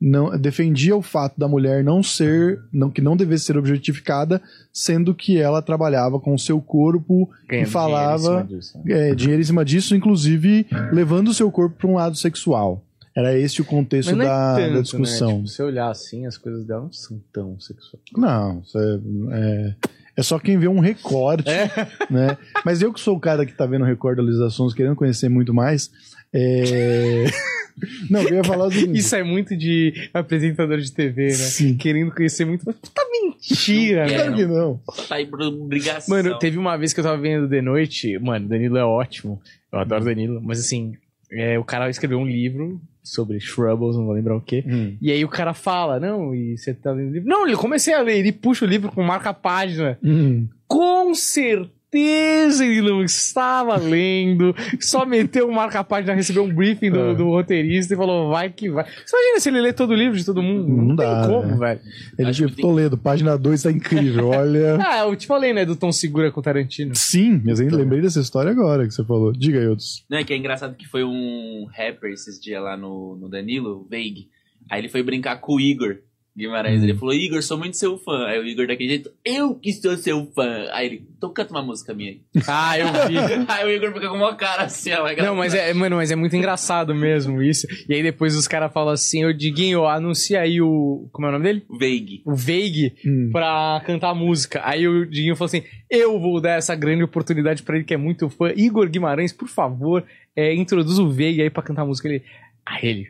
não 0.00 0.36
defendia 0.36 0.96
o 0.96 1.02
fato 1.02 1.38
da 1.38 1.46
mulher 1.46 1.84
não 1.84 2.02
ser, 2.02 2.60
não, 2.72 2.90
que 2.90 3.00
não 3.00 3.16
devesse 3.16 3.44
ser 3.44 3.56
objetificada, 3.56 4.42
sendo 4.72 5.14
que 5.14 5.38
ela 5.38 5.62
trabalhava 5.62 6.18
com 6.18 6.34
o 6.34 6.38
seu 6.38 6.60
corpo 6.60 7.30
Ganhando 7.48 7.68
e 7.68 7.70
falava 7.70 8.18
dinheiro 8.18 8.42
em 8.42 8.48
cima 8.48 8.58
disso, 8.58 8.78
né? 8.84 9.10
é, 9.10 9.14
dinheiro 9.14 9.40
em 9.40 9.44
cima 9.44 9.64
disso, 9.64 9.94
inclusive 9.94 10.66
levando 10.92 11.28
o 11.28 11.34
seu 11.34 11.48
corpo 11.52 11.76
para 11.76 11.88
um 11.88 11.94
lado 11.94 12.16
sexual. 12.16 12.84
Era 13.14 13.38
esse 13.38 13.60
o 13.60 13.64
contexto 13.64 14.10
é 14.10 14.24
da, 14.24 14.56
tanto, 14.56 14.74
da 14.74 14.80
discussão. 14.80 15.28
Né? 15.28 15.36
Tipo, 15.36 15.48
se 15.48 15.62
olhar 15.62 15.90
assim, 15.90 16.26
as 16.26 16.36
coisas 16.36 16.64
dela 16.64 16.82
não 16.82 16.92
são 16.92 17.20
tão 17.32 17.60
sexuais. 17.60 18.02
Não, 18.16 18.62
é, 18.74 18.98
é, 19.32 19.74
é 20.16 20.22
só 20.22 20.38
quem 20.38 20.58
vê 20.58 20.68
um 20.68 20.80
recorte, 20.80 21.48
É. 21.48 21.70
né? 22.10 22.36
Mas 22.64 22.82
eu 22.82 22.92
que 22.92 23.00
sou 23.00 23.16
o 23.16 23.20
cara 23.20 23.44
que 23.46 23.52
tá 23.52 23.66
vendo 23.66 23.82
o 23.82 23.86
recorte 23.86 24.16
da 24.16 24.22
Luísa 24.22 24.50
Sons, 24.50 24.74
querendo 24.74 24.96
conhecer 24.96 25.28
muito 25.28 25.52
mais, 25.54 25.90
é... 26.32 27.24
Não, 28.10 28.20
eu 28.22 28.34
ia 28.36 28.44
falar 28.44 28.66
o 28.66 28.70
seguinte... 28.70 28.98
Isso 28.98 29.16
é 29.16 29.22
muito 29.24 29.56
de 29.56 30.10
apresentador 30.12 30.78
de 30.78 30.92
TV, 30.92 31.28
né? 31.28 31.32
Sim. 31.32 31.74
Querendo 31.76 32.12
conhecer 32.12 32.44
muito. 32.44 32.66
Puta 32.66 33.02
mentira, 33.10 34.02
Não 34.06 34.10
né? 34.12 34.18
Claro 34.18 34.34
que 34.36 34.46
não. 34.46 34.80
Tá 35.08 35.14
aí 35.16 35.26
por 35.26 35.40
obrigação. 35.40 36.14
Mano, 36.14 36.38
teve 36.38 36.58
uma 36.58 36.76
vez 36.76 36.92
que 36.92 37.00
eu 37.00 37.04
tava 37.04 37.16
vendo 37.16 37.48
de 37.48 37.62
noite. 37.62 38.18
Mano, 38.18 38.46
Danilo 38.46 38.76
é 38.76 38.84
ótimo. 38.84 39.40
Eu 39.72 39.78
adoro 39.78 40.04
Danilo. 40.04 40.40
Mas 40.42 40.60
assim, 40.60 40.94
é, 41.32 41.58
o 41.58 41.64
cara 41.64 41.88
escreveu 41.90 42.18
um 42.18 42.26
livro 42.26 42.80
sobre 43.02 43.40
Shrubbles, 43.40 43.96
não 43.96 44.04
vou 44.04 44.14
lembrar 44.14 44.36
o 44.36 44.40
quê. 44.40 44.64
Hum. 44.66 44.96
E 45.00 45.10
aí 45.10 45.24
o 45.24 45.28
cara 45.28 45.52
fala, 45.52 45.98
não, 45.98 46.34
e 46.34 46.56
você 46.56 46.72
tá 46.72 46.92
lendo 46.92 47.10
o 47.10 47.12
livro? 47.12 47.28
Não, 47.28 47.48
eu 47.48 47.58
comecei 47.58 47.92
a 47.92 48.00
ler. 48.00 48.18
Ele 48.18 48.32
puxa 48.32 48.64
o 48.64 48.68
livro 48.68 48.92
com 48.92 49.02
marca-página. 49.02 49.98
Hum. 50.02 50.46
Com 50.68 51.14
certeza 51.14 51.81
ele 51.98 52.80
não 52.82 53.02
estava 53.04 53.76
lendo. 53.76 54.54
Só 54.80 55.04
meteu 55.04 55.48
um 55.48 55.52
marca-página, 55.52 56.14
recebeu 56.14 56.44
um 56.44 56.54
briefing 56.54 56.90
do, 56.90 57.00
É. 57.10 57.14
do 57.14 57.24
roteirista 57.28 57.94
e 57.94 57.96
falou, 57.96 58.30
vai 58.30 58.50
que 58.50 58.70
vai. 58.70 58.84
Você 58.84 59.16
imagina 59.16 59.40
se 59.40 59.48
ele 59.50 59.60
lê 59.60 59.72
todo 59.72 59.90
o 59.90 59.94
livro 59.94 60.16
de 60.18 60.24
todo 60.24 60.42
mundo? 60.42 60.68
Não 60.68 60.84
Não, 60.88 60.96
dá, 60.96 61.22
tem 61.26 61.30
como, 61.34 61.48
né? 61.48 61.56
velho. 61.56 61.80
Ele 62.18 62.28
Acho 62.30 62.42
tipo, 62.46 62.56
que- 62.56 62.62
Toledo, 62.62 62.96
página 62.98 63.36
2 63.36 63.62
tá 63.62 63.70
incrível, 63.70 64.28
olha... 64.28 64.78
Ah, 64.84 65.00
eu 65.06 65.16
te 65.16 65.26
falei, 65.26 65.52
né, 65.52 65.64
do 65.64 65.76
Tom 65.76 65.92
Segura 65.92 66.30
com 66.30 66.40
o 66.40 66.42
Tarantino. 66.42 66.94
Sim, 66.94 67.40
mas 67.44 67.60
eu 67.60 67.68
lembrei 67.76 68.00
dessa 68.00 68.20
história 68.20 68.50
agora 68.50 68.86
que 68.86 68.92
você 68.92 69.04
falou. 69.04 69.32
Diga, 69.32 69.58
Eudes. 69.58 70.04
Não, 70.08 70.18
é 70.18 70.24
que 70.24 70.32
é 70.32 70.36
engraçado 70.36 70.74
que 70.76 70.86
foi 70.86 71.04
um 71.04 71.66
rapper 71.76 72.12
esses 72.12 72.40
dias 72.40 72.62
lá 72.62 72.76
no, 72.76 73.16
no 73.16 73.28
Danilo, 73.28 73.80
o 73.82 73.86
Veig. 73.88 74.28
Aí 74.70 74.80
ele 74.80 74.88
foi 74.88 75.02
brincar 75.02 75.36
com 75.40 75.54
o 75.56 75.60
Igor 75.60 75.96
Guimarães. 76.36 76.80
Hum. 76.80 76.84
Ele 76.84 76.94
falou, 76.94 77.14
Igor, 77.14 77.42
sou 77.42 77.58
muito 77.58 77.76
seu 77.76 77.98
fã. 77.98 78.26
Aí 78.26 78.38
o 78.38 78.46
Igor 78.46 78.66
daquele 78.66 78.88
jeito, 78.88 79.10
eu 79.24 79.54
que 79.54 79.72
sou 79.72 79.96
seu 79.96 80.24
fã. 80.34 80.66
Aí 80.72 80.86
ele, 80.86 81.06
então 81.16 81.32
canta 81.32 81.52
uma 81.52 81.62
música 81.62 81.92
minha 81.92 82.10
aí. 82.12 82.20
Ah, 82.48 82.78
eu 82.78 82.86
vi. 83.08 83.16
aí 83.48 83.64
o 83.66 83.70
Igor 83.70 83.92
fica 83.92 84.08
com 84.08 84.16
uma 84.16 84.34
cara 84.34 84.62
assim, 84.64 84.92
ó. 84.92 85.12
Não, 85.22 85.36
mas 85.36 85.52
é, 85.54 85.72
mano, 85.74 85.96
mas 85.96 86.10
é 86.10 86.16
muito 86.16 86.34
engraçado 86.34 86.94
mesmo 86.94 87.42
isso. 87.42 87.66
E 87.88 87.94
aí 87.94 88.02
depois 88.02 88.34
os 88.36 88.48
caras 88.48 88.72
falam 88.72 88.92
assim, 88.92 89.24
ô 89.24 89.32
Diguinho, 89.32 89.86
anuncia 89.86 90.40
aí 90.40 90.60
o. 90.60 91.08
Como 91.12 91.26
é 91.26 91.30
o 91.30 91.32
nome 91.32 91.44
dele? 91.44 91.62
Veig. 91.78 92.22
O 92.24 92.34
Veig 92.34 92.94
Hum. 93.06 93.30
pra 93.32 93.82
cantar 93.86 94.10
a 94.10 94.14
música. 94.14 94.60
Aí 94.64 94.86
o 94.88 95.04
Diguinho 95.06 95.36
falou 95.36 95.46
assim: 95.46 95.62
eu 95.90 96.18
vou 96.18 96.40
dar 96.40 96.56
essa 96.56 96.74
grande 96.74 97.02
oportunidade 97.02 97.62
pra 97.62 97.76
ele 97.76 97.84
que 97.84 97.94
é 97.94 97.98
muito 97.98 98.28
fã. 98.30 98.50
Igor 98.56 98.88
Guimarães, 98.88 99.32
por 99.32 99.48
favor, 99.48 100.02
é, 100.34 100.54
introduz 100.54 100.98
o 100.98 101.10
Veig 101.10 101.42
aí 101.42 101.50
pra 101.50 101.62
cantar 101.62 101.82
a 101.82 101.86
música. 101.86 102.08
Ele. 102.08 102.22
Aí 102.64 102.80
ele. 102.88 103.08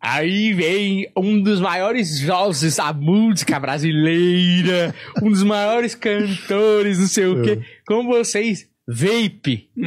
Aí 0.00 0.52
vem 0.52 1.10
um 1.16 1.42
dos 1.42 1.60
maiores 1.60 2.22
vozes 2.22 2.76
da 2.76 2.92
música 2.92 3.58
brasileira, 3.58 4.94
um 5.22 5.30
dos 5.30 5.42
maiores 5.42 5.94
cantores, 5.94 6.98
não 6.98 7.06
sei 7.06 7.26
o 7.26 7.42
quê, 7.42 7.60
com 7.86 8.06
vocês, 8.06 8.68
Vape. 8.86 9.68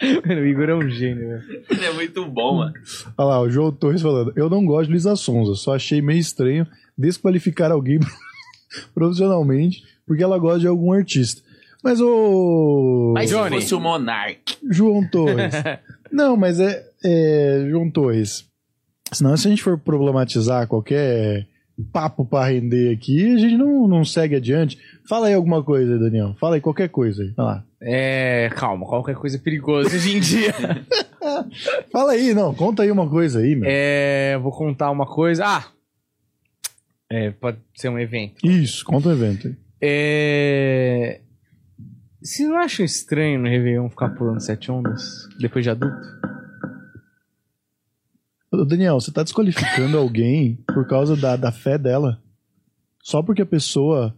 Mano, 0.00 0.40
o 0.40 0.46
Igor 0.46 0.68
é 0.70 0.74
um 0.74 0.88
gênio, 0.88 1.28
velho. 1.28 1.64
Ele 1.70 1.84
é 1.84 1.92
muito 1.92 2.24
bom, 2.24 2.56
mano. 2.56 2.72
Olha 3.18 3.28
lá, 3.28 3.40
o 3.40 3.50
João 3.50 3.70
Torres 3.70 4.00
falando. 4.00 4.32
Eu 4.34 4.48
não 4.48 4.64
gosto 4.64 4.86
de 4.86 4.92
Luísa 4.92 5.14
Sonza, 5.14 5.54
só 5.54 5.74
achei 5.74 6.00
meio 6.00 6.18
estranho 6.18 6.66
desqualificar 6.96 7.70
alguém 7.70 8.00
profissionalmente 8.94 9.84
porque 10.06 10.22
ela 10.22 10.38
gosta 10.38 10.60
de 10.60 10.66
algum 10.66 10.92
artista. 10.92 11.42
Mas 11.84 12.00
o. 12.00 13.12
Mas 13.14 13.30
Johnny. 13.30 13.48
se 13.48 13.54
fosse 13.62 13.74
o 13.74 13.80
Monark. 13.80 14.56
João 14.70 15.06
Torres. 15.08 15.54
não, 16.10 16.36
mas 16.36 16.58
é, 16.58 16.89
é. 17.04 17.66
João 17.70 17.90
Torres. 17.90 18.48
Senão, 19.12 19.36
se 19.36 19.46
a 19.46 19.50
gente 19.50 19.62
for 19.62 19.78
problematizar 19.78 20.66
qualquer 20.68 21.46
papo 21.92 22.24
pra 22.24 22.46
render 22.46 22.92
aqui, 22.92 23.34
a 23.34 23.38
gente 23.38 23.56
não, 23.56 23.88
não 23.88 24.04
segue 24.04 24.36
adiante. 24.36 24.78
Fala 25.08 25.26
aí 25.26 25.34
alguma 25.34 25.62
coisa, 25.62 25.98
Daniel. 25.98 26.36
Fala 26.38 26.56
aí 26.56 26.60
qualquer 26.60 26.88
coisa 26.88 27.22
aí. 27.22 27.34
É, 27.82 28.50
calma, 28.54 28.86
qualquer 28.86 29.16
coisa 29.16 29.36
é 29.36 29.40
perigosa 29.40 29.94
hoje 29.94 30.16
em 30.16 30.20
dia. 30.20 30.52
Fala 31.90 32.12
aí, 32.12 32.34
não. 32.34 32.54
Conta 32.54 32.82
aí 32.82 32.90
uma 32.90 33.08
coisa 33.08 33.40
aí, 33.40 33.56
meu. 33.56 33.68
É, 33.70 34.38
vou 34.38 34.52
contar 34.52 34.90
uma 34.90 35.06
coisa. 35.06 35.44
Ah! 35.46 35.64
É, 37.10 37.30
pode 37.30 37.58
ser 37.74 37.88
um 37.88 37.98
evento. 37.98 38.46
Isso, 38.46 38.84
conta 38.84 39.08
um 39.08 39.12
evento 39.12 39.48
aí. 39.48 39.56
É. 39.80 41.20
Vocês 42.22 42.48
não 42.48 42.58
acham 42.58 42.84
estranho 42.84 43.40
no 43.40 43.48
Réveillon 43.48 43.88
ficar 43.88 44.10
pulando 44.10 44.40
sete 44.40 44.70
ondas? 44.70 45.26
Depois 45.40 45.64
de 45.64 45.70
adulto? 45.70 45.96
Daniel, 48.66 49.00
você 49.00 49.12
tá 49.12 49.22
desqualificando 49.22 49.96
alguém 49.96 50.58
por 50.74 50.86
causa 50.86 51.16
da, 51.16 51.36
da 51.36 51.52
fé 51.52 51.78
dela. 51.78 52.20
Só 53.02 53.22
porque 53.22 53.42
a 53.42 53.46
pessoa 53.46 54.14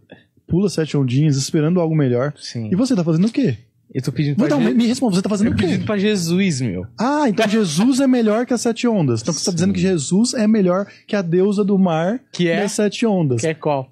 pula 0.47 0.69
sete 0.69 0.97
ondinhas 0.97 1.37
esperando 1.37 1.79
algo 1.79 1.95
melhor. 1.95 2.33
Sim. 2.37 2.69
E 2.71 2.75
você 2.75 2.95
tá 2.95 3.03
fazendo 3.03 3.27
o 3.27 3.31
quê? 3.31 3.57
Eu 3.93 4.01
tô 4.01 4.11
pedindo 4.11 4.35
pra 4.37 4.47
Então, 4.47 4.59
Je- 4.59 4.65
me, 4.69 4.73
me 4.73 4.87
responda, 4.87 5.15
você 5.15 5.21
tá 5.21 5.29
fazendo 5.29 5.47
Eu 5.47 5.53
o 5.53 5.55
quê? 5.55 5.65
pedindo 5.67 5.85
pra 5.85 5.97
Jesus, 5.99 6.61
meu. 6.61 6.85
Ah, 6.99 7.29
então 7.29 7.47
Jesus 7.47 7.99
é 7.99 8.07
melhor 8.07 8.45
que 8.45 8.53
as 8.53 8.61
sete 8.61 8.87
ondas. 8.87 9.21
Então 9.21 9.31
você 9.33 9.45
tá 9.45 9.51
dizendo 9.51 9.71
que 9.73 9.79
Jesus 9.79 10.33
é 10.33 10.47
melhor 10.47 10.87
que 11.07 11.15
a 11.15 11.21
deusa 11.21 11.63
do 11.63 11.77
mar 11.77 12.19
Que 12.31 12.49
é? 12.49 12.61
das 12.61 12.71
sete 12.71 13.05
ondas. 13.05 13.41
Que 13.41 13.47
é 13.47 13.53
qual? 13.53 13.91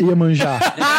Iemanjá. 0.00 0.58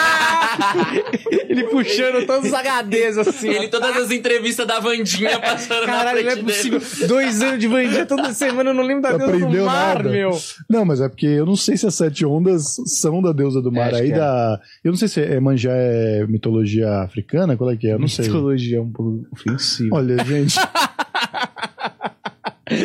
Ele 1.49 1.63
puxando 1.65 2.25
todos 2.25 2.47
os 2.47 2.53
HDs 2.53 3.17
assim. 3.17 3.49
Ele, 3.49 3.67
todas 3.67 3.95
as 3.97 4.11
entrevistas 4.11 4.65
da 4.67 4.79
Vandinha 4.79 5.39
passando 5.41 5.85
Caralho, 5.85 6.23
na 6.23 6.23
não 6.23 6.31
é 6.31 6.35
dele. 6.35 6.43
possível. 6.43 7.07
Dois 7.07 7.41
anos 7.41 7.59
de 7.59 7.67
Vandinha 7.67 8.05
toda 8.05 8.33
semana, 8.33 8.69
eu 8.69 8.73
não 8.73 8.83
lembro 8.83 9.03
da 9.03 9.09
deusa 9.17 9.25
do 9.31 9.37
Aprendeu 9.37 9.65
mar, 9.65 9.95
nada. 9.97 10.09
meu. 10.09 10.31
Não, 10.69 10.85
mas 10.85 11.01
é 11.01 11.09
porque 11.09 11.25
eu 11.25 11.45
não 11.45 11.55
sei 11.55 11.77
se 11.77 11.87
as 11.87 11.95
sete 11.95 12.25
ondas 12.25 12.75
são 12.85 13.21
da 13.21 13.31
deusa 13.31 13.61
do 13.61 13.71
mar. 13.71 13.87
acho 13.93 14.01
aí 14.03 14.11
é. 14.11 14.15
da. 14.15 14.59
Eu 14.83 14.91
não 14.91 14.97
sei 14.97 15.07
se 15.07 15.19
Iemanjá 15.21 15.71
é 15.73 16.25
mitologia 16.27 16.89
africana, 17.01 17.55
qual 17.57 17.71
é 17.71 17.75
que 17.77 17.87
é? 17.87 17.93
Eu 17.93 17.99
não 17.99 18.07
sei. 18.07 18.25
Mitologia 18.27 18.77
é 18.77 18.81
um 18.81 18.91
pouco 18.91 19.25
ofensiva. 19.31 19.95
Olha, 19.95 20.17
gente. 20.25 20.55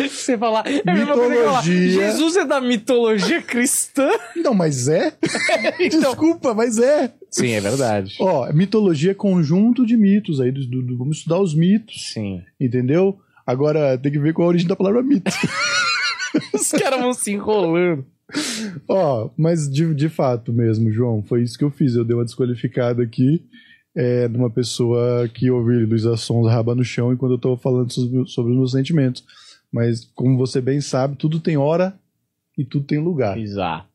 Você 0.09 0.39
falar. 0.39 0.65
É 0.67 0.89
a 0.89 0.95
mesma 0.95 1.15
coisa 1.15 1.35
que 1.35 1.43
falar. 1.43 1.63
Mitologia. 1.65 1.91
Jesus 1.91 2.37
é 2.37 2.45
da 2.45 2.61
mitologia 2.61 3.43
cristã? 3.43 4.09
Não, 4.37 4.55
mas 4.55 4.89
é? 4.89 5.13
Então- 5.81 6.11
Desculpa, 6.11 6.55
mas 6.55 6.79
é. 6.79 7.13
Sim, 7.33 7.51
é 7.53 7.61
verdade. 7.61 8.17
Ó, 8.21 8.53
mitologia 8.53 9.13
é 9.13 9.15
conjunto 9.15 9.85
de 9.87 9.97
mitos 9.97 10.41
aí. 10.41 10.53
do- 10.53 10.67
do- 10.67 10.83
do- 10.83 10.99
vamos 10.99 11.17
estudar 11.19 11.41
os 11.41 11.55
mitos, 11.55 12.13
Sim. 12.13 12.43
entendeu? 12.61 13.19
Agora 13.47 13.97
tem 13.99 14.13
que 14.13 14.19
ver 14.19 14.33
qual 14.35 14.47
a 14.47 14.49
origem 14.51 14.69
da 14.69 14.77
palavra 14.77 15.03
mito. 15.03 15.31
Os 16.55 16.71
caras 16.71 17.01
vão 17.01 17.13
se 17.13 17.33
enrolando. 17.33 18.07
Ó, 18.89 19.31
mas 19.37 19.71
de, 19.71 19.95
de 19.95 20.09
fato 20.09 20.53
mesmo, 20.53 20.91
João, 20.91 21.23
foi 21.23 21.43
isso 21.43 21.59
que 21.59 21.65
eu 21.65 21.71
fiz. 21.71 21.95
Eu 21.95 22.05
dei 22.05 22.17
uma 22.17 22.25
desqualificada 22.25 23.03
aqui 23.03 23.45
é, 23.95 24.27
de 24.29 24.37
uma 24.39 24.49
pessoa 24.49 25.29
que 25.29 25.51
ouve 25.51 25.85
Luísa 25.85 26.17
Sons 26.17 26.49
raba 26.51 26.75
no 26.75 26.85
chão 26.85 27.13
enquanto 27.13 27.33
eu 27.33 27.39
tô 27.39 27.57
falando 27.57 27.93
sobre, 27.93 28.27
sobre 28.29 28.53
os 28.53 28.59
meus 28.59 28.73
sentimentos. 28.73 29.23
Mas, 29.71 30.05
como 30.15 30.37
você 30.39 30.61
bem 30.61 30.81
sabe, 30.81 31.17
tudo 31.17 31.41
tem 31.41 31.57
hora 31.59 31.95
e 32.57 32.65
tudo 32.65 32.87
tem 32.87 32.99
lugar, 32.99 33.39
Exato. 33.39 33.87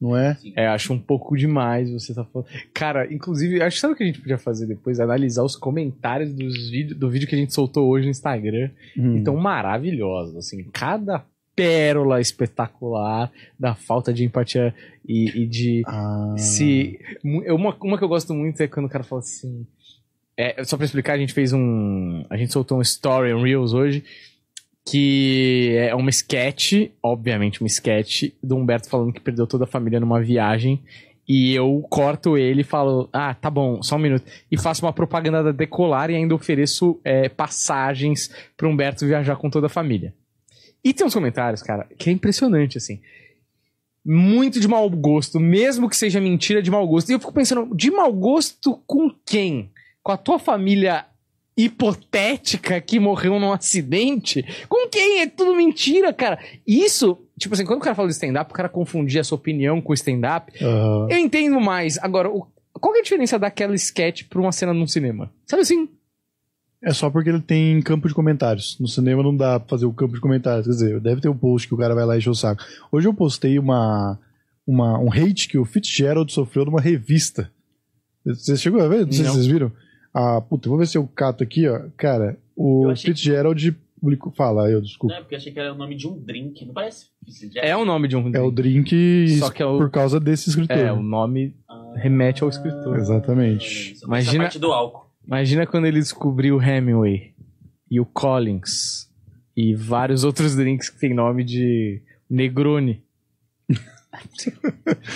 Não 0.00 0.16
é? 0.16 0.36
É, 0.54 0.66
acho 0.66 0.92
um 0.92 0.98
pouco 0.98 1.36
demais 1.36 1.90
você 1.90 2.14
tá 2.14 2.24
falando. 2.24 2.48
Cara, 2.74 3.12
inclusive, 3.12 3.62
acho 3.62 3.76
que 3.76 3.80
sabe 3.80 3.94
o 3.94 3.96
que 3.96 4.02
a 4.02 4.06
gente 4.06 4.20
podia 4.20 4.38
fazer 4.38 4.66
depois? 4.66 5.00
Analisar 5.00 5.42
os 5.42 5.56
comentários 5.56 6.32
dos 6.34 6.70
vídeos, 6.70 6.98
do 6.98 7.10
vídeo 7.10 7.26
que 7.26 7.34
a 7.34 7.38
gente 7.38 7.54
soltou 7.54 7.88
hoje 7.88 8.04
no 8.04 8.10
Instagram. 8.10 8.70
Hum. 8.96 9.16
Então, 9.16 9.36
maravilhosos. 9.36 10.36
Assim, 10.36 10.64
cada 10.64 11.24
pérola 11.54 12.20
espetacular 12.20 13.32
da 13.58 13.74
falta 13.74 14.12
de 14.12 14.24
empatia 14.24 14.74
e, 15.08 15.42
e 15.42 15.46
de 15.46 15.82
Ah, 15.86 16.34
se. 16.36 17.00
Uma, 17.24 17.74
uma 17.80 17.96
que 17.98 18.04
eu 18.04 18.08
gosto 18.08 18.34
muito 18.34 18.60
é 18.60 18.68
quando 18.68 18.86
o 18.86 18.90
cara 18.90 19.02
fala 19.02 19.20
assim. 19.20 19.66
É, 20.36 20.62
só 20.64 20.76
pra 20.76 20.84
explicar, 20.84 21.14
a 21.14 21.18
gente 21.18 21.32
fez 21.32 21.54
um. 21.54 22.22
A 22.28 22.36
gente 22.36 22.52
soltou 22.52 22.78
um 22.78 22.82
story, 22.82 23.32
um 23.32 23.42
Reels 23.42 23.72
hoje. 23.72 24.04
Que 24.88 25.74
é 25.76 25.94
uma 25.94 26.10
sketch, 26.10 26.90
obviamente 27.02 27.60
uma 27.60 27.66
sketch, 27.66 28.30
do 28.42 28.56
Humberto 28.56 28.88
falando 28.88 29.12
que 29.12 29.20
perdeu 29.20 29.46
toda 29.46 29.64
a 29.64 29.66
família 29.66 29.98
numa 29.98 30.22
viagem. 30.22 30.82
E 31.28 31.52
eu 31.52 31.84
corto 31.90 32.38
ele 32.38 32.60
e 32.60 32.64
falo, 32.64 33.08
ah, 33.12 33.34
tá 33.34 33.50
bom, 33.50 33.82
só 33.82 33.96
um 33.96 33.98
minuto. 33.98 34.24
E 34.50 34.56
faço 34.56 34.86
uma 34.86 34.92
propaganda 34.92 35.42
da 35.42 35.50
Decolar 35.50 36.08
e 36.08 36.14
ainda 36.14 36.34
ofereço 36.34 37.00
é, 37.02 37.28
passagens 37.28 38.30
pro 38.56 38.68
Humberto 38.68 39.04
viajar 39.04 39.34
com 39.34 39.50
toda 39.50 39.66
a 39.66 39.70
família. 39.70 40.14
E 40.84 40.94
tem 40.94 41.04
uns 41.04 41.14
comentários, 41.14 41.64
cara, 41.64 41.88
que 41.98 42.08
é 42.08 42.12
impressionante, 42.12 42.78
assim. 42.78 43.00
Muito 44.04 44.60
de 44.60 44.68
mau 44.68 44.88
gosto, 44.88 45.40
mesmo 45.40 45.88
que 45.88 45.96
seja 45.96 46.20
mentira 46.20 46.62
de 46.62 46.70
mau 46.70 46.86
gosto. 46.86 47.10
E 47.10 47.14
eu 47.14 47.18
fico 47.18 47.32
pensando, 47.32 47.74
de 47.74 47.90
mau 47.90 48.12
gosto 48.12 48.80
com 48.86 49.10
quem? 49.26 49.72
Com 50.00 50.12
a 50.12 50.16
tua 50.16 50.38
família 50.38 51.04
hipotética 51.56 52.80
que 52.80 52.98
morreu 53.00 53.38
num 53.40 53.52
acidente? 53.52 54.44
Com 54.68 54.88
quem? 54.88 55.20
É 55.20 55.26
tudo 55.26 55.54
mentira, 55.54 56.12
cara. 56.12 56.38
Isso, 56.66 57.18
tipo 57.38 57.54
assim, 57.54 57.64
quando 57.64 57.78
o 57.80 57.82
cara 57.82 57.94
fala 57.94 58.08
de 58.08 58.14
stand-up, 58.14 58.50
o 58.50 58.54
cara 58.54 58.68
confundia 58.68 59.20
a 59.20 59.24
sua 59.24 59.36
opinião 59.36 59.80
com 59.80 59.92
o 59.92 59.94
stand-up. 59.94 60.52
aham. 60.62 61.08
Eu 61.10 61.18
entendo 61.18 61.60
mais. 61.60 61.98
Agora, 61.98 62.28
o- 62.30 62.46
qual 62.72 62.92
que 62.92 62.98
é 62.98 63.00
a 63.00 63.04
diferença 63.04 63.38
daquela 63.38 63.74
sketch 63.74 64.24
pra 64.28 64.40
uma 64.40 64.52
cena 64.52 64.74
num 64.74 64.86
cinema? 64.86 65.32
Sabe 65.46 65.62
assim? 65.62 65.88
É 66.82 66.92
só 66.92 67.08
porque 67.10 67.30
ele 67.30 67.40
tem 67.40 67.80
campo 67.80 68.06
de 68.06 68.14
comentários. 68.14 68.78
No 68.78 68.86
cinema 68.86 69.22
não 69.22 69.34
dá 69.34 69.58
pra 69.58 69.70
fazer 69.70 69.86
o 69.86 69.92
campo 69.94 70.14
de 70.14 70.20
comentários. 70.20 70.66
Quer 70.66 70.72
dizer, 70.72 71.00
deve 71.00 71.20
ter 71.22 71.28
um 71.28 71.36
post 71.36 71.66
que 71.66 71.74
o 71.74 71.78
cara 71.78 71.94
vai 71.94 72.04
lá 72.04 72.14
e 72.14 72.18
encher 72.18 72.30
o 72.30 72.34
saco. 72.34 72.62
Hoje 72.92 73.08
eu 73.08 73.14
postei 73.14 73.58
uma, 73.58 74.18
uma, 74.66 74.98
um 74.98 75.10
hate 75.10 75.48
que 75.48 75.56
o 75.58 75.64
Fitzgerald 75.64 76.30
sofreu 76.30 76.66
numa 76.66 76.80
revista. 76.80 77.50
Você 78.24 78.56
chegou 78.56 78.82
a 78.82 78.88
ver? 78.88 79.06
Não 79.06 79.12
sei 79.12 79.24
Não. 79.24 79.30
se 79.32 79.36
vocês 79.38 79.46
viram. 79.46 79.72
Ah, 80.18 80.40
puta, 80.40 80.68
vou 80.68 80.78
ver 80.78 80.86
se 80.86 80.96
eu 80.96 81.06
cato 81.06 81.42
aqui, 81.44 81.68
ó. 81.68 81.80
Cara, 81.96 82.38
o 82.56 82.88
achei 82.88 83.12
que- 83.12 83.18
Fitzgerald 83.18 83.76
publicou. 84.00 84.32
Fala, 84.32 84.70
eu, 84.70 84.80
desculpa. 84.80 85.12
Não, 85.14 85.18
é 85.20 85.22
porque 85.22 85.34
eu 85.34 85.38
achei 85.38 85.52
que 85.52 85.58
era 85.60 85.74
o 85.74 85.76
nome 85.76 85.94
de 85.94 86.08
um 86.08 86.18
drink, 86.18 86.64
não 86.64 86.72
parece? 86.72 87.06
É 87.56 87.76
o 87.76 87.84
nome 87.84 88.08
de 88.08 88.16
um 88.16 88.30
É 88.34 88.40
o 88.40 88.50
drink 88.50 89.28
Só 89.38 89.50
que 89.50 89.62
é 89.62 89.66
o- 89.66 89.76
por 89.76 89.90
causa 89.90 90.18
desse 90.18 90.48
escritor. 90.48 90.76
É, 90.78 90.90
o 90.92 91.02
nome 91.02 91.54
Ah, 91.68 91.92
remete 91.96 92.42
ao 92.42 92.48
escritor. 92.48 92.96
Exatamente. 92.98 93.92
Essa 93.92 94.06
Imagina- 94.06 94.44
parte 94.44 94.58
do 94.58 94.72
álcool. 94.72 95.06
Imagina 95.26 95.66
quando 95.66 95.86
ele 95.86 95.98
descobriu 95.98 96.56
o 96.56 96.62
Hemingway 96.62 97.34
e 97.90 98.00
o 98.00 98.06
Collins 98.06 99.10
e 99.56 99.74
vários 99.74 100.24
outros 100.24 100.54
drinks 100.56 100.88
que 100.88 100.98
tem 101.00 101.12
nome 101.12 101.42
de 101.44 102.00
Negroni. 102.30 103.02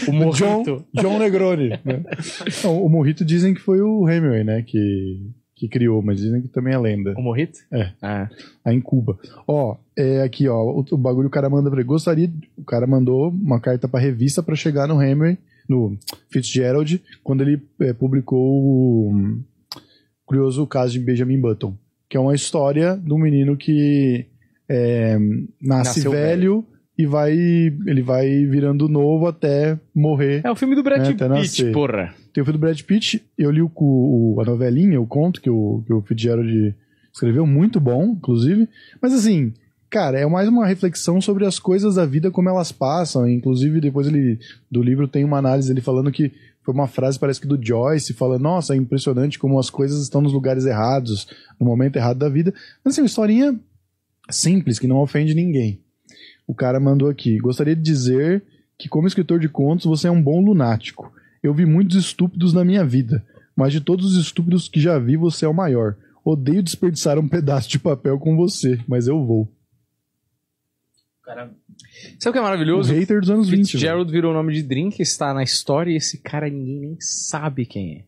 O 0.08 0.10
John, 0.10 0.12
Mojito. 0.58 0.84
John 0.94 1.18
Negroni. 1.18 1.70
né? 1.84 2.02
Não, 2.64 2.84
o 2.84 2.88
Morrito 2.88 3.24
dizem 3.24 3.54
que 3.54 3.60
foi 3.60 3.80
o 3.80 4.08
Hemingway, 4.08 4.44
né? 4.44 4.62
Que, 4.62 5.30
que 5.54 5.68
criou, 5.68 6.02
mas 6.02 6.18
dizem 6.20 6.42
que 6.42 6.48
também 6.48 6.74
é 6.74 6.78
lenda. 6.78 7.14
O 7.16 7.22
Mojito? 7.22 7.58
É. 7.72 7.92
Ah, 8.02 8.28
Aí 8.64 8.76
em 8.76 8.80
Cuba. 8.80 9.18
Ó, 9.46 9.76
é 9.96 10.22
aqui, 10.22 10.48
ó, 10.48 10.62
o, 10.62 10.84
o 10.90 10.96
bagulho 10.96 11.28
o 11.28 11.30
cara 11.30 11.48
manda 11.50 11.70
pra 11.70 11.80
ele. 11.80 11.86
Gostaria, 11.88 12.30
o 12.56 12.64
cara 12.64 12.86
mandou 12.86 13.28
uma 13.30 13.60
carta 13.60 13.86
pra 13.88 14.00
revista 14.00 14.42
pra 14.42 14.54
chegar 14.56 14.86
no 14.86 15.02
Hemingway, 15.02 15.38
no 15.68 15.96
Fitzgerald, 16.30 17.02
quando 17.22 17.42
ele 17.42 17.62
é, 17.80 17.92
publicou 17.92 18.38
o 18.40 19.38
curioso 20.26 20.66
caso 20.66 20.92
de 20.92 21.00
Benjamin 21.00 21.40
Button, 21.40 21.76
que 22.08 22.16
é 22.16 22.20
uma 22.20 22.34
história 22.34 22.96
de 22.96 23.12
um 23.12 23.18
menino 23.18 23.56
que 23.56 24.26
é, 24.68 25.18
nasce 25.60 25.98
Nasceu 25.98 26.10
velho, 26.12 26.64
e 27.02 27.06
vai 27.06 27.32
ele 27.32 28.02
vai 28.02 28.44
virando 28.46 28.88
novo 28.88 29.26
até 29.26 29.78
morrer. 29.94 30.42
É 30.44 30.50
o 30.50 30.56
filme 30.56 30.74
do 30.74 30.82
Brad 30.82 31.06
É, 31.06 31.10
até 31.12 31.28
Pitt, 31.40 31.72
porra. 31.72 32.14
Tem 32.32 32.42
o 32.42 32.44
filme 32.44 32.58
do 32.58 32.60
Brad 32.60 32.80
Pitt, 32.82 33.22
eu 33.38 33.50
li 33.50 33.62
o, 33.62 33.70
o- 33.76 34.40
a 34.40 34.44
novelinha, 34.44 35.00
o 35.00 35.06
conto 35.06 35.40
que 35.40 35.50
o, 35.50 35.82
que 35.86 35.92
o 35.92 36.00
Fitzgerald 36.02 36.74
escreveu, 37.12 37.46
muito 37.46 37.80
bom, 37.80 38.12
inclusive. 38.16 38.68
Mas 39.02 39.12
assim, 39.12 39.52
cara, 39.88 40.18
é 40.20 40.26
mais 40.26 40.48
uma 40.48 40.66
reflexão 40.66 41.20
sobre 41.20 41.44
as 41.44 41.58
coisas 41.58 41.96
da 41.96 42.06
vida, 42.06 42.30
como 42.30 42.48
elas 42.48 42.70
passam. 42.70 43.28
Inclusive, 43.28 43.80
depois 43.80 44.06
ele 44.06 44.38
do 44.70 44.82
livro 44.82 45.08
tem 45.08 45.24
uma 45.24 45.38
análise 45.38 45.72
ele 45.72 45.80
falando 45.80 46.12
que 46.12 46.30
foi 46.62 46.74
uma 46.74 46.86
frase, 46.86 47.18
parece 47.18 47.40
que 47.40 47.46
do 47.48 47.58
Joyce, 47.60 48.12
falando, 48.12 48.42
nossa, 48.42 48.74
é 48.74 48.76
impressionante 48.76 49.38
como 49.38 49.58
as 49.58 49.70
coisas 49.70 50.02
estão 50.02 50.20
nos 50.20 50.32
lugares 50.32 50.66
errados, 50.66 51.26
no 51.58 51.66
momento 51.66 51.96
errado 51.96 52.18
da 52.18 52.28
vida. 52.28 52.52
Mas 52.84 52.92
assim, 52.94 53.00
uma 53.00 53.06
historinha 53.06 53.58
simples, 54.30 54.78
que 54.78 54.86
não 54.86 54.98
ofende 54.98 55.34
ninguém. 55.34 55.80
O 56.50 56.54
cara 56.54 56.80
mandou 56.80 57.08
aqui, 57.08 57.38
gostaria 57.38 57.76
de 57.76 57.82
dizer 57.82 58.42
que 58.76 58.88
como 58.88 59.06
escritor 59.06 59.38
de 59.38 59.48
contos 59.48 59.86
você 59.86 60.08
é 60.08 60.10
um 60.10 60.20
bom 60.20 60.40
lunático. 60.40 61.12
Eu 61.40 61.54
vi 61.54 61.64
muitos 61.64 61.96
estúpidos 61.96 62.52
na 62.52 62.64
minha 62.64 62.84
vida, 62.84 63.24
mas 63.54 63.72
de 63.72 63.80
todos 63.80 64.04
os 64.16 64.16
estúpidos 64.26 64.68
que 64.68 64.80
já 64.80 64.98
vi, 64.98 65.16
você 65.16 65.44
é 65.44 65.48
o 65.48 65.54
maior. 65.54 65.96
Odeio 66.24 66.60
desperdiçar 66.60 67.18
um 67.20 67.28
pedaço 67.28 67.68
de 67.68 67.78
papel 67.78 68.18
com 68.18 68.36
você, 68.36 68.80
mas 68.88 69.06
eu 69.06 69.24
vou. 69.24 69.42
O 71.20 71.24
cara 71.24 71.54
Sabe 72.18 72.30
o 72.30 72.32
que 72.32 72.38
é 72.38 72.40
O 72.40 72.44
maravilhoso? 72.44 72.92
hater 72.92 73.20
dos 73.20 73.30
anos 73.30 73.48
20. 73.48 73.56
velho. 73.58 73.66
Fitzgerald 73.68 74.10
virou 74.10 74.32
o 74.32 74.34
nome 74.34 74.52
de 74.52 74.62
drink, 74.64 75.00
está 75.00 75.32
na 75.32 75.44
história 75.44 75.92
e 75.92 75.96
esse 75.96 76.18
cara 76.18 76.50
ninguém 76.50 76.80
nem 76.80 76.96
sabe 77.00 77.64
quem 77.64 77.94
é. 77.98 78.04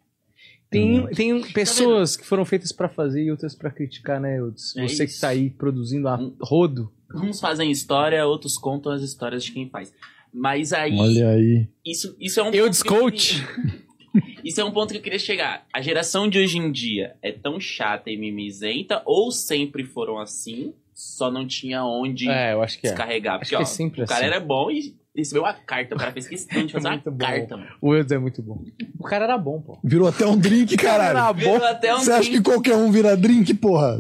Tem, 0.69 1.01
Hum. 1.01 1.07
tem 1.15 1.43
pessoas 1.53 2.17
que 2.17 2.27
foram 2.27 2.45
feitas 2.45 2.73
pra 2.73 2.89
fazer 2.89 3.23
e 3.23 3.31
outras 3.31 3.55
pra 3.55 3.71
criticar, 3.71 4.19
né, 4.21 4.39
Eudes? 4.41 4.75
É 4.77 4.83
Você 4.89 5.07
que 5.07 5.21
tá 5.21 5.29
aí 5.29 5.49
produzindo 5.51 6.09
a 6.09 6.17
Hum. 6.19 6.35
rodo. 6.41 6.91
Uns 7.15 7.41
fazem 7.41 7.71
história, 7.71 8.27
outros 8.27 8.57
contam 8.57 8.93
as 8.93 9.03
histórias 9.03 9.45
de 9.45 9.53
quem 9.53 9.69
faz. 9.69 9.93
Mas 10.33 10.73
aí, 10.73 10.99
Olha 10.99 11.29
aí. 11.31 11.69
isso, 11.85 12.17
isso 12.19 12.41
é 12.41 12.43
um 12.43 12.47
Eu 12.47 12.51
ponto 12.51 12.57
que 12.57 12.61
eu 12.65 12.71
descoach. 12.71 13.45
queria- 13.47 13.83
Isso 14.45 14.61
é 14.61 14.65
um 14.65 14.73
ponto 14.73 14.91
que 14.93 14.99
eu 14.99 15.03
queria 15.03 15.19
chegar. 15.19 15.65
A 15.73 15.81
geração 15.81 16.29
de 16.29 16.39
hoje 16.39 16.59
em 16.59 16.71
dia 16.73 17.15
é 17.23 17.31
tão 17.33 17.59
chata 17.61 18.11
e 18.11 18.17
mimizenta, 18.17 19.01
ou 19.07 19.31
sempre 19.31 19.85
foram 19.85 20.19
assim, 20.19 20.75
só 20.93 21.31
não 21.31 21.47
tinha 21.47 21.83
onde 21.85 22.29
É, 22.29 22.53
eu 22.53 22.61
acho 22.63 22.79
que 22.79 22.87
é. 22.87 22.91
descarregar. 22.91 23.35
Acho 23.37 23.41
Porque, 23.45 23.57
que 23.57 23.63
é 23.63 23.65
ó, 23.65 23.65
sempre 23.65 24.03
o 24.03 24.07
cara 24.07 24.27
assim. 24.27 24.35
era 24.35 24.41
bom 24.41 24.71
e 24.71 24.95
recebeu 25.17 25.47
a 25.47 25.55
carta. 25.55 25.95
O 25.95 25.99
cara 25.99 26.11
fez 26.13 26.27
questão 26.29 26.67
de 26.67 26.73
fazer 26.75 26.89
Muito 26.91 27.09
uma 27.09 27.17
bom. 27.17 27.25
carta, 27.25 27.57
mano. 27.57 27.71
O 27.81 27.95
Eudes 27.95 28.13
é 28.13 28.19
muito 28.19 28.43
bom. 28.43 28.63
O 28.99 29.05
cara 29.05 29.25
era 29.25 29.39
bom, 29.39 29.61
pô. 29.63 29.79
Virou 29.85 30.09
até 30.09 30.27
um 30.27 30.37
drink, 30.37 30.75
caralho. 30.77 31.35
Virou 31.39 31.65
até 31.65 31.95
um 31.95 31.99
Você 32.01 32.11
acha 32.13 32.23
que 32.25 32.31
drink. 32.41 32.45
qualquer 32.45 32.75
um 32.77 32.91
vira 32.91 33.17
drink, 33.17 33.55
porra? 33.55 33.97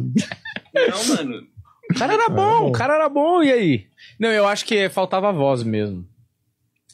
Não, 0.74 1.16
mano. 1.16 1.46
O 1.94 1.98
cara 1.98 2.12
era 2.14 2.28
bom, 2.28 2.68
o 2.68 2.72
cara 2.72 2.94
era 2.94 3.08
bom, 3.08 3.42
e 3.42 3.52
aí? 3.52 3.86
Não, 4.18 4.28
eu 4.30 4.46
acho 4.46 4.64
que 4.64 4.88
faltava 4.88 5.32
voz 5.32 5.62
mesmo. 5.62 6.06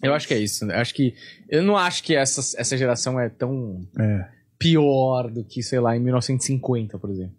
Eu 0.03 0.15
acho 0.15 0.29
que 0.29 0.35
é 0.35 0.39
isso. 0.39 0.65
né? 0.65 0.77
Eu 0.77 0.81
acho 0.81 0.95
que. 0.95 1.15
Eu 1.49 1.63
não 1.63 1.77
acho 1.77 2.03
que 2.03 2.15
essa, 2.15 2.41
essa 2.61 2.77
geração 2.77 3.19
é 3.19 3.29
tão 3.29 3.81
É. 3.99 4.27
pior 4.59 5.31
do 5.31 5.43
que, 5.45 5.63
sei 5.63 5.81
lá, 5.81 5.97
em 5.97 6.01
1950, 6.01 6.99
por 6.99 7.11
exemplo. 7.11 7.35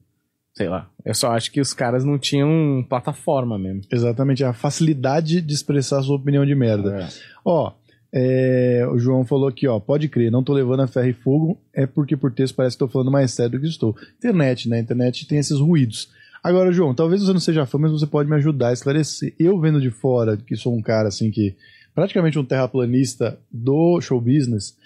Sei 0.53 0.68
lá. 0.68 0.89
Eu 1.05 1.14
só 1.14 1.32
acho 1.32 1.51
que 1.51 1.62
os 1.62 1.74
caras 1.74 2.03
não 2.03 2.18
tinham 2.20 2.86
plataforma 2.89 3.57
mesmo. 3.57 3.82
Exatamente, 3.89 4.43
a 4.43 4.51
facilidade 4.51 5.39
de 5.41 5.53
expressar 5.53 6.01
sua 6.03 6.18
opinião 6.18 6.45
de 6.45 6.53
merda. 6.53 7.07
Ó, 7.45 7.72
é, 8.14 8.86
o 8.91 8.97
João 8.99 9.24
falou 9.24 9.47
aqui, 9.47 9.66
ó, 9.68 9.80
pode 9.80 10.10
crer, 10.10 10.30
não 10.32 10.43
tô 10.43 10.51
levando 10.51 10.82
a 10.82 10.88
ferro 10.88 11.07
e 11.07 11.14
fogo, 11.14 11.62
é 11.74 11.86
porque 11.86 12.18
por 12.18 12.32
texto 12.34 12.55
parece 12.55 12.76
que 12.76 12.80
tô 12.80 12.89
falando 12.89 13.12
mais 13.12 13.32
sério 13.32 13.51
do 13.53 13.62
que 13.62 13.68
estou. 13.68 13.95
Internet, 14.18 14.68
né? 14.68 14.80
Internet 14.80 15.26
tem 15.28 15.38
esses 15.38 15.60
ruídos. 15.60 16.10
Agora, 16.43 16.71
João, 16.71 16.93
talvez 16.95 17.21
você 17.21 17.33
não 17.33 17.39
seja 17.39 17.65
fã, 17.65 17.77
mas 17.77 17.91
você 17.91 18.07
pode 18.07 18.29
me 18.29 18.35
ajudar 18.37 18.69
a 18.69 18.73
esclarecer. 18.73 19.33
Eu 19.37 19.59
vendo 19.59 19.81
de 19.81 19.89
fora, 19.91 20.37
que 20.37 20.55
sou 20.55 20.75
um 20.75 20.81
cara 20.81 21.07
assim 21.09 21.29
que 21.31 21.55
praticamente 21.93 22.39
um 22.39 22.45
terraplanista 22.45 23.37
do 23.51 23.99
show 23.99 24.21
business, 24.21 24.77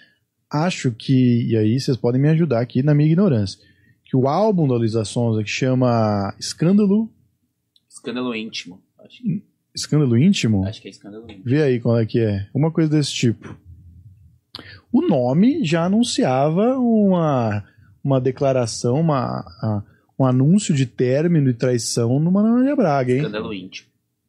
acho 0.50 0.90
que, 0.92 1.46
e 1.48 1.56
aí 1.56 1.78
vocês 1.78 1.96
podem 1.96 2.20
me 2.20 2.28
ajudar 2.28 2.60
aqui 2.60 2.82
na 2.82 2.94
minha 2.94 3.08
ignorância, 3.08 3.58
que 4.04 4.16
o 4.16 4.26
álbum 4.26 4.66
da 4.66 4.74
Luísa 4.74 5.04
Sonza, 5.04 5.42
que 5.44 5.50
chama 5.50 6.34
Escândalo, 6.38 7.08
Escândalo 7.88 8.34
íntimo. 8.34 8.82
Acho 8.98 9.22
que, 9.22 9.42
Escândalo 9.74 10.16
Íntimo, 10.16 10.64
acho 10.66 10.80
que 10.82 10.88
é 10.88 10.90
escândalo 10.90 11.24
íntimo. 11.24 11.42
Vê 11.44 11.62
aí 11.62 11.80
qual 11.80 11.98
é 11.98 12.06
que 12.06 12.18
é. 12.20 12.48
Uma 12.54 12.70
coisa 12.70 12.90
desse 12.90 13.12
tipo. 13.12 13.56
O 14.92 15.02
nome 15.02 15.64
já 15.64 15.84
anunciava 15.84 16.78
uma, 16.78 17.64
uma 18.02 18.20
declaração, 18.20 19.00
uma, 19.00 19.40
a- 19.60 19.82
um 20.18 20.24
anúncio 20.24 20.74
de 20.74 20.86
término 20.86 21.48
e 21.50 21.54
traição 21.54 22.18
numa 22.20 22.40
Ana 22.40 22.54
Maria 22.56 22.76
Braga, 22.76 23.12
hein? 23.12 23.18
Escândalo 23.18 23.52
íntimo. 23.52 23.88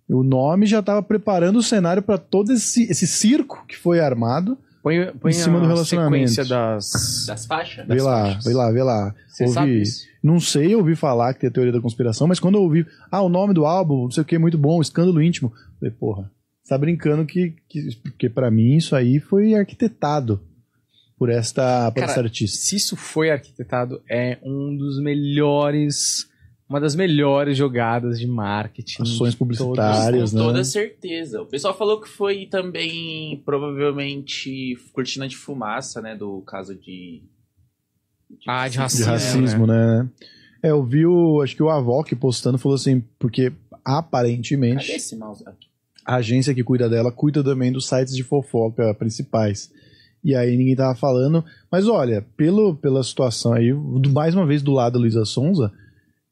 O 0.09 0.23
nome 0.23 0.65
já 0.67 0.79
estava 0.79 1.01
preparando 1.01 1.57
o 1.57 1.63
cenário 1.63 2.01
para 2.03 2.17
todo 2.17 2.51
esse, 2.53 2.83
esse 2.83 3.07
circo 3.07 3.65
que 3.67 3.75
foi 3.77 3.99
armado. 3.99 4.57
Põe, 4.83 5.07
põe 5.19 5.31
Em 5.31 5.33
cima 5.33 5.57
a 5.57 5.61
do 5.61 5.67
relacionamento. 5.67 6.29
sequência 6.29 6.45
das... 6.45 7.25
Das 7.27 7.45
faixas? 7.47 7.87
Vê 7.87 7.99
lá, 8.01 8.25
faixas. 8.25 8.45
vê 8.45 8.53
lá, 8.53 8.71
vê 8.71 8.83
lá. 8.83 9.15
Você 9.27 9.43
Ouvi- 9.45 9.53
sabe 9.55 9.81
isso? 9.81 10.05
Não 10.21 10.39
sei, 10.39 10.73
eu 10.75 10.79
ouvi 10.79 10.95
falar 10.95 11.33
que 11.33 11.39
tem 11.39 11.49
a 11.49 11.53
teoria 11.53 11.71
da 11.73 11.81
conspiração, 11.81 12.27
mas 12.27 12.39
quando 12.39 12.55
eu 12.55 12.61
ouvi, 12.61 12.85
ah, 13.11 13.21
o 13.21 13.29
nome 13.29 13.53
do 13.53 13.65
álbum, 13.65 14.03
não 14.03 14.11
sei 14.11 14.21
o 14.21 14.25
que, 14.25 14.37
muito 14.37 14.57
bom, 14.59 14.79
escândalo 14.81 15.21
íntimo. 15.21 15.51
eu 15.55 15.79
Falei, 15.79 15.91
porra, 15.99 16.31
você 16.61 16.69
tá 16.69 16.77
brincando 16.77 17.25
que, 17.25 17.55
que. 17.67 17.95
Porque 18.03 18.29
pra 18.29 18.49
mim 18.51 18.75
isso 18.75 18.95
aí 18.95 19.19
foi 19.19 19.53
arquitetado 19.55 20.39
por 21.17 21.29
esta, 21.29 21.91
por 21.91 21.99
Cara, 21.99 22.11
essa 22.11 22.21
artista. 22.21 22.57
Se 22.57 22.75
isso 22.75 22.95
foi 22.95 23.29
arquitetado, 23.29 24.01
é 24.09 24.37
um 24.43 24.75
dos 24.75 24.99
melhores... 24.99 26.29
Uma 26.67 26.79
das 26.79 26.95
melhores 26.95 27.55
jogadas 27.55 28.19
de 28.19 28.25
marketing. 28.25 29.03
Ações 29.03 29.33
de 29.33 29.37
publicitárias, 29.37 30.31
Com 30.31 30.37
né? 30.37 30.43
toda 30.43 30.63
certeza. 30.63 31.39
O 31.39 31.45
pessoal 31.45 31.77
falou 31.77 32.01
que 32.01 32.09
foi 32.09 32.47
também, 32.47 33.39
provavelmente, 33.45 34.75
cortina 34.91 35.27
de 35.27 35.37
fumaça, 35.37 36.01
né? 36.01 36.15
Do 36.15 36.41
caso 36.41 36.73
de. 36.73 37.21
Ah, 38.47 38.67
de 38.67 38.71
De 38.71 38.77
racismo, 38.79 39.11
racismo, 39.11 39.67
né? 39.67 40.09
É, 40.63 40.71
eu 40.71 40.83
vi 40.83 41.05
o. 41.05 41.39
Acho 41.43 41.55
que 41.55 41.61
o 41.61 41.69
Avok 41.69 42.15
postando 42.15 42.57
falou 42.57 42.77
assim, 42.77 42.99
porque 43.19 43.53
aparentemente. 43.83 44.87
Cadê 44.87 44.93
esse 44.93 45.15
mouse 45.15 45.47
aqui? 45.47 45.67
a 46.05 46.17
agência 46.17 46.53
que 46.53 46.63
cuida 46.63 46.87
dela 46.87 47.11
cuida 47.11 47.43
também 47.43 47.71
dos 47.71 47.87
sites 47.87 48.15
de 48.15 48.23
fofoca 48.23 48.93
principais. 48.93 49.71
E 50.25 50.35
aí 50.35 50.57
ninguém 50.57 50.75
tava 50.75 50.95
falando. 50.95 51.45
Mas 51.71 51.87
olha, 51.87 52.25
pelo, 52.35 52.75
pela 52.75 53.03
situação 53.03 53.53
aí, 53.53 53.71
mais 54.11 54.33
uma 54.33 54.45
vez 54.45 54.63
do 54.63 54.71
lado 54.71 54.93
da 54.93 54.99
Luísa 54.99 55.23
Sonza, 55.23 55.71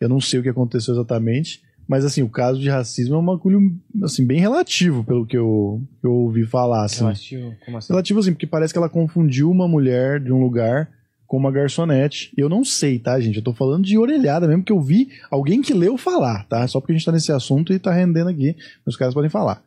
eu 0.01 0.09
não 0.09 0.19
sei 0.19 0.39
o 0.39 0.43
que 0.43 0.49
aconteceu 0.49 0.95
exatamente, 0.95 1.61
mas 1.87 2.03
assim, 2.03 2.23
o 2.23 2.29
caso 2.29 2.59
de 2.59 2.69
racismo 2.69 3.13
é 3.13 3.17
um 3.19 3.25
bagulho 3.25 3.59
assim, 4.03 4.25
bem 4.25 4.39
relativo, 4.39 5.03
pelo 5.03 5.27
que 5.27 5.37
eu, 5.37 5.79
eu 6.01 6.11
ouvi 6.11 6.43
falar. 6.43 6.85
Assim. 6.85 7.01
Relativo, 7.01 7.53
como 7.63 7.77
assim? 7.77 7.93
Relativo 7.93 8.19
assim, 8.19 8.33
porque 8.33 8.47
parece 8.47 8.73
que 8.73 8.79
ela 8.79 8.89
confundiu 8.89 9.51
uma 9.51 9.67
mulher 9.67 10.19
de 10.19 10.33
um 10.33 10.41
lugar 10.41 10.89
com 11.27 11.37
uma 11.37 11.51
garçonete. 11.51 12.33
Eu 12.35 12.49
não 12.49 12.65
sei, 12.65 12.97
tá, 12.97 13.19
gente? 13.19 13.37
Eu 13.37 13.43
tô 13.43 13.53
falando 13.53 13.85
de 13.85 13.95
orelhada 13.95 14.47
mesmo, 14.47 14.63
que 14.63 14.71
eu 14.71 14.81
vi 14.81 15.09
alguém 15.29 15.61
que 15.61 15.73
leu 15.73 15.99
falar, 15.99 16.45
tá? 16.45 16.67
Só 16.67 16.79
porque 16.79 16.93
a 16.93 16.95
gente 16.95 17.05
tá 17.05 17.11
nesse 17.11 17.31
assunto 17.31 17.71
e 17.71 17.77
tá 17.77 17.93
rendendo 17.93 18.29
aqui, 18.29 18.55
os 18.87 18.97
caras 18.97 19.13
podem 19.13 19.29
falar. 19.29 19.63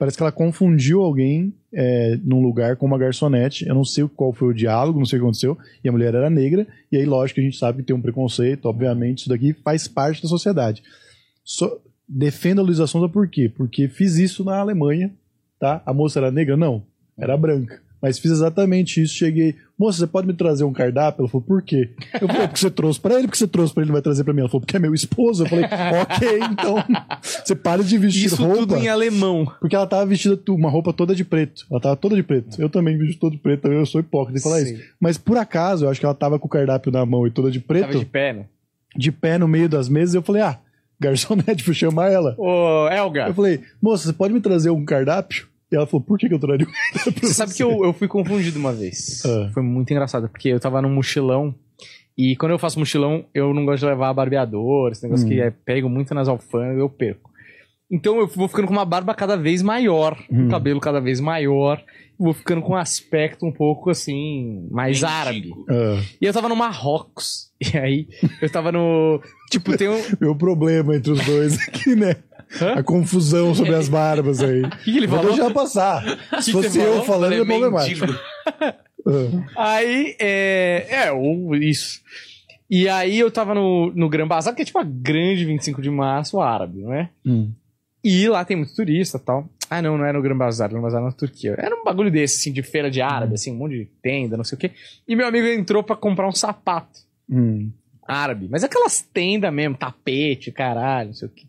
Parece 0.00 0.16
que 0.16 0.22
ela 0.22 0.32
confundiu 0.32 1.02
alguém 1.02 1.52
é, 1.70 2.18
num 2.24 2.40
lugar 2.40 2.74
com 2.76 2.86
uma 2.86 2.96
garçonete. 2.96 3.68
Eu 3.68 3.74
não 3.74 3.84
sei 3.84 4.08
qual 4.08 4.32
foi 4.32 4.48
o 4.48 4.54
diálogo, 4.54 4.98
não 4.98 5.04
sei 5.04 5.18
o 5.18 5.20
que 5.20 5.26
aconteceu. 5.26 5.58
E 5.84 5.90
a 5.90 5.92
mulher 5.92 6.14
era 6.14 6.30
negra. 6.30 6.66
E 6.90 6.96
aí, 6.96 7.04
lógico 7.04 7.38
a 7.38 7.42
gente 7.42 7.58
sabe 7.58 7.80
que 7.80 7.84
tem 7.84 7.94
um 7.94 8.00
preconceito, 8.00 8.64
obviamente, 8.64 9.18
isso 9.18 9.28
daqui 9.28 9.52
faz 9.52 9.86
parte 9.86 10.22
da 10.22 10.28
sociedade. 10.30 10.82
Só, 11.44 11.78
defenda 12.08 12.62
a 12.62 12.64
Luísa 12.64 12.86
Sonza 12.86 13.10
por 13.10 13.28
quê? 13.28 13.52
Porque 13.54 13.88
fiz 13.88 14.16
isso 14.16 14.42
na 14.42 14.56
Alemanha, 14.56 15.12
tá? 15.58 15.82
A 15.84 15.92
moça 15.92 16.18
era 16.18 16.30
negra? 16.30 16.56
Não, 16.56 16.82
era 17.18 17.36
branca. 17.36 17.82
Mas 18.00 18.18
fiz 18.18 18.30
exatamente 18.30 19.02
isso. 19.02 19.14
Cheguei, 19.14 19.56
moça, 19.78 19.98
você 19.98 20.06
pode 20.06 20.26
me 20.26 20.32
trazer 20.32 20.64
um 20.64 20.72
cardápio? 20.72 21.22
Ela 21.22 21.28
falou, 21.28 21.46
por 21.46 21.62
quê? 21.62 21.90
Eu 22.20 22.26
falei, 22.28 22.48
porque 22.48 22.60
você 22.60 22.70
trouxe 22.70 22.98
pra 23.00 23.14
ele, 23.14 23.24
porque 23.24 23.36
você 23.38 23.46
trouxe 23.46 23.74
pra 23.74 23.82
ele, 23.82 23.88
não 23.88 23.94
vai 23.94 24.02
trazer 24.02 24.24
pra 24.24 24.32
mim. 24.32 24.40
Ela 24.40 24.48
falou, 24.48 24.62
porque 24.62 24.76
é 24.76 24.80
meu 24.80 24.94
esposo. 24.94 25.44
Eu 25.44 25.48
falei, 25.48 25.64
ok, 25.64 26.40
então 26.50 26.76
você 27.22 27.54
para 27.54 27.84
de 27.84 27.98
vestir 27.98 28.26
Isso 28.26 28.42
roupa. 28.42 28.58
tudo 28.58 28.76
em 28.76 28.88
alemão. 28.88 29.50
Porque 29.60 29.76
ela 29.76 29.86
tava 29.86 30.06
vestida 30.06 30.38
uma 30.48 30.70
roupa 30.70 30.92
toda 30.92 31.14
de 31.14 31.24
preto. 31.24 31.66
Ela 31.70 31.80
tava 31.80 31.96
toda 31.96 32.16
de 32.16 32.22
preto. 32.22 32.60
Eu 32.60 32.70
também 32.70 32.96
visto 32.96 33.18
todo 33.20 33.32
de 33.32 33.38
preto, 33.38 33.68
eu 33.68 33.84
sou 33.84 34.00
hipócrita 34.00 34.38
de 34.38 34.42
falar 34.42 34.60
Sim. 34.60 34.74
isso. 34.74 34.82
Mas 34.98 35.18
por 35.18 35.36
acaso, 35.36 35.84
eu 35.84 35.90
acho 35.90 36.00
que 36.00 36.06
ela 36.06 36.14
tava 36.14 36.38
com 36.38 36.46
o 36.46 36.50
cardápio 36.50 36.90
na 36.90 37.04
mão 37.04 37.26
e 37.26 37.30
toda 37.30 37.50
de 37.50 37.60
preto, 37.60 37.82
Tava 37.82 37.92
de 37.94 38.00
de... 38.00 38.06
pé, 38.06 38.32
né? 38.32 38.44
pé 39.20 39.38
no 39.38 39.46
meio 39.46 39.68
das 39.68 39.88
mesas, 39.88 40.14
eu 40.14 40.22
falei, 40.22 40.42
ah, 40.42 40.58
garçonete, 40.98 41.62
fui 41.64 41.74
chamar 41.74 42.10
ela. 42.10 42.34
Ô, 42.38 42.88
Elga, 42.88 43.28
Eu 43.28 43.34
falei, 43.34 43.60
moça, 43.80 44.04
você 44.04 44.12
pode 44.12 44.34
me 44.34 44.40
trazer 44.40 44.70
um 44.70 44.84
cardápio? 44.84 45.49
E 45.72 45.76
ela 45.76 45.86
falou, 45.86 46.04
por 46.04 46.18
que, 46.18 46.28
que 46.28 46.34
eu 46.34 46.38
traria 46.38 46.66
um 46.66 46.70
cardápio? 46.70 47.12
pra 47.20 47.28
Você 47.28 47.34
sabe 47.34 47.54
que 47.54 47.62
eu, 47.62 47.84
eu 47.84 47.92
fui 47.92 48.08
confundido 48.08 48.58
uma 48.58 48.72
vez. 48.72 49.22
Ah. 49.24 49.50
Foi 49.54 49.62
muito 49.62 49.90
engraçado, 49.92 50.28
porque 50.28 50.48
eu 50.48 50.58
tava 50.60 50.82
num 50.82 50.92
mochilão. 50.92 51.54
E 52.18 52.34
quando 52.36 52.52
eu 52.52 52.58
faço 52.58 52.78
mochilão, 52.78 53.24
eu 53.32 53.54
não 53.54 53.64
gosto 53.64 53.80
de 53.80 53.86
levar 53.86 54.12
barbeador, 54.12 54.90
esse 54.92 55.02
negócio 55.04 55.26
Hum. 55.26 55.28
que 55.30 55.40
é, 55.40 55.50
pego 55.50 55.88
muito 55.88 56.12
nas 56.14 56.28
alfândegas, 56.28 56.78
eu 56.78 56.88
perco. 56.88 57.30
Então 57.90 58.18
eu 58.18 58.26
vou 58.28 58.46
ficando 58.46 58.66
com 58.68 58.72
uma 58.72 58.84
barba 58.84 59.14
cada 59.14 59.36
vez 59.36 59.62
maior, 59.62 60.16
um 60.30 60.44
Hum. 60.44 60.48
cabelo 60.48 60.78
cada 60.80 61.00
vez 61.00 61.18
maior, 61.20 61.82
vou 62.18 62.32
ficando 62.34 62.62
com 62.62 62.74
um 62.74 62.76
aspecto 62.76 63.46
um 63.46 63.50
pouco 63.52 63.90
assim, 63.90 64.68
mais 64.70 65.02
árabe. 65.02 65.50
Ah, 65.68 66.00
E 66.20 66.24
eu 66.26 66.32
tava 66.32 66.48
no 66.48 66.56
Marrocos. 66.56 67.48
E 67.74 67.76
aí, 67.76 68.08
eu 68.40 68.48
tava 68.50 68.72
no. 68.72 69.20
Tipo, 69.50 69.76
tem 69.76 69.86
um. 69.86 70.00
meu 70.18 70.34
problema 70.34 70.96
entre 70.96 71.10
os 71.12 71.22
dois 71.26 71.58
aqui, 71.68 71.94
né? 71.94 72.16
Hã? 72.60 72.72
A 72.74 72.82
confusão 72.82 73.54
sobre 73.54 73.74
as 73.74 73.88
barbas 73.88 74.42
aí. 74.42 74.62
O 74.64 74.70
que, 74.70 74.92
que 74.92 74.96
ele 74.98 75.06
Vou 75.06 75.18
falou? 75.18 75.34
deixar 75.34 75.52
passar. 75.52 76.02
Se 76.42 76.46
que 76.46 76.52
fosse 76.52 76.70
você 76.70 76.82
eu 76.86 77.02
falando, 77.04 77.32
é 77.34 77.36
problemático. 77.36 78.06
Ah. 78.56 78.74
Aí, 79.76 80.14
é. 80.18 80.86
É, 80.90 81.12
ou 81.12 81.54
isso. 81.56 82.00
E 82.68 82.88
aí 82.88 83.18
eu 83.18 83.30
tava 83.30 83.54
no, 83.54 83.90
no 83.94 84.08
Gran 84.08 84.28
Bazar, 84.28 84.54
que 84.54 84.62
é 84.62 84.64
tipo 84.64 84.78
a 84.78 84.84
grande 84.84 85.44
25 85.44 85.80
de 85.82 85.90
março 85.90 86.38
árabe, 86.40 86.82
não 86.82 86.92
é? 86.92 87.08
Hum. 87.26 87.50
E 88.04 88.28
lá 88.28 88.44
tem 88.44 88.56
muito 88.56 88.74
turista 88.74 89.16
e 89.16 89.20
tal. 89.20 89.48
Ah, 89.68 89.80
não, 89.82 89.96
não 89.98 90.04
era 90.04 90.16
no 90.18 90.22
Gran 90.22 90.36
Bazar, 90.36 90.68
no 90.68 90.74
Gran 90.74 90.82
Bazar 90.82 91.02
na 91.02 91.12
Turquia. 91.12 91.54
Era 91.58 91.74
um 91.74 91.82
bagulho 91.82 92.10
desse, 92.10 92.36
assim, 92.38 92.52
de 92.52 92.62
feira 92.62 92.90
de 92.90 93.00
árabe, 93.00 93.34
assim, 93.34 93.52
um 93.52 93.56
monte 93.56 93.72
de 93.78 93.84
tenda, 94.02 94.36
não 94.36 94.44
sei 94.44 94.56
o 94.56 94.58
quê. 94.58 94.70
E 95.08 95.16
meu 95.16 95.26
amigo 95.26 95.46
entrou 95.48 95.82
pra 95.82 95.96
comprar 95.96 96.28
um 96.28 96.32
sapato 96.32 97.00
Hum. 97.28 97.70
árabe. 98.06 98.48
Mas 98.50 98.62
aquelas 98.64 99.00
tendas 99.00 99.52
mesmo, 99.52 99.76
tapete, 99.76 100.52
caralho, 100.52 101.08
não 101.08 101.14
sei 101.14 101.26
o 101.26 101.30
quê. 101.30 101.46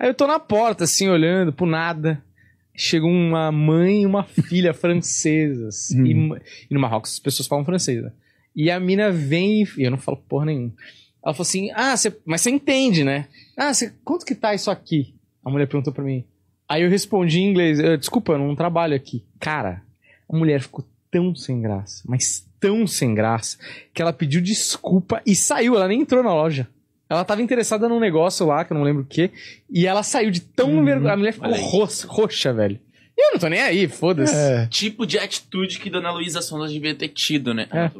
Aí 0.00 0.08
eu 0.08 0.14
tô 0.14 0.26
na 0.26 0.40
porta, 0.40 0.84
assim, 0.84 1.08
olhando 1.08 1.52
pro 1.52 1.66
nada. 1.66 2.24
Chega 2.74 3.04
uma 3.04 3.52
mãe 3.52 4.02
e 4.02 4.06
uma 4.06 4.24
filha 4.24 4.72
francesas. 4.72 5.90
Hum. 5.94 6.06
E, 6.06 6.40
e 6.70 6.74
no 6.74 6.80
Marrocos 6.80 7.12
as 7.12 7.18
pessoas 7.18 7.46
falam 7.46 7.66
francês, 7.66 8.02
né? 8.02 8.10
E 8.56 8.70
a 8.70 8.80
mina 8.80 9.10
vem 9.12 9.62
e 9.76 9.82
eu 9.82 9.90
não 9.90 9.98
falo 9.98 10.16
porra 10.16 10.46
nenhuma. 10.46 10.72
Ela 11.22 11.34
falou 11.34 11.46
assim: 11.46 11.70
Ah, 11.74 11.94
você, 11.94 12.16
mas 12.24 12.40
você 12.40 12.50
entende, 12.50 13.04
né? 13.04 13.28
Ah, 13.56 13.74
você, 13.74 13.92
quanto 14.02 14.24
que 14.24 14.34
tá 14.34 14.54
isso 14.54 14.70
aqui? 14.70 15.14
A 15.44 15.50
mulher 15.50 15.66
perguntou 15.66 15.92
pra 15.92 16.02
mim. 16.02 16.24
Aí 16.66 16.82
eu 16.82 16.88
respondi 16.88 17.40
em 17.40 17.50
inglês: 17.50 17.78
"Eh, 17.78 17.98
Desculpa, 17.98 18.32
eu 18.32 18.38
não 18.38 18.56
trabalho 18.56 18.96
aqui. 18.96 19.24
Cara, 19.38 19.82
a 20.28 20.36
mulher 20.36 20.62
ficou 20.62 20.84
tão 21.10 21.34
sem 21.34 21.60
graça, 21.60 22.02
mas 22.06 22.48
tão 22.58 22.86
sem 22.86 23.14
graça, 23.14 23.58
que 23.92 24.00
ela 24.00 24.12
pediu 24.12 24.40
desculpa 24.40 25.20
e 25.26 25.36
saiu. 25.36 25.76
Ela 25.76 25.88
nem 25.88 26.00
entrou 26.00 26.22
na 26.22 26.32
loja. 26.32 26.66
Ela 27.10 27.24
tava 27.24 27.42
interessada 27.42 27.88
num 27.88 27.98
negócio 27.98 28.46
lá, 28.46 28.64
que 28.64 28.72
eu 28.72 28.76
não 28.76 28.84
lembro 28.84 29.02
o 29.02 29.06
que, 29.06 29.30
e 29.68 29.84
ela 29.86 30.02
saiu 30.04 30.30
de 30.30 30.40
tão 30.40 30.76
Uhum. 30.76 30.84
vergonha. 30.84 31.12
A 31.12 31.16
mulher 31.16 31.32
ficou 31.32 31.50
roxa, 31.52 32.06
roxa, 32.08 32.52
velho. 32.52 32.78
E 33.18 33.26
eu 33.28 33.32
não 33.32 33.38
tô 33.40 33.48
nem 33.48 33.60
aí, 33.60 33.88
foda-se. 33.88 34.34
É, 34.34 34.66
Tipo 34.66 35.04
de 35.04 35.18
atitude 35.18 35.80
que 35.80 35.90
Dona 35.90 36.12
Luísa 36.12 36.40
Sonza 36.40 36.72
devia 36.72 36.94
ter 36.94 37.08
tido, 37.08 37.52
né? 37.52 37.66
É. 37.72 37.78
Ah, 37.86 37.92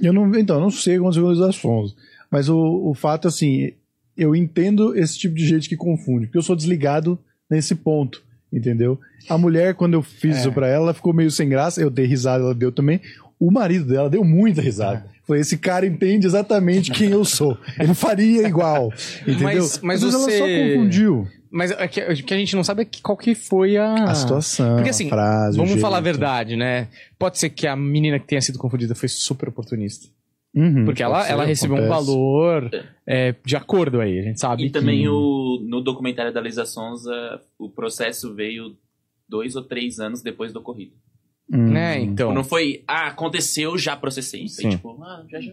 eu 0.00 0.12
não, 0.12 0.28
então, 0.34 0.56
eu 0.56 0.60
não 0.62 0.70
sei 0.70 0.98
como 0.98 1.12
com 1.12 1.20
os 1.28 1.40
Afonso. 1.40 1.96
Mas 2.30 2.48
o, 2.48 2.58
o 2.90 2.92
fato, 2.92 3.28
assim, 3.28 3.72
eu 4.16 4.34
entendo 4.34 4.94
esse 4.98 5.16
tipo 5.16 5.34
de 5.36 5.46
gente 5.46 5.68
que 5.68 5.76
confunde, 5.76 6.26
porque 6.26 6.36
eu 6.38 6.42
sou 6.42 6.56
desligado 6.56 7.16
nesse 7.48 7.74
ponto, 7.76 8.22
entendeu? 8.52 8.98
A 9.28 9.38
mulher, 9.38 9.74
quando 9.74 9.94
eu 9.94 10.02
fiz 10.02 10.36
É. 10.36 10.40
isso 10.40 10.52
pra 10.52 10.66
ela, 10.66 10.86
ela 10.86 10.94
ficou 10.94 11.12
meio 11.14 11.30
sem 11.30 11.48
graça, 11.48 11.80
eu 11.80 11.88
dei 11.88 12.04
risada, 12.06 12.42
ela 12.42 12.54
deu 12.54 12.72
também. 12.72 13.00
O 13.38 13.50
marido 13.50 13.86
dela 13.86 14.08
deu 14.10 14.24
muita 14.24 14.60
risada. 14.62 15.04
É. 15.12 15.16
Foi 15.26 15.40
esse 15.40 15.58
cara 15.58 15.84
entende 15.86 16.26
exatamente 16.26 16.90
quem 16.92 17.10
eu 17.10 17.24
sou. 17.24 17.58
Ele 17.78 17.94
faria 17.94 18.46
igual. 18.46 18.92
Entendeu? 19.26 19.42
Mas- 19.42 19.80
mas 19.82 20.04
Às 20.04 20.12
você- 20.14 20.38
ela 20.38 20.46
só 20.48 20.74
confundiu 20.74 21.26
Mas 21.50 21.70
é 21.72 21.88
que, 21.88 22.00
o 22.00 22.14
que 22.24 22.34
a 22.34 22.36
gente 22.38 22.54
não 22.56 22.62
sabe 22.64 22.82
é 22.82 22.84
que- 22.84 23.02
qual 23.02 23.16
que 23.16 23.34
foi 23.34 23.76
a... 23.76 23.92
a 24.04 24.14
situação, 24.14 24.76
Porque 24.76 24.90
assim, 24.90 25.06
a 25.06 25.10
frase. 25.10 25.56
Vamos 25.58 25.80
falar 25.80 25.98
a 25.98 26.00
verdade, 26.00 26.54
né? 26.56 26.88
Pode 27.18 27.38
ser 27.38 27.50
que 27.50 27.66
a 27.66 27.74
menina 27.76 28.18
que 28.18 28.26
tenha 28.26 28.40
sido 28.40 28.58
confundida 28.58 28.94
foi 28.94 29.08
super 29.08 29.48
oportunista. 29.48 30.08
Uhum, 30.54 30.84
Porque 30.86 31.02
ela, 31.02 31.22
ser, 31.24 31.32
ela 31.32 31.44
recebeu 31.44 31.76
um 31.76 31.80
acontece. 31.80 32.06
valor 32.06 32.70
é, 33.06 33.34
de 33.44 33.56
acordo 33.56 34.00
aí. 34.00 34.18
A 34.18 34.22
gente 34.22 34.40
sabe 34.40 34.62
E 34.62 34.66
que... 34.66 34.72
também 34.72 35.06
o, 35.08 35.60
no 35.68 35.82
documentário 35.82 36.32
da 36.32 36.40
Lisa 36.40 36.64
Sonza, 36.64 37.12
o 37.58 37.68
processo 37.68 38.34
veio 38.34 38.74
dois 39.28 39.54
ou 39.56 39.62
três 39.62 39.98
anos 39.98 40.22
depois 40.22 40.52
do 40.54 40.60
ocorrido. 40.60 40.92
Uhum. 41.52 41.70
Né, 41.70 42.00
então... 42.00 42.34
Não 42.34 42.42
foi, 42.42 42.82
ah, 42.86 43.08
aconteceu, 43.08 43.78
já 43.78 43.96
processei. 43.96 44.48
Foi 44.48 44.64
Sim. 44.64 44.70
tipo, 44.70 45.02
ah, 45.02 45.24
já 45.28 45.40
já. 45.40 45.52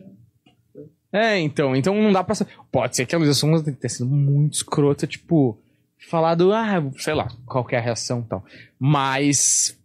É, 1.12 1.38
então, 1.40 1.76
então 1.76 1.94
não 2.02 2.12
dá 2.12 2.24
pra 2.24 2.34
saber. 2.34 2.54
Pode 2.72 2.96
ser 2.96 3.06
que 3.06 3.14
a 3.14 3.18
Luísa 3.20 3.36
Sonza 3.36 3.72
tenha 3.72 3.90
sido 3.90 4.08
muito 4.08 4.56
escrota, 4.56 5.06
tipo, 5.06 5.56
falado, 6.10 6.52
ah, 6.52 6.84
sei 6.98 7.14
lá, 7.14 7.28
qual 7.46 7.64
que 7.64 7.76
é 7.76 7.78
a 7.78 7.82
reação 7.82 8.22
e 8.22 8.24
tal. 8.24 8.44
Mas, 8.80 9.80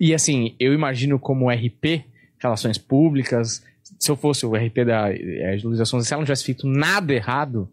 e 0.00 0.14
assim, 0.14 0.56
eu 0.58 0.72
imagino 0.72 1.18
como 1.18 1.50
RP, 1.50 2.04
Relações 2.38 2.78
Públicas, 2.78 3.62
se 3.98 4.10
eu 4.10 4.16
fosse 4.16 4.46
o 4.46 4.54
RP 4.54 4.84
da 4.86 5.12
é, 5.12 5.58
Luísa 5.62 5.84
Sonza, 5.84 6.06
se 6.06 6.14
ela 6.14 6.20
não 6.20 6.24
tivesse 6.24 6.44
feito 6.44 6.66
nada 6.66 7.12
errado, 7.12 7.70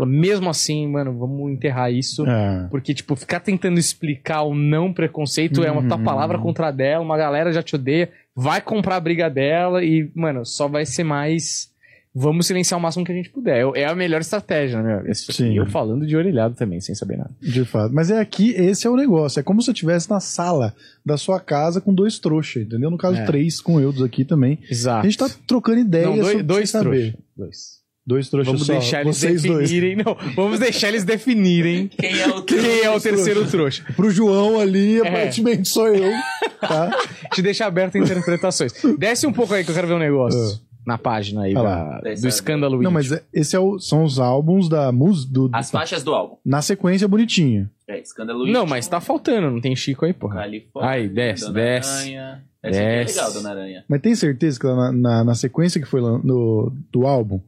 mesmo 0.00 0.50
assim, 0.50 0.88
mano, 0.88 1.16
vamos 1.16 1.52
enterrar 1.52 1.92
isso. 1.92 2.26
É. 2.26 2.66
Porque, 2.70 2.92
tipo, 2.92 3.14
ficar 3.14 3.38
tentando 3.40 3.78
explicar 3.78 4.42
o 4.42 4.54
não 4.54 4.92
preconceito 4.92 5.62
é 5.62 5.70
uma 5.70 5.86
tua 5.86 5.96
Uhum. 5.96 6.02
palavra 6.04 6.38
contra 6.38 6.68
a 6.68 6.70
dela, 6.72 7.04
uma 7.04 7.16
galera 7.16 7.52
já 7.52 7.62
te 7.62 7.76
odeia, 7.76 8.10
vai 8.34 8.60
comprar 8.60 8.96
a 8.96 9.00
briga 9.00 9.30
dela 9.30 9.84
e, 9.84 10.10
mano, 10.14 10.44
só 10.44 10.66
vai 10.66 10.84
ser 10.84 11.04
mais. 11.04 11.72
Vamos 12.16 12.46
silenciar 12.46 12.78
o 12.78 12.82
máximo 12.82 13.04
que 13.04 13.10
a 13.10 13.14
gente 13.14 13.28
puder. 13.30 13.66
É 13.74 13.86
a 13.86 13.94
melhor 13.94 14.20
estratégia, 14.20 14.80
né? 14.80 15.02
Esse- 15.06 15.32
Sim. 15.32 15.56
Eu 15.56 15.66
falando 15.66 16.06
de 16.06 16.16
orelhado 16.16 16.54
também, 16.54 16.80
sem 16.80 16.94
saber 16.94 17.16
nada. 17.16 17.30
De 17.42 17.64
fato. 17.64 17.92
Mas 17.92 18.08
é 18.08 18.20
aqui, 18.20 18.50
esse 18.50 18.86
é 18.86 18.90
o 18.90 18.94
negócio. 18.96 19.40
É 19.40 19.42
como 19.42 19.60
se 19.60 19.68
eu 19.68 19.72
estivesse 19.72 20.08
na 20.08 20.20
sala 20.20 20.72
da 21.04 21.16
sua 21.16 21.40
casa 21.40 21.80
com 21.80 21.92
dois 21.92 22.20
trouxas, 22.20 22.62
entendeu? 22.62 22.88
No 22.88 22.96
caso, 22.98 23.18
É. 23.18 23.24
três 23.24 23.60
com 23.60 23.80
Eudos 23.80 24.00
aqui 24.02 24.24
também. 24.24 24.60
Exato. 24.70 25.00
A 25.04 25.10
gente 25.10 25.18
tá 25.18 25.28
trocando 25.44 25.80
ideias 25.80 26.06
não, 26.08 26.14
dois, 26.18 26.28
sobre 26.28 26.42
dois 26.44 26.70
saber. 26.70 27.16
Dois. 27.36 27.83
Dois 28.06 28.28
trouxas 28.28 28.52
Vamos 28.52 28.66
só. 28.66 28.72
deixar 28.74 29.00
eles 29.00 29.16
Vocês 29.16 29.42
dois. 29.42 29.70
definirem. 29.70 29.96
Não, 29.96 30.14
vamos 30.36 30.58
deixar 30.60 30.88
eles 30.88 31.04
definirem 31.04 31.88
Quem 31.96 32.20
é 32.20 32.26
o 32.28 32.42
quem 32.42 32.80
é 32.82 32.90
o 32.90 33.00
terceiro 33.00 33.46
trouxa. 33.48 33.82
Pro 33.96 34.10
João 34.10 34.60
ali, 34.60 34.98
É. 35.00 35.08
aparentemente 35.08 35.68
sou 35.68 35.88
eu. 35.88 36.12
Tá? 36.60 36.90
Te 37.32 37.40
deixa 37.40 37.64
aberto 37.64 37.96
a 37.96 37.98
interpretações. 38.00 38.72
Desce 38.98 39.26
um 39.26 39.32
pouco 39.32 39.54
aí 39.54 39.64
que 39.64 39.70
eu 39.70 39.74
quero 39.74 39.88
ver 39.88 39.94
um 39.94 39.98
negócio. 39.98 40.60
Na 40.86 40.98
página 40.98 41.44
aí 41.44 41.56
Olha 41.56 42.00
da- 42.02 42.14
do 42.20 42.28
escândalo. 42.28 42.82
Não, 42.82 42.90
mas 42.90 43.10
é- 43.10 43.22
esse 43.32 43.56
é 43.56 43.58
o, 43.58 43.78
são 43.78 44.04
os 44.04 44.18
álbuns 44.20 44.68
da 44.68 44.92
música. 44.92 45.32
Do, 45.32 45.48
As 45.50 45.70
faixas 45.70 46.02
do 46.02 46.12
álbum. 46.12 46.36
na 46.44 46.60
sequência 46.60 47.08
bonitinha. 47.08 47.70
É, 47.88 47.98
escândalo 48.00 48.46
Não, 48.46 48.66
mas 48.66 48.86
tá 48.86 49.00
faltando, 49.00 49.50
não 49.50 49.60
tem 49.62 49.74
Chico 49.74 50.04
aí, 50.04 50.12
porra. 50.12 50.36
Califórnia. 50.40 50.90
Aí, 50.90 51.08
desce, 51.08 51.42
Dona 51.46 51.54
desce. 51.54 51.90
Aranha. 52.16 52.44
Essa 52.62 52.78
aqui 52.80 52.86
é 52.88 52.98
Desce. 53.04 53.16
legal, 53.16 53.32
Dona 53.32 53.50
Aranha. 53.50 53.84
Mas 53.88 54.00
tem 54.02 54.14
certeza 54.14 54.60
que 54.60 54.66
na, 54.66 54.92
na, 54.92 55.24
na 55.24 55.34
sequência 55.34 55.80
que 55.80 55.86
foi 55.86 56.00
no, 56.02 56.70
do 56.92 57.06
álbum, 57.06 57.40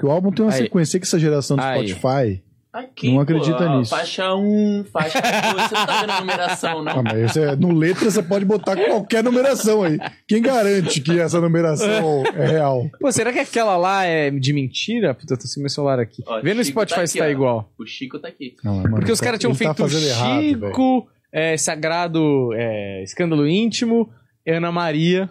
que 0.00 0.06
o 0.06 0.10
álbum 0.10 0.32
tem 0.32 0.44
uma 0.44 0.52
Aí. 0.52 0.62
sequência 0.62 0.98
que 0.98 1.06
essa 1.06 1.18
geração 1.18 1.56
do 1.56 1.62
Aí. 1.62 1.86
Spotify. 1.88 2.42
Aqui, 2.72 3.12
Não 3.12 3.20
acredita 3.20 3.56
pô, 3.58 3.64
ó, 3.64 3.78
nisso. 3.80 3.90
Faixa 3.90 4.32
1, 4.32 4.84
faixa 4.92 5.20
2. 5.20 5.68
Você 5.68 5.74
não 5.74 5.86
tá 5.86 6.00
vendo 6.02 6.10
a 6.12 6.20
numeração, 6.20 6.84
não? 6.84 6.92
Ah, 6.92 7.02
mas 7.02 7.32
você- 7.32 7.56
no 7.56 7.72
letra 7.72 8.08
você 8.08 8.22
pode 8.22 8.44
botar 8.44 8.76
qualquer 8.76 9.24
numeração 9.24 9.82
aí. 9.82 9.98
Quem 10.28 10.40
garante 10.40 11.00
que 11.00 11.18
essa 11.18 11.40
numeração 11.40 12.22
é 12.36 12.46
real? 12.46 12.88
Pô, 13.00 13.10
será 13.10 13.32
que 13.32 13.40
aquela 13.40 13.76
lá 13.76 14.04
é 14.04 14.30
de 14.30 14.52
mentira? 14.52 15.12
Puta, 15.14 15.34
eu 15.34 15.38
tô 15.38 15.48
sem 15.48 15.60
meu 15.60 15.68
celular 15.68 15.98
aqui. 15.98 16.22
Ó, 16.24 16.40
Vê 16.40 16.54
no 16.54 16.62
Chico 16.62 16.78
Spotify 16.80 17.00
tá 17.00 17.06
se 17.08 17.18
tá 17.18 17.24
ó. 17.24 17.28
igual. 17.28 17.72
O 17.76 17.84
Chico 17.84 18.20
tá 18.20 18.28
aqui. 18.28 18.54
Não, 18.62 18.76
mano, 18.76 18.90
Porque 18.94 19.10
os 19.10 19.18
tá- 19.18 19.24
caras 19.26 19.40
tinham 19.40 19.52
tá 19.52 19.58
feito 19.58 19.82
errado, 20.06 20.40
velho. 20.40 20.66
Chico, 20.68 21.08
é, 21.32 21.56
Sagrado, 21.56 22.50
é, 22.54 23.02
Escândalo 23.02 23.48
Íntimo, 23.48 24.08
Ana 24.46 24.70
Maria. 24.70 25.28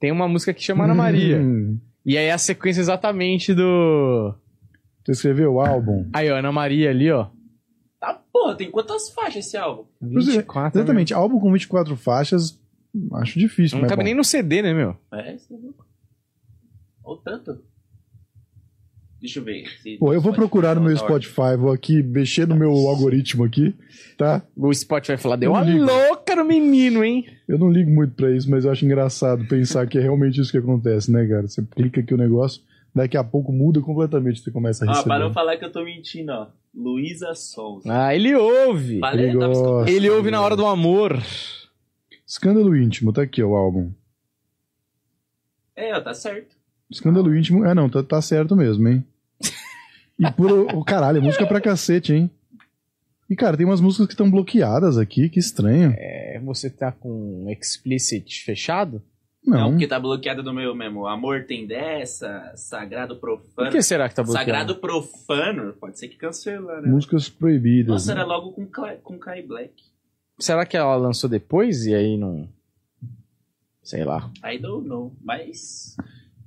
Tem 0.00 0.10
uma 0.10 0.26
música 0.26 0.54
que 0.54 0.62
chama 0.64 0.84
Ana 0.84 0.94
Maria. 0.94 1.36
Hum, 1.36 1.78
E 2.04 2.18
aí 2.18 2.26
é 2.26 2.32
a 2.32 2.38
sequência 2.38 2.80
exatamente 2.80 3.54
do. 3.54 4.34
Você 5.04 5.12
escreveu 5.12 5.54
o 5.54 5.60
álbum? 5.60 6.08
Aí, 6.12 6.30
ó, 6.30 6.36
Ana 6.38 6.52
Maria 6.52 6.90
ali, 6.90 7.10
ó. 7.10 7.28
Tá, 8.00 8.20
porra, 8.32 8.56
tem 8.56 8.70
quantas 8.70 9.10
faixas 9.10 9.46
esse 9.46 9.56
álbum? 9.56 9.84
Pois 10.00 10.28
é, 10.28 10.32
24. 10.38 10.78
né? 10.78 10.82
Exatamente, 10.84 11.14
álbum 11.14 11.38
com 11.38 11.52
24 11.52 11.96
faixas, 11.96 12.60
acho 13.14 13.38
difícil, 13.38 13.76
Não 13.76 13.82
mas 13.82 13.90
cabe 13.90 14.02
bom. 14.02 14.04
nem 14.06 14.14
no 14.14 14.24
CD, 14.24 14.62
né, 14.62 14.72
meu? 14.74 14.96
É, 15.12 15.34
isso 15.34 15.52
é 15.52 15.56
louco. 15.56 15.86
Ou 17.04 17.16
tanto. 17.18 17.60
Deixa 19.20 19.38
eu 19.38 19.44
ver. 19.44 19.64
Pô, 20.00 20.12
eu 20.12 20.20
vou 20.20 20.32
procurar 20.32 20.74
no 20.74 20.80
meu 20.80 20.96
Tá. 20.96 21.04
Spotify, 21.04 21.56
vou 21.56 21.70
aqui 21.70 22.02
mexer 22.02 22.44
no 22.46 22.56
meu 22.56 22.70
algoritmo 22.72 23.44
aqui, 23.44 23.72
tá? 24.18 24.42
O 24.56 24.74
Spotify 24.74 25.12
vai 25.12 25.16
falar, 25.18 25.36
deu 25.36 25.50
Eu 25.50 25.54
uma 25.54 25.62
louca 25.62 26.21
no 26.36 26.44
menino, 26.44 27.04
hein? 27.04 27.26
Eu 27.48 27.58
não 27.58 27.70
ligo 27.70 27.90
muito 27.90 28.14
pra 28.14 28.30
isso, 28.30 28.50
mas 28.50 28.64
eu 28.64 28.70
acho 28.72 28.84
engraçado 28.84 29.46
pensar 29.46 29.86
que 29.86 29.98
é 29.98 30.00
realmente 30.00 30.40
isso 30.40 30.50
que 30.50 30.58
acontece, 30.58 31.10
né, 31.10 31.26
cara? 31.26 31.46
Você 31.48 31.62
clica 31.62 32.00
aqui 32.00 32.12
o 32.14 32.18
negócio, 32.18 32.62
daqui 32.94 33.16
a 33.16 33.24
pouco 33.24 33.52
muda 33.52 33.80
completamente, 33.80 34.40
você 34.40 34.50
começa 34.50 34.84
a 34.84 34.88
Ah, 34.88 34.90
receber. 34.92 35.08
para 35.08 35.24
não 35.24 35.32
falar 35.32 35.56
que 35.56 35.64
eu 35.64 35.72
tô 35.72 35.84
mentindo, 35.84 36.32
ó. 36.32 36.46
Luísa 36.74 37.34
Souza. 37.34 37.86
Ah, 37.92 38.14
ele 38.14 38.34
ouve. 38.34 39.00
Ele 39.12 39.32
gosta. 39.34 39.90
Ele 39.90 40.08
ouve 40.08 40.30
na 40.30 40.40
hora 40.40 40.56
do 40.56 40.64
amor. 40.66 41.22
Escândalo 42.26 42.74
íntimo, 42.76 43.12
tá 43.12 43.22
aqui 43.22 43.42
ó, 43.42 43.48
o 43.48 43.56
álbum. 43.56 43.90
É, 45.76 45.94
ó, 45.94 46.00
tá 46.00 46.14
certo. 46.14 46.56
Escândalo 46.90 47.36
íntimo, 47.36 47.64
é 47.64 47.74
não, 47.74 47.88
tá, 47.88 48.02
tá 48.02 48.20
certo 48.22 48.54
mesmo, 48.56 48.88
hein? 48.88 49.04
E 50.18 50.30
por. 50.32 50.50
o 50.74 50.84
caralho, 50.84 51.18
é 51.18 51.20
música 51.20 51.46
pra 51.46 51.60
cacete, 51.60 52.12
hein? 52.12 52.30
E 53.32 53.34
cara, 53.34 53.56
tem 53.56 53.64
umas 53.64 53.80
músicas 53.80 54.08
que 54.08 54.12
estão 54.12 54.30
bloqueadas 54.30 54.98
aqui, 54.98 55.26
que 55.30 55.38
estranho. 55.38 55.94
É, 55.96 56.38
você 56.44 56.68
tá 56.68 56.92
com 56.92 57.46
explicit 57.48 58.44
fechado? 58.44 59.02
Não, 59.42 59.58
Não. 59.58 59.70
porque 59.70 59.86
tá 59.86 59.98
bloqueado 59.98 60.42
no 60.42 60.52
meu 60.52 60.74
mesmo. 60.74 61.06
Amor 61.06 61.46
tem 61.46 61.66
dessa, 61.66 62.52
Sagrado 62.54 63.16
Profano. 63.16 63.54
Por 63.54 63.70
que 63.70 63.80
será 63.80 64.06
que 64.06 64.14
tá 64.14 64.22
bloqueado? 64.22 64.44
Sagrado 64.44 64.76
Profano, 64.76 65.72
pode 65.80 65.98
ser 65.98 66.08
que 66.08 66.16
cancela, 66.18 66.82
né? 66.82 66.90
Músicas 66.90 67.30
proibidas. 67.30 67.88
Nossa, 67.88 68.14
né? 68.14 68.20
era 68.20 68.28
logo 68.28 68.52
com, 68.52 68.66
com 69.02 69.18
Kai 69.18 69.40
Black. 69.40 69.72
Será 70.38 70.66
que 70.66 70.76
ela 70.76 70.94
lançou 70.96 71.30
depois 71.30 71.86
e 71.86 71.94
aí 71.94 72.18
não. 72.18 72.46
Sei 73.82 74.04
lá. 74.04 74.30
I 74.44 74.58
don't 74.58 74.86
know. 74.86 75.16
Mas 75.24 75.96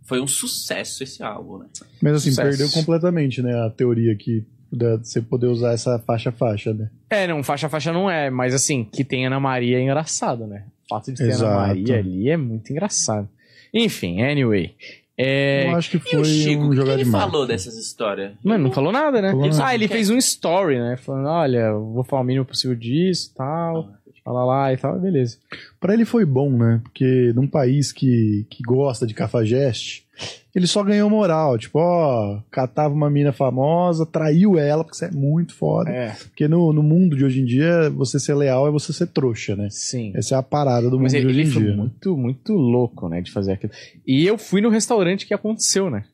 foi 0.03 0.21
um 0.21 0.27
sucesso 0.27 1.01
esse 1.01 1.23
álbum, 1.23 1.57
né? 1.57 1.65
Mas 1.99 2.13
assim, 2.17 2.29
Sucesso. 2.29 2.47
perdeu 2.47 2.69
completamente, 2.69 3.41
né, 3.41 3.59
a 3.65 3.71
teoria 3.71 4.13
aqui 4.13 4.45
da 4.77 4.97
você 4.97 5.21
poder 5.21 5.47
usar 5.47 5.73
essa 5.73 5.97
faixa-faixa, 5.99 6.73
né? 6.73 6.89
É, 7.09 7.27
não, 7.27 7.43
faixa 7.43 7.69
faixa 7.69 7.91
não 7.93 8.09
é, 8.09 8.29
mas 8.29 8.53
assim, 8.53 8.83
que 8.83 9.03
tem 9.03 9.25
Ana 9.25 9.39
Maria 9.39 9.77
é 9.79 9.81
engraçado, 9.81 10.45
né? 10.47 10.63
O 10.85 10.95
fato 10.95 11.11
de 11.11 11.17
ter 11.17 11.27
Exato. 11.29 11.51
Ana 11.51 11.67
Maria 11.67 11.97
ali 11.99 12.29
é 12.29 12.37
muito 12.37 12.71
engraçado. 12.71 13.27
Enfim, 13.73 14.21
anyway. 14.21 14.73
É... 15.17 15.67
Eu 15.71 15.75
acho 15.77 15.89
que 15.91 15.97
E 15.97 15.99
foi 15.99 16.19
o 16.19 16.25
Chico, 16.25 16.61
um 16.63 16.73
jogar 16.75 16.93
ele 16.95 17.05
de 17.05 17.09
falou 17.11 17.47
dessas 17.47 17.77
histórias? 17.77 18.33
Mano, 18.43 18.65
não 18.65 18.71
falou 18.71 18.91
nada, 18.91 19.21
né? 19.21 19.29
Falou 19.31 19.45
Ele- 19.45 19.53
nada. 19.55 19.67
Ah, 19.69 19.73
ele 19.75 19.87
fez 19.87 20.09
um 20.09 20.17
story, 20.17 20.77
né? 20.77 20.97
Falando, 20.97 21.27
olha, 21.27 21.71
vou 21.73 22.03
falar 22.03 22.21
o 22.21 22.25
mínimo 22.25 22.45
possível 22.45 22.75
disso 22.75 23.31
e 23.31 23.37
tal. 23.37 23.89
Fala 24.23 24.43
lá 24.43 24.73
e 24.73 24.77
tal, 24.77 24.99
beleza. 24.99 25.37
Pra 25.79 25.93
ele 25.93 26.03
foi 26.03 26.25
bom, 26.25 26.49
né? 26.49 26.81
Porque 26.83 27.31
num 27.35 27.47
país 27.47 27.91
que, 27.91 28.45
que 28.49 28.63
gosta 28.63 29.05
de 29.05 29.13
cafajeste, 29.13 30.04
ele 30.53 30.67
só 30.67 30.83
ganhou 30.83 31.09
moral. 31.09 31.57
Tipo, 31.57 31.79
ó, 31.79 32.39
catava 32.51 32.93
uma 32.93 33.09
mina 33.09 33.31
famosa, 33.33 34.05
traiu 34.05 34.57
ela, 34.57 34.83
porque 34.83 34.95
isso 34.95 35.05
é 35.05 35.11
muito 35.11 35.53
foda. 35.55 35.89
É, 35.89 36.11
Porque 36.11 36.47
no, 36.47 36.71
no 36.73 36.81
mundo 36.83 37.15
de 37.15 37.25
hoje 37.25 37.41
em 37.41 37.45
dia, 37.45 37.89
você 37.89 38.19
ser 38.19 38.35
leal 38.35 38.67
é 38.67 38.71
você 38.71 38.91
ser 38.93 39.07
trouxa, 39.07 39.55
né? 39.55 39.67
sim. 39.69 40.11
Essa 40.15 40.35
é 40.35 40.37
a 40.37 40.43
parada 40.43 40.89
do 40.89 40.99
Mas 40.99 41.13
mundo 41.13 41.21
ele, 41.23 41.33
de 41.33 41.39
ele 41.39 41.41
hoje 41.41 41.49
em 41.49 41.53
foi 41.53 41.61
dia. 41.63 41.71
né? 41.71 41.77
muito, 41.77 42.17
muito 42.17 42.53
louco, 42.53 43.09
né, 43.09 43.21
de 43.21 43.31
fazer 43.31 43.53
aquilo. 43.53 43.73
E 44.07 44.25
eu 44.25 44.37
fui 44.37 44.61
no 44.61 44.69
restaurante 44.69 45.25
que 45.25 45.33
aconteceu, 45.33 45.89
né? 45.89 46.05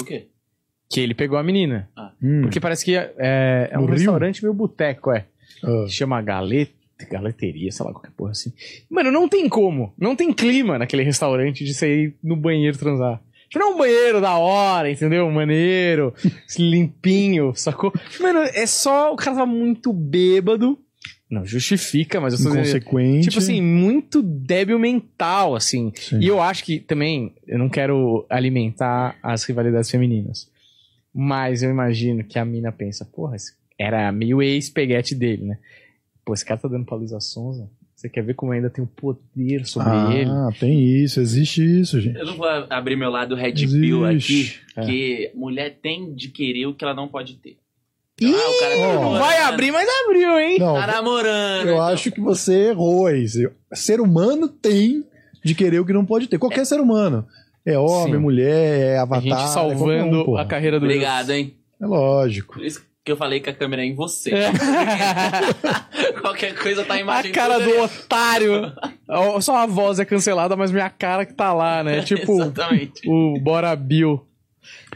O 0.00 0.04
quê? 0.04 0.28
Que 0.88 1.00
ele 1.00 1.14
pegou 1.14 1.38
a 1.38 1.42
menina. 1.42 1.88
Hum, 2.22 2.42
Porque 2.42 2.60
parece 2.60 2.84
que 2.84 2.94
é, 2.96 3.68
é 3.72 3.78
um 3.78 3.84
Rio? 3.86 3.94
restaurante 3.94 4.42
meio 4.42 4.54
boteco, 4.54 5.10
é. 5.10 5.26
ah, 5.64 5.84
Que 5.86 5.90
chama 5.92 6.20
Galete, 6.22 6.74
Galeteria, 7.06 7.70
sei 7.70 7.84
lá, 7.84 7.92
qualquer 7.92 8.10
porra 8.12 8.32
assim. 8.32 8.52
Mano, 8.90 9.10
não 9.10 9.28
tem 9.28 9.48
como. 9.48 9.92
Não 9.98 10.16
tem 10.16 10.32
clima 10.32 10.78
naquele 10.78 11.02
restaurante 11.02 11.64
de 11.64 11.74
você 11.74 12.04
ir 12.04 12.16
no 12.22 12.36
banheiro 12.36 12.78
transar. 12.78 13.20
Tipo, 13.48 13.58
não 13.64 13.72
é 13.72 13.74
um 13.74 13.78
banheiro 13.78 14.20
da 14.20 14.38
hora, 14.38 14.90
entendeu? 14.90 15.30
Maneiro, 15.30 16.14
limpinho, 16.58 17.52
sacou? 17.54 17.92
Mano, 18.18 18.40
é 18.40 18.66
só. 18.66 19.12
O 19.12 19.16
cara 19.16 19.36
tá 19.36 19.46
muito 19.46 19.92
bêbado. 19.92 20.78
Não 21.28 21.46
justifica, 21.46 22.20
mas 22.20 22.34
eu 22.34 22.38
dizendo. 22.38 22.56
inconsequente. 22.56 23.28
Tipo 23.28 23.38
assim, 23.38 23.62
muito 23.62 24.22
débil 24.22 24.78
mental, 24.78 25.54
assim. 25.54 25.90
Sim. 25.94 26.18
E 26.20 26.26
eu 26.26 26.42
acho 26.42 26.62
que 26.64 26.78
também, 26.78 27.34
eu 27.46 27.58
não 27.58 27.70
quero 27.70 28.26
alimentar 28.28 29.16
as 29.22 29.44
rivalidades 29.44 29.90
femininas. 29.90 30.50
Mas 31.14 31.62
eu 31.62 31.70
imagino 31.70 32.24
que 32.24 32.38
a 32.38 32.44
mina 32.44 32.72
pensa, 32.72 33.04
porra, 33.04 33.36
esse 33.36 33.54
era 33.78 34.10
meio 34.12 34.42
ex-peguete 34.42 35.14
dele, 35.14 35.44
né? 35.44 35.58
Pô, 36.24 36.34
esse 36.34 36.44
cara 36.44 36.60
tá 36.60 36.68
dando 36.68 36.84
pra 36.84 36.96
Luísa 36.96 37.20
Sonza. 37.20 37.68
Você 37.94 38.08
quer 38.08 38.22
ver 38.24 38.34
como 38.34 38.50
ainda 38.52 38.68
tem 38.68 38.82
um 38.82 38.86
poder 38.86 39.64
sobre 39.64 39.90
ah, 39.90 40.10
ele? 40.12 40.30
tem 40.58 40.82
isso, 40.82 41.20
existe 41.20 41.62
isso, 41.80 42.00
gente. 42.00 42.18
Eu 42.18 42.26
não 42.26 42.36
vou 42.36 42.46
abrir 42.68 42.96
meu 42.96 43.10
lado 43.10 43.34
Red 43.36 43.52
Existe. 43.52 43.80
Pill 43.80 44.04
aqui, 44.04 44.52
É. 44.76 44.80
porque 44.80 45.32
mulher 45.36 45.78
tem 45.80 46.12
de 46.14 46.28
querer 46.28 46.66
o 46.66 46.74
que 46.74 46.84
ela 46.84 46.94
não 46.94 47.06
pode 47.06 47.34
ter. 47.36 47.58
ah, 48.24 48.26
o 48.26 48.60
cara 48.60 48.74
tá 48.76 48.80
namorando, 48.94 49.18
Vai 49.20 49.38
abrir, 49.42 49.70
mas 49.70 49.88
abriu, 50.04 50.38
hein? 50.40 50.58
Não, 50.58 50.74
Tá 50.74 50.86
namorando. 50.88 51.66
eu 51.68 51.74
então. 51.74 51.82
acho 51.86 52.10
que 52.10 52.20
você 52.20 52.70
errou 52.70 53.06
aí. 53.06 53.24
Ser 53.72 54.00
humano 54.00 54.48
tem 54.48 55.04
de 55.44 55.54
querer 55.54 55.78
o 55.80 55.86
que 55.86 55.92
não 55.92 56.04
pode 56.04 56.26
ter. 56.28 56.38
Qualquer 56.38 56.64
ser 56.66 56.80
humano. 56.80 57.24
É 57.64 57.78
homem, 57.78 58.14
Sim. 58.14 58.20
mulher, 58.20 58.94
é 58.94 58.98
A 58.98 59.02
avatar. 59.02 59.22
gente 59.22 59.32
é 59.34 59.46
salvando 59.46 60.22
um, 60.22 60.24
porra. 60.24 60.42
a 60.42 60.44
carreira 60.44 60.80
do 60.80 60.86
Obrigado, 60.86 61.30
hein? 61.30 61.54
É 61.80 61.86
lógico. 61.86 62.54
Por 62.54 62.64
isso 62.64 62.84
que 63.04 63.10
eu 63.10 63.16
falei 63.16 63.40
que 63.40 63.50
a 63.50 63.54
câmera 63.54 63.82
é 63.82 63.86
em 63.86 63.94
você. 63.94 64.32
É. 64.32 64.50
Qualquer 66.20 66.54
coisa 66.54 66.84
tá 66.84 66.94
a 66.94 67.18
A 67.18 67.30
cara 67.30 67.58
do 67.58 67.80
otário. 67.80 68.72
Só 69.40 69.56
a 69.56 69.66
voz 69.66 69.98
é 69.98 70.04
cancelada, 70.04 70.56
mas 70.56 70.70
minha 70.70 70.88
cara 70.88 71.26
que 71.26 71.34
tá 71.34 71.52
lá, 71.52 71.82
né? 71.82 72.02
Tipo 72.06 72.40
Exatamente. 72.40 73.02
o 73.08 73.38
Bora 73.40 73.74
Bill. 73.74 74.24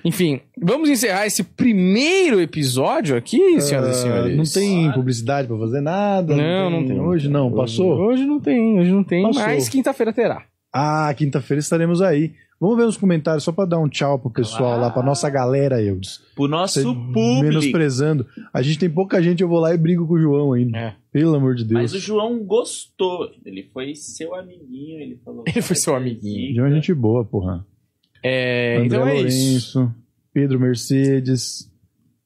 Enfim, 0.04 0.40
vamos 0.62 0.88
encerrar 0.88 1.26
esse 1.26 1.42
primeiro 1.42 2.40
episódio 2.40 3.16
aqui, 3.16 3.60
senhoras 3.60 3.88
e 3.88 3.98
Ah, 3.98 4.02
senhores. 4.02 4.36
Não 4.36 4.44
tem 4.44 4.92
publicidade 4.92 5.48
pra 5.48 5.58
fazer 5.58 5.80
nada? 5.80 6.36
Não, 6.36 6.70
não 6.70 6.86
tem. 6.86 7.00
Hoje 7.00 7.28
não, 7.28 7.50
passou? 7.50 7.98
Hoje 7.98 8.24
não 8.24 8.38
tem, 8.38 8.78
hoje 8.78 8.92
não 8.92 9.02
tem, 9.02 9.24
Passou. 9.24 9.42
mas 9.42 9.68
quinta-feira 9.68 10.12
terá. 10.12 10.44
Ah, 10.72 11.12
quinta-feira 11.16 11.58
estaremos 11.58 12.00
aí. 12.00 12.32
Vamos 12.58 12.76
ver 12.78 12.84
nos 12.86 12.96
comentários, 12.96 13.44
só 13.44 13.52
pra 13.52 13.66
dar 13.66 13.78
um 13.78 13.88
tchau 13.88 14.18
pro 14.18 14.30
pessoal 14.30 14.70
Claro. 14.70 14.80
lá, 14.80 14.90
pra 14.90 15.02
nossa 15.02 15.28
galera, 15.28 15.82
Eudes. 15.82 16.22
Pro 16.34 16.48
nosso 16.48 16.80
Você 16.80 16.84
público. 16.84 17.42
menosprezando. 17.42 18.26
A 18.52 18.62
gente 18.62 18.78
tem 18.78 18.88
pouca 18.88 19.22
gente, 19.22 19.42
eu 19.42 19.48
vou 19.48 19.58
lá 19.60 19.74
e 19.74 19.76
brigo 19.78 20.06
com 20.06 20.14
o 20.14 20.18
João 20.20 20.54
ainda. 20.54 20.78
É. 20.78 20.94
Pelo 21.12 21.34
amor 21.36 21.54
de 21.54 21.64
Deus. 21.64 21.72
Mas 21.80 21.92
o 21.94 21.98
João 21.98 22.42
gostou. 22.44 23.28
Ele 23.44 23.68
foi 23.74 23.94
seu 23.94 24.34
amiguinho, 24.34 25.00
ele 25.02 25.20
falou. 25.22 25.44
Ele 25.46 25.60
foi 25.60 25.76
seu 25.76 25.92
"Vai 25.92 26.02
ser 26.02 26.08
amiguinho." 26.10 26.40
zica." 26.48 26.54
João 26.54 26.66
é 26.68 26.74
gente 26.74 26.94
boa, 26.94 27.24
porra. 27.24 27.66
É, 28.22 28.76
André 28.78 28.86
então 28.86 29.06
é 29.08 29.20
isso. 29.20 29.78
Lourenço, 29.78 29.94
Pedro 30.32 30.58
Mercedes, 30.58 31.70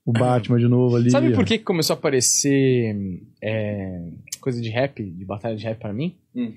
o 0.06 0.12
Batman 0.12 0.58
de 0.58 0.68
novo 0.68 0.94
ali. 0.96 1.10
Sabe 1.10 1.32
por 1.34 1.44
que 1.44 1.58
começou 1.58 1.94
a 1.94 1.98
aparecer 1.98 2.96
é, 3.42 4.10
coisa 4.40 4.60
de 4.62 4.68
rap, 4.70 5.02
de 5.02 5.24
batalha 5.24 5.56
de 5.56 5.64
rap 5.64 5.78
pra 5.78 5.92
mim? 5.92 6.14
Hum. 6.34 6.52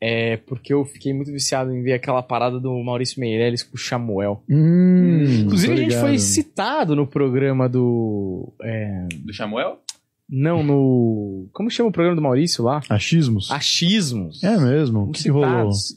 É 0.00 0.36
porque 0.36 0.74
eu 0.74 0.84
fiquei 0.84 1.12
muito 1.14 1.32
viciado 1.32 1.72
em 1.72 1.82
ver 1.82 1.94
aquela 1.94 2.22
parada 2.22 2.60
do 2.60 2.70
Maurício 2.84 3.18
Meirelles 3.18 3.62
com 3.62 3.76
o 3.76 3.80
Samuel. 3.80 4.42
Hum, 4.48 5.24
Inclusive, 5.44 5.72
a 5.72 5.76
gente 5.76 5.88
ligado. 5.88 6.02
foi 6.02 6.18
citado 6.18 6.94
no 6.94 7.06
programa 7.06 7.68
do. 7.68 8.52
é, 8.62 9.06
Do 9.16 9.32
Samuel? 9.34 9.80
não, 10.28 10.62
no. 10.62 11.48
Como 11.52 11.70
chama 11.70 11.88
o 11.88 11.92
programa 11.92 12.16
do 12.16 12.22
Maurício 12.22 12.62
lá? 12.64 12.82
Achismos? 12.90 13.50
Achismos. 13.50 14.42
É 14.44 14.58
mesmo? 14.58 15.04
O 15.04 15.10
que, 15.12 15.22
que 15.22 15.30
rolou? 15.30 15.72
citados. 15.72 15.96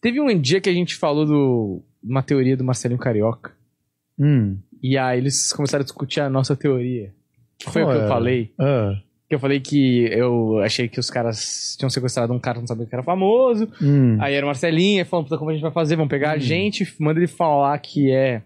Teve 0.00 0.20
um 0.20 0.40
dia 0.40 0.60
que 0.60 0.70
a 0.70 0.74
gente 0.74 0.94
falou 0.94 1.26
do 1.26 1.82
uma 2.02 2.22
teoria 2.22 2.56
do 2.56 2.62
Marcelinho 2.62 3.00
Carioca. 3.00 3.52
Hum. 4.18 4.56
E 4.82 4.96
aí 4.96 5.18
eles 5.18 5.52
começaram 5.52 5.82
a 5.82 5.84
discutir 5.84 6.20
a 6.20 6.30
nossa 6.30 6.54
teoria. 6.54 7.12
Que 7.58 7.70
foi 7.70 7.82
Qual 7.82 7.94
o 7.94 7.98
que 7.98 8.04
eu 8.04 8.08
falei. 8.08 8.52
Ah, 8.58 9.00
Que 9.28 9.34
eu 9.34 9.40
falei 9.40 9.58
que 9.58 10.04
eu 10.12 10.58
achei 10.60 10.86
que 10.88 11.00
os 11.00 11.10
caras 11.10 11.74
tinham 11.78 11.90
sequestrado 11.90 12.32
um 12.32 12.38
cara, 12.38 12.60
não 12.60 12.66
sabia 12.66 12.86
que 12.86 12.94
era 12.94 13.02
famoso. 13.02 13.68
hum. 13.82 14.16
Aí 14.20 14.34
era 14.34 14.46
o 14.46 14.48
Marcelinho, 14.48 15.00
aí 15.00 15.04
falando, 15.04 15.26
puta, 15.26 15.36
como 15.38 15.50
a 15.50 15.52
gente 15.54 15.62
vai 15.62 15.72
fazer? 15.72 15.96
Vamos 15.96 16.10
pegar 16.10 16.32
a 16.32 16.36
Hum. 16.36 16.40
gente, 16.40 16.86
manda 17.00 17.18
ele 17.18 17.26
falar 17.26 17.76
que 17.78 18.10
é 18.10 18.42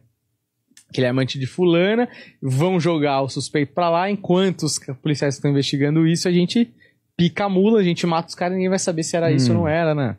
que 0.92 0.98
ele 1.00 1.06
é 1.06 1.10
amante 1.10 1.38
de 1.38 1.46
fulana, 1.46 2.08
vão 2.42 2.80
jogar 2.80 3.22
o 3.22 3.28
suspeito 3.28 3.72
pra 3.72 3.88
lá, 3.88 4.10
enquanto 4.10 4.64
os 4.64 4.76
policiais 5.00 5.34
estão 5.36 5.48
investigando 5.50 6.04
isso, 6.04 6.26
a 6.26 6.32
gente 6.32 6.68
pica 7.16 7.44
a 7.44 7.48
mula, 7.48 7.78
a 7.78 7.82
gente 7.84 8.04
mata 8.08 8.28
os 8.28 8.34
caras 8.34 8.54
e 8.54 8.56
ninguém 8.56 8.70
vai 8.70 8.78
saber 8.78 9.04
se 9.04 9.16
era 9.16 9.30
isso 9.30 9.52
ou 9.52 9.58
Hum. 9.58 9.60
não 9.60 9.68
era, 9.68 9.94
né? 9.94 10.16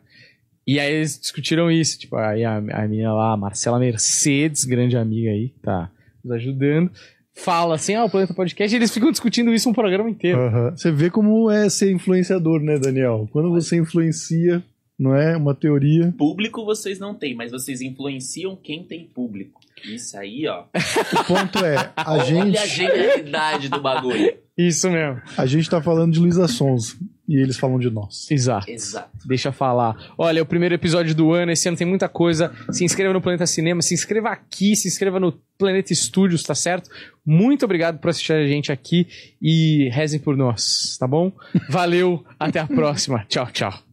E 0.66 0.78
aí 0.80 0.94
eles 0.94 1.18
discutiram 1.20 1.70
isso, 1.70 1.98
tipo, 1.98 2.16
aí 2.16 2.42
a, 2.44 2.56
a 2.56 2.86
menina 2.88 3.12
lá, 3.12 3.32
a 3.32 3.36
Marcela 3.36 3.78
Mercedes, 3.78 4.64
grande 4.64 4.96
amiga 4.96 5.30
aí, 5.30 5.48
tá 5.62 5.90
nos 6.24 6.32
ajudando, 6.36 6.90
fala 7.34 7.74
assim, 7.74 7.94
ah, 7.94 8.04
o 8.04 8.10
Planeta 8.10 8.34
Podcast, 8.34 8.74
e 8.74 8.78
eles 8.78 8.92
ficam 8.92 9.10
discutindo 9.10 9.52
isso 9.52 9.68
um 9.68 9.72
programa 9.72 10.10
inteiro. 10.10 10.38
Você 10.76 10.90
vê 10.90 11.10
como 11.10 11.50
é 11.50 11.68
ser 11.68 11.90
influenciador, 11.90 12.60
né, 12.60 12.78
Daniel? 12.78 13.28
Quando 13.32 13.50
você 13.50 13.76
influencia, 13.76 14.62
não 14.98 15.14
é? 15.14 15.36
Uma 15.36 15.54
teoria. 15.54 16.12
Público 16.16 16.64
vocês 16.64 16.98
não 16.98 17.14
têm, 17.14 17.34
mas 17.34 17.50
vocês 17.50 17.80
influenciam 17.80 18.56
quem 18.56 18.84
tem 18.84 19.04
público. 19.04 19.60
Isso 19.84 20.16
aí, 20.16 20.46
ó. 20.46 20.64
O 21.20 21.24
ponto 21.24 21.64
é, 21.64 21.92
a 21.96 22.12
Olha 22.12 22.24
gente, 22.24 22.58
a 22.58 22.66
genialidade 22.66 23.68
do 23.68 23.80
bagulho. 23.80 24.34
Isso 24.56 24.90
mesmo. 24.90 25.20
a 25.36 25.46
gente 25.46 25.68
tá 25.68 25.80
falando 25.80 26.12
de 26.12 26.20
Luísa 26.20 26.46
Sons 26.46 26.96
e 27.28 27.40
eles 27.40 27.56
falam 27.56 27.78
de 27.78 27.90
nós. 27.90 28.30
Exato. 28.30 28.70
Exato. 28.70 29.10
Deixa 29.26 29.48
eu 29.48 29.52
falar. 29.52 29.96
Olha, 30.18 30.40
é 30.40 30.42
o 30.42 30.46
primeiro 30.46 30.74
episódio 30.74 31.14
do 31.14 31.32
ano, 31.32 31.52
esse 31.52 31.68
ano 31.68 31.76
tem 31.76 31.86
muita 31.86 32.08
coisa. 32.08 32.52
Se 32.70 32.84
inscreva 32.84 33.12
no 33.12 33.20
Planeta 33.20 33.46
Cinema, 33.46 33.80
se 33.82 33.94
inscreva 33.94 34.30
aqui, 34.30 34.74
se 34.74 34.88
inscreva 34.88 35.20
no 35.20 35.32
Planeta 35.56 35.94
Studios, 35.94 36.42
tá 36.42 36.54
certo? 36.54 36.90
Muito 37.24 37.64
obrigado 37.64 37.98
por 37.98 38.10
assistir 38.10 38.32
a 38.32 38.46
gente 38.46 38.72
aqui 38.72 39.06
e 39.40 39.88
rezem 39.92 40.18
por 40.18 40.36
nós, 40.36 40.96
tá 40.98 41.06
bom? 41.06 41.32
Valeu, 41.68 42.24
até 42.38 42.58
a 42.58 42.66
próxima. 42.66 43.24
Tchau, 43.28 43.46
tchau. 43.52 43.91